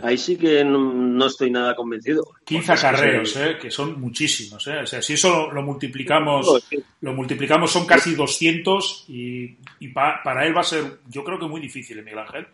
Ahí 0.02 0.18
sí 0.18 0.36
que 0.36 0.64
no, 0.64 0.92
no 0.92 1.26
estoy 1.26 1.50
nada 1.50 1.76
convencido. 1.76 2.24
15 2.24 2.34
Porque 2.44 2.56
es 2.58 2.66
que 2.66 2.72
acarreos, 2.86 3.36
¿eh? 3.36 3.56
que 3.60 3.70
son 3.70 4.00
muchísimos. 4.00 4.66
¿eh? 4.66 4.78
O 4.82 4.86
sea, 4.86 5.00
si 5.00 5.12
eso 5.12 5.28
lo, 5.46 5.52
lo 5.52 5.62
multiplicamos, 5.62 6.46
No, 6.72 6.78
lo 7.00 7.12
multiplicamos 7.14 7.70
son 7.70 7.86
casi 7.86 8.14
200 8.16 9.04
y, 9.08 9.56
y 9.78 9.88
pa- 9.88 10.20
para 10.24 10.46
él 10.46 10.56
va 10.56 10.62
a 10.62 10.64
ser, 10.64 10.98
yo 11.08 11.22
creo 11.22 11.38
que 11.38 11.46
muy 11.46 11.60
difícil, 11.60 11.98
¿eh, 11.98 12.02
Miguel 12.02 12.18
Ángel. 12.18 12.46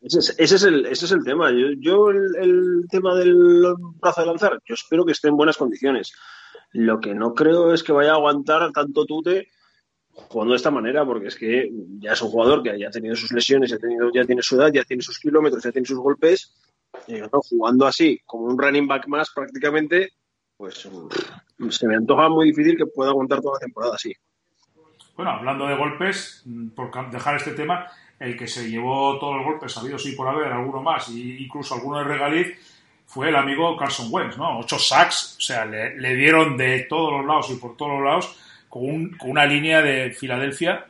Ese 0.00 0.18
es, 0.20 0.34
ese 0.38 0.54
es 0.56 0.62
el, 0.64 0.86
ese 0.86 1.04
es 1.06 1.12
el 1.12 1.24
tema. 1.24 1.50
Yo, 1.52 1.68
yo 1.78 2.10
el, 2.10 2.34
el 2.40 2.84
tema 2.90 3.14
del 3.16 3.36
brazo 4.00 4.20
de 4.22 4.26
lanzar, 4.26 4.60
yo 4.64 4.74
espero 4.74 5.04
que 5.04 5.12
esté 5.12 5.28
en 5.28 5.36
buenas 5.36 5.56
condiciones. 5.56 6.12
Lo 6.72 7.00
que 7.00 7.14
no 7.14 7.34
creo 7.34 7.72
es 7.72 7.82
que 7.82 7.92
vaya 7.92 8.10
a 8.12 8.14
aguantar 8.14 8.70
tanto 8.72 9.04
tute 9.06 9.48
jugando 10.28 10.52
de 10.52 10.56
esta 10.56 10.70
manera, 10.70 11.04
porque 11.04 11.28
es 11.28 11.36
que 11.36 11.70
ya 11.98 12.12
es 12.12 12.22
un 12.22 12.30
jugador 12.30 12.62
que 12.62 12.78
ya 12.78 12.88
ha 12.88 12.90
tenido 12.90 13.14
sus 13.14 13.32
lesiones, 13.32 13.70
ya, 13.70 14.24
tiene 14.24 14.42
su 14.42 14.56
edad, 14.56 14.72
ya 14.72 14.84
tiene 14.84 15.02
sus 15.02 15.18
kilómetros, 15.18 15.62
ya 15.62 15.72
tiene 15.72 15.86
sus 15.86 15.98
golpes, 15.98 16.54
y 17.06 17.20
jugando 17.30 17.86
así, 17.86 18.20
como 18.24 18.44
un 18.44 18.58
running 18.58 18.86
back 18.86 19.06
más 19.08 19.30
prácticamente, 19.30 20.12
pues 20.56 20.88
mm, 21.58 21.68
se 21.70 21.86
me 21.86 21.96
antoja 21.96 22.28
muy 22.28 22.46
difícil 22.46 22.76
que 22.76 22.86
pueda 22.86 23.10
aguantar 23.10 23.40
toda 23.40 23.54
la 23.54 23.66
temporada 23.66 23.94
así. 23.94 24.12
Bueno, 25.16 25.32
hablando 25.32 25.66
de 25.66 25.76
golpes, 25.76 26.42
mm, 26.44 26.68
por 26.68 26.90
dejar 27.10 27.36
este 27.36 27.52
tema, 27.52 27.86
el 28.18 28.36
que 28.36 28.48
se 28.48 28.68
llevó 28.68 29.18
todos 29.18 29.36
los 29.36 29.44
golpes, 29.44 29.72
sabido 29.72 29.98
sí 29.98 30.12
por 30.12 30.28
haber, 30.28 30.52
alguno 30.52 30.82
más, 30.82 31.08
e 31.08 31.42
incluso 31.42 31.74
alguno 31.74 31.98
de 31.98 32.04
regaliz, 32.04 32.58
fue 33.06 33.30
el 33.30 33.36
amigo 33.36 33.76
Carson 33.76 34.08
Wentz, 34.10 34.36
¿no? 34.36 34.58
Ocho 34.58 34.78
sacks, 34.78 35.36
o 35.38 35.40
sea, 35.40 35.64
le, 35.64 36.14
dieron 36.14 36.56
de 36.56 36.80
todos 36.88 37.12
los 37.12 37.26
lados 37.26 37.50
y 37.50 37.54
por 37.54 37.76
todos 37.76 37.92
los 37.92 38.02
lados 38.02 38.36
con, 38.68 39.16
una 39.24 39.46
línea 39.46 39.82
de 39.82 40.10
Filadelfia. 40.10 40.86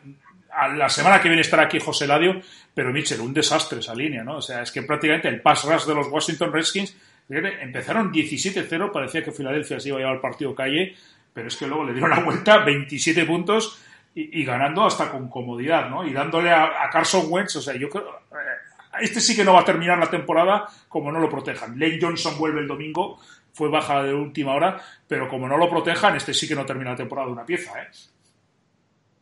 A 0.51 0.68
la 0.68 0.89
semana 0.89 1.20
que 1.20 1.29
viene 1.29 1.43
estará 1.43 1.64
aquí 1.64 1.79
José 1.79 2.07
Ladio, 2.07 2.41
pero 2.74 2.93
Mitchell, 2.93 3.20
un 3.20 3.35
desastre 3.35 3.81
esa 3.81 3.95
línea, 3.95 4.24
¿no? 4.24 4.37
O 4.37 4.43
sea, 4.43 4.62
es 4.62 4.72
que 4.72 4.83
prácticamente 4.83 5.29
el 5.29 5.41
pass 5.41 5.64
rush 5.64 5.85
de 5.85 5.95
los 5.95 6.09
Washington 6.09 6.53
Redskins 6.53 6.97
empezaron 7.29 8.12
17-0, 8.12 8.91
parecía 8.91 9.22
que 9.22 9.33
Filadelfia 9.33 9.79
se 9.79 9.89
iba 9.89 9.99
a 9.99 10.01
llevar 10.01 10.14
el 10.16 10.20
partido 10.20 10.55
calle, 10.55 10.97
pero 11.33 11.49
es 11.49 11.57
que 11.57 11.66
luego 11.66 11.85
le 11.85 11.93
dieron 11.93 12.11
la 12.11 12.20
vuelta, 12.20 12.59
27 12.59 13.24
puntos 13.26 13.79
y, 14.14 14.45
ganando 14.45 14.85
hasta 14.85 15.11
con 15.11 15.29
comodidad, 15.29 15.89
¿no? 15.89 16.05
Y 16.05 16.12
dándole 16.12 16.51
a, 16.51 16.89
Carson 16.91 17.26
Wentz, 17.29 17.57
o 17.57 17.62
sea, 17.62 17.76
yo 17.76 17.89
creo, 17.89 18.09
eh, 18.33 19.01
este 19.01 19.20
sí 19.20 19.37
que 19.37 19.45
no 19.45 19.53
va 19.53 19.61
a 19.61 19.64
terminar 19.64 19.99
la 19.99 20.11
temporada 20.11 20.66
como 20.89 21.12
no 21.12 21.20
lo 21.20 21.29
protejan. 21.29 21.79
Lane 21.79 21.99
Johnson 22.01 22.37
vuelve 22.39 22.61
el 22.61 22.66
domingo, 22.66 23.20
fue 23.53 23.68
baja 23.68 24.03
de 24.03 24.14
última 24.14 24.55
hora, 24.55 24.80
pero 25.07 25.28
como 25.28 25.49
no 25.49 25.57
lo 25.57 25.68
protejan, 25.68 26.16
este 26.16 26.32
sí 26.32 26.46
que 26.46 26.55
no 26.55 26.66
termina 26.66 26.90
la 26.90 26.96
temporada 26.96 27.26
de 27.26 27.32
una 27.32 27.46
pieza, 27.46 27.80
¿eh? 27.82 27.88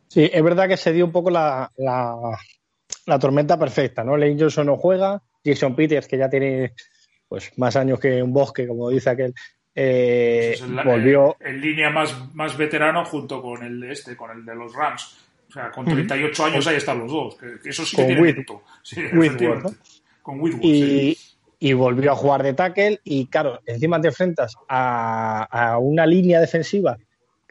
Sí, 0.09 0.31
es 0.33 0.43
verdad 0.43 0.69
que 0.69 0.77
se 0.77 0.93
dio 0.93 1.05
un 1.05 1.13
poco 1.13 1.31
la, 1.31 1.71
la, 1.77 3.19
tormenta 3.19 3.59
perfecta, 3.59 4.05
¿no? 4.05 4.17
Lane 4.17 4.37
Johnson 4.39 4.67
no 4.67 4.77
juega, 4.77 5.21
Jason 5.45 5.75
Peters, 5.75 6.07
que 6.07 6.19
ya 6.19 6.31
tiene 6.31 6.75
pues 7.29 7.53
más 7.59 7.75
años 7.77 7.99
que 7.99 8.23
un 8.23 8.33
bosque, 8.33 8.69
como 8.69 8.91
dice 8.91 9.11
aquel, 9.11 9.35
eh, 9.75 10.59
volvió. 10.85 11.37
En 11.41 11.61
línea 11.61 11.91
más, 11.91 12.35
más 12.35 12.57
veterano 12.57 13.05
junto 13.05 13.43
con 13.43 13.63
el 13.63 13.79
de 13.79 13.93
este, 13.93 14.17
con 14.17 14.31
el 14.31 14.45
de 14.45 14.55
los 14.55 14.75
Rams. 14.75 15.19
O 15.49 15.53
sea, 15.53 15.71
con 15.71 15.85
38 15.85 16.45
años 16.45 16.67
ahí 16.67 16.77
están 16.77 16.99
los 16.99 17.11
dos. 17.11 17.37
eso 17.65 17.85
sí 17.85 17.97
que 17.97 18.05
tiene 18.05 18.47
Sí, 18.83 19.03
Con 20.23 20.41
Whitworth. 20.41 20.65
Y, 20.65 21.19
y, 21.59 21.73
volvió 21.73 22.13
a 22.13 22.17
jugar 22.17 22.43
de 22.43 22.55
tackle. 22.55 23.01
Y 23.05 23.27
claro, 23.27 23.61
encima 23.67 24.01
te 24.01 24.09
enfrentas 24.09 24.55
a, 24.69 25.79
una 25.81 26.07
línea 26.07 26.41
defensiva 26.41 26.97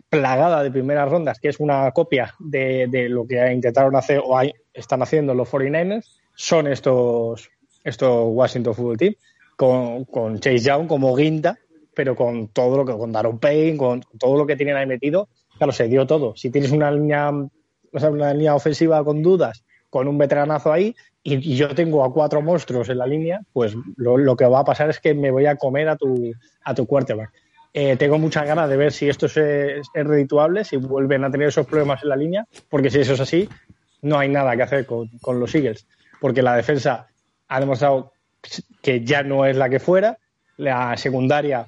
plagada 0.10 0.64
de 0.64 0.72
primeras 0.72 1.10
rondas, 1.10 1.40
que 1.40 1.50
es 1.50 1.60
una 1.60 1.92
copia 1.92 2.34
de, 2.40 3.08
lo 3.10 3.28
que 3.28 3.52
intentaron 3.52 3.96
hacer 3.96 4.22
o 4.24 4.40
están 4.74 5.02
haciendo 5.02 5.34
los 5.34 5.50
49ers. 5.50 6.06
Son 6.36 6.68
estos, 6.68 7.50
estos 7.84 8.28
Washington 8.28 8.76
Football 8.76 8.98
Team, 8.98 9.14
con, 9.56 10.06
con 10.06 10.40
Chase 10.40 10.60
Young 10.60 10.88
como 10.88 11.16
guinda 11.16 11.58
pero 11.96 12.16
con 12.16 12.50
todo 12.50 12.78
lo 12.78 12.86
que, 12.86 12.96
con 12.96 13.12
Daron 13.12 13.40
Payne, 13.40 13.78
con 13.78 14.02
todo 14.20 14.38
lo 14.38 14.46
que 14.46 14.56
tienen 14.56 14.76
ahí 14.76 14.86
metido, 14.86 15.30
claro, 15.58 15.72
se 15.72 15.88
dio 15.88 16.06
todo. 16.06 16.36
Si 16.36 16.52
tienes 16.52 16.72
una 16.72 16.92
línea, 16.92 17.32
una 17.32 18.34
línea 18.34 18.54
ofensiva 18.54 19.04
con 19.04 19.24
dudas, 19.24 19.64
con 19.90 20.08
un 20.08 20.18
veteranazo 20.18 20.72
ahí, 20.72 20.96
y, 21.28 21.56
yo 21.56 21.74
tengo 21.74 22.06
a 22.06 22.14
cuatro 22.14 22.42
monstruos 22.42 22.88
en 22.90 23.00
la 23.00 23.08
línea, 23.08 23.42
pues 23.52 23.76
lo, 23.98 24.36
que 24.38 24.46
va 24.46 24.60
a 24.60 24.64
pasar 24.64 24.92
es 24.92 25.00
que 25.00 25.16
me 25.16 25.32
voy 25.32 25.48
a 25.48 25.56
comer 25.56 25.90
a 25.90 25.96
tu, 25.96 26.32
a 26.64 26.76
tu 26.76 26.86
quarterback. 26.86 27.32
Eh, 27.74 27.98
tengo 27.98 28.20
muchas 28.20 28.46
ganas 28.46 28.70
de 28.70 28.78
ver 28.78 28.92
si 28.92 29.10
esto 29.10 29.26
es, 29.26 29.36
es, 29.36 29.88
redituable, 29.94 30.64
si 30.64 30.78
vuelven 30.78 31.24
a 31.24 31.32
tener 31.32 31.48
esos 31.48 31.66
problemas 31.66 32.04
en 32.04 32.10
la 32.10 32.16
línea, 32.16 32.46
porque 32.70 32.92
si 32.92 33.00
eso 33.00 33.14
es 33.14 33.20
así, 33.20 33.50
no 34.04 34.20
hay 34.20 34.30
nada 34.30 34.56
que 34.56 34.64
hacer 34.64 34.86
con, 34.86 35.08
con 35.20 35.40
los 35.40 35.54
Eagles, 35.56 35.88
porque 36.22 36.44
la 36.44 36.56
defensa 36.56 37.08
ha 37.48 37.60
demostrado 37.60 38.14
que 38.84 39.04
ya 39.04 39.24
no 39.24 39.46
es 39.46 39.58
la 39.58 39.68
que 39.68 39.80
fuera, 39.80 40.20
la 40.58 40.96
secundaria 40.96 41.66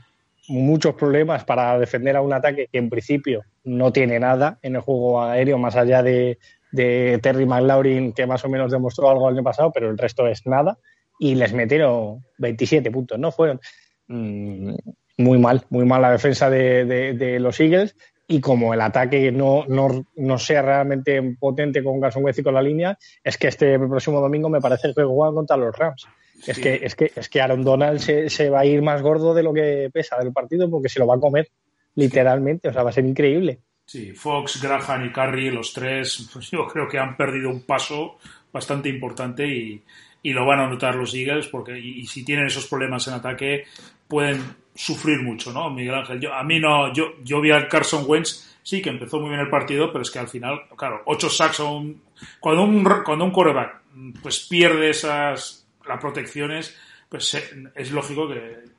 muchos 0.47 0.93
problemas 0.95 1.43
para 1.43 1.77
defender 1.79 2.15
a 2.15 2.21
un 2.21 2.31
ataque 2.31 2.67
que 2.71 2.77
en 2.77 2.89
principio 2.89 3.43
no 3.63 3.91
tiene 3.91 4.19
nada 4.19 4.59
en 4.61 4.75
el 4.75 4.81
juego 4.81 5.21
aéreo, 5.21 5.57
más 5.57 5.75
allá 5.75 6.03
de, 6.03 6.37
Terry 6.73 7.45
McLaurin, 7.45 8.13
que 8.13 8.25
más 8.25 8.43
o 8.45 8.49
menos 8.49 8.71
demostró 8.71 9.09
algo 9.09 9.29
el 9.29 9.35
año 9.35 9.43
pasado, 9.43 9.71
pero 9.71 9.89
el 9.89 9.97
resto 9.97 10.27
es 10.27 10.45
nada. 10.45 10.77
Y 11.19 11.35
les 11.35 11.53
metieron 11.53 12.23
27 12.37 12.91
puntos, 12.91 13.17
¿no? 13.17 13.31
Fueron 13.31 13.59
mm, 14.07 14.73
muy 15.17 15.39
mal, 15.39 15.63
muy 15.69 15.85
mal 15.85 16.01
la 16.01 16.11
defensa 16.11 16.49
de, 16.49 17.37
los 17.39 17.59
Eagles. 17.59 17.95
Y 18.29 18.41
como 18.41 18.73
el 18.73 18.81
ataque 18.81 19.31
no, 19.31 19.65
no, 19.67 20.37
sea 20.37 20.61
realmente 20.61 21.21
potente 21.39 21.81
con 21.81 22.01
Garson 22.01 22.25
Wentz 22.25 22.39
y 22.39 22.43
con 22.43 22.53
la 22.53 22.61
línea, 22.61 22.97
es 23.23 23.37
que 23.37 23.47
este 23.47 23.79
próximo 23.79 24.19
domingo 24.19 24.49
me 24.49 24.59
parece 24.59 24.93
que 24.93 25.03
juegan 25.03 25.35
contra 25.35 25.55
los 25.55 25.75
Rams. 25.75 26.07
Es, 26.45 26.59
que, 26.59 26.81
es, 26.83 26.95
que, 26.95 27.11
es 27.15 27.29
que 27.29 27.41
Aaron 27.41 27.63
Donald 27.63 27.99
se, 27.99 28.29
se, 28.29 28.49
va 28.49 28.59
a 28.59 28.65
ir 28.65 28.81
más 28.81 29.01
gordo 29.01 29.33
de 29.33 29.43
lo 29.43 29.53
que 29.53 29.89
pesa 29.91 30.17
del 30.19 30.33
partido 30.33 30.69
porque 30.69 30.89
se 30.89 30.99
lo 30.99 31.07
va 31.07 31.15
a 31.15 31.19
comer, 31.19 31.47
literalmente. 31.95 32.67
O 32.67 32.73
sea, 32.73 32.83
va 32.83 32.89
a 32.89 32.93
ser 32.93 33.05
increíble. 33.05 33.61
Sí, 33.87 34.11
Fox, 34.11 34.61
Graham 34.61 35.05
y 35.05 35.11
Curry, 35.13 35.49
los 35.49 35.71
tres, 35.71 36.29
pues 36.33 36.51
yo 36.51 36.67
creo 36.67 36.89
que 36.89 36.99
han 36.99 37.15
perdido 37.15 37.49
un 37.49 37.61
paso 37.61 38.17
bastante 38.51 38.89
importante 38.89 39.47
y, 39.47 39.81
y 40.23 40.33
lo 40.33 40.45
van 40.45 40.59
a 40.59 40.67
notar 40.67 40.95
los 40.95 41.13
Eagles 41.13 41.47
porque 41.47 41.79
y, 41.79 42.05
si 42.05 42.25
tienen 42.25 42.47
esos 42.47 42.67
problemas 42.67 43.07
en 43.07 43.13
ataque 43.13 43.63
pueden 44.09 44.43
sufrir 44.75 45.21
mucho, 45.21 45.53
¿no? 45.53 45.69
Miguel 45.69 45.95
Ángel, 45.95 46.19
yo, 46.19 46.33
a 46.33 46.43
mí 46.43 46.59
no, 46.59 46.91
yo, 46.93 47.13
yo 47.23 47.39
vi 47.39 47.51
al 47.51 47.69
Carson 47.69 48.03
Wentz, 48.05 48.57
sí 48.61 48.81
que 48.81 48.89
empezó 48.89 49.21
muy 49.21 49.29
bien 49.29 49.39
el 49.39 49.49
partido, 49.49 49.89
pero 49.89 50.01
es 50.01 50.11
que 50.11 50.19
al 50.19 50.27
final, 50.27 50.63
claro, 50.75 51.03
ocho 51.05 51.29
sacks 51.29 51.61
un, 51.61 52.01
cuando 52.41 52.63
un, 52.63 52.83
cuando 53.05 53.23
un 53.23 53.31
quarterback 53.31 53.83
pues 54.21 54.45
pierde 54.49 54.89
esas 54.89 55.65
las 55.87 56.01
protecciones, 56.01 56.77
pues 57.07 57.33
es 57.73 57.91
lógico 57.91 58.27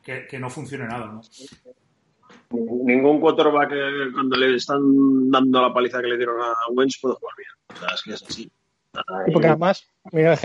que, 0.04 0.38
no 0.38 0.50
funcione 0.50 0.86
nada, 0.86 1.06
¿no? 1.06 1.22
Ningún 2.50 3.20
quarterback 3.20 3.68
que 3.68 4.12
cuando 4.12 4.36
le 4.36 4.56
están 4.56 5.30
dando 5.30 5.62
la 5.62 5.72
paliza 5.72 6.00
que 6.00 6.06
le 6.06 6.16
dieron 6.16 6.40
a 6.40 6.54
Wentz 6.72 6.98
puede 7.00 7.14
jugar 7.16 7.34
bien. 7.36 7.50
O 7.68 7.76
sea, 7.76 7.94
es 7.94 8.02
que 8.02 8.12
es 8.12 8.22
así. 8.22 8.50
porque 9.32 9.48
además, 9.48 9.86
mira, 10.12 10.36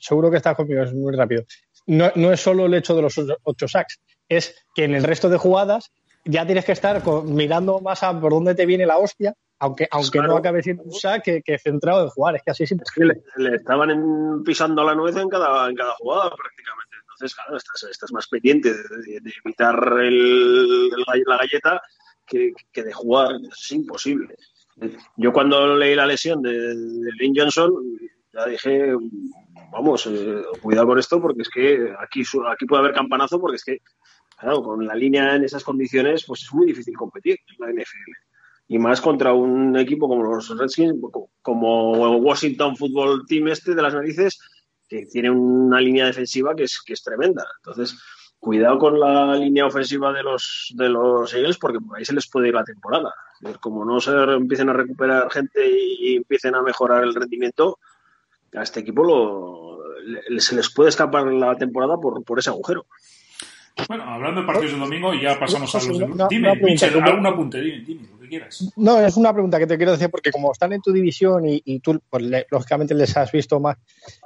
seguro 0.00 0.30
que 0.30 0.36
estás 0.36 0.56
conmigo, 0.56 0.82
es 0.82 0.94
muy 0.94 1.14
rápido. 1.14 1.42
No, 1.86 2.06
es 2.32 2.40
solo 2.40 2.66
el 2.66 2.74
hecho 2.74 2.94
de 2.94 3.02
los 3.02 3.20
ocho 3.42 3.68
sacks, 3.68 4.00
es 4.28 4.64
que 4.74 4.84
en 4.84 4.94
el 4.94 5.02
resto 5.02 5.28
de 5.28 5.36
jugadas 5.36 5.92
ya 6.24 6.46
tienes 6.46 6.64
que 6.64 6.72
estar 6.72 7.02
mirando 7.24 7.80
más 7.80 8.02
a 8.02 8.18
por 8.18 8.32
dónde 8.32 8.54
te 8.54 8.64
viene 8.64 8.86
la 8.86 8.98
hostia 8.98 9.34
aunque, 9.58 9.88
aunque 9.90 10.20
no 10.20 10.36
acabe 10.36 10.62
siendo 10.62 10.82
un 10.82 10.92
sack 10.92 11.22
que, 11.22 11.58
centrado 11.58 12.04
en 12.04 12.10
jugar, 12.10 12.36
es 12.36 12.42
que 12.42 12.50
así 12.50 12.66
siempre. 12.66 12.84
Es 12.84 12.92
que 12.92 13.42
le, 13.42 13.56
estaban 13.56 14.42
pisando 14.44 14.84
la 14.84 14.94
nuez 14.94 15.16
en 15.16 15.28
cada, 15.28 15.68
en 15.68 15.76
cada 15.76 15.94
jugada 15.94 16.30
prácticamente. 16.36 16.83
Entonces, 17.24 17.66
claro, 17.70 17.90
estás, 17.90 18.12
más 18.12 18.28
pendiente 18.28 18.70
de, 18.70 19.32
evitar 19.44 19.98
el, 19.98 20.90
la, 20.90 21.38
galleta 21.38 21.80
que, 22.26 22.52
de 22.74 22.92
jugar. 22.92 23.36
Es 23.50 23.72
imposible. 23.72 24.36
Yo 25.16 25.32
cuando 25.32 25.74
leí 25.74 25.94
la 25.94 26.04
lesión 26.04 26.42
de, 26.42 26.74
Lynn 27.18 27.34
Johnson, 27.34 27.72
ya 28.30 28.46
dije, 28.46 28.92
vamos, 29.72 30.06
eh, 30.06 30.42
cuidado 30.60 30.88
con 30.88 30.98
esto 30.98 31.20
porque 31.22 31.42
es 31.42 31.48
que 31.48 31.94
aquí, 31.98 32.24
aquí 32.46 32.66
puede 32.66 32.82
haber 32.82 32.94
campanazo 32.94 33.40
porque 33.40 33.56
es 33.56 33.64
que, 33.64 33.78
claro, 34.36 34.62
con 34.62 34.86
la 34.86 34.94
línea 34.94 35.36
en 35.36 35.44
esas 35.44 35.64
condiciones, 35.64 36.24
pues 36.26 36.42
es 36.42 36.52
muy 36.52 36.66
difícil 36.66 36.94
competir 36.94 37.38
en 37.48 37.56
la 37.58 37.72
NFL 37.72 38.12
y 38.68 38.78
más 38.78 39.00
contra 39.00 39.32
un 39.32 39.76
equipo 39.78 40.08
como 40.08 40.24
los 40.24 40.58
Redskins, 40.58 41.00
como 41.40 42.18
Washington 42.18 42.76
Football 42.76 43.24
Team 43.26 43.48
este 43.48 43.74
de 43.74 43.82
las 43.82 43.94
narices, 43.94 44.38
que 44.88 45.06
tiene 45.06 45.30
una 45.30 45.80
línea 45.80 46.06
defensiva 46.06 46.54
que 46.54 46.64
es, 46.64 46.80
que 46.82 46.92
es 46.92 47.02
tremenda. 47.02 47.46
Entonces, 47.58 47.96
cuidado 48.38 48.78
con 48.78 49.00
la 49.00 49.34
línea 49.36 49.66
ofensiva 49.66 50.12
de 50.12 50.22
los, 50.22 50.72
de 50.76 50.88
los 50.88 51.32
Eagles 51.32 51.56
porque 51.56 51.80
por 51.80 51.96
ahí 51.96 52.04
se 52.04 52.12
les 52.12 52.28
puede 52.28 52.48
ir 52.48 52.54
la 52.54 52.64
temporada. 52.64 53.12
Como 53.60 53.84
no 53.84 54.00
se 54.00 54.12
empiecen 54.12 54.68
a 54.68 54.74
recuperar 54.74 55.30
gente 55.30 55.60
y, 55.66 56.16
empiecen 56.16 56.54
a 56.54 56.62
mejorar 56.62 57.04
el 57.04 57.14
rendimiento, 57.14 57.78
a 58.54 58.62
este 58.62 58.80
equipo 58.80 59.02
lo, 59.02 59.78
se 60.38 60.54
les 60.54 60.70
puede 60.70 60.90
escapar 60.90 61.26
la 61.26 61.56
temporada 61.56 61.96
por, 61.96 62.22
por 62.22 62.38
ese 62.38 62.50
agujero. 62.50 62.86
Bueno, 63.88 64.04
hablando 64.04 64.40
de 64.40 64.46
partidos 64.46 64.72
de 64.72 64.78
domingo, 64.78 65.14
ya 65.14 65.38
pasamos 65.38 65.74
a 65.74 65.78
los 65.78 65.98
de... 65.98 66.26
Dime, 66.30 66.54
Michel, 66.56 67.02
algún 67.02 67.26
apunte, 67.26 67.60
dime, 67.60 67.84
dime, 67.84 68.08
lo 68.08 68.18
que 68.18 68.28
quieras. 68.28 68.72
No, 68.76 69.00
es 69.00 69.16
una 69.16 69.32
pregunta 69.32 69.58
que 69.58 69.66
te 69.66 69.76
quiero 69.76 69.92
decir 69.92 70.10
porque 70.10 70.30
como 70.30 70.52
están 70.52 70.72
en 70.72 70.80
tu 70.80 70.92
división 70.92 71.44
y, 71.46 71.80
tú, 71.80 72.00
pues, 72.08 72.24
lógicamente, 72.50 72.94
les 72.94 73.16
has 73.16 73.32
visto 73.32 73.58
más 73.60 73.76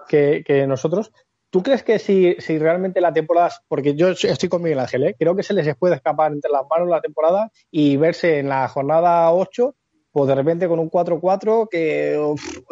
que, 0.07 0.65
nosotros, 0.69 1.11
¿tú 1.51 1.63
crees 1.63 1.83
que 1.83 1.99
si, 1.99 2.37
si, 2.39 2.59
realmente 2.59 3.01
la 3.01 3.13
temporada... 3.13 3.51
Porque 3.69 3.95
yo 3.95 4.09
estoy 4.11 4.49
con 4.49 4.63
Miguel 4.63 4.81
Ángel, 4.81 5.05
¿eh? 5.05 5.17
creo 5.19 5.35
que 5.35 5.43
se 5.43 5.55
les 5.55 5.75
puede 5.77 5.97
escapar 5.97 6.31
entre 6.33 6.51
las 6.51 6.63
manos 6.69 6.89
la 6.89 7.01
temporada 7.01 7.51
y 7.71 7.97
verse 7.97 8.39
en 8.39 8.49
la 8.49 8.69
jornada 8.69 9.33
8 9.33 9.75
pues 10.11 10.27
de 10.27 10.35
repente 10.35 10.67
con 10.67 10.79
un 10.79 10.91
4-4 10.91 11.69
que, 11.71 12.19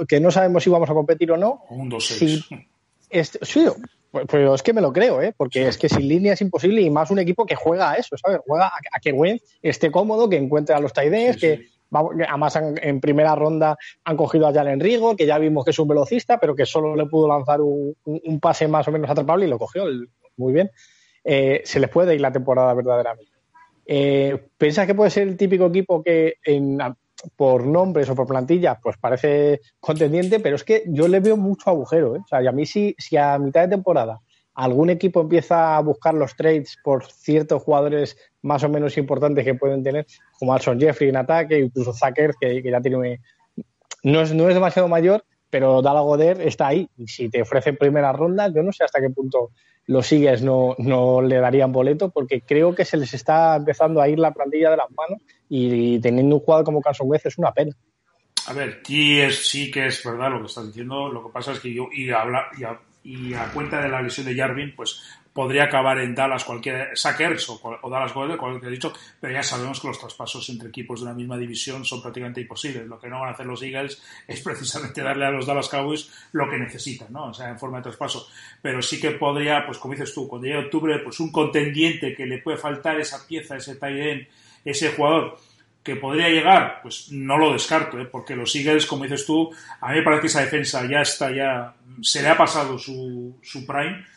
que 0.09 0.21
no 0.21 0.31
sabemos 0.31 0.65
si 0.65 0.71
vamos 0.71 0.91
a 0.91 0.95
competir 0.95 1.31
o 1.31 1.37
no. 1.37 1.63
Un 1.69 1.91
2-6. 1.91 2.67
sí, 3.43 3.67
pues, 4.11 4.27
pues, 4.29 4.55
es 4.55 4.63
que 4.63 4.73
me 4.73 4.81
lo 4.81 4.93
creo, 4.93 5.21
¿eh? 5.23 5.35
porque 5.37 5.69
es 5.69 5.79
que 5.79 5.89
sin 5.89 6.09
línea 6.09 6.35
es 6.35 6.41
imposible 6.41 6.81
y 6.81 6.91
más 6.91 7.11
un 7.11 7.19
equipo 7.19 7.47
que 7.47 7.55
juega 7.55 7.93
a 7.93 7.95
eso, 7.97 8.17
¿sabes? 8.17 8.41
Juega 8.47 8.67
a, 8.67 9.01
que 9.01 9.13
Wentz 9.13 9.43
esté 9.63 9.91
cómodo, 9.91 10.29
que 10.29 10.37
encuentre 10.37 10.75
a 10.75 10.81
los 10.81 10.93
Taides, 10.93 11.37
que 11.37 11.67
además 11.93 12.57
en 12.57 13.01
primera 13.01 13.35
ronda 13.35 13.77
han 14.05 14.17
cogido 14.17 14.47
a 14.47 14.53
Jalen 14.53 14.81
Rigo, 14.81 15.17
que 15.17 15.27
ya 15.27 15.39
vimos 15.39 15.65
que 15.65 15.71
es 15.71 15.79
un 15.79 15.89
velocista, 15.89 16.39
pero 16.39 16.55
que 16.55 16.67
solo 16.67 16.97
le 16.97 17.07
pudo 17.07 17.29
lanzar 17.29 17.61
un, 17.61 17.95
pase 18.41 18.69
más 18.69 18.87
o 18.89 18.93
menos 18.93 19.11
atrapable 19.11 19.47
y 19.47 19.51
lo 19.51 19.59
cogió 19.59 19.85
muy 20.37 20.53
bien. 20.53 20.71
Eh, 21.25 21.63
se 21.65 21.81
les 21.81 21.91
puede 21.91 22.15
ir 22.15 22.21
la 22.21 22.33
temporada 22.33 22.73
verdaderamente. 22.75 23.33
Eh, 23.85 24.49
¿Piensas 24.59 24.87
que 24.87 24.95
puede 24.95 25.11
ser 25.11 25.29
el 25.29 25.37
típico 25.37 25.67
equipo 25.67 26.03
que 26.03 26.37
por 27.37 27.67
nombres 27.67 28.09
o 28.11 28.15
por 28.15 28.27
plantilla 28.27 28.79
pues 28.83 28.97
parece 28.99 29.61
contendiente, 29.81 30.41
pero 30.41 30.57
es 30.57 30.65
que 30.65 30.85
yo 30.87 31.09
le 31.09 31.21
veo 31.21 31.37
mucho 31.37 31.71
agujero. 31.71 32.17
¿eh? 32.17 32.21
O 32.25 32.27
sea, 32.29 32.43
y 32.43 32.47
a 32.47 32.53
mí 32.53 32.67
si, 32.67 32.95
si 32.99 33.17
a 33.17 33.39
mitad 33.39 33.63
de 33.63 33.69
temporada 33.69 34.21
algún 34.57 34.89
equipo 34.89 35.21
empieza 35.21 35.77
a 35.77 35.81
buscar 35.81 36.15
los 36.15 36.35
trades 36.35 36.79
por 36.83 37.05
ciertos 37.05 37.63
jugadores 37.63 38.17
más 38.41 38.65
o 38.65 38.69
menos 38.71 38.97
importantes 38.97 39.45
que 39.45 39.55
pueden 39.55 39.83
tener, 39.83 40.07
como 40.39 40.55
Alson 40.55 40.81
Jeffrey 40.81 41.11
en 41.11 41.17
ataque, 41.17 41.59
incluso 41.59 41.93
Zucker, 41.93 42.33
que, 42.41 42.63
ya 42.63 42.81
tiene. 42.81 43.21
No 44.03 44.23
es, 44.23 44.33
no 44.33 44.49
es 44.49 44.55
demasiado 44.55 44.89
mayor, 44.89 45.25
pero 45.51 45.83
Dala 45.83 46.01
Goder 46.01 46.41
está 46.41 46.69
ahí. 46.69 46.89
Y 46.97 47.07
si 47.07 47.29
te 47.29 47.43
ofrecen 47.43 47.77
primera 47.77 48.13
ronda, 48.13 48.49
yo 48.49 48.63
no 48.63 48.73
sé 48.73 48.85
hasta 48.85 49.01
qué 49.01 49.11
punto 49.11 49.51
los 49.87 50.07
sigues 50.07 50.43
no, 50.43 50.75
no 50.79 51.23
le 51.23 51.37
darían 51.37 51.73
boleto, 51.73 52.11
porque 52.11 52.41
creo 52.41 52.75
que 52.75 52.85
se 52.85 52.97
les 52.97 53.15
está 53.15 53.57
empezando 53.57 54.01
a 54.01 54.09
ir 54.09 54.19
la 54.19 54.33
plantilla 54.33 54.71
de 54.71 54.77
las 54.77 54.91
manos 54.91 55.23
y, 55.49 55.99
teniendo 56.01 56.37
un 56.37 56.41
jugador 56.41 56.65
como 56.65 56.81
Carson 56.81 57.09
Wentz 57.09 57.27
es 57.27 57.39
una 57.39 57.53
pena. 57.53 57.73
A 58.49 58.53
ver, 58.53 58.81
sí, 58.85 59.21
es, 59.21 59.49
sí 59.49 59.71
que 59.71 59.87
es 59.87 60.05
verdad 60.05 60.31
lo 60.31 60.41
que 60.41 60.47
estás 60.47 60.67
diciendo. 60.67 61.09
Lo 61.09 61.25
que 61.25 61.33
pasa 61.33 61.53
es 61.53 61.61
que 61.61 61.73
yo, 61.73 61.89
y, 61.93 62.11
habla, 62.11 62.47
y, 63.03 63.31
y 63.31 63.35
a 63.35 63.51
cuenta 63.53 63.81
de 63.81 63.89
la 63.89 64.03
lesión 64.03 64.27
de 64.27 64.37
Jarvin, 64.37 64.75
pues 64.75 65.03
podría 65.37 65.65
acabar 65.65 65.99
en 65.99 66.15
Dallas 66.15 66.45
cualquier 66.45 66.97
Sackers 66.97 67.51
o, 67.51 67.61
o 67.83 67.91
Dallas 67.91 68.15
Gold, 68.15 68.39
cual 68.39 68.59
que 68.59 68.69
he 68.69 68.71
dicho, 68.71 68.91
pero 69.21 69.35
ya 69.35 69.43
sabemos 69.43 69.79
que 69.79 69.89
los 69.89 69.99
traspasos 69.99 70.49
entre 70.49 70.71
equipos 70.71 71.01
de 71.01 71.07
una 71.07 71.15
misma 71.15 71.37
división 71.37 71.85
son 71.85 72.01
prácticamente 72.01 72.41
imposibles. 72.41 72.87
Lo 72.87 72.99
que 72.99 73.09
no 73.09 73.21
van 73.21 73.29
a 73.29 73.33
hacer 73.33 73.45
los 73.45 73.63
Eagles 73.63 74.03
es 74.27 74.41
precisamente 74.41 75.03
darle 75.03 75.27
a 75.27 75.31
los 75.31 75.45
Dallas 75.47 75.69
Cowboys 75.69 76.11
lo 76.33 76.49
que 76.49 76.57
necesitan, 76.57 77.13
¿no? 77.13 77.27
O 77.27 77.35
sea, 77.35 77.51
en 77.51 77.59
forma 77.59 77.77
de 77.77 77.83
traspaso. 77.83 78.27
Pero 78.63 78.81
sí 78.81 78.99
que 78.99 79.11
podría, 79.11 79.67
pues 79.67 79.77
como 79.77 79.93
dices 79.93 80.15
tú, 80.15 80.27
cuando 80.27 80.47
llegue 80.47 80.61
octubre, 80.61 80.99
pues 81.01 81.21
un 81.21 81.31
contendiente 81.31 82.15
que 82.15 82.25
le 82.25 82.39
puede 82.39 82.57
faltar 82.57 82.99
esa 82.99 83.27
pieza, 83.27 83.57
ese 83.57 83.77
tight 83.77 83.99
end, 83.99 84.27
ese 84.65 84.93
jugador 84.93 85.37
que 85.83 85.97
podría 85.97 86.31
llegar, 86.31 86.81
pues 86.83 87.13
no 87.13 87.37
lo 87.37 87.53
descarto, 87.53 88.01
¿eh? 88.01 88.07
porque 88.07 88.35
los 88.35 88.57
Eagles, 88.57 88.87
como 88.87 89.05
dices 89.05 89.27
tú, 89.27 89.53
a 89.83 89.91
mí 89.91 89.99
me 89.99 90.03
parece 90.03 90.23
que 90.23 90.27
esa 90.29 90.41
defensa 90.41 90.87
ya 90.91 91.03
está, 91.03 91.31
ya 91.31 91.75
se 92.01 92.23
le 92.23 92.29
ha 92.29 92.37
pasado 92.39 92.79
su, 92.79 93.39
su 93.43 93.67
prime 93.67 94.16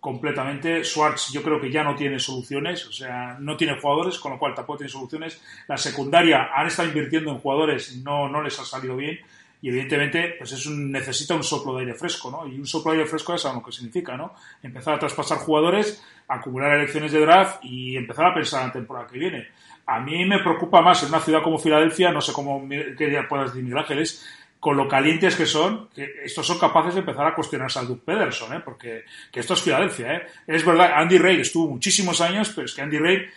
completamente. 0.00 0.84
Schwartz 0.84 1.32
yo 1.32 1.42
creo 1.42 1.60
que 1.60 1.70
ya 1.70 1.82
no 1.82 1.94
tiene 1.94 2.18
soluciones, 2.18 2.86
o 2.86 2.92
sea, 2.92 3.36
no 3.40 3.56
tiene 3.56 3.80
jugadores, 3.80 4.18
con 4.18 4.32
lo 4.32 4.38
cual 4.38 4.54
tampoco 4.54 4.78
tiene 4.78 4.90
soluciones. 4.90 5.40
La 5.66 5.76
secundaria 5.76 6.50
han 6.54 6.66
estado 6.66 6.88
invirtiendo 6.88 7.30
en 7.30 7.38
jugadores 7.38 7.96
no, 7.96 8.28
no 8.28 8.42
les 8.42 8.58
ha 8.58 8.64
salido 8.64 8.96
bien. 8.96 9.18
Y 9.60 9.70
evidentemente, 9.70 10.36
pues 10.38 10.52
es 10.52 10.66
un, 10.66 10.92
necesita 10.92 11.34
un 11.34 11.42
soplo 11.42 11.74
de 11.74 11.80
aire 11.80 11.94
fresco, 11.94 12.30
¿no? 12.30 12.46
Y 12.46 12.56
un 12.58 12.66
soplo 12.66 12.92
de 12.92 12.98
aire 12.98 13.10
fresco 13.10 13.34
es 13.34 13.44
algo 13.44 13.60
que 13.60 13.72
significa, 13.72 14.16
¿no? 14.16 14.34
Empezar 14.62 14.94
a 14.94 14.98
traspasar 15.00 15.38
jugadores, 15.38 16.00
acumular 16.28 16.76
elecciones 16.76 17.10
de 17.10 17.20
draft 17.20 17.64
y 17.64 17.96
empezar 17.96 18.26
a 18.26 18.34
pensar 18.34 18.60
en 18.60 18.66
la 18.68 18.72
temporada 18.72 19.06
que 19.08 19.18
viene 19.18 19.48
a 19.88 20.00
mí 20.00 20.22
me 20.26 20.38
preocupa 20.40 20.82
más 20.82 21.02
en 21.02 21.08
una 21.08 21.20
ciudad 21.20 21.42
como 21.42 21.58
Filadelfia, 21.58 22.12
no 22.12 22.20
sé 22.20 22.32
cómo 22.34 22.68
qué 22.68 23.24
puedas 23.26 23.46
decir 23.46 23.62
Miguel 23.62 23.78
Ángeles, 23.78 24.22
con 24.60 24.76
lo 24.76 24.88
calientes 24.88 25.36
que 25.36 25.46
son, 25.46 25.88
que 25.94 26.22
estos 26.24 26.46
son 26.46 26.58
capaces 26.58 26.94
de 26.94 27.00
empezar 27.00 27.26
a 27.26 27.34
cuestionarse 27.34 27.78
al 27.78 27.86
Duke 27.86 28.02
Pederson, 28.04 28.54
¿eh? 28.54 28.62
porque 28.64 29.04
que 29.30 29.40
esto 29.40 29.54
es 29.54 29.62
Filadelfia. 29.62 30.14
¿eh? 30.14 30.26
Es 30.46 30.64
verdad, 30.64 30.92
Andy 30.94 31.18
Reid 31.18 31.40
estuvo 31.40 31.68
muchísimos 31.68 32.20
años, 32.20 32.50
pero 32.54 32.64
es 32.64 32.74
que 32.74 32.82
Andy 32.82 32.98
Reid 32.98 33.28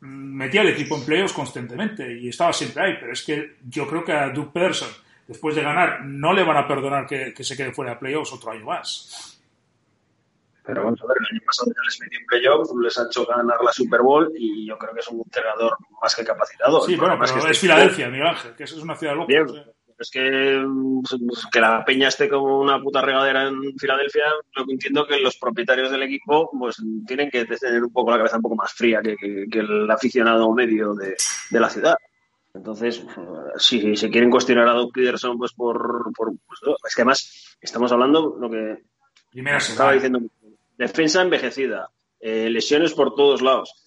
mm, 0.00 0.06
metía 0.06 0.62
al 0.62 0.68
equipo 0.68 0.96
en 0.96 1.04
playoffs 1.04 1.32
constantemente 1.32 2.18
y 2.18 2.28
estaba 2.28 2.52
siempre 2.52 2.84
ahí, 2.84 2.96
pero 2.98 3.12
es 3.12 3.22
que 3.22 3.56
yo 3.68 3.86
creo 3.86 4.04
que 4.04 4.12
a 4.12 4.30
Duke 4.30 4.50
Pederson, 4.52 4.90
después 5.28 5.54
de 5.54 5.62
ganar, 5.62 6.04
no 6.04 6.32
le 6.32 6.42
van 6.42 6.56
a 6.56 6.66
perdonar 6.66 7.06
que, 7.06 7.32
que 7.32 7.44
se 7.44 7.56
quede 7.56 7.72
fuera 7.72 7.92
de 7.92 7.98
playoffs 7.98 8.32
otro 8.32 8.50
año 8.50 8.64
más. 8.64 9.34
Pero 10.64 10.82
vamos 10.82 11.00
a 11.02 11.06
ver, 11.06 11.18
el 11.20 11.36
año 11.36 11.44
pasado 11.44 11.70
ya 11.76 11.82
les 11.84 12.00
metió 12.00 12.18
en 12.18 12.26
playoff, 12.26 12.70
les 12.82 12.98
ha 12.98 13.04
hecho 13.04 13.26
ganar 13.26 13.62
la 13.62 13.70
Super 13.70 14.00
Bowl 14.00 14.32
y 14.34 14.66
yo 14.66 14.78
creo 14.78 14.94
que 14.94 15.00
es 15.00 15.08
un 15.08 15.18
entrenador 15.18 15.76
más 16.00 16.16
que 16.16 16.24
capacitado. 16.24 16.80
Sí, 16.80 16.96
bueno, 16.96 17.18
pero 17.20 17.44
que 17.44 17.50
es 17.50 17.58
Filadelfia, 17.58 18.08
Miguel 18.08 18.28
Ángel, 18.28 18.54
que 18.54 18.64
es 18.64 18.72
una 18.72 18.96
ciudad 18.96 19.14
loca. 19.14 19.26
Bien, 19.28 19.46
es 19.98 20.10
que, 20.10 20.64
pues, 21.26 21.46
que 21.52 21.60
la 21.60 21.84
peña 21.84 22.08
esté 22.08 22.28
como 22.28 22.60
una 22.60 22.80
puta 22.80 23.00
regadera 23.00 23.48
en 23.48 23.78
Filadelfia, 23.78 24.24
lo 24.54 24.64
que 24.66 24.72
entiendo 24.72 25.06
que 25.06 25.18
los 25.20 25.36
propietarios 25.36 25.90
del 25.90 26.02
equipo 26.02 26.50
pues 26.58 26.76
tienen 27.06 27.30
que 27.30 27.44
tener 27.44 27.82
un 27.82 27.92
poco 27.92 28.10
la 28.10 28.18
cabeza 28.18 28.36
un 28.36 28.42
poco 28.42 28.56
más 28.56 28.72
fría 28.72 29.00
que, 29.02 29.46
el 29.50 29.90
aficionado 29.90 30.52
medio 30.52 30.94
de, 30.94 31.16
la 31.50 31.70
ciudad. 31.70 31.96
Entonces, 32.52 33.04
si 33.56 33.96
se 33.96 34.10
quieren 34.10 34.30
cuestionar 34.30 34.68
a 34.68 34.74
Doug 34.74 34.92
Peterson, 34.92 35.36
pues 35.38 35.52
por, 35.52 36.12
por 36.16 36.32
pues, 36.46 36.60
es 36.86 36.94
que 36.94 37.02
además 37.02 37.56
estamos 37.60 37.90
hablando 37.92 38.36
lo 38.38 38.50
que 38.50 38.78
estaba 39.32 39.92
diciendo 39.92 40.20
Defensa 40.76 41.22
envejecida, 41.22 41.90
eh, 42.20 42.48
lesiones 42.50 42.94
por 42.94 43.14
todos 43.14 43.42
lados. 43.42 43.83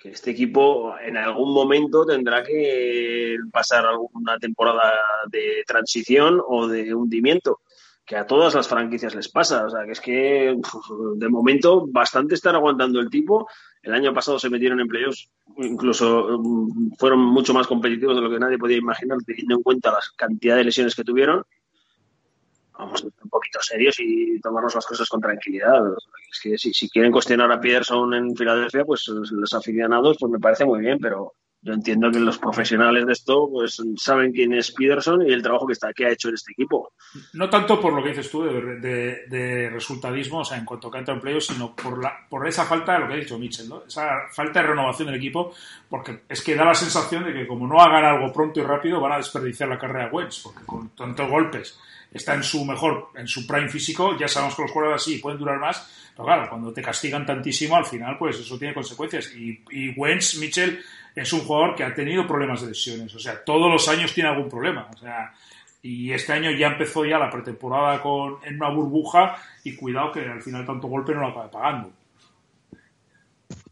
Que 0.00 0.10
este 0.10 0.30
equipo 0.30 0.94
en 0.98 1.16
algún 1.16 1.52
momento 1.52 2.06
tendrá 2.06 2.42
que 2.42 3.36
pasar 3.52 3.84
alguna 3.84 4.38
temporada 4.38 4.94
de 5.30 5.62
transición 5.66 6.40
o 6.46 6.66
de 6.66 6.94
hundimiento, 6.94 7.60
que 8.06 8.16
a 8.16 8.26
todas 8.26 8.54
las 8.54 8.66
franquicias 8.66 9.14
les 9.14 9.28
pasa. 9.28 9.66
O 9.66 9.70
sea, 9.70 9.84
que 9.84 9.92
es 9.92 10.00
que 10.00 10.56
de 11.16 11.28
momento 11.28 11.86
bastante 11.86 12.34
están 12.34 12.54
aguantando 12.54 12.98
el 12.98 13.10
tipo. 13.10 13.46
El 13.82 13.92
año 13.92 14.14
pasado 14.14 14.38
se 14.38 14.50
metieron 14.50 14.80
en 14.80 14.88
playoffs, 14.88 15.30
incluso 15.58 16.38
mm, 16.38 16.92
fueron 16.98 17.20
mucho 17.20 17.52
más 17.52 17.66
competitivos 17.66 18.16
de 18.16 18.22
lo 18.22 18.30
que 18.30 18.38
nadie 18.38 18.58
podía 18.58 18.78
imaginar, 18.78 19.18
teniendo 19.26 19.56
en 19.56 19.62
cuenta 19.62 19.92
la 19.92 20.00
cantidad 20.16 20.56
de 20.56 20.64
lesiones 20.64 20.94
que 20.94 21.04
tuvieron 21.04 21.44
vamos 22.80 23.00
a 23.00 23.04
ser 23.04 23.12
un 23.22 23.30
poquito 23.30 23.60
serios 23.62 23.96
y 24.00 24.40
tomarnos 24.40 24.74
las 24.74 24.86
cosas 24.86 25.08
con 25.08 25.20
tranquilidad. 25.20 25.80
Es 26.30 26.40
que 26.40 26.58
si, 26.58 26.88
quieren 26.88 27.12
cuestionar 27.12 27.50
a 27.52 27.60
Peterson 27.60 28.14
en 28.14 28.36
Filadelfia, 28.36 28.84
pues 28.84 29.06
los 29.08 29.52
aficionados, 29.54 30.16
pues 30.18 30.32
me 30.32 30.38
parece 30.38 30.64
muy 30.64 30.80
bien, 30.80 30.98
pero 30.98 31.34
yo 31.62 31.74
entiendo 31.74 32.10
que 32.10 32.18
los 32.18 32.38
profesionales 32.38 33.04
de 33.04 33.12
esto 33.12 33.46
pues 33.52 33.82
saben 33.96 34.32
quién 34.32 34.54
es 34.54 34.72
Peterson 34.72 35.28
y 35.28 35.30
el 35.30 35.42
trabajo 35.42 35.66
que 35.66 35.74
está 35.74 35.92
que 35.92 36.06
ha 36.06 36.10
hecho 36.10 36.28
en 36.28 36.34
este 36.36 36.52
equipo. 36.52 36.94
No 37.34 37.50
tanto 37.50 37.78
por 37.78 37.92
lo 37.92 38.02
que 38.02 38.10
dices 38.10 38.30
tú 38.30 38.44
de, 38.44 39.68
resultadismo, 39.70 40.38
o 40.38 40.44
sea, 40.44 40.56
en 40.56 40.64
cuanto 40.64 40.88
a 40.88 40.90
canta 40.90 41.12
empleo, 41.12 41.38
sino 41.38 41.76
por 41.76 42.02
la 42.02 42.26
por 42.30 42.48
esa 42.48 42.64
falta 42.64 42.94
de 42.94 43.00
lo 43.00 43.08
que 43.08 43.12
ha 43.12 43.16
dicho 43.18 43.38
Mitchell, 43.38 43.68
¿no? 43.68 43.82
Esa 43.86 44.08
falta 44.32 44.62
de 44.62 44.68
renovación 44.68 45.08
del 45.08 45.16
equipo, 45.16 45.52
porque 45.88 46.22
es 46.28 46.42
que 46.42 46.54
da 46.54 46.64
la 46.64 46.74
sensación 46.74 47.24
de 47.24 47.34
que 47.34 47.46
como 47.46 47.66
no 47.66 47.78
hagan 47.78 48.04
algo 48.04 48.32
pronto 48.32 48.60
y 48.60 48.62
rápido, 48.62 48.98
van 48.98 49.12
a 49.12 49.18
desperdiciar 49.18 49.68
la 49.68 49.78
carrera 49.78 50.06
de 50.06 50.12
Wentz, 50.12 50.40
porque 50.42 50.64
con 50.64 50.88
tantos 50.90 51.28
golpes 51.28 51.78
está 52.12 52.34
en 52.34 52.42
su 52.42 52.64
mejor, 52.64 53.08
en 53.14 53.28
su 53.28 53.46
prime 53.46 53.68
físico, 53.68 54.16
ya 54.18 54.28
sabemos 54.28 54.56
que 54.56 54.62
los 54.62 54.70
jugadores 54.70 55.02
así 55.02 55.18
pueden 55.18 55.38
durar 55.38 55.58
más, 55.58 56.10
pero 56.12 56.24
claro, 56.24 56.48
cuando 56.48 56.72
te 56.72 56.82
castigan 56.82 57.24
tantísimo, 57.24 57.76
al 57.76 57.86
final, 57.86 58.18
pues 58.18 58.38
eso 58.38 58.58
tiene 58.58 58.74
consecuencias. 58.74 59.32
Y, 59.34 59.62
y 59.70 59.90
Wentz, 59.96 60.36
Mitchell, 60.38 60.80
es 61.14 61.32
un 61.32 61.40
jugador 61.40 61.74
que 61.74 61.84
ha 61.84 61.94
tenido 61.94 62.26
problemas 62.26 62.62
de 62.62 62.68
lesiones, 62.68 63.14
o 63.14 63.18
sea, 63.18 63.42
todos 63.44 63.70
los 63.70 63.88
años 63.88 64.12
tiene 64.12 64.30
algún 64.30 64.48
problema, 64.48 64.88
o 64.94 64.98
sea, 64.98 65.32
y 65.82 66.12
este 66.12 66.32
año 66.32 66.50
ya 66.50 66.68
empezó 66.68 67.04
ya 67.04 67.18
la 67.18 67.30
pretemporada 67.30 68.02
con, 68.02 68.36
en 68.44 68.56
una 68.56 68.68
burbuja 68.68 69.36
y 69.64 69.74
cuidado 69.76 70.12
que 70.12 70.20
al 70.20 70.42
final 70.42 70.66
tanto 70.66 70.88
golpe 70.88 71.14
no 71.14 71.20
lo 71.20 71.28
acabe 71.28 71.48
pagando. 71.48 71.90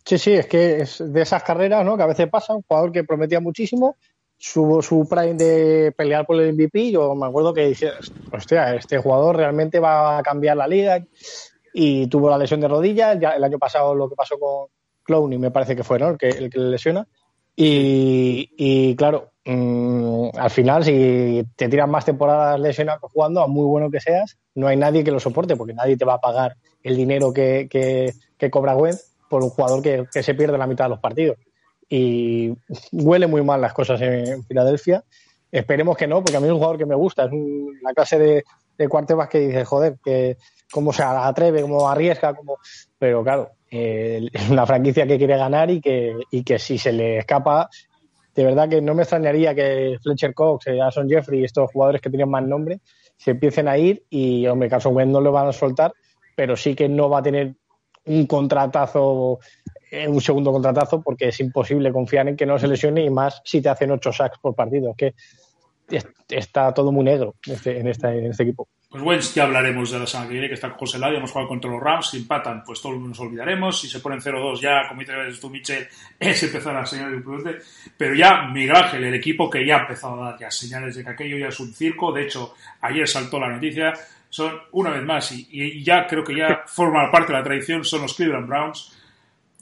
Sí, 0.05 0.17
sí, 0.17 0.33
es 0.33 0.47
que 0.47 0.81
es 0.81 1.03
de 1.05 1.21
esas 1.21 1.43
carreras, 1.43 1.85
¿no? 1.85 1.95
Que 1.95 2.03
a 2.03 2.07
veces 2.07 2.31
pasa, 2.31 2.55
un 2.55 2.63
jugador 2.63 2.91
que 2.93 3.05
prometía 3.05 3.41
muchísimo 3.41 3.97
su, 4.39 4.81
su 4.83 5.07
prime 5.09 5.35
de 5.35 5.93
pelear 5.97 6.25
por 6.25 6.41
el 6.41 6.55
MVP, 6.55 6.93
yo 6.93 7.15
me 7.15 7.27
acuerdo 7.27 7.53
que 7.53 7.67
dije, 7.67 7.91
hostia, 8.33 8.75
este 8.77 8.99
jugador 8.99 9.37
realmente 9.37 9.81
va 9.81 10.19
a 10.19 10.23
cambiar 10.23 10.57
la 10.57 10.69
liga 10.69 11.05
y 11.75 12.07
tuvo 12.07 12.31
la 12.31 12.39
lesión 12.39 12.61
de 12.61 12.69
rodilla, 12.69 13.19
ya 13.19 13.31
el 13.31 13.43
año 13.43 13.59
pasado 13.59 13.95
lo 13.95 14.09
que 14.09 14.15
pasó 14.15 14.39
con 14.39 14.69
Clowney 15.03 15.39
me 15.39 15.51
parece 15.51 15.75
que 15.75 15.83
fue, 15.83 15.99
¿no? 15.99 16.11
El 16.11 16.19
que, 16.19 16.31
le 16.31 16.71
lesiona. 16.71 17.07
Y, 17.61 18.95
claro, 18.95 19.33
mm, 19.45 20.29
al 20.37 20.51
final, 20.51 20.85
si 20.85 21.45
te 21.57 21.69
tiras 21.69 21.89
más 21.89 22.05
temporadas 22.05 22.61
lesionado 22.61 23.01
jugando, 23.09 23.43
a 23.43 23.49
muy 23.49 23.67
bueno 23.67 23.91
que 23.91 23.99
seas, 23.99 24.39
no 24.55 24.69
hay 24.69 24.77
nadie 24.77 25.03
que 25.03 25.11
lo 25.11 25.19
soporte, 25.19 25.57
porque 25.57 25.75
nadie 25.75 25.97
te 25.97 26.05
va 26.05 26.15
a 26.15 26.21
pagar 26.21 26.57
el 26.85 26.97
dinero 26.97 27.33
que, 27.33 27.67
que, 27.69 28.51
cobra 28.51 28.75
Gwen 28.75 28.95
por 29.29 29.43
un 29.43 29.51
jugador 29.51 29.83
que, 29.83 30.07
que 30.13 30.23
se 30.23 30.35
pierde 30.35 30.57
la 30.57 30.69
mitad 30.69 30.85
de 30.85 30.91
los 30.91 31.01
partidos 31.01 31.37
y 31.89 32.53
huele 32.93 33.27
muy 33.27 33.43
mal 33.43 33.61
las 33.61 33.73
cosas 33.73 34.01
en 34.01 34.45
Filadelfia. 34.45 35.05
Esperemos 35.51 35.97
que 35.97 36.07
no, 36.07 36.23
porque 36.23 36.37
a 36.37 36.41
mí 36.41 36.47
es 36.47 36.53
un 36.53 36.59
jugador 36.59 36.79
que 36.79 36.87
me 36.87 36.95
gusta, 36.95 37.25
es 37.25 37.31
la 37.83 37.95
clase 37.95 38.19
de, 38.19 38.45
de 38.77 38.89
cuartebas 38.89 39.29
que 39.29 39.41
dice, 39.41 39.65
joder, 39.65 39.97
que 40.05 40.37
cómo 40.71 40.93
se 40.93 41.03
atreve, 41.03 41.63
cómo 41.63 41.89
arriesga, 41.89 42.35
como 42.35 42.59
pero 42.99 43.23
claro, 43.23 43.51
eh, 43.71 44.27
una 44.51 44.67
franquicia 44.67 45.07
que 45.07 45.19
quiere 45.19 45.37
ganar 45.37 45.71
y 45.71 45.81
que, 45.81 46.15
y 46.31 46.43
que 46.43 46.59
si 46.59 46.79
se 46.79 46.93
le 46.93 47.19
escapa, 47.19 47.69
de 48.35 48.45
verdad 48.45 48.69
que 48.69 48.81
no 48.81 48.95
me 48.95 49.03
extrañaría 49.03 49.55
que 49.55 49.99
Fletcher 50.03 50.35
Cox, 50.35 50.69
eh, 50.69 50.79
Jason 50.79 51.09
Jeffrey 51.09 51.41
y 51.41 51.45
estos 51.45 51.71
jugadores 51.73 52.01
que 52.01 52.11
tienen 52.11 52.31
más 52.31 52.45
nombre 52.45 52.81
se 53.17 53.33
empiecen 53.33 53.67
a 53.67 53.77
ir 53.77 54.05
y, 54.11 54.47
hombre, 54.47 54.69
Carson 54.69 54.95
Wentz 54.95 55.13
no 55.13 55.21
lo 55.21 55.33
van 55.33 55.49
a 55.49 55.53
soltar, 55.53 55.93
pero 56.37 56.57
sí 56.57 56.77
que 56.77 56.89
no 56.89 57.11
va 57.11 57.19
a 57.19 57.23
tener 57.23 57.55
un 58.05 58.27
contratazo 58.27 59.41
un 60.09 60.21
segundo 60.21 60.53
contratazo 60.53 61.01
porque 61.03 61.29
es 61.29 61.41
imposible 61.41 61.93
confiar 61.93 62.29
en 62.29 62.37
que 62.37 62.47
no 62.47 62.59
se 62.59 62.69
lesione 62.69 63.05
y 63.05 63.11
más 63.11 63.41
si 63.45 63.61
te 63.61 63.69
hacen 63.69 63.91
ocho 63.91 64.13
sacks 64.13 64.39
por 64.39 64.55
partido. 64.55 64.95
que 64.95 65.15
está 66.29 66.73
todo 66.75 66.93
muy 66.93 67.05
negro 67.05 67.35
en 67.47 67.55
este, 67.55 67.91
este, 67.91 68.19
en 68.19 68.27
este 68.27 68.43
equipo. 68.43 68.69
Pues 68.91 69.03
bueno, 69.03 69.21
ya 69.21 69.45
hablaremos 69.45 69.91
de 69.91 69.99
la 69.99 70.07
semana 70.07 70.29
que 70.29 70.33
viene, 70.33 70.49
que 70.49 70.55
está 70.55 70.71
José 70.71 70.99
Ladio, 70.99 71.19
hemos 71.19 71.31
jugado 71.31 71.49
contra 71.49 71.71
los 71.71 71.83
Rams, 71.83 72.09
si 72.09 72.17
empatan, 72.17 72.65
pues 72.65 72.81
todos 72.81 72.99
nos 72.99 73.21
olvidaremos, 73.21 73.79
si 73.79 73.87
se 73.87 74.01
ponen 74.01 74.19
0-2 74.19 74.61
ya, 74.61 74.89
como 74.89 75.03
dices 75.03 75.41
tú, 75.41 75.51
Michel, 75.51 75.87
es 76.19 76.43
empezar 76.43 76.75
a 76.75 76.87
señales 76.87 77.19
de 77.19 77.21
prudente, 77.21 77.59
pero 77.99 78.15
ya 78.15 78.49
Miguel 78.51 78.75
Ángel, 78.75 79.05
el 79.05 79.15
equipo 79.15 79.51
que 79.51 79.67
ya 79.67 79.77
ha 79.77 79.81
empezado 79.81 80.23
a 80.23 80.31
dar 80.31 80.41
ya 80.41 80.51
señales 80.51 80.97
de 80.97 81.05
que 81.05 81.11
aquello 81.11 81.37
ya 81.37 81.49
es 81.49 81.61
un 81.61 81.75
circo, 81.75 82.13
de 82.13 82.23
hecho, 82.23 82.55
ayer 82.81 83.07
saltó 83.07 83.39
la 83.39 83.51
noticia, 83.51 83.93
son 84.31 84.59
una 84.73 84.91
vez 84.91 85.05
más, 85.05 85.33
y, 85.33 85.47
y 85.51 85.85
ya 85.85 86.07
creo 86.07 86.25
que 86.25 86.35
ya 86.35 86.63
forma 86.67 87.11
parte 87.13 87.33
de 87.33 87.39
la 87.41 87.45
tradición, 87.45 87.85
son 87.85 88.01
los 88.01 88.15
Cleveland 88.15 88.49
Browns, 88.49 88.97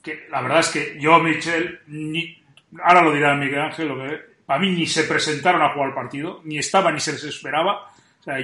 que 0.07 0.29
la 0.31 0.41
verdad 0.41 0.61
es 0.61 0.69
que 0.69 0.97
yo, 1.01 1.19
Michel, 1.19 1.81
ni, 1.89 2.41
ahora 2.81 3.03
lo 3.03 3.13
dirá 3.13 3.35
Miguel 3.35 3.61
Ángel, 3.61 3.89
lo 3.89 3.97
que, 3.97 4.21
a 4.47 4.59
mí 4.61 4.71
ni 4.71 4.87
se 4.87 5.03
presentaron 5.03 5.61
a 5.63 5.73
jugar 5.73 5.89
el 5.89 5.95
partido, 5.97 6.41
ni 6.45 6.59
estaba 6.59 6.93
ni 6.93 7.01
se 7.01 7.13
les 7.13 7.25
esperaba, 7.25 7.91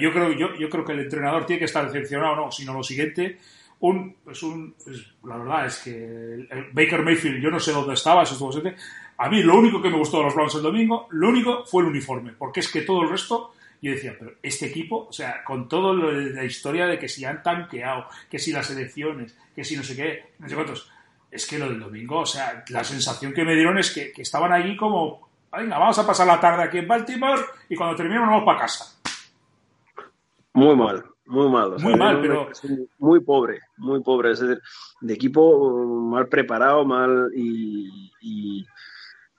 yo 0.01 0.12
creo, 0.12 0.32
yo, 0.32 0.55
yo 0.56 0.68
creo 0.68 0.84
que 0.84 0.93
el 0.93 1.01
entrenador 1.01 1.47
tiene 1.47 1.60
que 1.60 1.66
estar 1.66 1.86
decepcionado, 1.86 2.34
no, 2.34 2.51
sino 2.51 2.74
lo 2.74 2.82
siguiente, 2.82 3.39
un, 3.78 4.16
pues 4.24 4.43
un, 4.43 4.74
pues 4.84 5.06
la 5.24 5.36
verdad 5.36 5.66
es 5.66 5.78
que 5.78 6.48
Baker 6.72 7.02
Mayfield, 7.02 7.40
yo 7.40 7.51
no 7.51 7.60
sé 7.60 7.70
dónde 7.70 7.94
estaba, 7.94 8.24
eso 8.24 8.34
estuvo 8.34 8.72
A 9.18 9.28
mí 9.28 9.43
lo 9.43 9.56
único 9.56 9.80
que 9.80 9.90
me 9.90 9.98
gustó 9.98 10.18
de 10.18 10.24
los 10.24 10.34
Browns 10.34 10.56
el 10.56 10.62
domingo, 10.62 11.06
lo 11.10 11.28
único 11.28 11.64
fue 11.64 11.82
el 11.82 11.90
uniforme, 11.90 12.32
porque 12.32 12.60
es 12.60 12.68
que 12.70 12.82
todo 12.82 13.02
el 13.02 13.10
resto, 13.10 13.55
yo 13.80 13.93
decía, 13.93 14.16
pero 14.18 14.32
este 14.43 14.66
equipo, 14.66 15.06
o 15.09 15.12
sea, 15.12 15.44
con 15.44 15.68
de 15.68 16.30
la 16.34 16.44
historia 16.44 16.86
de 16.86 16.98
que 16.98 17.09
si 17.09 17.24
han 17.24 17.40
tanqueado, 17.40 18.06
que 18.28 18.40
si 18.40 18.52
las 18.52 18.68
elecciones, 18.70 19.36
que 19.55 19.64
si 19.64 19.76
no 19.76 19.84
sé 19.84 19.94
qué, 19.94 20.24
no 20.39 20.48
sé 20.48 20.55
cuántos, 20.55 20.90
es 21.33 21.47
que 21.47 21.59
lo 21.59 21.67
del 21.67 21.81
domingo, 21.81 22.21
o 22.21 22.27
sea, 22.27 22.63
la 22.69 22.85
sensación 22.85 23.33
que 23.33 23.45
me 23.45 23.55
dieron 23.55 23.79
es 23.79 23.91
que, 23.91 24.13
que 24.13 24.21
estaban 24.21 24.53
allí 24.53 24.77
como, 24.77 25.31
venga, 25.51 25.79
vamos 25.79 25.99
a 25.99 26.07
pasar 26.07 26.27
la 26.27 26.39
tarde 26.39 26.65
aquí 26.65 26.79
en 26.79 26.87
Baltimore 26.87 27.41
y 27.71 27.75
cuando 27.75 27.97
terminemos 27.97 28.29
vamos 28.29 28.45
para 28.45 28.61
casa. 28.61 29.01
Muy 30.53 30.77
mal, 30.77 31.03
muy 31.25 31.51
mal. 31.51 31.77
muy 31.79 31.95
mal, 31.97 32.21
pero... 32.21 32.51
Muy 32.99 33.21
pobre, 33.21 33.61
muy 33.79 34.03
pobre. 34.03 34.33
Es 34.33 34.41
decir, 34.41 34.61
de 35.01 35.15
equipo 35.15 35.87
mal 35.87 36.29
preparado, 36.29 36.85
mal 36.85 37.31
y, 37.35 38.67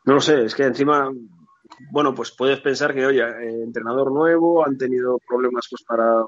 No 0.05 0.15
lo 0.15 0.19
sé, 0.19 0.45
es 0.45 0.55
que 0.55 0.63
encima, 0.63 1.11
bueno, 1.91 2.15
pues 2.15 2.31
puedes 2.31 2.59
pensar 2.59 2.95
que, 2.95 3.05
oye, 3.05 3.21
eh, 3.21 3.63
entrenador 3.63 4.11
nuevo, 4.11 4.65
han 4.65 4.79
tenido 4.79 5.19
problemas 5.27 5.67
pues 5.69 5.83
para... 5.83 6.23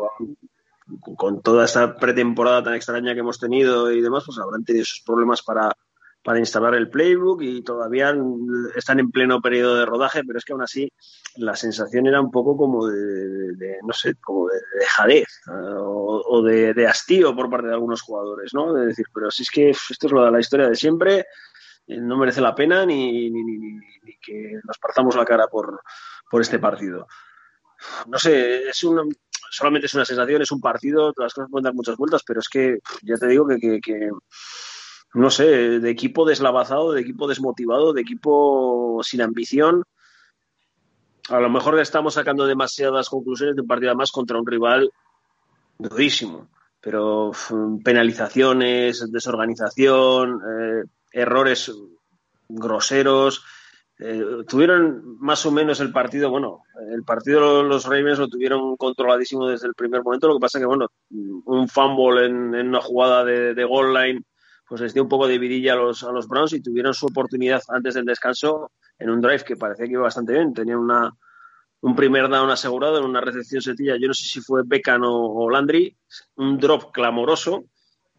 Con 1.18 1.42
toda 1.42 1.66
esta 1.66 1.96
pretemporada 1.98 2.64
tan 2.64 2.76
extraña 2.76 3.14
que 3.14 3.22
hemos 3.22 3.40
tenido 3.40 3.92
y 3.92 4.02
demás, 4.02 4.24
pues 4.26 4.38
habrán 4.38 4.64
tenido 4.64 4.86
sus 4.86 5.02
problemas 5.02 5.42
para, 5.42 5.76
para 6.26 6.40
instalar 6.40 6.74
el 6.74 6.90
playbook 6.90 7.44
y 7.44 7.62
todavía 7.62 8.12
están 8.76 9.00
en 9.00 9.12
pleno 9.12 9.42
periodo 9.42 9.76
de 9.76 9.86
rodaje, 9.86 10.24
pero 10.26 10.40
es 10.40 10.44
que 10.44 10.54
aún 10.54 10.64
así 10.64 10.92
la 11.36 11.56
sensación 11.56 12.08
era 12.08 12.20
un 12.20 12.32
poco 12.32 12.58
como 12.58 12.88
de, 12.88 13.78
no 13.84 13.94
sé, 13.94 14.16
como 14.16 14.48
de, 14.48 14.86
jadez 14.88 15.28
o, 15.48 16.42
de, 16.42 16.88
hastío 16.88 17.36
por 17.36 17.48
parte 17.52 17.68
de 17.68 17.74
algunos 17.74 18.02
jugadores, 18.02 18.56
¿no? 18.56 18.74
De 18.74 18.88
decir, 18.88 19.06
pero 19.14 19.30
si 19.30 19.44
es 19.44 19.52
que 19.52 19.70
esto 19.70 20.08
es 20.08 20.12
lo 20.12 20.26
de 20.26 20.32
la 20.32 20.40
historia 20.40 20.68
de 20.68 20.76
siempre, 20.76 21.28
eh, 21.86 22.02
no 22.02 22.18
merece 22.18 22.42
la 22.42 22.56
pena 22.56 22.88
ni, 22.88 23.30
ni, 23.30 23.80
que 24.20 24.60
nos 24.64 24.80
partamos 24.80 25.16
la 25.16 25.26
cara 25.26 25.48
por, 25.48 25.80
por 26.32 26.42
este 26.42 26.58
partido. 26.58 27.06
No 28.08 28.18
sé, 28.18 28.68
es 28.68 28.84
una, 28.84 29.04
solamente 29.50 29.88
es 29.88 29.94
una 29.94 30.06
sensación, 30.06 30.42
es 30.42 30.52
un 30.52 30.62
partido, 30.62 31.14
las 31.18 31.34
cosas 31.34 31.50
pueden 31.50 31.64
dar 31.64 31.74
muchas 31.74 31.98
vueltas, 31.98 32.24
pero 32.26 32.40
es 32.40 32.50
que 32.50 32.80
ya 33.02 33.16
te 33.16 33.28
digo 33.28 33.48
que 33.48 34.12
no 35.16 35.30
sé, 35.30 35.80
de 35.80 35.90
equipo 35.90 36.26
deslavazado, 36.26 36.92
de 36.92 37.02
equipo 37.02 37.28
desmotivado, 37.28 37.94
de 37.94 38.02
equipo 38.02 39.00
sin 39.02 39.22
ambición. 39.22 39.84
A 41.30 41.40
lo 41.40 41.50
mejor 41.50 41.80
estamos 41.80 42.16
sacando 42.16 42.46
demasiadas 42.46 43.10
conclusiones 43.10 43.56
de 43.56 43.62
un 43.62 43.68
partido 43.68 43.96
más 43.96 44.12
contra 44.12 44.38
un 44.38 44.46
rival 44.46 44.92
durísimo, 45.78 46.50
pero 46.82 47.32
penalizaciones, 47.84 49.10
desorganización, 49.10 50.42
eh, 50.42 50.84
errores 51.14 51.72
groseros. 52.50 53.46
Eh, 54.00 54.44
tuvieron 54.48 55.18
más 55.20 55.46
o 55.46 55.52
menos 55.52 55.80
el 55.80 55.92
partido, 55.92 56.30
bueno, 56.30 56.64
el 56.92 57.04
partido 57.04 57.64
los 57.64 57.86
Ravens 57.86 58.20
lo 58.20 58.28
tuvieron 58.28 58.76
controladísimo 58.76 59.48
desde 59.48 59.68
el 59.68 59.74
primer 59.74 60.04
momento, 60.04 60.28
lo 60.28 60.36
que 60.36 60.42
pasa 60.42 60.60
que, 60.60 60.66
bueno, 60.66 60.88
un 61.10 61.70
fumble 61.70 62.26
en, 62.26 62.54
una 62.54 62.82
jugada 62.82 63.24
de, 63.24 63.64
goal 63.64 63.94
line 63.94 64.22
pues 64.68 64.82
les 64.82 64.94
dio 64.94 65.04
un 65.04 65.10
poco 65.10 65.28
de 65.28 65.38
vidilla 65.38 65.74
a 65.74 65.76
los, 65.78 66.04
a 66.04 66.12
los 66.12 66.28
Browns 66.28 66.54
y 66.54 66.62
tuvieron 66.62 66.94
su 66.94 67.06
oportunidad 67.06 67.62
antes 67.70 67.94
del 67.94 68.06
descanso 68.06 68.72
en 68.98 69.10
un 69.10 69.22
drive 69.22 69.44
que 69.44 69.56
parecía 69.56 69.86
que 69.86 69.92
iba 69.92 70.02
bastante 70.02 70.34
bien. 70.34 70.54
Tenían 70.54 70.80
una, 70.80 71.16
un 71.82 71.96
primer 71.96 72.30
down 72.30 72.50
asegurado 72.50 72.98
en 72.98 73.06
una 73.06 73.22
recepción 73.22 73.62
sencilla. 73.62 73.96
Yo 73.96 74.08
no 74.08 74.14
sé 74.14 74.26
si 74.26 74.42
fue 74.42 74.64
Beckham 74.66 75.04
o, 75.06 75.50
Landry, 75.50 75.96
un 76.36 76.58
drop 76.58 76.92
clamoroso. 76.92 77.66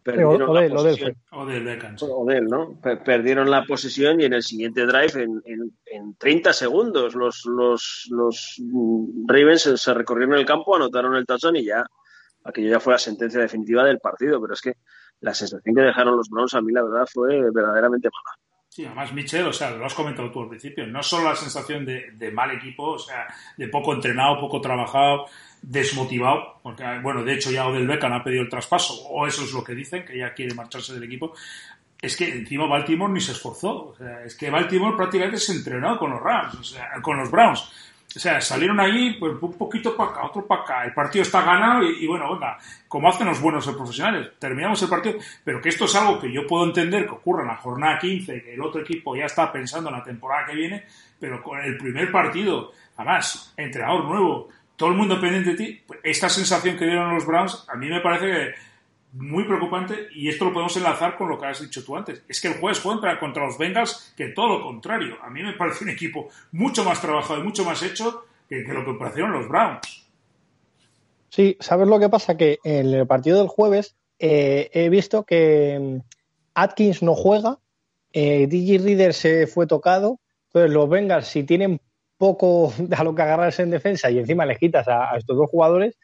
Perdieron 0.06 0.54
la 0.54 0.68
posesión. 0.68 1.16
¿no? 2.48 2.80
Perdieron 2.80 3.50
la 3.50 3.64
posesión 3.64 4.20
y 4.20 4.24
en 4.24 4.34
el 4.34 4.42
siguiente 4.44 4.86
drive, 4.86 5.20
en, 5.20 5.42
en, 5.86 6.14
30 6.16 6.52
segundos, 6.52 7.16
los, 7.16 7.44
los, 7.44 8.06
los 8.10 8.62
Ravens 9.26 9.62
se, 9.62 9.76
se, 9.76 9.94
recorrieron 9.94 10.38
el 10.38 10.46
campo, 10.46 10.76
anotaron 10.76 11.16
el 11.16 11.26
touchdown 11.26 11.56
y 11.56 11.64
ya 11.64 11.84
aquello 12.44 12.70
ya 12.70 12.78
fue 12.78 12.92
la 12.92 13.00
sentencia 13.00 13.40
definitiva 13.40 13.82
del 13.82 13.98
partido. 13.98 14.40
Pero 14.40 14.54
es 14.54 14.60
que 14.60 14.74
la 15.18 15.34
sensación 15.34 15.74
que 15.74 15.82
dejaron 15.82 16.16
los 16.16 16.30
Browns 16.30 16.54
a 16.54 16.60
mí 16.60 16.72
la 16.72 16.84
verdad 16.84 17.08
fue 17.12 17.50
verdaderamente 17.50 18.08
mala. 18.08 18.45
Sí, 18.76 18.84
además 18.84 19.10
Michel, 19.14 19.46
o 19.46 19.54
sea, 19.54 19.70
lo 19.70 19.86
has 19.86 19.94
comentado 19.94 20.30
tú 20.30 20.42
al 20.42 20.50
principio, 20.50 20.86
no 20.86 21.02
solo 21.02 21.30
la 21.30 21.34
sensación 21.34 21.86
de, 21.86 22.30
mal 22.30 22.50
equipo, 22.50 22.90
o 22.90 22.98
sea, 22.98 23.26
de 23.56 23.68
poco 23.68 23.94
entrenado, 23.94 24.38
poco 24.38 24.60
trabajado, 24.60 25.24
desmotivado, 25.62 26.60
porque, 26.62 26.84
bueno, 27.02 27.24
de 27.24 27.32
hecho 27.32 27.50
ya 27.50 27.66
Odell 27.66 27.86
Beckham 27.86 28.12
ha 28.12 28.22
pedido 28.22 28.42
el 28.42 28.50
traspaso, 28.50 28.92
o 29.08 29.26
eso 29.26 29.44
es 29.44 29.52
lo 29.54 29.64
que 29.64 29.74
dicen, 29.74 30.04
que 30.04 30.18
ya 30.18 30.34
quiere 30.34 30.54
marcharse 30.54 30.92
del 30.92 31.04
equipo, 31.04 31.32
es 32.02 32.18
que 32.18 32.28
encima 32.28 32.66
Baltimore 32.66 33.10
ni 33.10 33.22
se 33.22 33.32
esforzó, 33.32 33.92
o 33.92 33.96
sea, 33.96 34.22
es 34.24 34.36
que 34.36 34.50
Baltimore 34.50 34.94
prácticamente 34.94 35.38
se 35.38 35.52
entrenó 35.52 35.98
con 35.98 36.10
los 36.10 36.20
Rams, 36.20 36.56
o 36.56 36.64
sea, 36.64 37.00
con 37.00 37.16
los 37.16 37.30
Browns, 37.30 37.72
o 38.16 38.18
sea, 38.18 38.40
salieron 38.40 38.80
ahí, 38.80 39.14
pues 39.20 39.34
un 39.40 39.52
poquito 39.58 39.94
para 39.94 40.10
acá, 40.10 40.24
otro 40.24 40.46
para 40.46 40.62
acá. 40.62 40.84
El 40.84 40.94
partido 40.94 41.22
está 41.22 41.42
ganado 41.42 41.82
y, 41.82 42.06
bueno, 42.06 42.32
venga, 42.32 42.56
como 42.88 43.10
hacen 43.10 43.26
los 43.26 43.40
buenos 43.42 43.66
profesionales, 43.66 44.30
terminamos 44.38 44.80
el 44.82 44.88
partido. 44.88 45.18
Pero 45.44 45.60
que 45.60 45.68
esto 45.68 45.84
es 45.84 45.94
algo 45.96 46.18
que 46.18 46.32
yo 46.32 46.46
puedo 46.46 46.64
entender 46.64 47.04
que 47.04 47.12
ocurra 47.12 47.42
en 47.42 47.48
la 47.48 47.56
jornada 47.56 47.98
15, 47.98 48.42
que 48.42 48.54
el 48.54 48.62
otro 48.62 48.80
equipo 48.80 49.14
ya 49.14 49.26
está 49.26 49.52
pensando 49.52 49.90
en 49.90 49.96
la 49.96 50.02
temporada 50.02 50.46
que 50.46 50.54
viene, 50.54 50.84
pero 51.20 51.42
con 51.42 51.60
el 51.60 51.76
primer 51.76 52.10
partido, 52.10 52.72
además, 52.96 53.52
entrenador 53.54 54.04
nuevo, 54.06 54.48
todo 54.76 54.88
el 54.88 54.96
mundo 54.96 55.20
pendiente 55.20 55.50
de 55.50 55.56
ti, 55.56 55.82
pues 55.86 56.00
esta 56.02 56.30
sensación 56.30 56.78
que 56.78 56.86
dieron 56.86 57.14
los 57.14 57.26
Browns, 57.26 57.66
a 57.68 57.76
mí 57.76 57.88
me 57.88 58.00
parece 58.00 58.26
que 58.26 58.54
muy 59.18 59.44
preocupante 59.44 60.08
y 60.14 60.28
esto 60.28 60.46
lo 60.46 60.52
podemos 60.52 60.76
enlazar 60.76 61.16
con 61.16 61.28
lo 61.28 61.38
que 61.38 61.46
has 61.46 61.60
dicho 61.60 61.84
tú 61.84 61.96
antes. 61.96 62.22
Es 62.28 62.40
que 62.40 62.48
el 62.48 62.54
jueves 62.54 62.80
juega 62.80 63.18
contra 63.18 63.46
los 63.46 63.56
Bengals 63.56 64.12
que 64.16 64.28
todo 64.28 64.58
lo 64.58 64.62
contrario. 64.62 65.16
A 65.22 65.30
mí 65.30 65.42
me 65.42 65.54
parece 65.54 65.84
un 65.84 65.90
equipo 65.90 66.28
mucho 66.52 66.84
más 66.84 67.00
trabajado 67.00 67.40
y 67.40 67.44
mucho 67.44 67.64
más 67.64 67.82
hecho 67.82 68.26
que, 68.48 68.62
lo 68.62 68.84
que 68.84 68.94
parecieron 68.94 69.32
los 69.32 69.48
Browns. 69.48 70.06
Sí, 71.30 71.56
¿sabes 71.60 71.88
lo 71.88 71.98
que 71.98 72.08
pasa? 72.08 72.36
Que 72.36 72.58
en 72.64 72.92
el 72.92 73.06
partido 73.06 73.38
del 73.38 73.48
jueves 73.48 73.96
eh, 74.18 74.70
he 74.72 74.88
visto 74.88 75.24
que 75.24 75.78
mm, 75.80 75.98
Atkins 76.54 77.02
no 77.02 77.14
juega, 77.14 77.58
eh, 78.12 78.48
Reader 78.50 79.12
se 79.12 79.46
fue 79.46 79.66
tocado, 79.66 80.20
entonces 80.48 80.72
los 80.72 80.88
Bengals 80.88 81.26
si 81.26 81.44
tienen 81.44 81.80
poco 82.16 82.72
a 82.96 83.04
lo 83.04 83.14
que 83.14 83.22
agarrarse 83.22 83.62
en 83.62 83.70
defensa 83.70 84.10
y 84.10 84.18
encima 84.18 84.46
les 84.46 84.58
quitas 84.58 84.86
a 84.88 85.16
estos 85.16 85.36
dos 85.36 85.50
jugadores, 85.50 85.96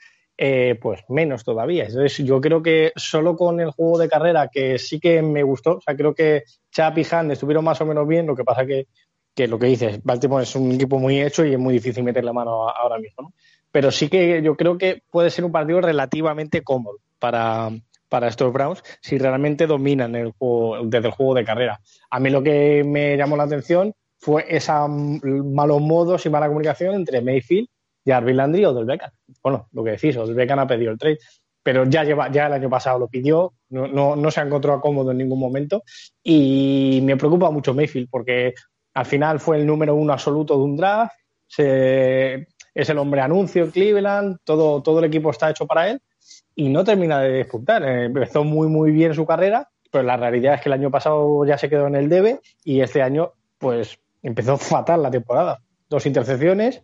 eh, 0.44 0.76
pues 0.82 1.04
menos 1.08 1.44
todavía. 1.44 1.84
Entonces, 1.84 2.18
yo 2.26 2.40
creo 2.40 2.60
que 2.64 2.90
solo 2.96 3.36
con 3.36 3.60
el 3.60 3.70
juego 3.70 3.96
de 3.96 4.08
carrera, 4.08 4.48
que 4.48 4.76
sí 4.76 4.98
que 4.98 5.22
me 5.22 5.44
gustó, 5.44 5.76
o 5.76 5.80
sea, 5.80 5.94
creo 5.94 6.16
que 6.16 6.42
Chap 6.72 6.98
y 6.98 7.06
Han 7.12 7.30
estuvieron 7.30 7.64
más 7.64 7.80
o 7.80 7.86
menos 7.86 8.08
bien, 8.08 8.26
lo 8.26 8.34
que 8.34 8.42
pasa 8.42 8.66
que, 8.66 8.88
que 9.36 9.46
lo 9.46 9.56
que 9.56 9.66
dices, 9.66 10.02
Baltimore 10.02 10.42
es 10.42 10.56
un 10.56 10.72
equipo 10.72 10.98
muy 10.98 11.20
hecho 11.20 11.44
y 11.44 11.52
es 11.52 11.60
muy 11.60 11.74
difícil 11.74 12.02
meter 12.02 12.24
la 12.24 12.32
mano 12.32 12.68
ahora 12.68 12.98
mismo, 12.98 13.22
¿no? 13.22 13.32
Pero 13.70 13.92
sí 13.92 14.08
que 14.08 14.42
yo 14.42 14.56
creo 14.56 14.76
que 14.76 15.04
puede 15.12 15.30
ser 15.30 15.44
un 15.44 15.52
partido 15.52 15.80
relativamente 15.80 16.62
cómodo 16.62 16.96
para, 17.20 17.70
para 18.08 18.26
estos 18.26 18.52
Browns 18.52 18.82
si 19.00 19.18
realmente 19.18 19.68
dominan 19.68 20.16
el 20.16 20.32
juego, 20.32 20.84
desde 20.86 21.06
el 21.06 21.14
juego 21.14 21.34
de 21.34 21.44
carrera. 21.44 21.80
A 22.10 22.18
mí 22.18 22.30
lo 22.30 22.42
que 22.42 22.82
me 22.84 23.16
llamó 23.16 23.36
la 23.36 23.44
atención 23.44 23.94
fue 24.18 24.44
esa 24.48 24.88
malos 24.88 25.80
modos 25.80 26.26
y 26.26 26.30
mala 26.30 26.48
comunicación 26.48 26.96
entre 26.96 27.20
Mayfield 27.20 27.68
Jarvis 28.04 28.36
Landry 28.36 28.64
o 28.64 28.74
del 28.74 28.84
Beckham. 28.84 29.10
Bueno, 29.42 29.68
lo 29.72 29.84
que 29.84 29.92
decís, 29.92 30.14
del 30.14 30.34
Beckham 30.34 30.58
ha 30.58 30.66
pedido 30.66 30.92
el 30.92 30.98
trade, 30.98 31.18
pero 31.62 31.84
ya, 31.84 32.04
lleva, 32.04 32.30
ya 32.30 32.46
el 32.46 32.54
año 32.54 32.70
pasado 32.70 32.98
lo 32.98 33.08
pidió, 33.08 33.54
no, 33.70 33.86
no, 33.86 34.16
no 34.16 34.30
se 34.30 34.40
ha 34.40 34.44
encontrado 34.44 34.80
cómodo 34.80 35.12
en 35.12 35.18
ningún 35.18 35.38
momento 35.38 35.82
y 36.22 37.00
me 37.02 37.16
preocupa 37.16 37.50
mucho 37.50 37.74
Mayfield 37.74 38.08
porque 38.10 38.54
al 38.94 39.06
final 39.06 39.38
fue 39.38 39.58
el 39.58 39.66
número 39.66 39.94
uno 39.94 40.12
absoluto 40.12 40.56
de 40.56 40.64
un 40.64 40.76
draft, 40.76 41.14
es 41.58 42.88
el 42.88 42.98
hombre 42.98 43.20
anuncio 43.20 43.64
en 43.64 43.70
Cleveland, 43.70 44.38
todo, 44.44 44.82
todo 44.82 44.98
el 44.98 45.04
equipo 45.04 45.30
está 45.30 45.50
hecho 45.50 45.66
para 45.66 45.88
él 45.88 46.00
y 46.54 46.68
no 46.68 46.82
termina 46.82 47.20
de 47.20 47.38
disputar. 47.38 47.82
Eh, 47.82 48.06
empezó 48.06 48.42
muy, 48.42 48.68
muy 48.68 48.90
bien 48.90 49.14
su 49.14 49.24
carrera 49.26 49.68
pero 49.92 50.04
la 50.04 50.16
realidad 50.16 50.54
es 50.54 50.62
que 50.62 50.70
el 50.70 50.72
año 50.72 50.90
pasado 50.90 51.44
ya 51.44 51.58
se 51.58 51.68
quedó 51.68 51.86
en 51.86 51.94
el 51.94 52.08
debe 52.08 52.40
y 52.64 52.80
este 52.80 53.02
año, 53.02 53.34
pues, 53.58 53.98
empezó 54.22 54.56
fatal 54.56 55.02
la 55.02 55.10
temporada. 55.10 55.60
Dos 55.88 56.06
intercepciones 56.06 56.82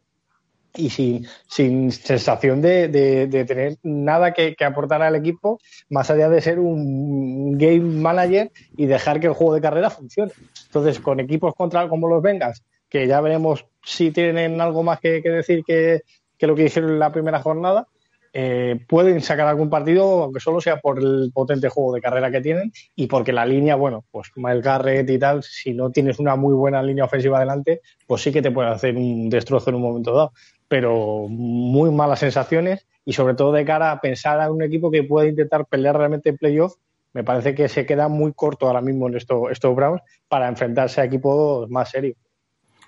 y 0.74 0.90
sin, 0.90 1.26
sin 1.48 1.90
sensación 1.92 2.60
de, 2.62 2.88
de, 2.88 3.44
tener 3.44 3.76
nada 3.82 4.32
que, 4.32 4.54
aportar 4.64 5.02
al 5.02 5.16
equipo, 5.16 5.58
más 5.88 6.10
allá 6.10 6.28
de 6.28 6.40
ser 6.40 6.58
un 6.58 7.56
game 7.58 7.80
manager 7.80 8.50
y 8.76 8.86
dejar 8.86 9.20
que 9.20 9.28
el 9.28 9.32
juego 9.32 9.54
de 9.54 9.60
carrera 9.60 9.90
funcione. 9.90 10.32
Entonces, 10.66 11.00
con 11.00 11.20
equipos 11.20 11.54
contra 11.54 11.88
como 11.88 12.08
los 12.08 12.22
Vengas, 12.22 12.62
que 12.88 13.06
ya 13.06 13.20
veremos 13.20 13.66
si 13.82 14.10
tienen 14.10 14.60
algo 14.60 14.82
más 14.82 15.00
que, 15.00 15.20
decir 15.20 15.62
que, 15.66 16.02
que, 16.36 16.46
lo 16.46 16.54
que 16.54 16.64
hicieron 16.64 16.92
en 16.92 16.98
la 16.98 17.12
primera 17.12 17.40
jornada, 17.40 17.88
eh, 18.32 18.84
pueden 18.88 19.20
sacar 19.20 19.46
algún 19.46 19.70
partido, 19.70 20.24
aunque 20.24 20.40
solo 20.40 20.60
sea 20.60 20.78
por 20.78 20.98
el 20.98 21.30
potente 21.32 21.68
juego 21.68 21.94
de 21.94 22.00
carrera 22.00 22.30
que 22.30 22.40
tienen 22.40 22.72
y 22.94 23.06
porque 23.06 23.32
la 23.32 23.46
línea, 23.46 23.76
bueno, 23.76 24.04
pues 24.10 24.30
Miles 24.36 24.62
Garrett 24.62 25.08
y 25.08 25.18
tal, 25.18 25.42
si 25.42 25.74
no 25.74 25.90
tienes 25.90 26.18
una 26.18 26.36
muy 26.36 26.54
buena 26.54 26.82
línea 26.82 27.04
ofensiva 27.04 27.38
adelante, 27.38 27.80
pues 28.06 28.22
sí 28.22 28.32
que 28.32 28.42
te 28.42 28.50
puede 28.50 28.68
hacer 28.68 28.96
un 28.96 29.30
destrozo 29.30 29.70
en 29.70 29.76
un 29.76 29.82
momento 29.82 30.12
dado. 30.12 30.32
Pero 30.68 31.26
muy 31.28 31.90
malas 31.90 32.18
sensaciones 32.18 32.86
y 33.04 33.14
sobre 33.14 33.34
todo 33.34 33.52
de 33.52 33.64
cara 33.64 33.90
a 33.90 34.00
pensar 34.00 34.40
a 34.40 34.50
un 34.50 34.62
equipo 34.62 34.90
que 34.90 35.02
puede 35.02 35.30
intentar 35.30 35.64
pelear 35.66 35.96
realmente 35.96 36.28
en 36.28 36.36
playoff, 36.36 36.74
me 37.14 37.24
parece 37.24 37.54
que 37.54 37.68
se 37.68 37.86
queda 37.86 38.08
muy 38.08 38.32
corto 38.34 38.66
ahora 38.66 38.82
mismo 38.82 39.08
en 39.08 39.16
estos, 39.16 39.50
estos 39.50 39.74
Browns 39.74 40.02
para 40.28 40.46
enfrentarse 40.48 41.00
a 41.00 41.04
equipos 41.04 41.68
más 41.70 41.90
serios. 41.90 42.16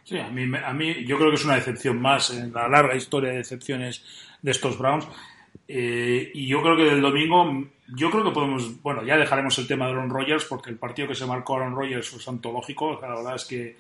Sí, 0.05 0.19
a 0.19 0.29
mí, 0.29 0.51
a 0.57 0.73
mí 0.73 1.05
yo 1.05 1.17
creo 1.17 1.31
que 1.31 1.37
es 1.37 1.45
una 1.45 1.55
decepción 1.55 2.01
más 2.01 2.31
en 2.31 2.53
la 2.53 2.69
larga 2.69 2.97
historia 2.97 3.31
de 3.31 3.39
decepciones 3.39 4.05
de 4.43 4.51
estos 4.51 4.79
Browns. 4.79 5.07
Eh, 5.69 6.31
y 6.35 6.47
yo 6.49 6.63
creo 6.63 6.77
que 6.77 6.85
del 6.85 7.01
domingo, 7.01 7.65
yo 7.95 8.11
creo 8.11 8.25
que 8.25 8.33
podemos, 8.33 8.83
bueno, 8.83 9.05
ya 9.05 9.17
dejaremos 9.17 9.57
el 9.59 9.69
tema 9.69 9.87
de 9.87 9.93
Aaron 9.93 10.11
Rodgers 10.11 10.45
porque 10.45 10.71
el 10.71 10.79
partido 10.79 11.09
que 11.09 11.15
se 11.15 11.27
marcó 11.27 11.57
Aaron 11.57 11.77
Rodgers 11.77 12.13
es 12.13 12.29
antológico. 12.29 12.99
La 13.01 13.09
verdad 13.09 13.37
es 13.37 13.45
que 13.45 13.77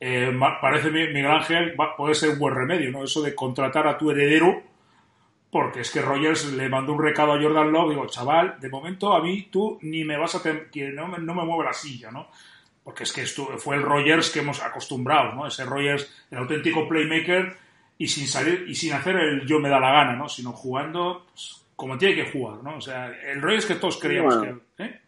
eh, 0.00 0.38
parece 0.60 0.90
Miguel 0.90 1.26
Ángel 1.26 1.74
puede 1.96 2.14
ser 2.14 2.30
un 2.30 2.38
buen 2.38 2.54
remedio, 2.54 2.90
¿no? 2.90 3.04
Eso 3.04 3.22
de 3.22 3.34
contratar 3.34 3.86
a 3.86 3.98
tu 3.98 4.10
heredero, 4.10 4.62
porque 5.50 5.80
es 5.80 5.90
que 5.90 6.02
Rodgers 6.02 6.52
le 6.52 6.68
mandó 6.68 6.92
un 6.92 7.02
recado 7.02 7.32
a 7.32 7.40
Jordan 7.40 7.72
Love, 7.72 7.90
digo, 7.90 8.06
chaval, 8.06 8.58
de 8.60 8.68
momento 8.68 9.12
a 9.12 9.22
mí 9.22 9.48
tú 9.50 9.78
ni 9.82 10.04
me 10.04 10.16
vas 10.16 10.34
a 10.34 10.42
que 10.42 10.90
no 10.92 11.08
no 11.08 11.34
me 11.34 11.44
mueve 11.44 11.64
la 11.64 11.72
silla, 11.72 12.10
¿no? 12.10 12.28
Porque 12.84 13.04
es 13.04 13.12
que 13.12 13.22
esto 13.22 13.46
fue 13.58 13.76
el 13.76 13.82
Rodgers 13.82 14.30
que 14.30 14.40
hemos 14.40 14.62
acostumbrado, 14.62 15.34
¿no? 15.34 15.46
Ese 15.46 15.64
Rodgers, 15.64 16.08
el 16.30 16.38
auténtico 16.38 16.86
playmaker 16.86 17.56
y 17.96 18.06
sin 18.08 18.28
salir 18.28 18.66
y 18.68 18.74
sin 18.74 18.92
hacer 18.92 19.16
el 19.16 19.46
yo 19.46 19.58
me 19.58 19.70
da 19.70 19.80
la 19.80 19.90
gana, 19.90 20.16
¿no? 20.16 20.28
Sino 20.28 20.52
jugando 20.52 21.24
pues, 21.30 21.64
como 21.74 21.96
tiene 21.96 22.14
que 22.14 22.30
jugar, 22.30 22.62
¿no? 22.62 22.76
O 22.76 22.80
sea, 22.80 23.08
el 23.08 23.42
es 23.52 23.66
que 23.66 23.76
todos 23.76 23.98
creíamos 23.98 24.36
bueno, 24.36 24.60
que. 24.76 24.84
¿eh? 24.84 25.00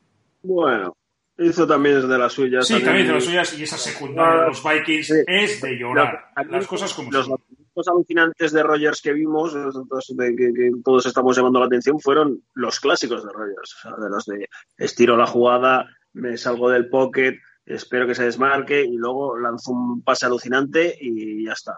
Bueno, 0.42 0.96
hizo 1.38 1.66
también 1.66 2.08
de 2.08 2.18
las 2.18 2.32
suyas. 2.32 2.66
Sí, 2.66 2.82
también, 2.82 3.06
de 3.06 3.14
las 3.14 3.24
suyas 3.24 3.58
y 3.58 3.62
esa 3.62 3.76
secundaria 3.76 4.42
de 4.42 4.48
los 4.48 4.62
Vikings 4.62 5.10
es 5.26 5.60
de 5.60 5.78
llorar. 5.78 6.30
las 6.48 6.66
cosas 6.66 6.92
como 6.94 7.10
los, 7.10 7.26
son. 7.26 7.38
Los 7.74 7.88
alucinantes 7.88 8.52
de 8.52 8.62
Rogers 8.62 9.02
que 9.02 9.12
vimos, 9.12 9.52
de, 9.52 10.34
que, 10.34 10.52
que, 10.54 10.70
todos 10.82 11.04
estamos 11.04 11.36
llamando 11.36 11.60
la 11.60 11.66
atención, 11.66 12.00
fueron 12.00 12.42
los 12.54 12.80
clásicos 12.80 13.22
de 13.22 13.30
Rogers. 13.30 13.74
O 13.74 13.80
sea, 13.82 13.90
de 14.02 14.08
los 14.08 14.24
de 14.24 14.48
estiro 14.78 15.14
la 15.16 15.26
jugada, 15.26 15.86
me 16.14 16.38
salgo 16.38 16.70
del 16.70 16.88
pocket, 16.88 17.38
espero 17.66 18.06
que 18.06 18.14
se 18.14 18.24
desmarque 18.24 18.82
y 18.82 18.96
luego 18.96 19.36
lanzo 19.38 19.72
un 19.72 20.02
pase 20.02 20.26
alucinante 20.26 20.96
y 21.00 21.44
ya 21.44 21.52
está. 21.52 21.74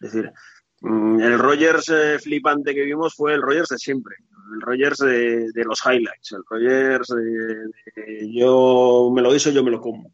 Es 0.00 0.12
decir, 0.12 0.32
mm, 0.80 1.20
el 1.20 1.38
Rogers 1.38 1.88
eh, 1.88 2.18
flipante 2.18 2.74
que 2.74 2.84
vimos 2.84 3.14
fue 3.14 3.34
el 3.34 3.42
Rogers 3.42 3.68
de 3.68 3.78
siempre, 3.78 4.16
el 4.54 4.60
Rogers 4.60 4.98
de, 4.98 5.64
los 5.64 5.80
highlights, 5.84 6.32
el 6.32 6.42
Rogers 6.48 7.08
de, 7.08 8.32
yo 8.32 9.10
me 9.14 9.22
lo 9.22 9.34
hizo, 9.34 9.50
yo 9.50 9.64
me 9.64 9.70
lo 9.70 9.80
como. 9.80 10.12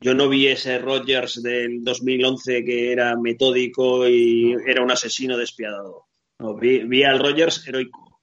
Yo 0.00 0.14
no 0.14 0.28
vi 0.28 0.48
ese 0.48 0.78
Rogers 0.78 1.40
del 1.42 1.84
2011 1.84 2.64
que 2.64 2.92
era 2.92 3.16
metódico 3.16 4.08
y 4.08 4.56
era 4.66 4.82
un 4.82 4.90
asesino 4.90 5.36
despiadado. 5.36 6.06
No, 6.40 6.56
vi, 6.56 7.04
al 7.04 7.20
Rogers 7.20 7.66
heroico. 7.68 8.20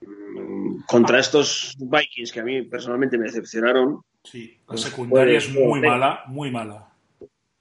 Mm, 0.00 0.80
contra 0.88 1.20
estos 1.20 1.76
Vikings 1.78 2.32
que 2.32 2.40
a 2.40 2.44
mí 2.44 2.62
personalmente 2.62 3.16
me 3.16 3.26
decepcionaron. 3.26 4.00
Sí, 4.24 4.58
la 4.68 4.76
secundaria 4.76 5.38
es 5.38 5.50
muy 5.50 5.80
mala, 5.80 6.24
muy 6.26 6.50
mala 6.50 6.94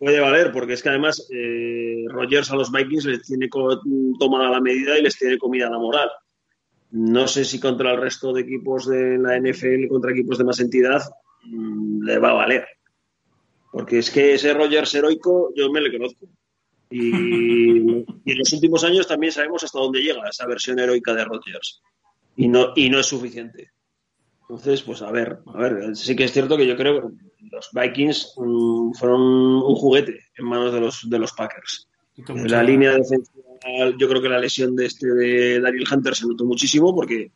puede 0.03 0.19
valer, 0.19 0.52
porque 0.52 0.73
es 0.73 0.84
que 0.84 0.90
además 0.90 1.30
eh, 1.34 2.03
Rogers 2.10 2.52
a 2.52 2.57
los 2.57 2.73
Vikings 2.73 3.06
les 3.06 3.23
tiene 3.23 3.48
tomada 4.19 4.49
la 4.49 4.60
medida 4.60 4.99
y 4.99 5.02
les 5.02 5.18
tiene 5.18 5.38
comida 5.38 5.69
la 5.69 5.80
moral. 5.80 6.10
No 6.91 7.26
sé 7.26 7.45
si 7.45 7.57
contra 7.57 7.94
el 7.94 8.02
resto 8.02 8.34
de 8.34 8.41
equipos 8.41 8.85
de 8.85 9.18
la 9.18 9.40
NFL, 9.40 9.88
contra 9.88 10.11
equipos 10.11 10.38
de 10.38 10.44
más 10.44 10.60
entidad, 10.60 11.02
mm, 11.45 12.03
le 12.03 12.19
va 12.19 12.31
a 12.31 12.34
valer. 12.34 12.68
Porque 13.72 13.99
es 13.99 14.11
que 14.11 14.34
ese 14.34 14.53
Rogers 14.53 14.94
heroico 14.94 15.53
yo 15.56 15.72
me 15.72 15.80
le 15.80 15.98
conozco. 15.98 16.27
Y, 16.90 16.99
en 18.26 18.38
los 18.38 18.52
últimos 18.52 18.84
años 18.84 19.07
también 19.07 19.31
sabemos 19.31 19.64
hasta 19.64 19.80
dónde 19.80 20.02
llega 20.02 20.27
esa 20.27 20.45
versión 20.45 20.80
heroica 20.80 21.14
de 21.14 21.23
Rogers. 21.23 21.81
Y 22.35 22.49
no, 22.49 22.73
y 22.76 22.90
no 22.90 22.99
es 22.99 23.06
suficiente. 23.06 23.72
Entonces, 24.53 24.84
pues 24.84 25.01
a 25.01 25.09
ver, 25.09 25.39
a 25.47 25.57
ver, 25.57 25.95
sí 25.95 26.15
que 26.15 26.25
es 26.25 26.31
cierto 26.31 26.55
que 26.55 26.67
yo 26.67 26.77
creo 26.77 27.11
los 27.51 27.69
Vikings 27.73 28.35
mm, 28.38 28.91
fueron 28.93 29.21
un 29.21 29.75
juguete 29.75 30.19
en 30.38 30.45
manos 30.45 30.71
de 30.71 30.80
los, 30.80 31.09
de 31.09 31.17
los 31.17 31.31
Packers. 31.34 31.88
La 32.27 32.61
línea 32.61 32.91
defensiva, 32.91 33.43
yo 33.97 34.07
creo 34.07 34.21
que 34.21 34.30
la 34.30 34.38
lesión 34.38 34.75
de 34.75 34.85
este 34.85 35.07
de 35.07 35.59
Daniel 35.59 35.88
Hunter 35.91 36.13
se 36.13 36.27
notó 36.27 36.45
muchísimo 36.45 36.93
porque 36.93 37.31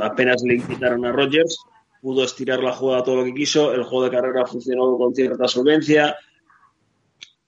apenas 0.00 0.42
le 0.42 0.62
quitaron 0.62 1.04
a 1.04 1.12
Rodgers, 1.12 1.58
pudo 2.00 2.24
estirar 2.24 2.62
la 2.62 2.72
jugada 2.72 3.04
todo 3.04 3.16
lo 3.16 3.24
que 3.24 3.34
quiso, 3.34 3.74
el 3.74 3.82
juego 3.82 4.04
de 4.04 4.10
carrera 4.10 4.46
funcionó 4.46 4.96
con 4.96 5.14
cierta 5.14 5.46
solvencia. 5.46 6.16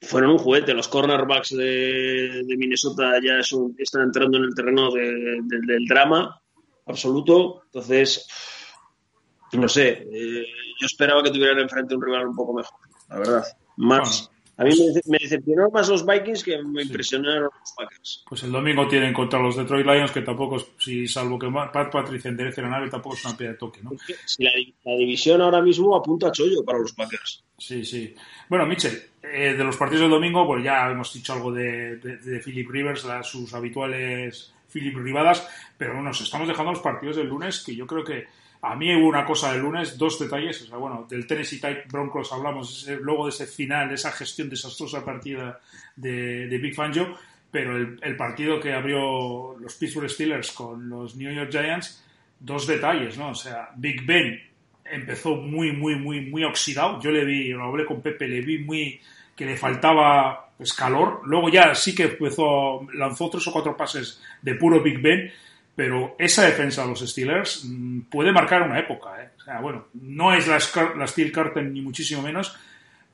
Fueron 0.03 0.33
un 0.33 0.39
juguete. 0.39 0.75
Los 0.75 0.89
cornerbacks 0.89 1.57
de, 1.57 2.45
Minnesota 2.47 3.15
ya 3.25 3.39
están 3.79 4.03
entrando 4.03 4.37
en 4.37 4.45
el 4.45 4.55
terreno 4.55 4.91
del 4.93 5.87
drama 5.89 6.39
absoluto. 6.85 7.63
Entonces, 7.65 8.27
no 9.53 9.69
sé, 9.69 10.07
eh, 10.13 10.47
yo 10.81 10.87
esperaba 10.87 11.23
que 11.23 11.31
tuvieran 11.31 11.59
enfrente 11.59 11.95
un 11.95 12.03
rival 12.03 12.29
un 12.29 12.37
poco 12.37 12.55
mejor, 12.55 12.79
la 13.09 13.19
verdad. 13.19 13.45
Más. 13.77 14.31
A 14.59 14.65
mí 14.65 14.71
me, 15.07 15.19
decepcionaron 15.19 15.71
más 15.71 15.87
los 15.89 16.07
Vikings 16.07 16.43
que 16.43 16.63
me 16.63 16.83
impresionaron 16.83 17.45
los 17.45 17.73
Packers. 17.77 18.25
Pues 18.27 18.43
el 18.43 18.53
domingo 18.53 18.89
tienen 18.89 19.13
contra 19.13 19.39
los 19.39 19.55
Detroit 19.55 19.85
Lions, 19.85 20.11
que 20.13 20.23
tampoco, 20.23 20.57
si 20.79 21.07
salvo 21.07 21.39
que 21.39 21.51
Pat 21.51 21.93
Patricia 21.93 22.31
enderece 22.31 22.63
la 22.63 22.71
nave, 22.71 22.89
tampoco 22.89 23.17
es 23.17 23.25
una 23.27 23.37
piedra 23.37 23.53
de 23.53 23.59
toque, 23.59 23.83
¿no? 23.83 23.91
la, 24.39 24.97
división 24.97 25.43
ahora 25.43 25.61
mismo 25.61 25.95
apunta 25.95 26.29
a 26.29 26.33
chollo 26.33 26.65
para 26.65 26.79
los 26.79 26.93
Packers. 26.95 27.45
Sí, 27.59 27.85
sí. 27.85 28.15
Bueno, 28.49 28.65
Mitchell, 28.65 28.99
eh, 29.23 29.53
de 29.53 29.65
los 29.65 29.77
partidos 29.77 30.03
del 30.03 30.11
domingo, 30.11 30.47
pues 30.47 30.65
ya 30.65 30.91
hemos 30.91 31.13
dicho 31.13 31.35
algo 31.35 31.53
de, 31.53 31.97
de, 31.97 32.41
Philip 32.41 32.71
Rivers, 32.71 33.07
sus 33.25 33.53
habituales 33.53 34.55
Philip 34.73 34.97
Rivadas, 34.97 35.47
pero 35.77 36.03
nos 36.03 36.21
estamos 36.23 36.49
dejando 36.49 36.73
los 36.73 36.81
partidos 36.81 37.17
del 37.17 37.29
lunes, 37.29 37.63
que 37.63 37.75
yo 37.75 37.87
creo 37.87 38.05
que 38.05 38.27
a 38.67 38.75
mí 38.75 38.95
hubo 38.97 39.09
una 39.09 39.25
cosa 39.25 39.53
del 39.53 39.63
lunes, 39.63 39.97
dos 39.97 40.19
detalles, 40.19 40.63
o 40.63 40.67
sea, 40.67 40.77
bueno, 40.77 41.07
del 41.09 41.27
Tennessee 41.27 41.61
Type 41.61 41.85
Broncos 41.89 42.33
hablamos 42.33 42.89
luego 43.01 43.27
de 43.27 43.31
ese 43.31 43.47
final, 43.47 43.89
de 43.89 43.95
esa 43.95 44.11
gestión 44.11 44.51
desastrosa 44.51 45.05
partida 45.05 45.61
de, 45.95 46.59
Big 46.61 46.75
Fangio, 46.75 47.17
pero 47.51 47.77
el, 47.77 48.17
partido 48.17 48.59
que 48.59 48.73
abrió 48.73 49.57
los 49.61 49.75
Pittsburgh 49.77 50.11
Steelers 50.11 50.51
con 50.51 50.89
los 50.89 51.15
New 51.15 51.33
York 51.33 51.51
Giants, 51.51 52.05
dos 52.41 52.67
detalles, 52.67 53.17
¿no? 53.17 53.31
O 53.31 53.35
sea, 53.35 53.71
Big 53.77 54.05
Ben 54.05 54.43
empezó 54.85 55.37
muy, 55.37 55.71
muy, 55.71 55.95
muy, 55.95 56.21
muy 56.23 56.43
oxidado. 56.43 57.01
Yo 57.01 57.11
le 57.11 57.25
vi, 57.25 57.51
lo 57.51 57.65
hablé 57.65 57.85
con 57.85 58.03
Pepe, 58.03 58.27
le 58.27 58.41
vi 58.41 58.59
muy 58.59 59.01
que 59.37 59.47
le 59.47 59.57
faltaba 59.57 60.51
pues, 60.57 60.73
calor. 60.73 61.21
Luego 61.25 61.49
ya 61.49 61.75
sí 61.75 61.95
que 61.95 62.05
empezó, 62.05 62.87
lanzó 62.95 63.31
tres 63.31 63.47
o 63.47 63.53
cuatro 63.53 63.77
pases 63.77 64.21
de 64.43 64.55
puro 64.55 64.83
Big 64.83 65.01
Ben 65.01 65.31
pero 65.77 66.17
esa 66.19 66.47
defensa 66.47 66.83
de 66.83 66.89
los 66.89 67.01
Steelers 67.01 67.67
mm, 67.67 68.01
puede 68.11 68.33
marcar 68.33 68.63
una 68.63 68.81
época. 68.81 69.23
¿eh? 69.23 69.29
O 69.37 69.41
sea, 69.43 69.61
bueno, 69.61 69.89
no 69.93 70.33
es 70.33 70.49
la, 70.49 70.59
Steel 70.59 71.31
Curtain 71.31 71.73
ni 71.73 71.83
muchísimo 71.83 72.23
menos, 72.23 72.57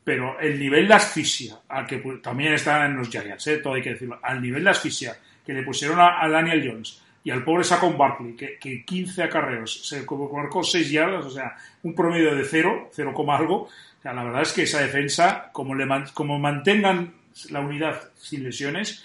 pero 0.04 0.38
el 0.38 0.58
nivel 0.58 0.86
de 0.86 0.94
asfixia, 0.94 1.58
al 1.68 1.86
que 1.86 1.98
también 2.22 2.54
está 2.54 2.86
en 2.86 2.96
los 2.96 3.10
Giants, 3.10 3.48
¿eh? 3.48 3.56
todo 3.58 3.74
hay 3.74 3.82
que 3.82 3.90
decirlo, 3.90 4.18
al 4.22 4.40
nivel 4.40 4.62
de 4.62 4.70
asfixia 4.70 5.18
que 5.44 5.52
le 5.52 5.64
pusieron 5.64 5.98
a, 6.00 6.28
Daniel 6.28 6.62
Jones 6.64 7.02
y 7.24 7.30
al 7.30 7.42
pobre 7.42 7.64
Saquon 7.64 7.98
Barkley, 7.98 8.34
que, 8.34 8.58
que 8.58 8.84
15 8.84 9.24
acarreos 9.24 9.86
se 9.86 10.04
marcó 10.32 10.62
6 10.62 10.90
yardas, 10.90 11.26
o 11.26 11.30
sea, 11.30 11.56
un 11.82 11.94
promedio 11.96 12.34
de 12.34 12.44
0, 12.44 12.90
0, 12.92 13.32
algo. 13.32 13.62
O 13.62 14.02
sea, 14.02 14.12
la 14.12 14.24
verdad 14.24 14.42
es 14.42 14.52
que 14.52 14.62
esa 14.62 14.80
defensa, 14.80 15.50
como, 15.52 15.74
le, 15.74 15.86
como 16.14 16.38
mantengan 16.38 17.14
la 17.50 17.60
unidad 17.60 18.10
sin 18.16 18.42
lesiones, 18.44 19.04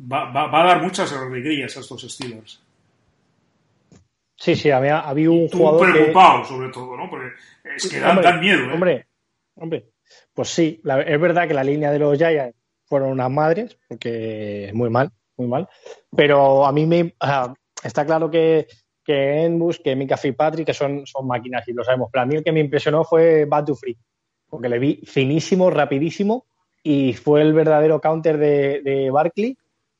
va, 0.00 0.30
va, 0.30 0.46
va 0.46 0.62
a 0.62 0.66
dar 0.66 0.82
muchas 0.82 1.12
alegrías 1.12 1.76
a 1.76 1.80
estos 1.80 2.02
Steelers. 2.02 2.67
Sí, 4.38 4.54
sí, 4.54 4.70
había, 4.70 5.00
había 5.00 5.30
un 5.30 5.48
jugador. 5.48 5.92
preocupado, 5.92 6.44
sobre 6.44 6.68
todo, 6.70 6.96
¿no? 6.96 7.10
Porque 7.10 7.30
es 7.76 7.88
que 7.88 7.98
dan, 7.98 8.40
miedo, 8.40 8.66
¿eh? 8.66 8.72
Hombre, 8.72 9.06
hombre. 9.56 9.90
Pues 10.32 10.48
sí, 10.48 10.80
es 10.84 11.20
verdad 11.20 11.48
que 11.48 11.54
la 11.54 11.64
línea 11.64 11.90
de 11.90 11.98
los 11.98 12.16
Giants 12.16 12.56
fueron 12.84 13.10
unas 13.10 13.30
madres, 13.30 13.76
porque 13.88 14.70
muy 14.74 14.90
mal, 14.90 15.10
muy 15.36 15.48
mal. 15.48 15.68
Pero 16.14 16.64
a 16.64 16.70
mí 16.70 16.86
me. 16.86 17.16
está 17.82 18.06
claro 18.06 18.30
que, 18.30 18.68
que 19.04 19.44
Enbus, 19.44 19.80
que 19.80 19.96
Mika 19.96 20.16
Fitzpatrick, 20.16 20.66
que 20.66 20.74
son, 20.74 21.04
son 21.04 21.26
máquinas 21.26 21.66
y 21.66 21.72
lo 21.72 21.82
sabemos. 21.82 22.08
Pero 22.12 22.22
a 22.22 22.26
mí 22.26 22.36
el 22.36 22.44
que 22.44 22.52
me 22.52 22.60
impresionó 22.60 23.02
fue 23.02 23.44
Batu 23.44 23.74
Free, 23.74 23.98
porque 24.48 24.68
le 24.68 24.78
vi 24.78 25.02
finísimo, 25.04 25.68
rapidísimo 25.68 26.46
y 26.80 27.12
fue 27.12 27.42
el 27.42 27.52
verdadero 27.52 28.00
counter 28.00 28.38
de, 28.38 28.82
de 28.82 29.10
Barkley 29.10 29.58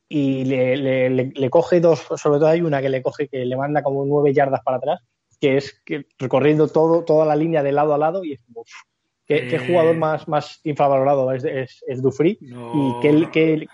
y 0.09 0.44
le, 0.44 0.76
le, 0.76 1.10
le, 1.10 1.51
coge 1.51 1.80
dos, 1.80 2.06
sobre 2.16 2.39
todo 2.39 2.47
hay 2.47 2.62
una 2.62 2.80
que 2.80 2.89
le 2.89 3.02
coge 3.02 3.28
que 3.28 3.44
le 3.44 3.56
manda 3.56 3.82
como 3.82 4.05
nueve 4.06 4.32
yardas 4.32 4.62
para 4.62 4.78
atrás, 4.78 5.01
que 5.40 5.59
es 5.59 5.80
que 5.85 6.06
recorriendo 6.18 6.68
todo, 6.68 7.05
toda 7.05 7.26
la 7.26 7.36
línea 7.36 7.62
de 7.62 7.72
lado 7.72 7.94
a 7.94 7.98
lado 7.98 8.24
y 8.24 8.32
es 8.32 8.40
como, 8.43 8.64
¿qué, 9.26 9.36
eh... 9.36 9.48
qué 9.48 9.59
jugador 9.59 9.97
más, 9.97 10.26
más 10.26 10.60
infravalorado 10.64 11.30
es, 11.32 11.44
es, 11.44 11.85
es 11.86 12.02
Dufry 12.02 12.39
No, 12.40 12.98
y 12.98 13.02
que, 13.02 13.12
no. 13.12 13.30
que 13.30 13.66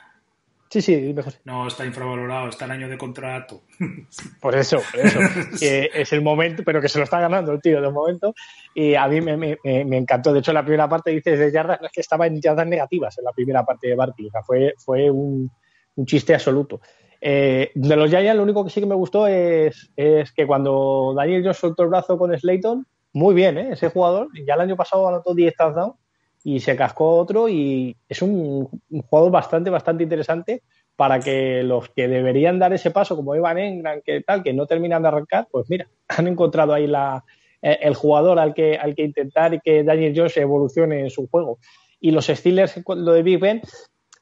Sí, 0.74 0.82
sí, 0.82 0.96
dime, 0.96 1.22
José. 1.22 1.38
No, 1.44 1.68
está 1.68 1.86
infravalorado, 1.86 2.48
está 2.48 2.64
en 2.64 2.72
año 2.72 2.88
de 2.88 2.98
contrato. 2.98 3.62
Por 4.40 4.56
eso, 4.56 4.78
por 4.90 5.06
eso. 5.06 5.20
que 5.60 5.88
es 5.94 6.12
el 6.12 6.20
momento, 6.20 6.64
pero 6.64 6.80
que 6.80 6.88
se 6.88 6.98
lo 6.98 7.04
está 7.04 7.20
ganando 7.20 7.52
el 7.52 7.60
tío 7.60 7.80
de 7.80 7.90
momento. 7.92 8.34
Y 8.74 8.96
a 8.96 9.06
mí 9.06 9.20
me, 9.20 9.36
me, 9.36 9.56
me 9.62 9.96
encantó. 9.96 10.32
De 10.32 10.40
hecho, 10.40 10.50
en 10.50 10.56
la 10.56 10.64
primera 10.64 10.88
parte 10.88 11.12
dices 11.12 11.38
de 11.38 11.52
yardas, 11.52 11.80
es 11.80 11.92
que 11.92 12.00
estaba 12.00 12.26
en 12.26 12.40
yardas 12.40 12.66
negativas 12.66 13.16
en 13.18 13.24
la 13.24 13.30
primera 13.30 13.64
parte 13.64 13.86
de. 13.86 13.94
O 13.94 14.30
sea, 14.32 14.42
fue, 14.42 14.74
fue 14.76 15.08
un, 15.12 15.48
un 15.96 16.06
chiste 16.06 16.34
absoluto. 16.34 16.80
Eh, 17.20 17.70
de 17.74 17.96
los 17.96 18.10
Giants, 18.10 18.36
lo 18.36 18.42
único 18.42 18.64
que 18.64 18.70
sí 18.70 18.80
que 18.80 18.86
me 18.86 18.94
gustó 18.94 19.26
es, 19.26 19.90
es 19.96 20.32
que 20.32 20.46
cuando 20.46 21.14
Daniel 21.16 21.42
Jones 21.42 21.56
soltó 21.56 21.82
el 21.82 21.88
brazo 21.88 22.18
con 22.18 22.36
Slayton, 22.36 22.86
muy 23.14 23.34
bien, 23.34 23.56
¿eh? 23.56 23.68
ese 23.72 23.88
jugador. 23.88 24.28
Ya 24.46 24.54
el 24.54 24.60
año 24.60 24.76
pasado 24.76 25.08
anotó 25.08 25.34
10 25.34 25.54
touchdowns 25.56 25.94
y 26.42 26.60
se 26.60 26.76
cascó 26.76 27.16
otro 27.16 27.48
y 27.48 27.96
es 28.08 28.20
un, 28.20 28.68
un, 28.90 29.02
jugador 29.02 29.32
bastante, 29.32 29.70
bastante 29.70 30.02
interesante 30.02 30.62
para 30.96 31.18
que 31.20 31.62
los 31.62 31.88
que 31.90 32.08
deberían 32.08 32.58
dar 32.58 32.72
ese 32.72 32.90
paso, 32.90 33.16
como 33.16 33.34
Evan 33.34 33.58
Engram, 33.58 34.02
que 34.04 34.20
tal, 34.20 34.42
que 34.42 34.52
no 34.52 34.66
terminan 34.66 35.02
de 35.02 35.08
arrancar, 35.08 35.48
pues 35.50 35.66
mira, 35.70 35.88
han 36.08 36.26
encontrado 36.28 36.74
ahí 36.74 36.86
la, 36.86 37.24
eh, 37.62 37.78
el 37.80 37.94
jugador 37.94 38.38
al 38.38 38.52
que, 38.52 38.76
al 38.76 38.94
que 38.94 39.04
intentar 39.04 39.62
que 39.62 39.82
Daniel 39.82 40.12
Jones 40.14 40.36
evolucione 40.36 41.00
en 41.00 41.10
su 41.10 41.26
juego. 41.28 41.58
Y 41.98 42.10
los 42.10 42.26
Steelers, 42.26 42.78
lo 42.86 43.12
de 43.12 43.22
Big 43.22 43.40
Ben, 43.40 43.62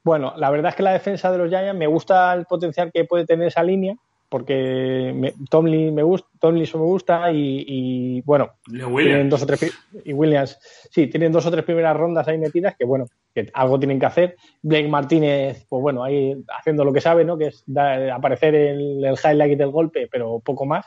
bueno, 0.04 0.34
la 0.36 0.50
verdad 0.50 0.70
es 0.70 0.76
que 0.76 0.82
la 0.82 0.92
defensa 0.92 1.30
de 1.30 1.38
los 1.38 1.48
Giants 1.48 1.78
me 1.78 1.86
gusta 1.86 2.32
el 2.34 2.44
potencial 2.46 2.90
que 2.92 3.04
puede 3.04 3.26
tener 3.26 3.48
esa 3.48 3.62
línea, 3.62 3.96
porque 4.28 5.12
me, 5.14 5.34
Tomlin 5.50 5.94
me 5.94 6.02
gusta, 6.02 6.26
Tomlinson 6.40 6.80
me 6.80 6.86
gusta 6.86 7.30
y, 7.30 7.64
y 7.68 8.20
bueno, 8.22 8.52
tienen 8.66 9.28
dos 9.28 9.42
o 9.42 9.46
tres 9.46 9.72
y 10.04 10.12
Williams, 10.14 10.58
sí, 10.90 11.06
tienen 11.06 11.30
dos 11.30 11.44
o 11.44 11.50
tres 11.50 11.64
primeras 11.64 11.94
rondas 11.94 12.26
ahí 12.26 12.38
metidas 12.38 12.74
que 12.76 12.86
bueno, 12.86 13.06
que 13.34 13.50
algo 13.52 13.78
tienen 13.78 14.00
que 14.00 14.06
hacer. 14.06 14.36
Blake 14.62 14.88
Martínez, 14.88 15.66
pues 15.68 15.82
bueno, 15.82 16.02
ahí 16.02 16.34
haciendo 16.58 16.82
lo 16.82 16.92
que 16.92 17.00
sabe, 17.02 17.24
¿no? 17.24 17.36
Que 17.36 17.48
es 17.48 17.62
da, 17.66 18.14
aparecer 18.14 18.54
en 18.54 19.04
el 19.04 19.16
highlight 19.22 19.58
del 19.58 19.70
golpe, 19.70 20.08
pero 20.10 20.40
poco 20.40 20.64
más. 20.64 20.86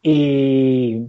Y 0.00 1.08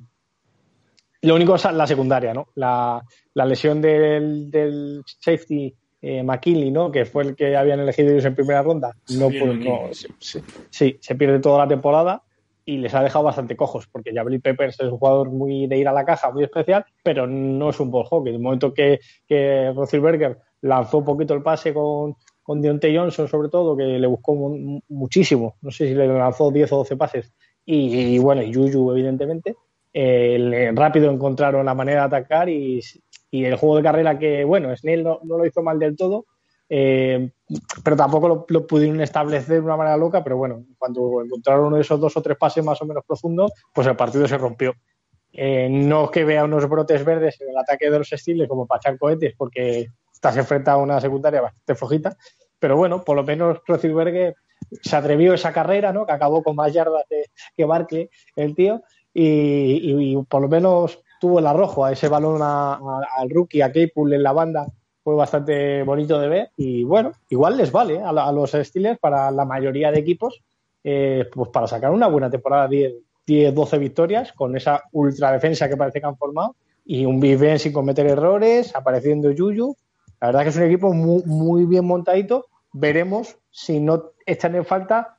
lo 1.22 1.36
único 1.36 1.56
es 1.56 1.72
la 1.72 1.88
secundaria, 1.88 2.34
¿no? 2.34 2.48
La, 2.56 3.02
la 3.34 3.46
lesión 3.46 3.82
del, 3.82 4.50
del 4.50 5.04
safety 5.06 5.76
eh, 6.08 6.22
McKinley, 6.22 6.70
¿no? 6.70 6.92
Que 6.92 7.04
fue 7.04 7.24
el 7.24 7.36
que 7.36 7.58
habían 7.58 7.80
elegido 7.80 8.12
ellos 8.12 8.26
en 8.26 8.36
primera 8.36 8.62
ronda. 8.62 8.96
No, 9.10 9.28
pues, 9.28 9.58
no 9.58 9.90
sí, 9.92 10.40
sí, 10.70 10.98
se 11.02 11.16
pierde 11.16 11.40
toda 11.40 11.58
la 11.58 11.68
temporada 11.68 12.22
y 12.64 12.78
les 12.78 12.94
ha 12.94 13.02
dejado 13.02 13.26
bastante 13.26 13.56
cojos, 13.56 13.88
porque 13.88 14.14
Jabril 14.14 14.40
Peppers 14.40 14.80
es 14.80 14.92
un 14.92 15.00
jugador 15.00 15.32
muy 15.32 15.66
de 15.66 15.80
ir 15.80 15.88
a 15.88 15.94
la 15.94 16.06
caja, 16.06 16.30
muy 16.30 16.44
especial, 16.44 16.86
pero 17.02 17.26
no 17.26 17.72
es 17.72 17.80
un 17.80 17.90
ball 17.90 18.06
hockey. 18.06 18.30
En 18.30 18.36
el 18.36 18.42
momento 18.44 18.72
que, 18.72 19.00
que 19.28 19.74
Roethlisberger 19.76 20.38
lanzó 20.62 21.00
un 21.00 21.06
poquito 21.06 21.34
el 21.34 21.42
pase 21.42 21.74
con, 21.74 22.16
con 22.44 22.62
Deontay 22.62 22.96
Johnson, 22.96 23.28
sobre 23.28 23.50
todo, 23.50 23.76
que 23.76 23.84
le 23.84 24.06
buscó 24.06 24.36
muchísimo, 24.88 25.56
no 25.62 25.72
sé 25.72 25.88
si 25.88 25.96
le 25.96 26.08
lanzó 26.08 26.52
10 26.52 26.72
o 26.72 26.78
12 26.78 26.98
pases, 26.98 27.34
y, 27.66 28.16
y 28.16 28.20
bueno, 28.20 28.44
y 28.44 28.52
Yuyu, 28.52 28.92
evidentemente, 28.92 29.56
eh, 29.98 30.72
rápido 30.76 31.10
encontraron 31.10 31.66
la 31.66 31.74
manera 31.74 32.02
de 32.02 32.08
atacar 32.08 32.50
y, 32.50 32.82
el 33.32 33.56
juego 33.56 33.78
de 33.78 33.84
carrera 33.84 34.20
que, 34.20 34.44
bueno, 34.44 34.76
Snell 34.76 35.04
no, 35.04 35.20
no 35.24 35.38
lo 35.38 35.46
hizo 35.46 35.62
mal 35.62 35.78
del 35.80 35.96
todo, 35.96 36.26
eh, 36.70 37.32
pero 37.84 37.96
tampoco 37.96 38.46
lo, 38.48 38.68
pudieron 38.68 39.00
establecer 39.02 39.56
de 39.56 39.60
una 39.62 39.78
manera 39.78 39.98
loca, 39.98 40.24
pero 40.24 40.38
bueno, 40.38 40.66
cuando 40.78 41.22
encontraron 41.24 41.68
uno 41.68 41.76
de 41.78 41.82
esos 41.82 42.00
dos 42.00 42.16
o 42.18 42.22
tres 42.22 42.38
pases 42.38 42.64
más 42.64 42.82
o 42.82 42.86
menos 42.86 43.04
profundos, 43.06 43.52
pues 43.74 43.88
el 43.88 43.96
partido 43.96 44.28
se 44.28 44.38
rompió. 44.38 44.74
Eh, 45.32 45.68
no 45.70 46.12
que 46.12 46.24
vea 46.24 46.46
unos 46.46 46.68
brotes 46.68 47.04
verdes 47.04 47.40
en 47.42 47.50
el 47.50 47.58
ataque 47.58 47.90
de 47.90 47.98
los 47.98 48.12
estilos 48.12 48.48
como 48.48 48.66
para 48.68 48.80
echar 48.80 48.98
cohetes, 48.98 49.34
porque 49.38 49.88
estás 50.14 50.36
enfrenta 50.38 50.74
a 50.74 50.78
una 50.78 51.00
secundaria 51.00 51.42
bastante 51.42 51.76
flojita, 51.76 52.18
pero 52.60 52.78
bueno, 52.78 53.02
por 53.04 53.16
lo 53.16 53.24
menos 53.24 53.60
Roethlisberger 53.66 54.36
se 54.82 54.96
atrevió 54.96 55.34
esa 55.34 55.52
carrera, 55.54 55.92
¿no? 55.92 56.06
Que 56.06 56.14
acabó 56.14 56.42
con 56.42 56.56
más 56.56 56.74
yardas 56.74 57.06
que 57.56 57.66
Barkley, 57.66 58.10
el 58.36 58.56
tío, 58.56 58.82
y, 59.18 60.18
por 60.28 60.42
lo 60.42 60.50
menos 60.50 61.00
tuvo 61.22 61.40
el 61.40 61.48
arrojo 61.48 61.86
a 61.86 61.94
ese 61.94 62.10
balón 62.10 62.40
a, 62.42 62.80
al 63.18 63.30
rookie, 63.30 63.62
a 63.62 63.72
Claypool 63.72 64.14
en 64.14 64.24
la 64.24 64.34
banda, 64.34 64.68
fue 65.04 65.16
bastante 65.16 65.84
bonito 65.84 66.20
de 66.20 66.28
ver 66.28 66.50
y 66.58 66.84
bueno, 66.84 67.14
igual 67.30 67.56
les 67.58 67.72
vale 67.72 68.02
a, 68.02 68.32
los 68.32 68.52
Steelers 68.52 69.00
para 69.00 69.32
la 69.32 69.46
mayoría 69.46 69.92
de 69.92 70.00
equipos, 70.00 70.44
eh, 70.84 71.30
pues 71.32 71.50
para 71.50 71.68
sacar 71.68 71.92
una 71.92 72.08
buena 72.08 72.30
temporada, 72.30 72.68
10, 72.68 72.94
10, 73.26 73.56
12 73.56 73.78
victorias 73.78 74.34
con 74.34 74.58
esa 74.58 74.84
ultra 74.92 75.32
defensa 75.32 75.70
que 75.70 75.78
parece 75.78 76.02
que 76.02 76.08
han 76.08 76.18
formado 76.18 76.56
y 76.86 77.06
un 77.06 77.20
Big 77.20 77.38
Ben 77.38 77.58
sin 77.58 77.74
cometer 77.74 78.06
errores, 78.06 78.76
apareciendo 78.76 79.32
Yuyu. 79.32 79.76
La 80.22 80.28
verdad 80.28 80.44
que 80.44 80.50
es 80.50 80.58
un 80.58 80.64
equipo 80.64 80.94
muy, 80.94 81.24
muy 81.26 81.66
bien 81.66 81.86
montadito. 81.86 82.46
Veremos 82.74 83.38
si 83.50 83.80
no 83.80 84.12
echan 84.26 84.56
en 84.56 84.66
falta 84.66 85.15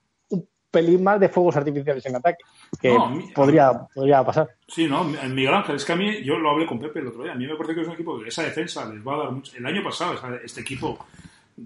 pelín 0.76 1.02
más 1.02 1.18
de 1.18 1.30
fuegos 1.30 1.56
artificiales 1.56 2.04
en 2.04 2.16
ataque, 2.16 2.44
que 2.78 2.92
no, 2.92 3.08
mí, 3.08 3.30
podría, 3.34 3.72
podría 3.94 4.22
pasar. 4.22 4.50
Sí, 4.68 4.86
no, 4.86 5.04
Miguel 5.04 5.54
Ángel, 5.54 5.76
es 5.76 5.84
que 5.86 5.92
a 5.92 5.96
mí, 5.96 6.22
yo 6.22 6.38
lo 6.38 6.50
hablé 6.50 6.66
con 6.66 6.78
Pepe 6.78 6.98
el 6.98 7.06
otro 7.06 7.22
día, 7.22 7.32
a 7.32 7.34
mí 7.34 7.46
me 7.46 7.56
parece 7.56 7.76
que 7.76 7.80
es 7.80 7.86
un 7.86 7.94
equipo 7.94 8.20
que 8.20 8.28
esa 8.28 8.42
defensa 8.42 8.84
les 8.92 9.06
va 9.06 9.14
a 9.14 9.18
dar 9.18 9.30
mucho. 9.30 9.56
El 9.56 9.64
año 9.64 9.82
pasado, 9.82 10.14
este 10.44 10.60
equipo 10.60 10.98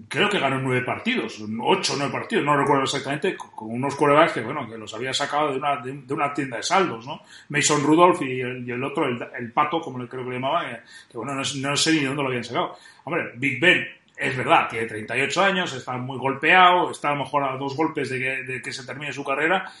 creo 0.07 0.29
que 0.29 0.39
ganó 0.39 0.61
nueve 0.61 0.85
partidos, 0.85 1.43
ocho 1.61 1.93
o 1.93 1.97
nueve 1.97 2.13
partidos, 2.13 2.45
no 2.45 2.55
recuerdo 2.55 2.83
exactamente, 2.83 3.35
con 3.35 3.71
unos 3.71 3.95
quarterbacks 3.95 4.31
que, 4.31 4.41
bueno, 4.41 4.65
que 4.69 4.77
los 4.77 4.93
había 4.93 5.13
sacado 5.13 5.51
de 5.51 5.57
una, 5.57 5.81
de, 5.81 6.13
una 6.13 6.33
tienda 6.33 6.55
de 6.55 6.63
saldos, 6.63 7.05
¿no? 7.05 7.21
Mason 7.49 7.83
Rudolph 7.83 8.21
y 8.21 8.39
el, 8.39 8.65
y 8.65 8.71
el 8.71 8.81
otro, 8.81 9.07
el, 9.07 9.21
el, 9.37 9.51
Pato, 9.51 9.81
como 9.81 10.07
creo 10.07 10.23
que 10.23 10.29
le 10.29 10.35
llamaban, 10.35 10.71
que, 10.71 10.81
que, 11.11 11.17
bueno, 11.17 11.33
no, 11.33 11.41
no, 11.41 11.75
sé 11.75 11.91
ni 11.91 11.99
de 11.99 12.05
dónde 12.05 12.23
lo 12.23 12.29
habían 12.29 12.45
sacado. 12.45 12.77
Hombre, 13.03 13.31
Big 13.35 13.59
Ben, 13.59 13.85
es 14.21 14.37
verdad, 14.37 14.69
tiene 14.69 14.85
38 14.85 15.41
años, 15.41 15.73
está 15.73 15.97
muy 15.97 16.19
golpeado, 16.19 16.91
está 16.91 17.09
a 17.09 17.15
lo 17.15 17.23
mejor 17.23 17.43
a 17.43 17.57
dos 17.57 17.75
golpes 17.75 18.07
de 18.11 18.61
que, 18.63 18.71
se 18.71 18.85
termine 18.85 19.11
su 19.11 19.23
carrera, 19.23 19.71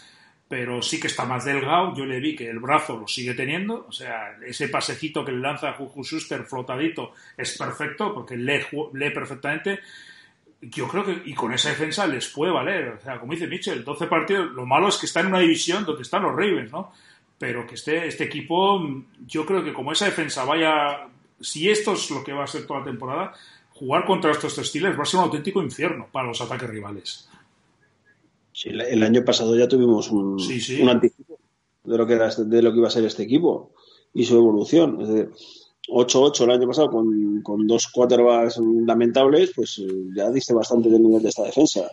pero 0.47 0.81
sí 0.81 0.99
que 0.99 1.07
está 1.07 1.25
más 1.25 1.45
delgado. 1.45 1.93
Yo 1.95 2.05
le 2.05 2.19
vi 2.19 2.35
que 2.35 2.49
el 2.49 2.57
brazo 2.57 2.97
lo 2.97 3.07
sigue 3.07 3.35
teniendo, 3.35 3.85
o 3.87 3.91
sea, 3.91 4.35
ese 4.43 4.67
pasecito 4.67 5.23
que 5.23 5.31
le 5.31 5.37
lanza 5.37 5.73
Juju 5.73 6.03
Schuster 6.03 6.43
flotadito 6.43 7.13
es 7.37 7.55
perfecto 7.55 8.15
porque 8.15 8.35
lee, 8.35 8.65
lee 8.93 9.11
perfectamente. 9.11 9.79
Yo 10.59 10.87
creo 10.87 11.05
que, 11.05 11.21
y 11.23 11.35
con 11.35 11.53
esa 11.53 11.69
defensa 11.69 12.07
les 12.07 12.27
puede 12.29 12.51
valer, 12.51 12.87
o 12.99 13.01
sea, 13.01 13.19
como 13.19 13.33
dice 13.33 13.45
Mitchell, 13.45 13.83
12 13.83 14.07
partidos, 14.07 14.51
lo 14.53 14.65
malo 14.65 14.87
es 14.87 14.97
que 14.97 15.05
está 15.05 15.19
en 15.19 15.27
una 15.27 15.39
división 15.39 15.85
donde 15.85 16.01
están 16.01 16.23
los 16.23 16.31
Ravens, 16.31 16.71
¿no? 16.71 16.91
Pero 17.37 17.67
que 17.67 17.75
este, 17.75 18.07
este 18.07 18.23
equipo, 18.23 18.83
yo 19.27 19.45
creo 19.45 19.63
que 19.63 19.73
como 19.73 19.91
esa 19.91 20.05
defensa 20.05 20.45
vaya, 20.45 21.07
si 21.39 21.69
esto 21.69 21.93
es 21.93 22.09
lo 22.09 22.23
que 22.23 22.33
va 22.33 22.45
a 22.45 22.47
ser 22.47 22.65
toda 22.65 22.79
la 22.79 22.85
temporada, 22.85 23.33
jugar 23.81 24.05
contra 24.05 24.31
estos 24.31 24.53
Steelers 24.53 24.97
va 24.97 25.01
a 25.01 25.05
ser 25.07 25.17
un 25.17 25.25
auténtico 25.25 25.59
infierno 25.59 26.07
para 26.11 26.27
los 26.27 26.39
ataques 26.39 26.69
rivales. 26.69 27.27
Sí, 28.53 28.69
el 28.69 29.01
año 29.01 29.25
pasado 29.25 29.57
ya 29.57 29.67
tuvimos 29.67 30.11
un, 30.11 30.39
sí, 30.39 30.59
sí. 30.59 30.79
un 30.79 30.89
anticipo 30.89 31.39
de 31.83 31.97
lo, 31.97 32.05
que 32.05 32.13
era, 32.13 32.29
de 32.29 32.61
lo 32.61 32.71
que 32.71 32.77
iba 32.77 32.87
a 32.87 32.91
ser 32.91 33.05
este 33.05 33.23
equipo 33.23 33.71
y 34.13 34.23
su 34.23 34.37
evolución. 34.37 35.01
Es 35.01 35.07
decir, 35.07 35.31
8-8 35.89 36.43
el 36.43 36.51
año 36.51 36.67
pasado 36.67 36.91
con, 36.91 37.41
con 37.41 37.65
dos 37.65 37.87
quarterbacks 37.87 38.59
lamentables, 38.59 39.51
pues 39.55 39.81
ya 40.15 40.29
diste 40.29 40.53
bastante 40.53 40.89
del 40.89 41.01
nivel 41.01 41.23
de 41.23 41.29
esta 41.29 41.43
defensa. 41.43 41.89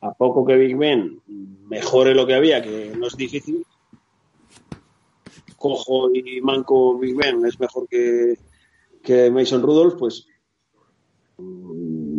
A 0.00 0.12
poco 0.14 0.44
que 0.44 0.54
Big 0.54 0.76
Ben 0.76 1.20
mejore 1.68 2.14
lo 2.14 2.24
que 2.24 2.34
había, 2.34 2.62
que 2.62 2.92
no 2.96 3.08
es 3.08 3.16
difícil, 3.16 3.66
cojo 5.56 6.08
y 6.14 6.40
manco 6.40 6.96
Big 6.98 7.16
Ben 7.16 7.44
es 7.46 7.58
mejor 7.58 7.88
que, 7.88 8.38
que 9.02 9.28
Mason 9.28 9.62
Rudolph, 9.62 9.96
pues 9.98 10.28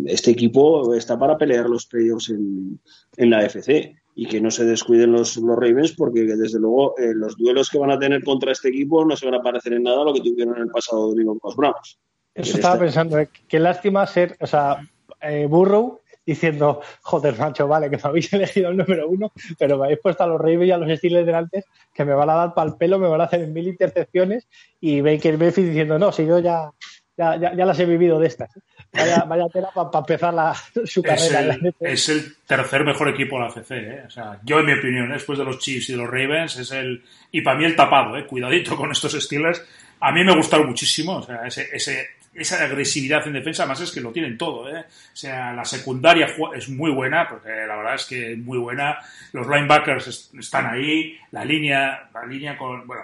este 0.06 0.31
equipo 0.31 0.94
está 0.94 1.18
para 1.18 1.38
pelear 1.38 1.69
los 1.69 1.85
playoffs 1.85 2.30
en, 2.30 2.80
en 3.18 3.30
la 3.30 3.45
FC 3.45 3.95
y 4.15 4.27
que 4.27 4.41
no 4.41 4.52
se 4.52 4.65
descuiden 4.65 5.11
los, 5.11 5.38
los 5.38 5.57
Ravens 5.57 5.94
porque 5.94 6.23
desde 6.23 6.60
luego 6.60 6.98
eh, 6.98 7.14
los 7.15 7.38
duelos 7.38 7.69
que 7.69 7.80
van 7.80 7.91
a 7.91 7.99
tener 7.99 8.23
contra 8.23 8.52
este 8.52 8.69
equipo 8.69 9.03
no 9.06 9.15
se 9.15 9.26
van 9.26 9.35
a 9.35 9.41
parecer 9.41 9.73
en 9.73 9.84
nada 9.84 10.02
a 10.02 10.06
lo 10.06 10.14
que 10.14 10.22
tuvieron 10.22 10.56
en 10.56 10.64
el 10.64 10.69
pasado 10.69 11.07
domingo 11.10 11.38
con 11.40 11.49
los 11.49 11.56
Browns. 11.56 11.99
Eso 12.35 12.56
estaba 12.56 12.76
esta... 12.76 12.85
pensando, 12.85 13.19
eh, 13.19 13.30
qué 13.48 13.60
lástima 13.60 14.06
ser, 14.07 14.35
o 14.40 14.48
sea, 14.48 14.77
eh, 15.22 15.48
Burrow 15.48 15.99
diciendo, 16.26 16.81
joder, 17.02 17.38
Nacho, 17.38 17.68
vale, 17.68 17.90
que 17.90 17.98
me 17.98 18.03
habéis 18.03 18.31
elegido 18.34 18.69
el 18.69 18.77
número 18.77 19.10
uno, 19.10 19.31
pero 19.57 19.77
me 19.77 19.85
habéis 19.85 19.99
puesto 19.99 20.23
a 20.23 20.27
los 20.27 20.40
Ravens 20.40 20.68
y 20.68 20.72
a 20.72 20.77
los 20.77 20.98
Steelers 20.98 21.26
delante, 21.26 21.65
que 21.94 22.06
me 22.06 22.14
van 22.14 22.30
a 22.30 22.35
dar 22.35 22.53
para 22.53 22.69
el 22.69 22.77
pelo, 22.77 22.99
me 22.99 23.07
van 23.07 23.22
a 23.22 23.26
hacer 23.26 23.48
mil 23.48 23.68
intercepciones, 23.68 24.48
y 24.80 25.02
Baker 25.02 25.38
Mayfield 25.38 25.69
diciendo, 25.69 25.99
no, 25.99 26.11
si 26.11 26.26
yo 26.26 26.40
ya, 26.40 26.72
ya, 27.18 27.35
ya, 27.38 27.56
ya 27.56 27.65
las 27.65 27.80
he 27.80 27.85
vivido 27.85 28.19
de 28.19 28.27
estas. 28.27 28.49
Vaya, 28.93 29.23
vaya 29.27 29.49
tela 29.49 29.69
para 29.73 29.89
empezar 29.99 30.33
la, 30.33 30.53
su 30.85 31.01
Es 31.01 31.05
carrera. 31.29 31.39
en 31.39 31.47
la 31.81 31.89
es 31.89 32.09
el 32.09 32.35
tercer 32.45 32.83
mejor 32.85 33.09
equipo 33.09 33.37
de 33.37 33.41
la 33.43 33.49
CC, 33.51 33.75
¿eh? 33.77 34.03
O 34.05 34.09
sea, 34.09 34.39
yo 34.43 34.59
en 34.59 34.65
mi 34.67 34.73
opinión, 34.73 35.09
¿eh? 35.09 35.13
después 35.15 35.39
de 35.39 35.45
los 35.45 35.57
Chiefs 35.59 35.89
y 35.89 35.93
de 35.93 35.97
los 35.97 36.09
Ravens, 36.09 36.57
es 36.57 36.71
el... 36.71 37.03
Y 37.31 37.41
para 37.41 37.57
mí 37.57 37.65
el 37.65 37.75
tapado, 37.75 38.15
¿eh? 38.17 38.25
Cuidadito 38.27 38.75
con 38.75 38.91
estos 38.91 39.13
Steelers. 39.13 39.63
A 39.99 40.11
mí 40.11 40.23
me 40.23 40.35
gustaron 40.35 40.67
muchísimo, 40.67 41.17
o 41.17 41.23
sea, 41.23 41.47
ese, 41.47 41.69
ese, 41.73 42.07
esa 42.35 42.63
agresividad 42.63 43.25
en 43.25 43.33
defensa, 43.33 43.63
además 43.63 43.81
es 43.81 43.91
que 43.91 44.01
lo 44.01 44.11
tienen 44.11 44.37
todo, 44.37 44.69
¿eh? 44.69 44.81
O 44.81 45.15
sea, 45.15 45.53
la 45.53 45.65
secundaria 45.65 46.27
es 46.55 46.69
muy 46.69 46.91
buena, 46.91 47.27
porque 47.27 47.49
la 47.49 47.75
verdad 47.77 47.95
es 47.95 48.05
que 48.05 48.33
es 48.33 48.37
muy 48.37 48.57
buena. 48.59 48.97
Los 49.31 49.47
linebackers 49.47 50.07
est- 50.07 50.35
están 50.35 50.67
ahí, 50.67 51.17
la 51.31 51.43
línea, 51.43 52.09
la 52.13 52.25
línea 52.25 52.57
con, 52.57 52.85
bueno... 52.85 53.03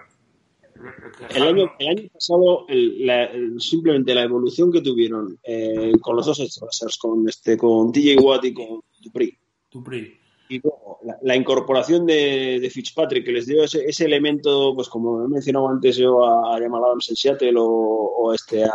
El 1.36 1.44
año, 1.44 1.72
el 1.80 1.88
año 1.88 2.10
pasado, 2.14 2.66
el- 2.70 3.06
la- 3.06 3.26
el- 3.26 3.60
simplemente 3.62 4.14
la 4.16 4.24
evolución 4.24 4.72
que 4.72 4.82
tuvieron 4.82 5.38
eh, 5.44 5.92
con 6.02 6.16
los 6.16 6.26
dos 6.26 6.38
rushers, 6.62 6.98
con, 6.98 7.28
este, 7.28 7.58
con 7.58 7.92
TJ 7.92 8.18
Watt 8.22 8.46
y 8.46 8.54
con 8.54 8.82
Dupree, 9.02 9.38
Dupree. 9.72 10.18
y 10.50 10.60
luego 10.60 11.00
la, 11.04 11.18
la 11.22 11.36
incorporación 11.36 12.06
de, 12.06 12.60
de 12.62 12.70
Fitzpatrick, 12.70 13.26
que 13.26 13.32
les 13.32 13.46
dio 13.46 13.64
ese, 13.64 13.84
ese 13.86 14.06
elemento, 14.06 14.74
pues 14.76 14.88
como 14.90 15.24
he 15.26 15.28
mencionado 15.28 15.68
antes 15.70 15.98
yo 15.98 16.24
a, 16.24 16.56
a 16.56 16.60
Jamal 16.60 16.84
Adams 16.84 17.10
en 17.10 17.16
Seattle 17.16 17.54
o, 17.58 17.66
o 17.66 18.34
este 18.34 18.64
a, 18.64 18.72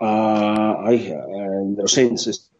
a, 0.00 0.86
ay, 0.86 1.10
a- 1.12 1.26
de 1.76 1.82
los 1.82 1.92
Saints, 1.92 2.26
este, 2.26 2.56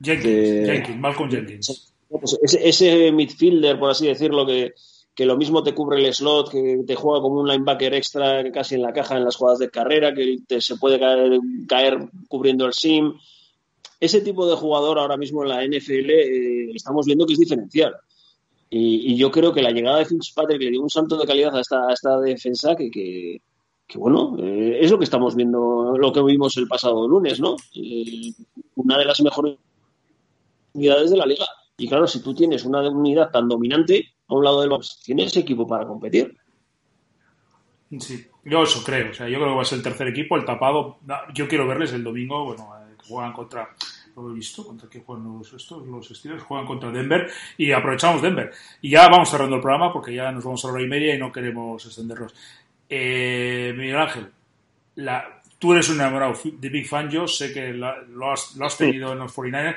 Jenkins, 0.00 0.24
De- 0.24 0.66
Jenkins, 0.66 0.98
Malcolm 0.98 1.30
Jenkins. 1.30 1.92
pues 2.08 2.38
ese, 2.42 2.68
ese 2.68 3.12
midfielder, 3.12 3.78
por 3.78 3.90
así 3.90 4.06
decirlo, 4.06 4.46
que, 4.46 4.72
que 5.18 5.26
lo 5.26 5.36
mismo 5.36 5.64
te 5.64 5.74
cubre 5.74 5.98
el 5.98 6.14
slot, 6.14 6.48
que 6.48 6.84
te 6.86 6.94
juega 6.94 7.20
como 7.20 7.40
un 7.40 7.48
linebacker 7.48 7.92
extra 7.92 8.48
casi 8.52 8.76
en 8.76 8.82
la 8.82 8.92
caja 8.92 9.16
en 9.16 9.24
las 9.24 9.34
jugadas 9.34 9.58
de 9.58 9.68
carrera, 9.68 10.14
que 10.14 10.60
se 10.60 10.76
puede 10.76 11.00
caer, 11.66 12.08
cubriendo 12.28 12.64
el 12.66 12.72
sim. 12.72 13.14
Ese 13.98 14.20
tipo 14.20 14.48
de 14.48 14.54
jugador 14.54 14.96
ahora 14.96 15.16
mismo 15.16 15.42
en 15.42 15.48
la 15.48 15.66
NFL 15.66 16.10
eh, 16.10 16.70
estamos 16.72 17.04
viendo 17.04 17.26
que 17.26 17.32
es 17.32 17.40
diferencial. 17.40 17.96
Y, 18.70 19.16
yo 19.16 19.32
creo 19.32 19.52
que 19.52 19.60
la 19.60 19.72
llegada 19.72 19.98
de 19.98 20.04
Fitzpatrick 20.04 20.62
le 20.62 20.70
dio 20.70 20.82
un 20.82 20.88
salto 20.88 21.16
de 21.16 21.26
calidad 21.26 21.56
a 21.56 21.62
esta, 21.62 21.88
a 21.88 21.92
esta 21.92 22.20
defensa 22.20 22.76
que, 22.76 22.88
que, 22.88 23.42
que, 23.88 23.98
bueno, 23.98 24.36
eh, 24.38 24.78
es 24.80 24.88
lo 24.92 24.98
que 24.98 25.04
estamos 25.04 25.34
viendo, 25.34 25.98
lo 25.98 26.12
que 26.12 26.22
vimos 26.22 26.56
el 26.58 26.68
pasado 26.68 27.08
lunes, 27.08 27.40
¿no? 27.40 27.56
Eh, 27.74 28.30
una 28.76 28.96
de 28.96 29.04
las 29.04 29.20
mejores 29.20 29.56
unidades 30.74 31.10
de 31.10 31.16
la 31.16 31.26
liga. 31.26 31.46
Y 31.76 31.88
claro, 31.88 32.06
si 32.06 32.22
tú 32.22 32.34
tienes 32.34 32.64
una 32.64 32.88
unidad 32.88 33.32
tan 33.32 33.48
dominante 33.48 34.14
a 34.28 34.34
un 34.34 34.44
lado 34.44 34.60
del 34.60 34.70
box, 34.70 35.00
tienes 35.04 35.36
equipo 35.36 35.66
para 35.66 35.86
competir. 35.86 36.36
Sí, 38.00 38.26
yo 38.44 38.62
eso 38.62 38.84
creo. 38.84 39.10
O 39.10 39.14
sea, 39.14 39.28
yo 39.28 39.38
creo 39.38 39.50
que 39.50 39.56
va 39.56 39.62
a 39.62 39.64
ser 39.64 39.78
el 39.78 39.84
tercer 39.84 40.08
equipo, 40.08 40.36
el 40.36 40.44
tapado. 40.44 40.98
Yo 41.32 41.48
quiero 41.48 41.66
verles 41.66 41.92
el 41.92 42.04
domingo, 42.04 42.44
bueno, 42.44 42.70
eh, 42.78 42.94
juegan 43.08 43.32
contra. 43.32 43.68
Lo 44.14 44.30
he 44.30 44.34
visto, 44.34 44.66
contra 44.66 44.88
qué 44.90 45.00
juegan 45.00 45.38
los, 45.38 45.52
estos, 45.52 45.86
los 45.86 46.08
Steelers, 46.08 46.42
juegan 46.42 46.66
contra 46.66 46.90
Denver 46.90 47.30
y 47.56 47.70
aprovechamos 47.70 48.20
Denver. 48.20 48.50
Y 48.82 48.90
ya 48.90 49.08
vamos 49.08 49.30
cerrando 49.30 49.56
el 49.56 49.62
programa 49.62 49.92
porque 49.92 50.12
ya 50.12 50.32
nos 50.32 50.44
vamos 50.44 50.64
a 50.64 50.68
la 50.68 50.74
hora 50.74 50.82
y 50.82 50.88
media 50.88 51.14
y 51.14 51.18
no 51.18 51.30
queremos 51.30 51.86
extendernos. 51.86 52.34
Eh, 52.88 53.72
Miguel 53.76 53.96
Ángel, 53.96 54.26
la, 54.96 55.40
tú 55.58 55.72
eres 55.72 55.88
un 55.88 55.96
enamorado 56.00 56.34
de 56.44 56.68
Big 56.68 56.86
Fan, 56.88 57.08
yo 57.08 57.28
sé 57.28 57.52
que 57.52 57.72
la- 57.72 58.02
lo, 58.08 58.32
has, 58.32 58.56
lo 58.56 58.66
has 58.66 58.76
tenido 58.76 59.12
en 59.12 59.18
los 59.20 59.32
49ers, 59.32 59.76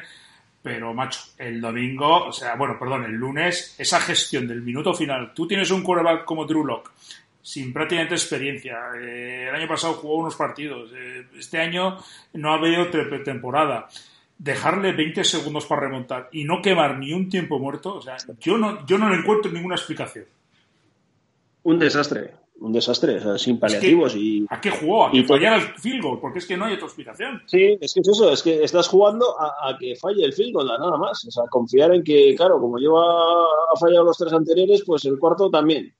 pero 0.61 0.93
macho, 0.93 1.21
el 1.37 1.59
domingo, 1.59 2.25
o 2.25 2.31
sea, 2.31 2.55
bueno, 2.55 2.77
perdón, 2.77 3.05
el 3.05 3.13
lunes, 3.13 3.75
esa 3.77 3.99
gestión 3.99 4.47
del 4.47 4.61
minuto 4.61 4.93
final, 4.93 5.33
tú 5.33 5.47
tienes 5.47 5.71
un 5.71 5.81
quarterback 5.81 6.23
como 6.23 6.45
Drew 6.45 6.63
Lock, 6.63 6.91
sin 7.41 7.73
prácticamente 7.73 8.15
experiencia. 8.15 8.77
Eh, 8.95 9.47
el 9.49 9.55
año 9.55 9.67
pasado 9.67 9.93
jugó 9.93 10.15
unos 10.15 10.35
partidos. 10.35 10.91
Eh, 10.95 11.25
este 11.37 11.59
año 11.59 11.97
no 12.33 12.51
ha 12.51 12.57
habido 12.57 12.89
temporada. 12.89 13.87
Dejarle 14.37 14.91
20 14.93 15.23
segundos 15.23 15.65
para 15.65 15.81
remontar 15.81 16.29
y 16.31 16.43
no 16.43 16.61
quemar 16.61 16.97
ni 16.97 17.13
un 17.13 17.29
tiempo 17.29 17.59
muerto, 17.59 17.95
o 17.95 18.01
sea, 18.01 18.17
yo 18.39 18.57
no, 18.57 18.85
yo 18.87 18.97
no 18.97 19.09
le 19.09 19.17
encuentro 19.17 19.51
ninguna 19.51 19.75
explicación. 19.75 20.25
Un 21.63 21.77
desastre, 21.77 22.31
un 22.61 22.71
desastre, 22.71 23.17
o 23.17 23.19
sea, 23.19 23.37
sin 23.37 23.55
Es 23.55 23.59
que, 23.59 23.59
paliativos 23.59 24.15
y... 24.15 24.45
¿A 24.49 24.61
qué 24.61 24.69
jugó? 24.69 25.07
¿A 25.07 25.11
que 25.11 25.17
y 25.17 25.23
fallara 25.23 25.55
el 25.55 25.63
field 25.79 26.03
goal? 26.03 26.19
Porque 26.21 26.39
es 26.39 26.45
que 26.45 26.55
no 26.55 26.65
hay 26.65 26.75
otra 26.75 26.85
explicación. 26.85 27.41
Sí, 27.47 27.77
es 27.81 27.93
que 27.93 28.01
es 28.01 28.07
eso, 28.07 28.31
es 28.31 28.43
que 28.43 28.63
estás 28.63 28.87
jugando 28.87 29.25
a, 29.39 29.69
a 29.69 29.77
que 29.79 29.95
falle 29.95 30.23
el 30.23 30.33
field 30.33 30.53
goal, 30.53 30.67
nada 30.67 30.95
más. 30.97 31.25
O 31.25 31.31
sea, 31.31 31.43
confiar 31.49 31.93
en 31.93 32.03
que, 32.03 32.35
claro, 32.35 32.59
como 32.59 32.77
lleva 32.77 33.01
ha 33.01 33.79
fallado 33.79 34.05
los 34.05 34.17
tres 34.17 34.31
anteriores, 34.31 34.83
pues 34.85 35.03
el 35.05 35.17
cuarto 35.17 35.49
también. 35.49 35.91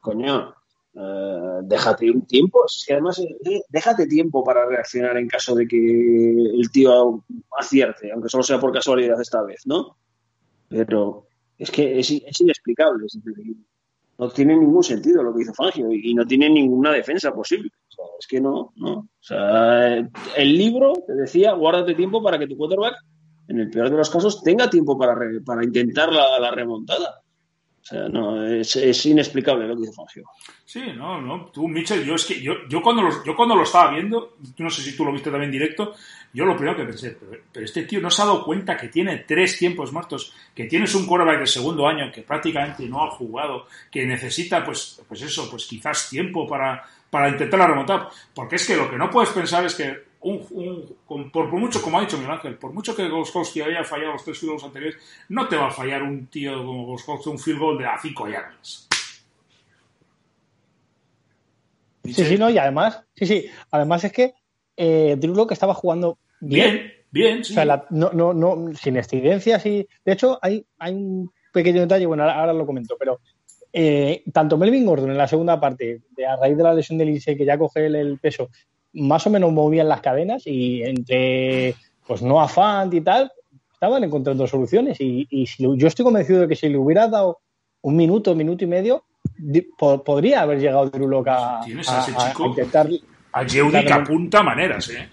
Coño, 0.00 0.54
eh, 0.94 1.58
déjate 1.62 2.10
un 2.10 2.26
tiempo. 2.26 2.66
Es 2.66 2.84
que 2.86 2.92
además, 2.92 3.18
eh, 3.20 3.62
déjate 3.70 4.06
tiempo 4.06 4.44
para 4.44 4.66
reaccionar 4.66 5.16
en 5.16 5.26
caso 5.26 5.54
de 5.54 5.66
que 5.66 5.76
el 5.78 6.70
tío 6.70 7.24
acierte, 7.58 8.12
aunque 8.12 8.28
solo 8.28 8.42
sea 8.42 8.60
por 8.60 8.72
casualidad 8.72 9.18
esta 9.22 9.42
vez, 9.42 9.66
¿no? 9.66 9.96
Pero 10.68 11.28
es 11.56 11.70
que 11.70 11.98
es, 11.98 12.10
es 12.10 12.40
inexplicable. 12.42 13.06
Es 13.06 13.18
decir, 13.24 13.56
no 14.18 14.28
tiene 14.30 14.56
ningún 14.56 14.82
sentido 14.82 15.22
lo 15.22 15.34
que 15.34 15.42
hizo 15.42 15.54
Fangio 15.54 15.90
y, 15.92 16.14
no 16.14 16.26
tiene 16.26 16.48
ninguna 16.48 16.92
defensa 16.92 17.32
posible. 17.32 17.70
O 17.88 17.90
sea, 17.92 18.04
es 18.18 18.26
que 18.26 18.40
no, 18.40 18.72
no. 18.76 18.92
O 18.98 19.08
sea, 19.20 19.96
el 19.96 20.56
libro 20.58 20.92
te 21.06 21.14
decía, 21.14 21.52
guárdate 21.54 21.94
tiempo 21.94 22.22
para 22.22 22.38
que 22.38 22.46
tu 22.46 22.56
quarterback, 22.56 22.94
en 23.48 23.60
el 23.60 23.70
peor 23.70 23.90
de 23.90 23.96
los 23.96 24.10
casos, 24.10 24.42
tenga 24.42 24.70
tiempo 24.70 24.96
para, 24.96 25.14
re- 25.14 25.40
para 25.42 25.64
intentar 25.64 26.12
la, 26.12 26.38
la 26.38 26.50
remontada. 26.50 27.22
O 27.84 27.86
sea, 27.86 28.08
no, 28.08 28.42
es, 28.46 29.04
inexplicable 29.04 29.68
lo 29.68 29.76
que 29.76 29.82
hizo 29.82 29.92
Fangio. 29.92 30.24
Sí, 30.64 30.80
no, 30.96 31.20
no. 31.20 31.50
Tú, 31.52 31.68
Mitchell, 31.68 32.02
yo 32.02 32.14
es 32.14 32.24
que 32.24 32.40
yo, 32.40 32.66
yo 32.66 32.80
cuando 32.80 33.02
lo, 33.02 33.22
yo 33.22 33.36
cuando 33.36 33.54
lo 33.54 33.62
estaba 33.62 33.90
viendo, 33.90 34.38
no 34.56 34.70
sé 34.70 34.80
si 34.80 34.96
tú 34.96 35.04
lo 35.04 35.12
viste 35.12 35.30
también 35.30 35.52
directo, 35.52 35.94
yo 36.32 36.46
lo 36.46 36.56
primero 36.56 36.78
que 36.78 36.84
pensé, 36.84 37.10
pero, 37.20 37.42
pero 37.52 37.66
este 37.66 37.82
tío 37.82 38.00
no 38.00 38.08
se 38.08 38.22
ha 38.22 38.24
dado 38.24 38.42
cuenta 38.42 38.74
que 38.74 38.88
tiene 38.88 39.18
tres 39.28 39.58
tiempos 39.58 39.92
muertos, 39.92 40.32
que 40.54 40.64
tienes 40.64 40.94
un 40.94 41.06
quarterback 41.06 41.40
de 41.40 41.46
segundo 41.46 41.86
año 41.86 42.10
que 42.10 42.22
prácticamente 42.22 42.88
no 42.88 43.04
ha 43.04 43.10
jugado, 43.10 43.66
que 43.90 44.06
necesita, 44.06 44.64
pues, 44.64 45.02
pues 45.06 45.20
eso, 45.20 45.50
pues 45.50 45.66
quizás 45.66 46.08
tiempo 46.08 46.46
para, 46.46 46.82
para 47.10 47.28
intentar 47.28 47.60
la 47.60 47.66
remontar. 47.66 48.08
Porque 48.34 48.56
es 48.56 48.66
que 48.66 48.76
lo 48.76 48.90
que 48.90 48.96
no 48.96 49.10
puedes 49.10 49.28
pensar 49.28 49.66
es 49.66 49.74
que 49.74 50.13
un, 50.24 50.44
un- 50.50 50.96
con- 51.06 51.30
por, 51.30 51.48
por 51.50 51.60
mucho, 51.60 51.80
como 51.80 51.98
ha 51.98 52.00
dicho 52.02 52.16
Miguel 52.16 52.32
Ángel, 52.32 52.56
por 52.56 52.72
mucho 52.72 52.94
que 52.96 53.08
Goskowski 53.08 53.60
haya 53.62 53.84
fallado 53.84 54.12
los 54.12 54.24
tres 54.24 54.38
field 54.38 54.50
goals 54.52 54.64
anteriores, 54.64 54.96
no 55.28 55.46
te 55.48 55.56
va 55.56 55.68
a 55.68 55.70
fallar 55.70 56.02
un 56.02 56.26
tío 56.26 56.64
como 56.64 56.86
Goskowski 56.86 57.28
un 57.30 57.38
field 57.38 57.58
goal 57.60 57.78
de 57.78 57.86
a 57.86 57.98
cinco 58.00 58.26
yardas. 58.28 58.88
Sí, 62.04 62.12
sí, 62.24 62.36
no, 62.36 62.50
y 62.50 62.58
además, 62.58 63.02
sí, 63.14 63.24
sí, 63.26 63.46
además 63.70 64.04
es 64.04 64.12
que 64.12 64.34
eh, 64.76 65.16
Drew 65.18 65.34
Lock 65.34 65.52
estaba 65.52 65.72
jugando 65.74 66.18
bien. 66.40 66.72
Bien, 66.74 66.92
bien, 67.10 67.44
sí. 67.44 67.52
O 67.52 67.54
sea, 67.54 67.64
la- 67.64 67.86
no, 67.90 68.10
no, 68.12 68.34
no, 68.34 68.74
sin 68.74 68.96
excedencias 68.96 69.64
y. 69.66 69.86
De 70.04 70.12
hecho, 70.12 70.38
hay, 70.42 70.66
hay 70.78 70.92
un 70.94 71.30
pequeño 71.52 71.80
detalle, 71.80 72.04
bueno, 72.06 72.24
ahora, 72.24 72.40
ahora 72.40 72.52
lo 72.52 72.66
comento, 72.66 72.96
pero 72.98 73.20
eh, 73.72 74.22
tanto 74.32 74.58
Melvin 74.58 74.84
Gordon 74.84 75.10
en 75.12 75.18
la 75.18 75.28
segunda 75.28 75.58
parte, 75.58 76.02
de, 76.10 76.26
a 76.26 76.36
raíz 76.36 76.56
de 76.56 76.62
la 76.62 76.74
lesión 76.74 76.98
del 76.98 77.08
Lindsay, 77.08 77.36
que 77.36 77.44
ya 77.46 77.56
coge 77.56 77.86
el, 77.86 77.94
el 77.96 78.18
peso, 78.18 78.50
más 78.94 79.26
o 79.26 79.30
menos 79.30 79.52
movían 79.52 79.88
las 79.88 80.00
cadenas 80.00 80.42
y 80.46 80.82
entre, 80.82 81.74
pues 82.06 82.22
no 82.22 82.40
afán 82.40 82.90
y 82.92 83.00
tal, 83.00 83.30
estaban 83.72 84.02
encontrando 84.04 84.46
soluciones. 84.46 85.00
Y, 85.00 85.26
y 85.30 85.46
si, 85.46 85.64
yo 85.76 85.86
estoy 85.86 86.04
convencido 86.04 86.40
de 86.40 86.48
que 86.48 86.56
si 86.56 86.68
le 86.68 86.78
hubiera 86.78 87.08
dado 87.08 87.40
un 87.82 87.96
minuto, 87.96 88.34
minuto 88.34 88.64
y 88.64 88.66
medio, 88.68 89.04
di- 89.36 89.62
po- 89.76 90.02
podría 90.02 90.42
haber 90.42 90.58
llegado 90.60 90.88
Drew 90.90 91.08
Lock 91.08 91.26
a, 91.28 91.60
Tienes 91.64 91.88
a 91.88 92.00
ese 92.00 92.12
a- 92.16 92.32
a 92.44 92.46
intentar 92.46 92.88
A 93.32 93.42
Yeudi 93.46 93.76
apunta 93.90 94.42
maneras, 94.42 94.88
¿eh? 94.90 95.08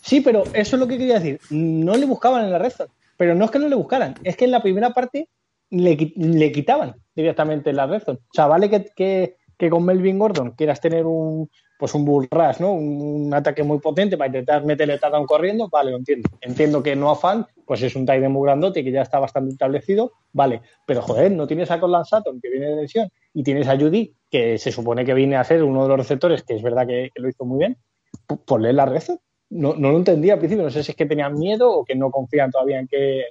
Sí, 0.00 0.20
pero 0.22 0.44
eso 0.54 0.76
es 0.76 0.80
lo 0.80 0.88
que 0.88 0.96
quería 0.96 1.18
decir. 1.20 1.38
No 1.50 1.94
le 1.96 2.06
buscaban 2.06 2.44
en 2.44 2.50
la 2.50 2.58
red. 2.58 2.72
Pero 3.18 3.34
no 3.34 3.44
es 3.44 3.50
que 3.50 3.58
no 3.58 3.68
le 3.68 3.74
buscaran, 3.74 4.14
es 4.22 4.36
que 4.36 4.44
en 4.44 4.52
la 4.52 4.62
primera 4.62 4.90
parte 4.94 5.28
le, 5.70 6.12
le 6.16 6.52
quitaban 6.52 6.94
directamente 7.16 7.70
en 7.70 7.76
la 7.76 7.86
red. 7.86 8.02
O 8.08 8.16
sea, 8.32 8.46
vale 8.46 8.70
que, 8.70 8.86
que, 8.96 9.36
que 9.58 9.68
con 9.68 9.84
Melvin 9.84 10.18
Gordon 10.20 10.52
quieras 10.52 10.80
tener 10.80 11.04
un 11.04 11.50
pues 11.78 11.94
un 11.94 12.04
bull 12.04 12.28
rush, 12.30 12.58
¿no? 12.58 12.72
Un, 12.72 13.32
ataque 13.32 13.62
muy 13.62 13.78
potente 13.78 14.18
para 14.18 14.26
intentar 14.26 14.64
meterle 14.64 14.98
touchdown 14.98 15.26
corriendo, 15.26 15.68
vale, 15.68 15.92
lo 15.92 15.98
entiendo. 15.98 16.28
Entiendo 16.40 16.82
que 16.82 16.96
no 16.96 17.10
afán, 17.10 17.46
pues 17.64 17.80
es 17.82 17.94
un 17.94 18.04
tight 18.04 18.24
muy 18.28 18.44
grandote 18.44 18.82
que 18.82 18.90
ya 18.90 19.02
está 19.02 19.20
bastante 19.20 19.52
establecido, 19.52 20.12
vale. 20.32 20.60
Pero 20.86 21.02
joder, 21.02 21.30
no 21.30 21.46
tienes 21.46 21.70
a 21.70 21.78
Conlan 21.78 22.04
Sutton 22.04 22.40
que 22.40 22.50
viene 22.50 22.66
de 22.66 22.82
lesión 22.82 23.08
y 23.32 23.44
tienes 23.44 23.68
a 23.68 23.78
Judy 23.78 24.12
que 24.28 24.58
se 24.58 24.72
supone 24.72 25.04
que 25.04 25.14
viene 25.14 25.36
a 25.36 25.44
ser 25.44 25.62
uno 25.62 25.84
de 25.84 25.88
los 25.88 25.98
receptores, 25.98 26.42
que 26.42 26.56
es 26.56 26.62
verdad 26.62 26.86
que, 26.86 27.10
lo 27.14 27.28
hizo 27.28 27.44
muy 27.44 27.60
bien, 27.60 27.76
P- 28.26 28.36
ponle 28.44 28.72
la 28.72 28.86
no, 29.50 29.74
no 29.76 29.92
lo 29.92 29.96
entendía 29.98 30.34
al 30.34 30.38
principio. 30.40 30.64
No 30.64 30.70
sé 30.70 30.82
si 30.82 30.90
es 30.90 30.96
que 30.96 31.06
tenían 31.06 31.38
miedo 31.38 31.70
o 31.70 31.84
que 31.84 31.94
no 31.94 32.10
confían 32.10 32.50
todavía 32.50 32.80
en 32.80 32.88
que 32.88 33.24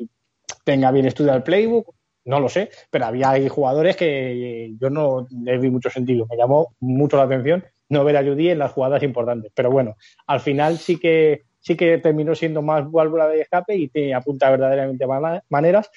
tenga 0.63 0.91
bien 0.91 1.05
estudiado 1.05 1.37
el 1.37 1.43
playbook. 1.43 1.93
No 2.25 2.39
lo 2.39 2.49
sé, 2.49 2.69
pero 2.89 3.05
había 3.05 3.29
ahí 3.31 3.47
jugadores 3.47 3.95
que 3.95 4.73
yo 4.79 4.89
no 4.89 5.27
le 5.31 5.57
vi 5.57 5.69
mucho 5.69 5.89
sentido. 5.89 6.25
Me 6.29 6.35
llamó 6.35 6.75
mucho 6.79 7.17
la 7.17 7.23
atención 7.23 7.63
no 7.89 8.03
ver 8.03 8.17
a 8.17 8.23
Judy 8.23 8.49
en 8.49 8.59
las 8.59 8.71
jugadas 8.71 9.03
importantes. 9.03 9.51
Pero 9.55 9.71
bueno, 9.71 9.95
al 10.25 10.39
final 10.39 10.77
sí 10.77 10.97
que 10.97 11.43
sí 11.59 11.75
que 11.75 11.97
terminó 11.97 12.33
siendo 12.33 12.61
más 12.61 12.89
válvula 12.89 13.27
de 13.27 13.41
escape 13.41 13.75
y 13.75 13.89
te 13.89 14.13
apunta 14.13 14.49
verdaderamente 14.49 15.05
maneras. 15.49 15.89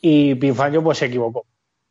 Y 0.00 0.34
Pinfaño 0.36 0.82
pues 0.82 0.98
se 0.98 1.06
equivocó. 1.06 1.46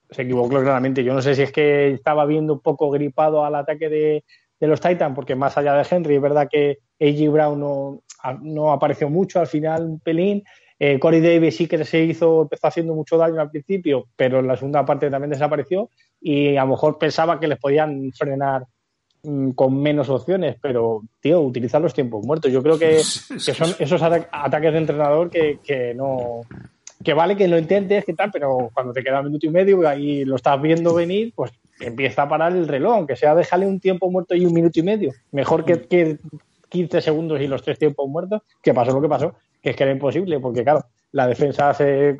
Se 0.09 0.23
equivocó 0.23 0.49
claramente. 0.49 1.03
Yo 1.03 1.13
no 1.13 1.21
sé 1.21 1.35
si 1.35 1.43
es 1.43 1.51
que 1.51 1.93
estaba 1.93 2.25
viendo 2.25 2.53
un 2.53 2.61
poco 2.61 2.89
gripado 2.89 3.45
al 3.45 3.55
ataque 3.55 3.89
de, 3.89 4.23
de 4.59 4.67
los 4.67 4.81
Titans, 4.81 5.13
porque 5.13 5.35
más 5.35 5.57
allá 5.57 5.75
de 5.75 5.85
Henry, 5.89 6.15
es 6.15 6.21
verdad 6.21 6.47
que 6.49 6.79
A.G. 6.99 7.31
Brown 7.31 7.59
no, 7.59 8.01
no 8.41 8.71
apareció 8.71 9.09
mucho 9.09 9.39
al 9.39 9.47
final, 9.47 9.83
un 9.83 9.99
pelín. 9.99 10.43
Eh, 10.79 10.99
Corey 10.99 11.21
Davis 11.21 11.57
sí 11.57 11.67
que 11.67 11.83
se 11.83 12.03
hizo, 12.03 12.43
empezó 12.43 12.67
haciendo 12.67 12.93
mucho 12.93 13.17
daño 13.17 13.41
al 13.41 13.49
principio, 13.49 14.07
pero 14.15 14.39
en 14.39 14.47
la 14.47 14.55
segunda 14.55 14.85
parte 14.85 15.09
también 15.09 15.31
desapareció 15.31 15.89
y 16.21 16.55
a 16.55 16.61
lo 16.61 16.71
mejor 16.71 16.97
pensaba 16.99 17.39
que 17.39 17.47
les 17.47 17.59
podían 17.59 18.11
frenar 18.11 18.63
con 19.55 19.81
menos 19.81 20.09
opciones, 20.09 20.55
pero, 20.61 21.01
tío, 21.19 21.41
utilizar 21.41 21.81
los 21.81 21.93
tiempos 21.93 22.25
muertos. 22.25 22.51
Yo 22.51 22.63
creo 22.63 22.79
que, 22.79 22.97
que 23.45 23.53
son 23.53 23.75
esos 23.79 24.01
ataques 24.01 24.71
de 24.71 24.77
entrenador 24.77 25.29
que, 25.29 25.59
que, 25.63 25.93
no. 25.93 26.41
Que 27.03 27.13
vale 27.13 27.35
que 27.35 27.47
lo 27.47 27.57
intentes, 27.57 28.05
que 28.05 28.13
tal, 28.13 28.31
pero 28.31 28.71
cuando 28.73 28.91
te 28.91 29.03
queda 29.03 29.19
un 29.19 29.27
minuto 29.27 29.45
y 29.45 29.49
medio 29.49 29.83
y 29.83 29.85
ahí 29.85 30.25
lo 30.25 30.35
estás 30.35 30.59
viendo 30.59 30.95
venir, 30.95 31.31
pues 31.35 31.51
empieza 31.79 32.23
a 32.23 32.29
parar 32.29 32.53
el 32.53 32.67
reloj, 32.67 32.95
aunque 32.95 33.15
sea 33.15 33.35
déjale 33.35 33.67
un 33.67 33.79
tiempo 33.79 34.09
muerto 34.09 34.33
y 34.33 34.45
un 34.45 34.53
minuto 34.53 34.79
y 34.79 34.83
medio. 34.83 35.11
Mejor 35.31 35.63
que, 35.63 35.81
que 35.83 36.17
15 36.69 37.01
segundos 37.01 37.39
y 37.39 37.47
los 37.47 37.61
tres 37.61 37.77
tiempos 37.77 38.09
muertos, 38.09 38.41
que 38.63 38.73
pasó 38.73 38.93
lo 38.93 39.01
que 39.01 39.09
pasó, 39.09 39.35
que 39.61 39.71
es 39.71 39.75
que 39.75 39.83
era 39.83 39.91
imposible, 39.91 40.39
porque 40.39 40.63
claro, 40.63 40.85
la 41.11 41.27
defensa 41.27 41.73
se 41.73 42.17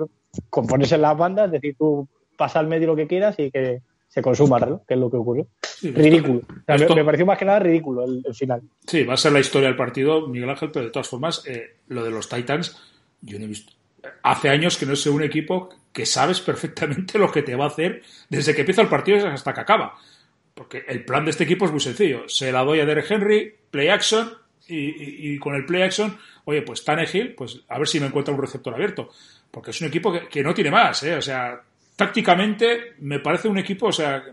compones 0.49 0.91
en 0.91 1.01
las 1.01 1.17
bandas, 1.17 1.47
es 1.47 1.53
decir, 1.53 1.75
tú 1.77 2.07
pasa 2.37 2.59
al 2.59 2.67
medio 2.67 2.87
lo 2.87 2.95
que 2.95 3.07
quieras 3.07 3.35
y 3.39 3.49
que 3.49 3.81
se 4.17 4.21
consuma 4.23 4.59
¿no? 4.59 4.81
que 4.87 4.95
es 4.95 4.99
lo 4.99 5.11
que 5.11 5.17
ocurrió. 5.17 5.47
ridículo. 5.83 6.41
me, 6.67 7.05
pareció 7.05 7.23
más 7.27 7.37
que 7.37 7.45
nada 7.45 7.59
ridículo 7.59 8.03
el, 8.03 8.33
final. 8.33 8.63
Sí, 8.87 9.03
va 9.03 9.13
a 9.13 9.17
ser 9.17 9.31
la 9.31 9.39
historia 9.39 9.67
del 9.67 9.77
partido, 9.77 10.25
Miguel 10.27 10.49
Ángel, 10.49 10.71
pero 10.71 10.85
de 10.85 10.91
todas 10.91 11.07
formas, 11.07 11.43
eh, 11.45 11.75
lo 11.89 12.03
de 12.03 12.09
los 12.09 12.27
Titans, 12.27 12.81
yo 13.21 13.37
no 13.37 13.45
he 13.45 13.47
visto. 13.47 13.73
Hace 14.23 14.49
años 14.49 14.75
que 14.75 14.87
no 14.87 14.93
es 14.93 15.05
un 15.05 15.21
equipo 15.21 15.69
que 15.93 16.07
sabes 16.07 16.41
perfectamente 16.41 17.19
lo 17.19 17.31
que 17.31 17.43
te 17.43 17.55
va 17.55 17.65
a 17.65 17.67
hacer 17.67 18.01
desde 18.27 18.55
que 18.55 18.61
empieza 18.61 18.81
el 18.81 18.87
partido 18.87 19.27
hasta 19.27 19.53
que 19.53 19.61
acaba. 19.61 19.93
Porque 20.55 20.83
el 20.87 21.05
plan 21.05 21.23
de 21.23 21.29
este 21.29 21.43
equipo 21.43 21.65
es 21.65 21.71
muy 21.71 21.79
sencillo. 21.79 22.27
Se 22.27 22.51
la 22.51 22.63
doy 22.63 22.79
a 22.79 22.85
Derek 22.87 23.11
Henry, 23.11 23.53
play 23.69 23.89
action, 23.89 24.31
y, 24.67 25.37
con 25.37 25.53
el 25.53 25.65
play 25.65 25.83
action, 25.83 26.17
oye, 26.45 26.63
pues 26.63 26.83
Tannehill, 26.83 27.35
pues 27.35 27.61
a 27.69 27.77
ver 27.77 27.87
si 27.87 27.99
me 27.99 28.07
encuentra 28.07 28.33
un 28.33 28.41
receptor 28.41 28.73
abierto. 28.73 29.09
Porque 29.51 29.69
es 29.69 29.79
un 29.79 29.87
equipo 29.87 30.11
que, 30.27 30.43
no 30.43 30.55
tiene 30.55 30.71
más, 30.71 31.03
¿eh? 31.03 31.15
O 31.15 31.21
sea, 31.21 31.61
tácticamente 31.97 32.93
me 32.99 33.19
parece 33.19 33.49
un 33.49 33.57
equipo, 33.57 33.87
o 33.87 33.91
sea, 33.91 34.23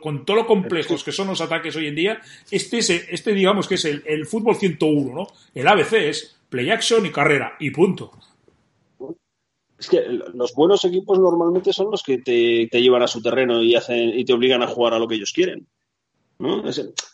con 0.00 0.24
todo 0.24 0.36
lo 0.36 0.46
complejos 0.46 1.02
que 1.02 1.10
son 1.10 1.26
los 1.26 1.40
ataques 1.40 1.74
hoy 1.74 1.88
en 1.88 1.96
día, 1.96 2.20
este, 2.50 2.78
es, 2.78 2.90
este 2.90 3.32
digamos 3.32 3.66
que 3.66 3.74
es 3.74 3.84
el, 3.86 4.04
el 4.06 4.26
fútbol 4.26 4.54
101, 4.54 5.12
¿no? 5.12 5.26
El 5.52 5.66
ABC 5.66 5.94
es 5.94 6.36
play 6.48 6.70
action 6.70 7.04
y 7.04 7.10
carrera, 7.10 7.56
y 7.58 7.70
punto. 7.70 8.12
Es 9.78 9.88
que 9.88 10.02
los 10.08 10.54
buenos 10.54 10.84
equipos 10.84 11.18
normalmente 11.18 11.72
son 11.72 11.90
los 11.90 12.02
que 12.02 12.18
te, 12.18 12.68
te, 12.70 12.80
llevan 12.80 13.02
a 13.02 13.08
su 13.08 13.20
terreno 13.20 13.60
y, 13.60 13.74
hacen, 13.74 14.16
y 14.16 14.24
te 14.24 14.32
obligan 14.32 14.62
a 14.62 14.68
jugar 14.68 14.94
a 14.94 14.98
lo 14.98 15.08
que 15.08 15.16
ellos 15.16 15.32
quieren. 15.32 15.66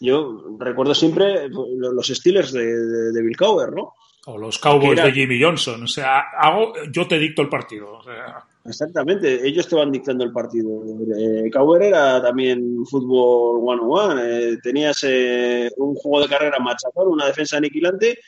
Yo 0.00 0.56
recuerdo 0.58 0.94
siempre 0.94 1.48
los 1.48 2.06
Steelers 2.08 2.52
de, 2.52 3.22
Bill 3.22 3.36
Cowher, 3.36 3.72
¿no? 3.72 3.94
O 4.26 4.36
los 4.36 4.58
Cowboys 4.58 5.02
de 5.02 5.12
Jimmy 5.12 5.42
Johnson. 5.42 5.82
O 5.82 5.86
sea, 5.86 6.20
hago, 6.38 6.74
yo 6.92 7.08
te 7.08 7.18
dicto 7.18 7.40
el 7.42 7.48
partido. 7.48 8.00
Exactamente, 8.64 9.46
ellos 9.46 9.66
te 9.66 9.76
van 9.76 9.90
dictando 9.90 10.24
el 10.24 10.32
partido. 10.32 10.82
Eh, 11.16 11.50
Cowher 11.50 11.82
era 11.82 12.20
también 12.20 12.84
fútbol 12.84 13.60
one-on-one. 13.62 14.22
Eh, 14.22 14.58
tenías 14.62 15.02
eh, 15.04 15.70
un 15.78 15.94
juego 15.94 16.22
de 16.22 16.28
carrera 16.28 16.58
machacado, 16.58 17.08
una 17.08 17.26
defensa 17.26 17.56
aniquilante. 17.56 18.18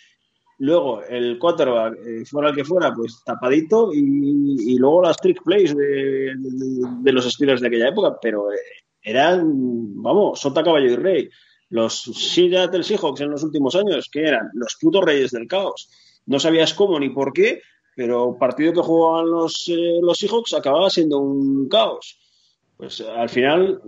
Luego 0.59 1.03
el 1.03 1.39
quarterback, 1.39 2.25
fuera 2.25 2.51
el 2.51 2.55
que 2.55 2.65
fuera, 2.65 2.95
pues 2.95 3.23
tapadito. 3.25 3.93
Y, 3.93 4.79
luego 4.79 5.03
las 5.03 5.19
trick 5.19 5.43
plays 5.43 5.77
de, 5.77 6.33
de 6.37 7.13
los 7.13 7.31
Steelers 7.31 7.61
de 7.61 7.69
aquella 7.69 7.89
época. 7.89 8.17
Pero 8.23 8.49
eran, 9.03 10.03
vamos, 10.03 10.41
sota, 10.41 10.63
caballo 10.63 10.91
y 10.91 10.97
rey. 10.97 11.31
Los 11.73 12.03
Seattle 12.03 12.83
Seahawks 12.83 13.23
en 13.23 13.31
los 13.31 13.43
últimos 13.43 13.75
años, 13.77 14.11
que 14.13 14.21
eran 14.21 14.51
los 14.53 14.77
putos 14.79 15.03
reyes 15.03 15.31
del 15.31 15.49
caos. 15.49 15.89
No 16.27 16.39
sabías 16.39 16.75
cómo 16.75 17.01
ni 17.01 17.09
por 17.09 17.33
qué, 17.33 17.63
pero 17.97 18.37
partido 18.39 18.75
que 18.75 18.83
jugaban 18.83 19.31
los, 19.31 19.69
eh, 19.69 19.99
los 20.03 20.19
Seahawks 20.19 20.53
acababa 20.53 20.91
siendo 20.91 21.19
un 21.19 21.71
caos. 21.71 22.21
Pues 22.77 23.01
al 23.01 23.31
final, 23.31 23.81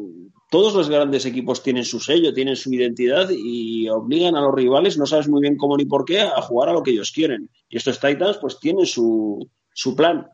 todos 0.50 0.72
los 0.72 0.88
grandes 0.88 1.26
equipos 1.26 1.62
tienen 1.62 1.84
su 1.84 2.00
sello, 2.00 2.32
tienen 2.32 2.56
su 2.56 2.72
identidad 2.72 3.28
y 3.30 3.86
obligan 3.90 4.34
a 4.34 4.40
los 4.40 4.54
rivales, 4.54 4.96
no 4.96 5.04
sabes 5.04 5.28
muy 5.28 5.42
bien 5.42 5.58
cómo 5.58 5.76
ni 5.76 5.84
por 5.84 6.06
qué, 6.06 6.22
a 6.22 6.40
jugar 6.40 6.70
a 6.70 6.72
lo 6.72 6.82
que 6.82 6.92
ellos 6.92 7.12
quieren. 7.12 7.50
Y 7.68 7.76
estos 7.76 8.00
Titans, 8.00 8.38
pues 8.38 8.58
tienen 8.58 8.86
su, 8.86 9.46
su 9.74 9.94
plan. 9.94 10.26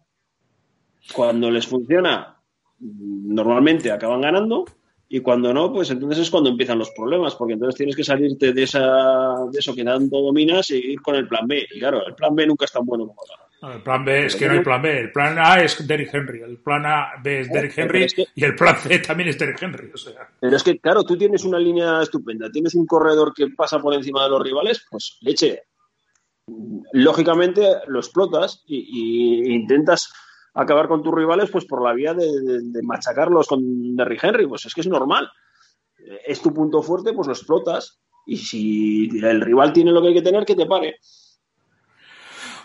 Cuando 1.13 1.51
les 1.51 1.67
funciona, 1.67 2.41
normalmente 2.79 3.91
acaban 3.91 4.21
ganando 4.21 4.67
y 5.12 5.20
cuando 5.23 5.53
no, 5.53 5.73
pues 5.73 5.91
entonces 5.91 6.20
es 6.20 6.31
cuando 6.31 6.51
empiezan 6.51 6.78
los 6.78 6.93
problemas, 6.93 7.35
porque 7.35 7.55
entonces 7.55 7.74
tienes 7.74 7.97
que 7.97 8.05
salirte 8.05 8.53
de, 8.53 8.62
esa, 8.62 9.35
de 9.51 9.59
eso 9.59 9.74
que 9.74 9.82
tanto 9.82 10.23
dominas 10.23 10.70
y 10.70 10.77
ir 10.77 11.03
con 11.03 11.16
el 11.16 11.27
plan 11.27 11.49
B. 11.49 11.66
Y 11.69 11.81
claro, 11.81 12.07
el 12.07 12.15
plan 12.15 12.32
B 12.32 12.47
nunca 12.47 12.65
es 12.65 12.70
tan 12.70 12.87
bueno 12.87 13.09
como 13.09 13.20
el 13.61 13.77
El 13.77 13.82
plan 13.82 14.05
B 14.05 14.27
es 14.27 14.37
que 14.37 14.47
no 14.47 14.53
hay 14.53 14.61
plan 14.61 14.81
B. 14.81 15.01
El 15.01 15.11
plan 15.11 15.37
A 15.37 15.65
es 15.65 15.85
Derrick 15.85 16.15
Henry, 16.15 16.43
el 16.43 16.59
plan 16.59 16.87
A 16.87 17.15
B 17.24 17.41
es 17.41 17.51
Derrick 17.51 17.77
Henry 17.77 18.07
y 18.37 18.45
el 18.45 18.55
plan 18.55 18.77
C 18.77 19.01
también 19.01 19.31
es 19.31 19.37
Derrick 19.37 19.61
Henry. 19.61 19.91
O 19.93 19.99
sea. 19.99 20.28
Pero 20.39 20.57
es 20.57 20.62
que, 20.62 20.78
claro, 20.78 21.03
tú 21.03 21.19
tienes 21.19 21.43
una 21.43 21.59
línea 21.59 22.01
estupenda, 22.03 22.49
tienes 22.49 22.77
un 22.77 22.87
corredor 22.87 23.35
que 23.35 23.49
pasa 23.49 23.81
por 23.81 23.93
encima 23.95 24.23
de 24.23 24.31
los 24.31 24.41
rivales, 24.41 24.87
pues 24.89 25.19
leche. 25.23 25.65
Lógicamente 26.93 27.62
lo 27.89 27.99
explotas 27.99 28.62
y 28.66 29.53
intentas 29.55 30.12
acabar 30.55 30.89
con 30.89 31.03
tus 31.03 31.15
rivales 31.15 31.51
pues 31.51 31.65
por 31.65 31.83
la 31.83 31.93
vía 31.93 32.15
de, 32.15 32.83
machacarlos 32.83 33.47
con 33.47 33.97
Derrick 33.97 34.25
Henry, 34.25 34.47
pues 34.47 34.67
es 34.67 34.75
que 34.75 34.81
es 34.81 34.89
normal. 34.89 35.29
Es 36.27 36.41
tu 36.41 36.53
punto 36.53 36.83
fuerte, 36.83 37.13
pues 37.13 37.27
lo 37.27 37.33
explotas. 37.33 38.01
Y 38.27 38.37
si 38.37 39.09
el 39.23 39.41
rival 39.41 39.73
tiene 39.73 39.93
lo 39.93 40.01
que 40.01 40.09
hay 40.09 40.15
que 40.15 40.23
tener, 40.23 40.45
que 40.45 40.55
te 40.55 40.67
pare. 40.67 40.97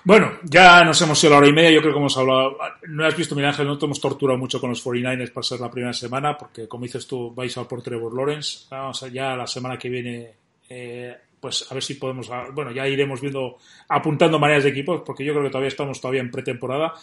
Bueno, 0.06 0.34
ya 0.44 0.84
nos 0.84 1.02
hemos 1.02 1.22
ido 1.24 1.32
a 1.32 1.32
la 1.32 1.38
hora 1.40 1.48
y 1.48 1.53
media. 1.53 1.72
Yo 1.72 1.82
creo 1.82 1.94
que 1.94 1.99
hemos 1.99 2.16
hablado. 2.16 2.57
No 2.90 3.06
has 3.07 3.18
visto, 3.18 3.34
Miguel 3.34 3.49
Ángel, 3.49 3.66
no 3.66 3.76
te 3.76 3.86
hemos 3.86 3.99
torturado 3.99 4.38
mucho 4.38 4.62
con 4.62 4.70
los 4.70 4.86
49ers 4.86 5.34
para 5.34 5.44
ser 5.44 5.60
la 5.60 5.72
primera 5.72 5.94
semana, 5.94 6.38
porque 6.38 6.68
como 6.68 6.84
dices 6.84 7.07
tú, 7.07 7.34
vais 7.34 7.57
al 7.57 7.66
por 7.66 7.82
Trevor 7.82 8.14
Lawrence. 8.16 8.68
Vamos 8.70 9.03
ya 9.12 9.36
la 9.36 9.48
semana 9.48 9.80
que 9.80 9.90
viene, 9.90 10.34
eh, 10.70 11.18
pues 11.40 11.66
a 11.72 11.74
ver 11.74 11.82
si 11.82 11.95
podemos. 11.95 12.30
Bueno, 12.53 12.72
ya 12.72 12.88
iremos 12.88 13.20
viendo, 13.20 13.57
apuntando 13.90 14.38
maneras 14.38 14.66
de 14.66 14.70
equipos, 14.70 15.02
porque 15.03 15.26
yo 15.26 15.34
creo 15.34 15.45
que 15.45 15.49
todavía 15.49 15.70
estamos 15.70 15.99
todavía 15.99 16.22
en 16.22 16.30
pretemporada. 16.30 16.94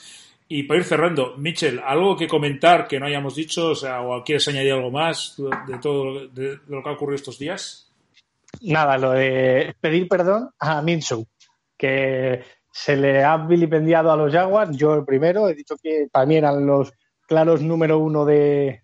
Y 0.54 0.64
para 0.64 0.80
ir 0.80 0.84
cerrando, 0.84 1.34
Michel, 1.38 1.80
¿algo 1.82 2.14
que 2.14 2.28
comentar 2.28 2.86
que 2.86 3.00
no 3.00 3.06
hayamos 3.06 3.34
dicho? 3.34 3.70
O 3.70 3.74
sea, 3.74 4.02
¿o 4.02 4.22
quieres 4.22 4.46
añadir 4.48 4.74
algo 4.74 4.90
más 4.90 5.34
de 5.66 5.78
todo 5.78 6.28
lo 6.34 6.82
que 6.82 6.88
ha 6.90 6.92
ocurrido 6.92 7.14
estos 7.14 7.38
días? 7.38 7.90
Nada, 8.60 8.98
lo 8.98 9.12
de 9.12 9.74
pedir 9.80 10.06
perdón 10.08 10.50
a 10.58 10.82
Minsu, 10.82 11.26
que 11.74 12.42
se 12.70 12.96
le 12.98 13.24
ha 13.24 13.38
vilipendiado 13.38 14.12
a 14.12 14.16
los 14.16 14.30
Jaguars. 14.30 14.76
Yo 14.76 14.92
el 14.92 15.06
primero, 15.06 15.48
he 15.48 15.54
dicho 15.54 15.74
que 15.82 16.08
para 16.12 16.26
mí 16.26 16.36
eran 16.36 16.66
los 16.66 16.92
claros 17.26 17.62
número 17.62 17.98
uno 17.98 18.26
de, 18.26 18.82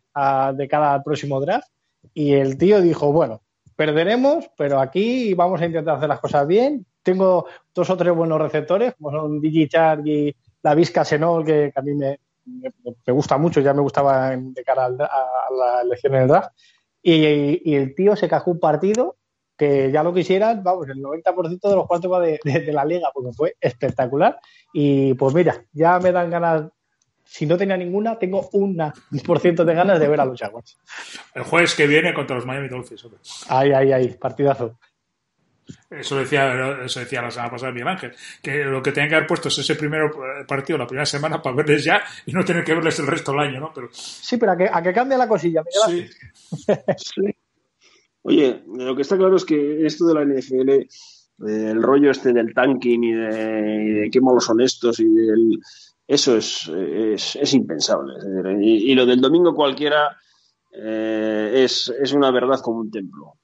de 0.54 0.68
cada 0.68 1.02
próximo 1.02 1.38
draft. 1.38 1.68
Y 2.14 2.32
el 2.32 2.56
tío 2.56 2.80
dijo, 2.80 3.12
bueno, 3.12 3.42
perderemos, 3.76 4.48
pero 4.56 4.80
aquí 4.80 5.34
vamos 5.34 5.60
a 5.60 5.66
intentar 5.66 5.96
hacer 5.96 6.08
las 6.08 6.20
cosas 6.20 6.46
bien. 6.46 6.86
Tengo 7.02 7.44
dos 7.74 7.90
o 7.90 7.96
tres 7.98 8.14
buenos 8.14 8.40
receptores, 8.40 8.94
como 8.94 9.10
son 9.10 9.38
Digichar 9.38 10.00
y 10.08 10.34
la 10.62 10.74
Vizca 10.74 11.04
Senol, 11.04 11.44
que, 11.44 11.72
a 11.74 11.82
mí 11.82 11.94
me, 11.94 12.18
gusta 13.06 13.38
mucho, 13.38 13.60
ya 13.60 13.74
me 13.74 13.82
gustaba 13.82 14.36
de 14.36 14.64
cara 14.64 14.86
a 14.86 14.90
la 14.90 15.82
elección 15.82 16.14
en 16.14 16.22
el 16.22 16.28
draft. 16.28 16.50
Y, 17.02 17.74
el 17.74 17.94
tío 17.94 18.16
se 18.16 18.28
cajó 18.28 18.50
un 18.50 18.60
partido 18.60 19.16
que 19.56 19.90
ya 19.90 20.04
lo 20.04 20.14
quisieran, 20.14 20.62
vamos, 20.62 20.88
el 20.88 21.02
90% 21.02 21.68
de 21.68 21.74
los 21.74 21.86
cuartos 21.86 22.12
va 22.12 22.20
de, 22.20 22.38
la 22.72 22.84
liga, 22.84 23.10
porque 23.12 23.32
fue 23.32 23.56
espectacular. 23.60 24.38
Y 24.72 25.14
pues 25.14 25.34
mira, 25.34 25.64
ya 25.72 25.98
me 25.98 26.12
dan 26.12 26.30
ganas, 26.30 26.68
si 27.24 27.44
no 27.44 27.56
tenía 27.56 27.76
ninguna, 27.76 28.18
tengo 28.18 28.48
un 28.52 28.76
por 29.26 29.40
ciento 29.40 29.64
de 29.64 29.74
ganas 29.74 29.98
de 29.98 30.08
ver 30.08 30.20
a 30.20 30.24
los 30.24 30.38
Jaguars. 30.38 30.78
El 31.34 31.42
jueves 31.42 31.74
que 31.74 31.86
viene 31.86 32.14
contra 32.14 32.36
los 32.36 32.46
Miami 32.46 32.68
Dolphins. 32.68 33.06
Ay, 33.48 33.72
ay, 33.72 33.92
ay, 33.92 34.08
partidazo. 34.10 34.78
Eso 35.90 36.16
decía, 36.16 36.84
eso 36.84 37.00
decía 37.00 37.22
la 37.22 37.30
semana 37.30 37.50
pasada 37.50 37.72
Miguel 37.72 37.88
Ángel, 37.88 38.12
que 38.42 38.64
lo 38.64 38.82
que 38.82 38.92
tenían 38.92 39.08
que 39.08 39.14
haber 39.16 39.26
puesto 39.26 39.48
es 39.48 39.58
ese 39.58 39.74
primer 39.74 40.10
partido 40.46 40.78
la 40.78 40.86
primera 40.86 41.06
semana 41.06 41.40
para 41.40 41.56
verles 41.56 41.84
ya 41.84 42.02
y 42.26 42.32
no 42.32 42.44
tener 42.44 42.64
que 42.64 42.74
verles 42.74 42.98
el 42.98 43.06
resto 43.06 43.32
del 43.32 43.40
año, 43.40 43.60
¿no? 43.60 43.72
Pero... 43.74 43.88
Sí, 43.92 44.36
pero 44.36 44.52
a 44.52 44.56
que, 44.56 44.68
a 44.70 44.82
que 44.82 44.92
cambie 44.92 45.16
la 45.16 45.28
cosilla, 45.28 45.62
Miguel 45.62 46.10
sí. 46.96 47.22
Oye, 48.22 48.62
lo 48.66 48.94
que 48.94 49.02
está 49.02 49.16
claro 49.16 49.36
es 49.36 49.44
que 49.44 49.86
esto 49.86 50.06
de 50.06 50.14
la 50.14 50.24
NFL, 50.24 50.68
eh, 50.70 50.86
el 51.38 51.82
rollo 51.82 52.10
este 52.10 52.32
del 52.32 52.52
tanking 52.52 53.04
y 53.04 53.12
de, 53.12 54.08
qué 54.12 54.20
malos 54.20 54.44
son 54.44 54.60
estos 54.60 55.00
y 55.00 55.08
del, 55.08 55.58
eso 56.06 56.36
es, 56.36 56.68
es, 56.68 57.54
impensable. 57.54 58.14
y, 58.60 58.94
lo 58.94 59.06
del 59.06 59.20
domingo 59.20 59.54
cualquiera 59.54 60.18
eh, 60.70 61.64
es, 61.64 61.92
es, 62.00 62.12
una 62.12 62.30
verdad 62.30 62.60
como 62.60 62.80
un 62.80 62.90
templo. 62.90 63.34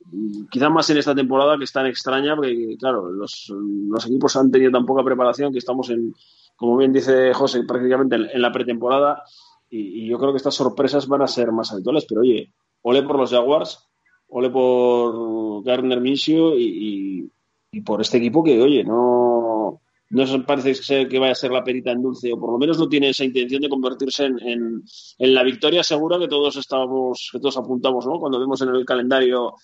Quizá 0.51 0.69
más 0.69 0.89
en 0.91 0.99
esta 0.99 1.15
temporada 1.15 1.57
que 1.57 1.65
es 1.65 1.73
tan 1.73 1.87
extraña, 1.87 2.37
porque 2.37 2.77
claro, 2.79 3.11
los, 3.11 3.53
los 3.89 4.07
equipos 4.07 4.37
han 4.37 4.51
tenido 4.51 4.71
tan 4.71 4.87
poca 4.87 5.03
preparación 5.03 5.53
que 5.53 5.59
estamos 5.59 5.91
en, 5.91 6.15
como 6.57 6.77
bien 6.77 6.93
dice 6.93 7.33
José, 7.35 7.65
prácticamente 7.65 8.17
en, 8.17 8.43
la 8.43 8.53
pretemporada 8.53 9.23
y, 9.69 10.07
yo 10.07 10.19
creo 10.19 10.33
que 10.33 10.37
estas 10.37 10.55
sorpresas 10.55 11.09
van 11.09 11.23
a 11.23 11.27
ser 11.27 11.51
más 11.51 11.73
habituales, 11.73 12.07
pero 12.09 12.21
oye, 12.21 12.53
ole 12.83 13.03
por 13.03 13.19
los 13.19 13.31
Jaguars, 13.31 13.89
ole 14.29 14.51
por 14.51 15.65
Garner 15.65 16.01
Minshew 16.01 16.55
y, 16.57 17.31
y, 17.73 17.81
por 17.81 18.01
este 18.01 18.19
equipo 18.19 18.45
que, 18.45 18.61
oye, 18.63 18.85
no, 18.85 19.54
no 20.11 20.47
parece 20.47 20.75
ser 20.75 21.09
que 21.09 21.19
vaya 21.19 21.33
a 21.33 21.37
ser 21.37 21.51
la 21.51 21.65
perita 21.65 21.91
en 21.91 22.03
dulce, 22.03 22.33
o 22.33 22.39
por 22.39 22.53
lo 22.53 22.59
menos 22.59 22.79
no 22.79 22.89
tiene 22.89 23.11
esa 23.11 23.25
intención 23.25 23.63
de 23.63 23.69
convertirse 23.69 24.27
en, 24.27 24.83
en, 25.19 25.35
la 25.35 25.43
victoria 25.43 25.83
segura 25.83 26.19
que 26.19 26.29
todos 26.29 26.57
estábamos, 26.57 27.31
que 27.33 27.41
todos 27.41 27.57
apuntamos, 27.57 28.07
¿no? 28.07 28.21
Cuando 28.21 28.39
vemos 28.39 28.61
en 28.63 28.69
el 28.69 28.85
calendario 28.85 29.55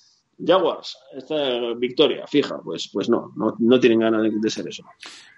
Jaguars, 0.44 0.96
esta 1.14 1.74
victoria 1.76 2.26
fija, 2.26 2.58
pues, 2.64 2.88
pues 2.92 3.10
no, 3.10 3.32
no, 3.58 3.80
tienen 3.80 4.00
ganas 4.00 4.22
de, 4.22 4.50
ser 4.50 4.66
eso. 4.68 4.84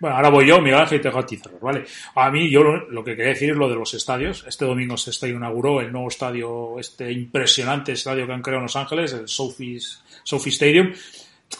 Bueno, 0.00 0.16
ahora 0.16 0.30
voy 0.30 0.46
yo, 0.46 0.60
Miguel 0.60 0.78
Ángel, 0.78 1.00
y 1.00 1.02
te 1.02 1.08
a 1.08 1.26
ti, 1.26 1.40
¿vale? 1.60 1.84
A 2.14 2.30
mí, 2.30 2.48
yo 2.48 2.62
lo, 2.62 3.02
que 3.02 3.16
quería 3.16 3.32
decir 3.32 3.50
es 3.50 3.56
lo 3.56 3.68
de 3.68 3.74
los 3.74 3.92
estadios. 3.94 4.44
Este 4.46 4.64
domingo 4.64 4.96
se 4.96 5.28
inauguró 5.28 5.80
el 5.80 5.90
nuevo 5.90 6.08
estadio, 6.08 6.78
este 6.78 7.10
impresionante 7.10 7.92
estadio 7.92 8.26
que 8.26 8.32
han 8.32 8.42
creado 8.42 8.60
en 8.60 8.64
Los 8.64 8.76
Ángeles, 8.76 9.12
el 9.12 9.28
Sophie, 9.28 9.80
Stadium. 10.24 10.92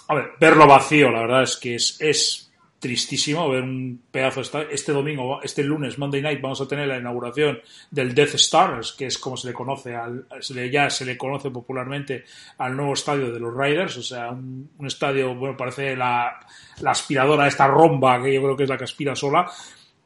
A 0.09 0.15
ver, 0.15 0.31
verlo 0.41 0.67
vacío, 0.67 1.11
la 1.11 1.23
verdad 1.23 1.43
es 1.43 1.57
que 1.57 1.75
es 1.75 2.52
tristísimo 2.83 3.49
ver 3.49 3.63
un 3.63 4.03
pedazo 4.11 4.43
de 4.59 4.67
Este 4.73 4.91
domingo, 4.91 5.41
este 5.41 5.63
lunes, 5.63 5.99
Monday 5.99 6.21
Night, 6.21 6.41
vamos 6.41 6.61
a 6.61 6.67
tener 6.67 6.89
la 6.89 6.99
inauguración 6.99 7.61
del 7.93 8.13
Death 8.13 8.35
Stars, 8.35 8.95
que 8.99 9.07
es 9.07 9.19
como 9.19 9.37
se 9.37 9.47
le 9.47 9.55
conoce, 9.55 9.95
al, 9.95 10.27
ya 10.69 10.91
se 10.91 11.05
le 11.05 11.17
conoce 11.17 11.53
popularmente 11.53 12.25
al 12.59 12.77
nuevo 12.77 12.95
estadio 12.95 13.31
de 13.31 13.39
los 13.39 13.57
Riders, 13.57 13.99
o 13.99 14.03
sea, 14.03 14.33
un, 14.33 14.69
estadio, 14.85 15.33
bueno, 15.37 15.57
parece 15.57 15.95
la, 15.95 16.41
aspiradora, 16.85 17.47
esta 17.47 17.69
romba, 17.69 18.21
que 18.21 18.35
yo 18.35 18.43
creo 18.43 18.57
que 18.57 18.65
es 18.65 18.69
la 18.69 18.77
que 18.77 18.85
aspira 18.85 19.15
sola, 19.15 19.49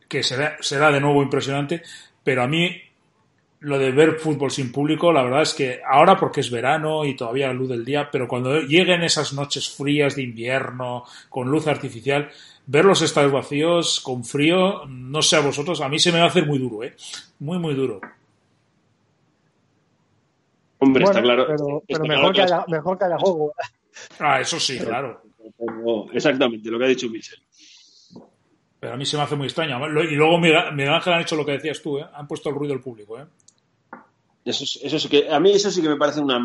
que 0.07 0.23
será, 0.23 0.59
será 0.61 0.93
de 0.93 1.01
nuevo 1.01 1.23
impresionante, 1.23 1.83
pero 2.23 2.43
a 2.43 2.47
mí 2.47 2.79
lo 3.61 3.79
de 3.79 3.91
ver 3.91 4.17
fútbol 4.17 4.51
sin 4.51 4.71
público, 4.71 5.15
la 5.15 5.23
verdad 5.23 5.41
es 5.41 5.55
que 5.55 5.81
ahora 5.83 6.19
porque 6.19 6.41
es 6.41 6.51
verano 6.51 7.07
y 7.07 7.17
todavía 7.17 7.47
la 7.47 7.55
luz 7.55 7.71
del 7.71 7.87
día, 7.87 8.11
pero 8.13 8.29
cuando 8.29 8.61
lleguen 8.61 9.03
esas 9.03 9.33
noches 9.33 9.71
frías 9.71 10.15
de 10.15 10.25
invierno 10.25 11.05
con 11.31 11.49
luz 11.49 11.67
artificial, 11.67 12.31
ver 12.67 12.85
los 12.85 13.01
estadios 13.03 13.33
vacíos 13.33 14.01
con 14.01 14.25
frío, 14.25 14.85
no 14.87 15.23
sé 15.23 15.37
a 15.37 15.41
vosotros, 15.41 15.81
a 15.81 15.89
mí 15.89 15.99
se 15.99 16.13
me 16.13 16.19
va 16.19 16.25
a 16.25 16.29
hacer 16.29 16.47
muy 16.47 16.59
duro, 16.59 16.83
¿eh? 16.83 16.95
Muy, 17.39 17.59
muy 17.59 17.75
duro. 17.75 18.01
Hombre, 20.79 21.05
está 21.05 21.23
claro. 21.23 21.47
Pero, 21.87 22.05
mejor, 22.05 22.35
que 22.35 22.43
haya, 22.43 22.65
mejor, 22.69 22.99
que 22.99 23.05
haya, 23.05 23.19
juego. 23.19 23.53
Ah, 24.19 24.41
eso 24.41 24.61
sí, 24.61 24.79
claro. 24.79 25.23
exactamente, 26.13 26.71
lo 26.71 26.79
que 26.79 26.85
ha 26.85 26.89
dicho 26.89 27.09
Michel. 27.09 27.41
Pero 28.79 28.93
a 28.93 28.97
mí 28.97 29.07
se 29.07 29.17
me 29.17 29.23
hace 29.23 29.37
muy 29.37 29.47
extraño. 29.47 29.79
Y 30.03 30.15
luego 30.15 30.39
Miguel 30.39 30.93
Ángel 30.93 31.15
han 31.15 31.23
hecho 31.23 31.37
lo 31.37 31.47
que 31.47 31.53
decías 31.53 31.81
tú, 31.81 31.99
¿eh? 31.99 32.07
Han 32.13 32.27
puesto 32.27 32.51
el 32.51 32.57
ruido 32.57 32.75
del 32.75 32.83
público, 32.83 33.19
¿eh? 33.19 33.27
Eso, 34.45 34.65
eso 34.83 34.99
sí 34.99 35.09
que, 35.09 35.29
a 35.29 35.41
mí 35.41 35.53
eso 35.53 35.71
sí 35.71 35.83
que 35.83 35.89
me 35.89 35.97
parece 35.97 36.21
una 36.21 36.41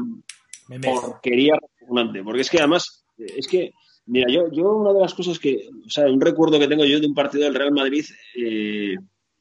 porquería 0.81 1.53
repugnante, 1.79 2.23
porque 2.23 2.41
es 2.41 2.49
que 2.49 2.57
además, 2.57 3.03
es 3.17 3.47
que 3.47 3.73
Mira, 4.05 4.27
yo, 4.31 4.49
yo 4.51 4.75
una 4.75 4.93
de 4.93 4.99
las 4.99 5.13
cosas 5.13 5.39
que, 5.39 5.69
o 5.85 5.89
sea, 5.89 6.05
un 6.05 6.19
recuerdo 6.19 6.59
que 6.59 6.67
tengo 6.67 6.85
yo 6.85 6.99
de 6.99 7.07
un 7.07 7.13
partido 7.13 7.43
del 7.45 7.55
Real 7.55 7.71
Madrid 7.71 8.05
eh, 8.35 8.95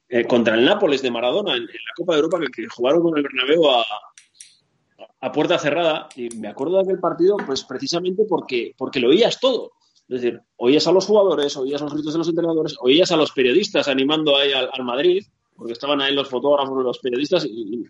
eh, 0.09 0.25
contra 0.27 0.55
el 0.55 0.65
Nápoles 0.65 1.03
de 1.03 1.11
Maradona 1.11 1.57
en, 1.57 1.65
la 1.65 1.95
Copa 1.97 2.13
de 2.13 2.21
Europa 2.21 2.45
que, 2.55 2.67
jugaron 2.69 3.03
con 3.03 3.17
el 3.17 3.23
Bernabéu 3.23 3.69
a, 3.71 3.85
a, 5.21 5.33
puerta 5.33 5.59
cerrada 5.59 6.09
y 6.15 6.29
me 6.37 6.49
acuerdo 6.49 6.77
de 6.77 6.83
aquel 6.83 7.01
partido 7.01 7.37
pues 7.47 7.65
precisamente 7.65 8.25
porque, 8.29 8.75
porque 8.77 9.01
lo 9.01 9.09
oías 9.09 9.41
todo. 9.41 9.73
Es 10.09 10.21
decir, 10.21 10.41
oías 10.57 10.87
a 10.89 10.93
los 10.93 11.07
jugadores, 11.07 11.57
oías 11.57 11.81
los 11.81 11.95
gritos 11.95 12.13
de 12.13 12.19
los 12.19 12.29
entrenadores, 12.29 12.77
oías 12.81 13.11
a 13.13 13.17
los 13.17 13.31
periodistas 13.33 13.87
animando 13.89 14.37
ahí 14.37 14.53
al, 14.53 14.69
al 14.73 14.85
Madrid, 14.85 15.25
porque 15.55 15.75
estaban 15.75 16.01
ahí 16.01 16.15
los 16.15 16.29
fotógrafos, 16.29 16.83
los 16.83 16.99
periodistas 16.99 17.45
y, 17.45 17.85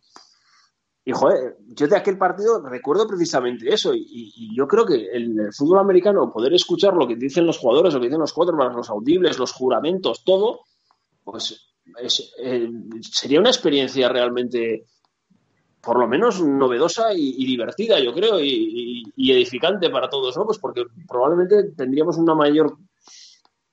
y 1.05 1.13
joder, 1.13 1.57
yo 1.69 1.89
de 1.89 1.97
aquel 1.97 2.19
partido 2.19 2.61
recuerdo 2.61 3.07
precisamente 3.07 3.73
eso. 3.73 3.93
Y, 3.95 4.55
yo 4.55 4.69
creo 4.69 4.85
que 4.85 5.07
el, 5.13 5.39
el, 5.41 5.53
fútbol 5.53 5.79
americano, 5.79 6.31
poder 6.31 6.53
escuchar 6.53 6.95
lo 6.95 7.09
que 7.09 7.17
dicen 7.17 7.47
los 7.47 7.59
jugadores, 7.59 7.95
lo 7.95 8.01
que 8.01 8.07
dicen 8.07 8.21
los 8.21 8.33
quarterbacks, 8.33 8.77
los 8.77 8.91
audibles, 8.91 9.39
los 9.39 9.53
juramentos, 9.53 10.23
todo, 10.25 10.61
pues 11.25 11.71
eh, 12.39 12.71
sería 13.01 13.41
una 13.41 13.51
experiencia 13.51 14.09
realmente, 14.09 14.87
por 15.81 15.99
lo 15.99 16.07
menos 16.07 16.41
novedosa 16.43 17.15
y, 17.15 17.45
divertida, 17.47 17.99
yo 17.99 18.13
creo, 18.13 18.39
y, 18.41 19.05
edificante 19.17 19.91
para 19.91 20.09
todos, 20.09 20.37
¿no? 20.37 20.45
Pues 20.45 20.59
porque 20.59 20.85
probablemente 21.09 21.73
tendríamos 21.77 22.17
una 22.19 22.35
mayor 22.35 22.77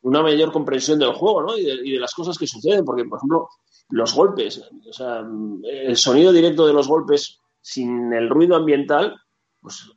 una 0.04 0.22
mayor 0.22 0.54
comprensión 0.54 1.00
del 1.00 1.14
juego, 1.14 1.42
¿no? 1.42 1.58
Y 1.58 1.66
de, 1.66 1.74
y 1.84 1.92
de 1.94 2.00
las 2.00 2.14
cosas 2.14 2.38
que 2.38 2.48
suceden, 2.48 2.86
porque, 2.86 3.04
por 3.04 3.18
ejemplo, 3.18 3.50
los 3.90 4.14
golpes, 4.14 4.70
o 4.90 4.94
sea, 4.94 5.26
el 5.64 5.96
sonido 5.96 6.32
directo 6.32 6.68
de 6.68 6.74
los 6.74 6.88
golpes 6.88 7.40
sin 7.62 8.14
el 8.14 8.30
ruido 8.30 8.56
ambiental, 8.56 9.16
pues 9.62 9.90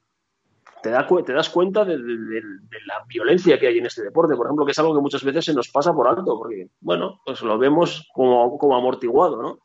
te, 0.82 0.90
da, 0.90 1.06
te 1.24 1.32
das 1.32 1.50
cuenta 1.50 1.84
de, 1.84 1.96
la 1.98 3.04
violencia 3.08 3.58
que 3.58 3.66
hay 3.66 3.78
en 3.78 3.86
este 3.86 4.02
deporte, 4.02 4.36
por 4.36 4.46
ejemplo, 4.46 4.64
que 4.64 4.72
es 4.72 4.78
algo 4.78 4.94
que 4.94 5.00
muchas 5.00 5.24
veces 5.24 5.44
se 5.44 5.54
nos 5.54 5.68
pasa 5.68 5.92
por 5.92 6.08
alto, 6.08 6.38
porque, 6.38 6.70
bueno, 6.80 7.20
pues 7.24 7.42
lo 7.42 7.58
vemos 7.58 8.08
como, 8.12 8.56
como 8.58 8.76
amortiguado, 8.76 9.42
¿no? 9.42 9.58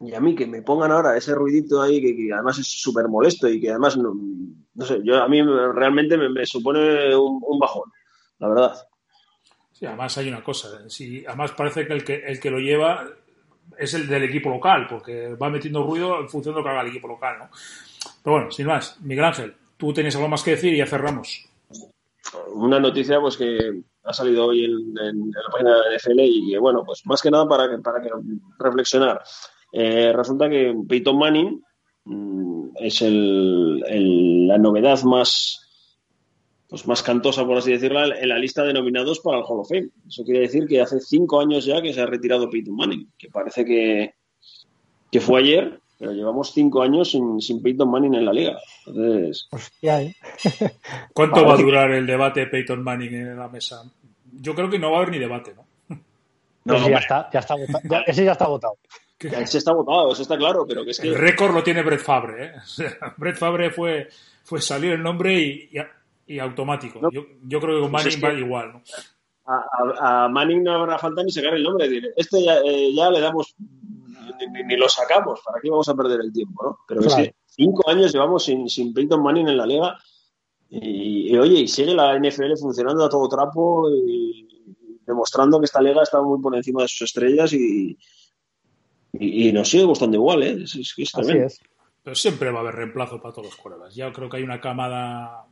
Y 0.00 0.14
a 0.14 0.20
mí 0.20 0.34
que 0.34 0.48
me 0.48 0.62
pongan 0.62 0.90
ahora 0.90 1.16
ese 1.16 1.32
ruidito 1.34 1.80
ahí, 1.80 2.00
que, 2.00 2.32
además 2.32 2.58
es 2.58 2.66
súper 2.66 3.08
molesto 3.08 3.48
y 3.48 3.60
que 3.60 3.70
además, 3.70 3.96
no, 3.96 4.84
sé, 4.84 5.00
yo 5.04 5.22
a 5.22 5.28
mí 5.28 5.40
realmente 5.42 6.16
me, 6.16 6.44
supone 6.44 7.14
un 7.14 7.58
bajón, 7.60 7.90
la 8.38 8.48
verdad 8.48 8.88
además 9.86 10.16
hay 10.18 10.28
una 10.28 10.42
cosa, 10.42 10.88
si, 10.88 11.24
además 11.26 11.52
parece 11.52 11.86
que 11.86 11.92
el, 11.92 12.04
que 12.04 12.14
el 12.26 12.40
que 12.40 12.50
lo 12.50 12.58
lleva 12.58 13.04
es 13.78 13.94
el 13.94 14.06
del 14.06 14.24
equipo 14.24 14.50
local, 14.50 14.86
porque 14.88 15.34
va 15.34 15.50
metiendo 15.50 15.82
ruido 15.82 16.20
en 16.20 16.28
función 16.28 16.54
de 16.54 16.60
lo 16.60 16.64
que 16.64 16.70
haga 16.70 16.82
el 16.82 16.88
equipo 16.88 17.08
local, 17.08 17.36
¿no? 17.38 17.48
Pero 18.22 18.36
bueno, 18.36 18.50
sin 18.50 18.66
más, 18.66 19.00
Miguel 19.00 19.24
Ángel, 19.24 19.54
tú 19.76 19.92
tenías 19.92 20.14
algo 20.16 20.28
más 20.28 20.42
que 20.42 20.52
decir 20.52 20.72
y 20.72 20.78
ya 20.78 20.86
cerramos. 20.86 21.48
Una 22.54 22.78
noticia 22.78 23.20
pues 23.20 23.36
que 23.36 23.82
ha 24.04 24.12
salido 24.12 24.46
hoy 24.46 24.64
en, 24.64 24.94
la 24.94 25.52
página 25.52 25.70
de 25.76 25.96
NFL 25.96 26.20
y 26.20 26.56
bueno, 26.56 26.82
pues 26.84 27.04
más 27.06 27.20
que 27.20 27.30
nada 27.30 27.48
para 27.48 27.68
que, 27.68 27.78
para 27.78 28.00
que 28.00 28.10
reflexionar. 28.58 29.22
Eh, 29.72 30.12
resulta 30.14 30.48
que 30.48 30.74
Peyton 30.88 31.18
Manning 31.18 31.62
mm, 32.04 32.68
es 32.76 33.02
el, 33.02 33.80
la 34.46 34.58
novedad 34.58 35.02
más 35.02 35.61
pues 36.72 36.86
más 36.86 37.02
cantosa, 37.02 37.44
por 37.44 37.58
así 37.58 37.70
decirlo, 37.70 38.02
en 38.02 38.28
la 38.30 38.38
lista 38.38 38.62
de 38.64 38.72
nominados 38.72 39.20
para 39.20 39.36
el 39.36 39.44
Hall 39.46 39.60
of 39.60 39.68
Fame. 39.68 39.90
Eso 40.08 40.24
quiere 40.24 40.40
decir 40.40 40.66
que 40.66 40.80
hace 40.80 41.00
cinco 41.00 41.38
años 41.38 41.66
ya 41.66 41.82
que 41.82 41.92
se 41.92 42.00
ha 42.00 42.06
retirado 42.06 42.48
Peyton 42.48 42.74
Manning, 42.74 43.12
que 43.18 43.28
parece 43.28 43.62
que, 43.62 44.14
que 45.10 45.20
fue 45.20 45.40
ayer, 45.40 45.78
pero 45.98 46.12
llevamos 46.12 46.54
cinco 46.54 46.80
años 46.80 47.10
sin, 47.10 47.42
sin 47.42 47.62
Peyton 47.62 47.90
Manning 47.90 48.14
en 48.14 48.24
la 48.24 48.32
liga. 48.32 48.58
Entonces... 48.86 49.50
¿eh? 49.82 50.14
¿Cuánto 51.12 51.44
va 51.44 51.52
a 51.52 51.58
durar 51.58 51.90
el 51.90 52.06
debate 52.06 52.46
Peyton 52.46 52.82
Manning 52.82 53.16
en 53.16 53.36
la 53.36 53.48
mesa? 53.48 53.82
Yo 54.32 54.54
creo 54.54 54.70
que 54.70 54.78
no 54.78 54.92
va 54.92 54.96
a 54.96 55.00
haber 55.02 55.10
ni 55.10 55.18
debate, 55.18 55.52
¿no? 55.54 55.66
No, 56.64 56.88
ya 56.88 56.96
está, 56.96 57.28
ya 57.30 57.40
está 57.40 57.54
votado. 57.54 58.04
ese 58.06 58.24
ya 58.24 58.32
está 58.32 58.46
votado. 58.46 58.78
Ese 59.20 59.58
está 59.58 59.72
votado, 59.72 60.10
eso 60.10 60.22
está 60.22 60.36
claro, 60.36 60.64
pero 60.66 60.84
que 60.84 60.90
es 60.90 60.98
que... 60.98 61.06
El 61.06 61.14
récord 61.14 61.54
lo 61.54 61.62
tiene 61.62 61.82
Brett 61.82 62.00
Fabre, 62.00 62.44
¿eh? 62.46 62.52
Brett 63.18 63.36
Fabre 63.36 63.70
fue, 63.70 64.08
fue 64.42 64.60
salir 64.60 64.94
el 64.94 65.02
nombre 65.02 65.32
y, 65.34 65.70
y 65.70 65.78
automático. 66.40 67.00
Yo, 67.10 67.22
yo, 67.44 67.60
creo 67.60 67.76
que 67.76 67.80
con 67.82 67.92
pues 67.92 68.04
Manning 68.04 68.24
va 68.24 68.46
igual. 68.46 68.72
¿no? 68.72 68.82
A, 69.46 70.24
a, 70.24 70.28
Manning 70.28 70.62
no 70.62 70.72
habrá 70.72 70.98
falta 70.98 71.22
ni 71.22 71.30
sacar 71.30 71.54
el 71.54 71.62
nombre. 71.62 71.88
Este 72.16 72.42
ya, 72.42 72.58
eh, 72.58 72.92
ya 72.94 73.10
le 73.10 73.20
damos, 73.20 73.54
ni, 74.66 74.76
lo 74.76 74.88
sacamos. 74.88 75.40
¿Para 75.44 75.60
qué 75.60 75.70
vamos 75.70 75.88
a 75.88 75.94
perder 75.94 76.20
el 76.20 76.32
tiempo? 76.32 76.64
¿no? 76.64 76.78
Pero 76.86 77.00
es 77.00 77.14
que 77.14 77.34
cinco 77.46 77.88
años 77.88 78.12
llevamos 78.12 78.44
sin, 78.44 78.68
sin 78.68 78.94
Peyton 78.94 79.22
Manning 79.22 79.48
en 79.48 79.56
la 79.56 79.66
liga. 79.66 79.98
Y, 80.70 81.36
oye, 81.36 81.60
y 81.60 81.68
sigue 81.68 81.94
la 81.94 82.18
NFL 82.18 82.56
funcionando 82.58 83.04
a 83.04 83.08
todo 83.08 83.28
trapo 83.28 83.90
y 83.90 84.48
demostrando 85.04 85.58
que 85.58 85.66
esta 85.66 85.82
liga 85.82 86.02
está 86.02 86.22
muy 86.22 86.40
por 86.40 86.56
encima 86.56 86.82
de 86.82 86.88
sus 86.88 87.02
estrellas 87.02 87.52
y, 87.52 87.98
y, 89.12 89.52
nos 89.52 89.68
sigue 89.68 89.84
gustando 89.84 90.16
igual, 90.16 90.42
¿eh? 90.42 90.62
Es, 90.62 90.74
es, 90.74 90.94
es 90.96 91.14
Así 91.14 91.32
es. 91.32 91.60
Pero 92.02 92.16
siempre 92.16 92.50
va 92.50 92.60
a 92.60 92.62
haber 92.62 92.76
reemplazo 92.76 93.20
para 93.20 93.34
todos 93.34 93.48
los 93.48 93.56
cuerdas. 93.56 93.94
Ya 93.94 94.10
creo 94.12 94.30
que 94.30 94.38
hay 94.38 94.42
una 94.42 94.62
camada 94.62 95.46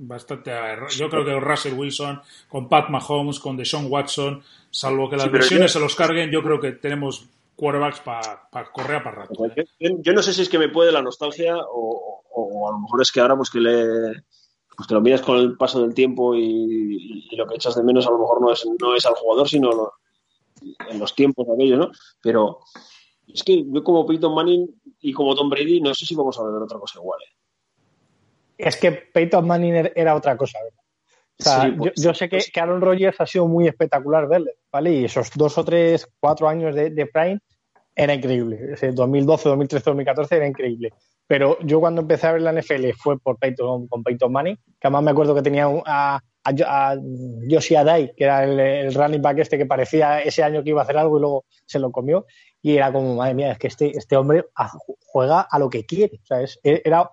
bastante. 0.00 0.52
Yo 0.96 1.08
creo 1.08 1.24
que 1.24 1.38
Russell 1.38 1.74
Wilson, 1.74 2.20
con 2.48 2.68
Pat 2.68 2.88
Mahomes, 2.88 3.38
con 3.38 3.56
Deshaun 3.56 3.86
Watson, 3.88 4.42
salvo 4.70 5.08
que 5.08 5.16
las 5.16 5.30
versiones 5.30 5.72
se 5.72 5.80
los 5.80 5.94
carguen, 5.94 6.30
yo 6.30 6.42
creo 6.42 6.60
que 6.60 6.72
tenemos 6.72 7.28
quarterbacks 7.54 8.00
para 8.00 8.72
correr 8.72 9.02
para 9.02 9.16
rato. 9.16 9.46
¿eh? 9.46 9.66
Yo, 9.78 10.12
no 10.12 10.22
sé 10.22 10.32
si 10.32 10.42
es 10.42 10.48
que 10.48 10.58
me 10.58 10.70
puede 10.70 10.92
la 10.92 11.02
nostalgia 11.02 11.56
o, 11.58 12.22
a 12.68 12.72
lo 12.72 12.78
mejor 12.80 13.02
es 13.02 13.12
que 13.12 13.20
ahora 13.20 13.36
pues 13.36 13.50
que 13.50 13.60
le 13.60 14.24
pues 14.76 14.88
que 14.88 14.94
lo 14.94 15.02
miras 15.02 15.20
con 15.20 15.36
el 15.36 15.56
paso 15.58 15.82
del 15.82 15.92
tiempo 15.92 16.34
y, 16.34 17.28
lo 17.36 17.46
que 17.46 17.56
echas 17.56 17.74
de 17.74 17.82
menos 17.82 18.06
a 18.06 18.10
lo 18.10 18.18
mejor 18.18 18.40
no 18.40 18.50
es, 18.52 18.66
no 18.80 18.94
es 18.94 19.04
al 19.04 19.14
jugador, 19.14 19.46
sino 19.48 19.92
en 20.88 20.98
los 20.98 21.14
tiempos 21.14 21.46
aquellos, 21.52 21.78
¿no? 21.78 21.90
Pero 22.22 22.60
es 23.26 23.42
que 23.42 23.62
yo 23.66 23.84
como 23.84 24.06
Peyton 24.06 24.34
Manning 24.34 24.80
y 25.00 25.12
como 25.12 25.34
Tom 25.34 25.50
Brady 25.50 25.82
no 25.82 25.94
sé 25.94 26.06
si 26.06 26.14
vamos 26.14 26.38
a 26.38 26.44
ver 26.44 26.62
otra 26.62 26.78
cosa 26.78 26.98
igual. 26.98 27.20
¿eh? 27.22 27.39
Es 28.62 28.76
que 28.76 28.92
Peyton 28.92 29.46
Manning 29.46 29.74
er, 29.74 29.92
era 29.96 30.14
otra 30.14 30.36
cosa, 30.36 30.58
O 31.38 31.42
sea, 31.42 31.74
pues, 31.76 31.92
yo, 31.96 32.14
sé 32.14 32.28
que, 32.28 32.36
pues 32.36 32.50
que, 32.50 32.60
Aaron 32.60 32.80
Rodgers 32.80 33.20
ha 33.20 33.26
sido 33.26 33.46
muy 33.48 33.66
espectacular 33.66 34.28
verle, 34.28 34.52
¿vale? 34.72 34.92
Y 34.92 35.04
esos 35.04 35.30
dos 35.34 35.56
o 35.58 35.64
tres, 35.64 36.08
cuatro 36.18 36.48
años 36.48 36.74
de, 36.74 37.08
Prime 37.12 37.38
era 37.94 38.14
increíble. 38.14 38.58
Ese 38.72 38.92
2012, 38.92 39.48
2013, 39.48 39.84
2014 39.84 40.36
era 40.36 40.46
increíble. 40.46 40.92
pero 41.26 41.58
yo 41.60 41.80
cuando 41.80 42.02
empecé 42.02 42.26
a 42.26 42.32
ver 42.32 42.42
la 42.42 42.52
NFL 42.52 42.90
fue 42.96 43.18
por 43.18 43.38
Peyton, 43.38 43.88
con 43.88 44.02
Peyton 44.02 44.32
Manning, 44.32 44.56
que 44.56 44.86
además 44.86 45.02
me 45.04 45.10
acuerdo 45.12 45.34
que 45.34 45.42
tenía 45.42 45.66
a, 45.86 46.20
a, 46.44 46.50
a 46.66 46.96
Josie 47.48 47.76
Adai, 47.76 48.12
que 48.16 48.24
era 48.24 48.44
el, 48.44 48.94
running 48.94 49.22
back 49.22 49.38
este 49.38 49.58
que 49.58 49.66
parecía 49.66 50.20
ese 50.20 50.42
año 50.42 50.62
que 50.62 50.70
iba 50.70 50.80
a 50.80 50.84
hacer 50.84 50.96
algo 50.96 51.18
y 51.18 51.20
luego 51.20 51.44
se 51.66 51.78
lo 51.78 51.90
comió. 51.90 52.26
Y 52.62 52.76
era 52.76 52.92
como, 52.92 53.16
madre 53.16 53.34
mía, 53.34 53.52
es 53.52 53.58
que 53.58 53.68
este, 53.68 53.96
este 53.96 54.16
hombre 54.16 54.44
juega 55.06 55.40
a 55.40 55.58
lo 55.58 55.70
que 55.70 55.84
quiere. 55.86 56.20
O 56.22 56.26
sea, 56.26 56.44
era, 56.62 57.10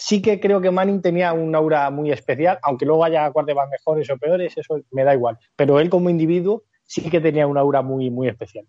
sí 0.00 0.22
que 0.22 0.40
creo 0.40 0.62
que 0.62 0.70
Manning 0.70 1.02
tenía 1.02 1.34
un 1.34 1.54
aura 1.54 1.90
muy 1.90 2.10
especial, 2.10 2.58
aunque 2.62 2.86
luego 2.86 3.04
haya 3.04 3.30
quarterbacks 3.30 3.70
mejores 3.70 4.08
o 4.10 4.16
peores, 4.16 4.56
eso 4.56 4.80
me 4.90 5.04
da 5.04 5.14
igual. 5.14 5.38
Pero 5.56 5.78
él 5.78 5.90
como 5.90 6.08
individuo 6.08 6.64
sí 6.86 7.02
que 7.10 7.20
tenía 7.20 7.46
un 7.46 7.58
aura 7.58 7.82
muy, 7.82 8.10
muy 8.10 8.26
especial. 8.26 8.64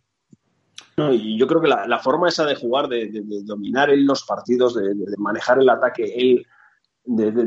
No, 0.97 1.13
y 1.13 1.37
yo 1.37 1.47
creo 1.47 1.61
que 1.61 1.69
la, 1.69 1.99
forma 1.99 2.27
esa 2.27 2.45
de 2.45 2.55
jugar, 2.55 2.89
de, 2.89 3.09
dominar 3.45 3.89
en 3.89 4.05
los 4.05 4.23
partidos, 4.23 4.75
de, 4.75 4.93
manejar 5.17 5.59
el 5.59 5.69
ataque, 5.69 6.03
él, 6.03 6.45
de, 7.05 7.39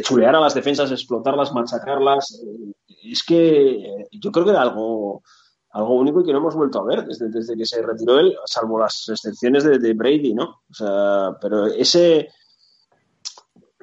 chulear 0.00 0.34
a 0.34 0.40
las 0.40 0.54
defensas, 0.54 0.90
explotarlas, 0.90 1.52
machacarlas, 1.52 2.42
eh, 2.42 2.72
es 3.12 3.22
que 3.22 4.06
yo 4.10 4.32
creo 4.32 4.46
que 4.46 4.52
era 4.52 4.62
algo, 4.62 5.22
algo 5.72 5.94
único 5.94 6.20
y 6.20 6.24
que 6.24 6.32
no 6.32 6.38
hemos 6.38 6.54
vuelto 6.54 6.80
a 6.80 6.84
ver 6.84 7.04
desde, 7.04 7.28
desde 7.28 7.56
que 7.56 7.64
se 7.64 7.82
retiró 7.82 8.18
él, 8.18 8.36
salvo 8.44 8.78
las 8.78 9.08
excepciones 9.08 9.64
de, 9.64 9.94
Brady, 9.94 10.34
¿no? 10.34 10.62
O 10.70 10.74
sea, 10.74 11.36
pero 11.40 11.66
ese 11.66 12.28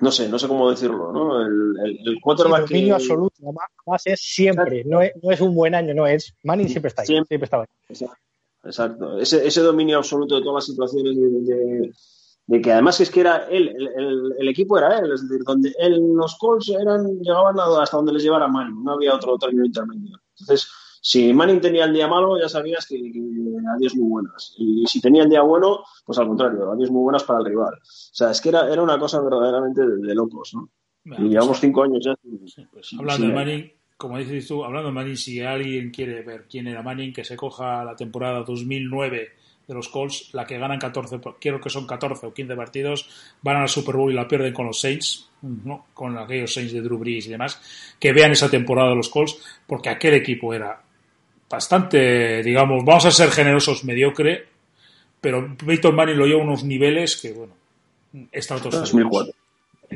no 0.02 0.12
sé, 0.12 0.30
no 0.30 0.40
sé 0.40 0.48
cómo 0.48 0.70
decirlo, 0.70 1.12
¿no? 1.12 1.42
El, 1.42 1.76
el, 1.84 2.08
el 2.08 2.22
quarterback 2.22 2.68
sí, 2.68 2.74
dominio 2.74 2.96
absoluto, 2.96 3.36
además 3.42 4.02
es 4.06 4.22
siempre, 4.22 4.84
no 4.86 5.02
es, 5.02 5.12
no 5.22 5.32
es, 5.32 5.42
un 5.42 5.54
buen 5.54 5.76
año, 5.76 5.94
no 5.94 6.08
es, 6.08 6.34
Manning 6.44 6.70
siempre 6.70 6.90
está 6.90 7.02
ahí, 7.02 7.08
siempre, 7.08 7.28
siempre 7.28 7.46
está 7.46 7.58
ahí. 7.58 8.10
Exacto, 8.64 9.18
Ese, 9.18 9.46
ese, 9.46 9.62
dominio 9.62 9.98
absoluto 9.98 10.36
de 10.36 10.42
todas 10.42 10.56
las 10.56 10.66
situaciones 10.66 11.16
de, 11.16 11.92
de, 12.46 12.62
que 12.62 12.72
además 12.72 13.00
es 13.02 13.10
que 13.10 13.22
era 13.22 13.48
él, 13.50 13.70
el, 13.70 14.34
el, 14.38 14.48
equipo 14.48 14.78
era 14.78 15.00
él, 15.00 15.12
es 15.12 15.28
decir, 15.28 15.44
donde 15.44 15.74
él, 15.80 16.00
los 16.14 16.38
Colts 16.38 16.70
eran, 16.70 17.20
llegaban 17.20 17.60
hasta 17.60 17.98
donde 17.98 18.14
les 18.14 18.24
llevara 18.24 18.48
Manning, 18.48 18.84
no 18.84 18.94
había 18.94 19.16
otro 19.16 19.38
término 19.38 19.66
intermedio. 19.66 20.20
Entonces, 20.40 20.70
si 21.02 21.34
Manning 21.34 21.62
tenía 21.62 21.86
el 21.86 21.94
día 21.94 22.08
malo, 22.08 22.40
ya 22.40 22.50
sabías 22.50 22.86
que, 22.86 22.96
adiós 22.96 23.96
muy 23.96 24.10
buenas. 24.10 24.54
Y 24.58 24.86
si 24.88 25.00
tenía 25.02 25.24
el 25.24 25.30
día 25.30 25.42
bueno, 25.42 25.84
pues 26.06 26.18
al 26.20 26.28
contrario, 26.28 26.72
adiós 26.72 26.92
muy 26.92 27.04
buenas 27.04 27.24
para 27.24 27.40
el 27.40 27.46
rival. 27.46 27.74
O 27.74 27.80
sea, 27.84 28.32
es 28.32 28.42
que 28.42 28.50
era, 28.50 28.72
era 28.72 28.82
una 28.82 29.00
cosa 29.00 29.22
verdaderamente 29.22 29.82
de, 29.86 30.16
locos, 30.16 30.54
¿no? 30.54 30.70
y 31.06 31.30
llevamos 31.30 31.50
pues, 31.50 31.62
cinco 31.62 31.84
años 31.84 32.04
ya. 32.04 32.14
Pues, 32.72 32.94
hablando 32.98 33.28
de 33.28 33.34
Manning, 33.34 33.72
como 33.98 34.18
dices 34.18 34.48
tú, 34.48 34.64
hablando 34.64 34.90
de 34.90 34.96
Manning, 34.96 35.18
si 35.18 35.42
alguien 35.42 35.92
quiere 35.92 36.22
ver 36.22 36.48
quién 36.50 36.68
era 36.68 36.84
Manning, 36.84 37.14
que 37.14 37.24
se 37.24 37.36
coja 37.36 37.84
la 37.84 37.96
temporada 37.96 38.44
2009 38.44 39.30
de 39.68 39.76
los 39.76 39.88
Colts, 39.88 40.34
la 40.34 40.46
que 40.46 40.58
ganan 40.58 40.80
14, 40.80 41.20
quiero 41.40 41.62
que 41.62 41.70
son 41.70 41.86
14 41.86 42.26
o 42.26 42.34
15 42.34 42.56
partidos, 42.56 43.08
van 43.44 43.58
al 43.58 43.70
Super 43.70 43.96
Bowl 43.96 44.12
y 44.12 44.16
la 44.16 44.28
pierden 44.28 44.52
con 44.52 44.66
los 44.66 44.82
Saints, 44.82 45.30
¿no? 45.44 45.86
con 45.94 46.18
aquellos 46.18 46.52
Saints 46.52 46.74
de 46.74 46.82
Drew 46.82 46.98
Brees 46.98 47.28
y 47.28 47.30
demás, 47.30 47.62
que 48.00 48.12
vean 48.12 48.32
esa 48.32 48.50
temporada 48.50 48.90
de 48.90 48.96
los 48.96 49.10
Colts, 49.10 49.38
porque 49.68 49.90
aquel 49.90 50.16
equipo 50.16 50.56
era 50.56 50.82
bastante, 51.50 52.44
digamos, 52.44 52.86
vamos 52.86 53.06
a 53.06 53.12
ser 53.12 53.32
generosos, 53.32 53.84
mediocre, 53.84 54.46
pero 55.20 55.56
Peyton 55.58 55.96
Manning 55.96 56.18
lo 56.18 56.26
lleva 56.26 56.42
a 56.42 56.46
unos 56.46 56.64
niveles 56.64 57.20
que, 57.20 57.34
bueno, 57.34 57.54
está 58.32 58.56
otros 58.56 58.80
2004. 58.80 59.34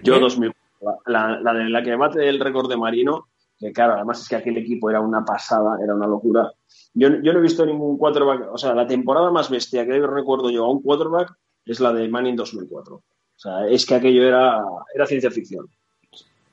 Yo 0.04 0.20
2004. 0.20 0.64
La, 1.06 1.40
la, 1.40 1.54
de 1.54 1.70
la 1.70 1.82
que 1.82 1.96
bate 1.96 2.28
el 2.28 2.40
récord 2.40 2.70
de 2.70 2.76
Marino, 2.76 3.28
que 3.58 3.72
claro, 3.72 3.94
además 3.94 4.22
es 4.22 4.28
que 4.28 4.36
aquel 4.36 4.58
equipo 4.58 4.90
era 4.90 5.00
una 5.00 5.24
pasada, 5.24 5.78
era 5.82 5.96
una 5.96 6.08
locura. 6.08 6.52
Yo, 6.94 7.08
yo 7.22 7.32
no 7.32 7.40
he 7.40 7.42
visto 7.42 7.66
ningún 7.66 7.98
quarterback, 7.98 8.52
o 8.52 8.58
sea, 8.58 8.74
la 8.74 8.86
temporada 8.86 9.32
más 9.32 9.50
bestia 9.50 9.86
que 9.86 10.00
recuerdo 10.06 10.50
yo 10.50 10.66
a 10.66 10.72
un 10.72 10.82
quarterback 10.82 11.34
es 11.66 11.80
la 11.80 11.94
de 11.94 12.10
Manning 12.10 12.36
2004. 12.36 12.96
O 12.96 13.04
sea, 13.36 13.68
es 13.68 13.86
que 13.86 13.96
aquello 13.96 14.28
era, 14.28 14.62
era 14.94 15.06
ciencia 15.06 15.32
ficción 15.32 15.70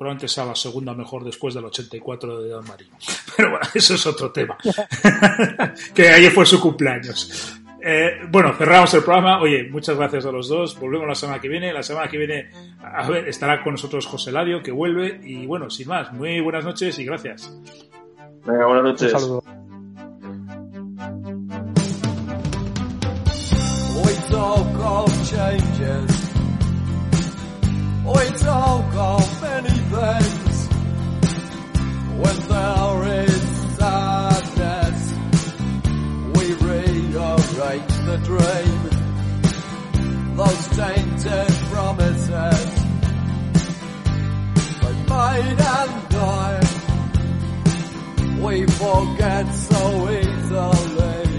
probablemente 0.01 0.29
sea 0.29 0.47
la 0.47 0.55
segunda 0.55 0.95
mejor 0.95 1.23
después 1.25 1.53
del 1.53 1.67
84 1.67 2.41
de 2.41 2.49
Dan 2.49 2.65
Marino. 2.67 2.97
Pero 3.37 3.51
bueno, 3.51 3.67
eso 3.75 3.95
es 3.95 4.07
otro 4.07 4.33
tema. 4.33 4.57
que 5.95 6.09
ayer 6.09 6.33
fue 6.33 6.47
su 6.47 6.59
cumpleaños. 6.59 7.61
Eh, 7.83 8.13
bueno, 8.31 8.55
cerramos 8.57 8.95
el 8.95 9.03
programa. 9.03 9.43
Oye, 9.43 9.69
muchas 9.71 9.99
gracias 9.99 10.25
a 10.25 10.33
los 10.33 10.49
dos. 10.49 10.81
Volvemos 10.81 11.07
la 11.07 11.15
semana 11.15 11.39
que 11.39 11.49
viene. 11.49 11.71
La 11.71 11.83
semana 11.83 12.09
que 12.09 12.17
viene 12.17 12.49
a 12.83 13.07
ver, 13.11 13.29
estará 13.29 13.63
con 13.63 13.75
nosotros 13.75 14.07
José 14.07 14.33
Ladio, 14.33 14.63
que 14.63 14.73
vuelve. 14.73 15.21
Y 15.23 15.45
bueno, 15.45 15.69
sin 15.69 15.89
más, 15.89 16.11
muy 16.15 16.41
buenas 16.41 16.65
noches 16.65 16.99
y 16.99 17.05
gracias. 17.05 17.55
Venga, 18.47 18.67
buenas 18.69 18.85
noches. 18.85 19.13
Un 19.13 19.21
saludo. 19.21 19.45
Things 29.91 30.69
when 32.23 32.39
there 32.49 33.03
is 33.25 33.43
sadness. 33.77 35.01
We 36.37 36.45
rearrange 36.69 37.97
the 38.09 38.19
dream, 38.31 38.81
those 40.37 40.65
tainted 40.79 41.53
promises, 41.71 42.71
but 44.81 44.97
made 45.13 45.61
and 45.79 45.95
died. 46.09 46.71
We 48.41 48.55
forget 48.67 49.47
so 49.55 49.83
easily. 50.11 51.30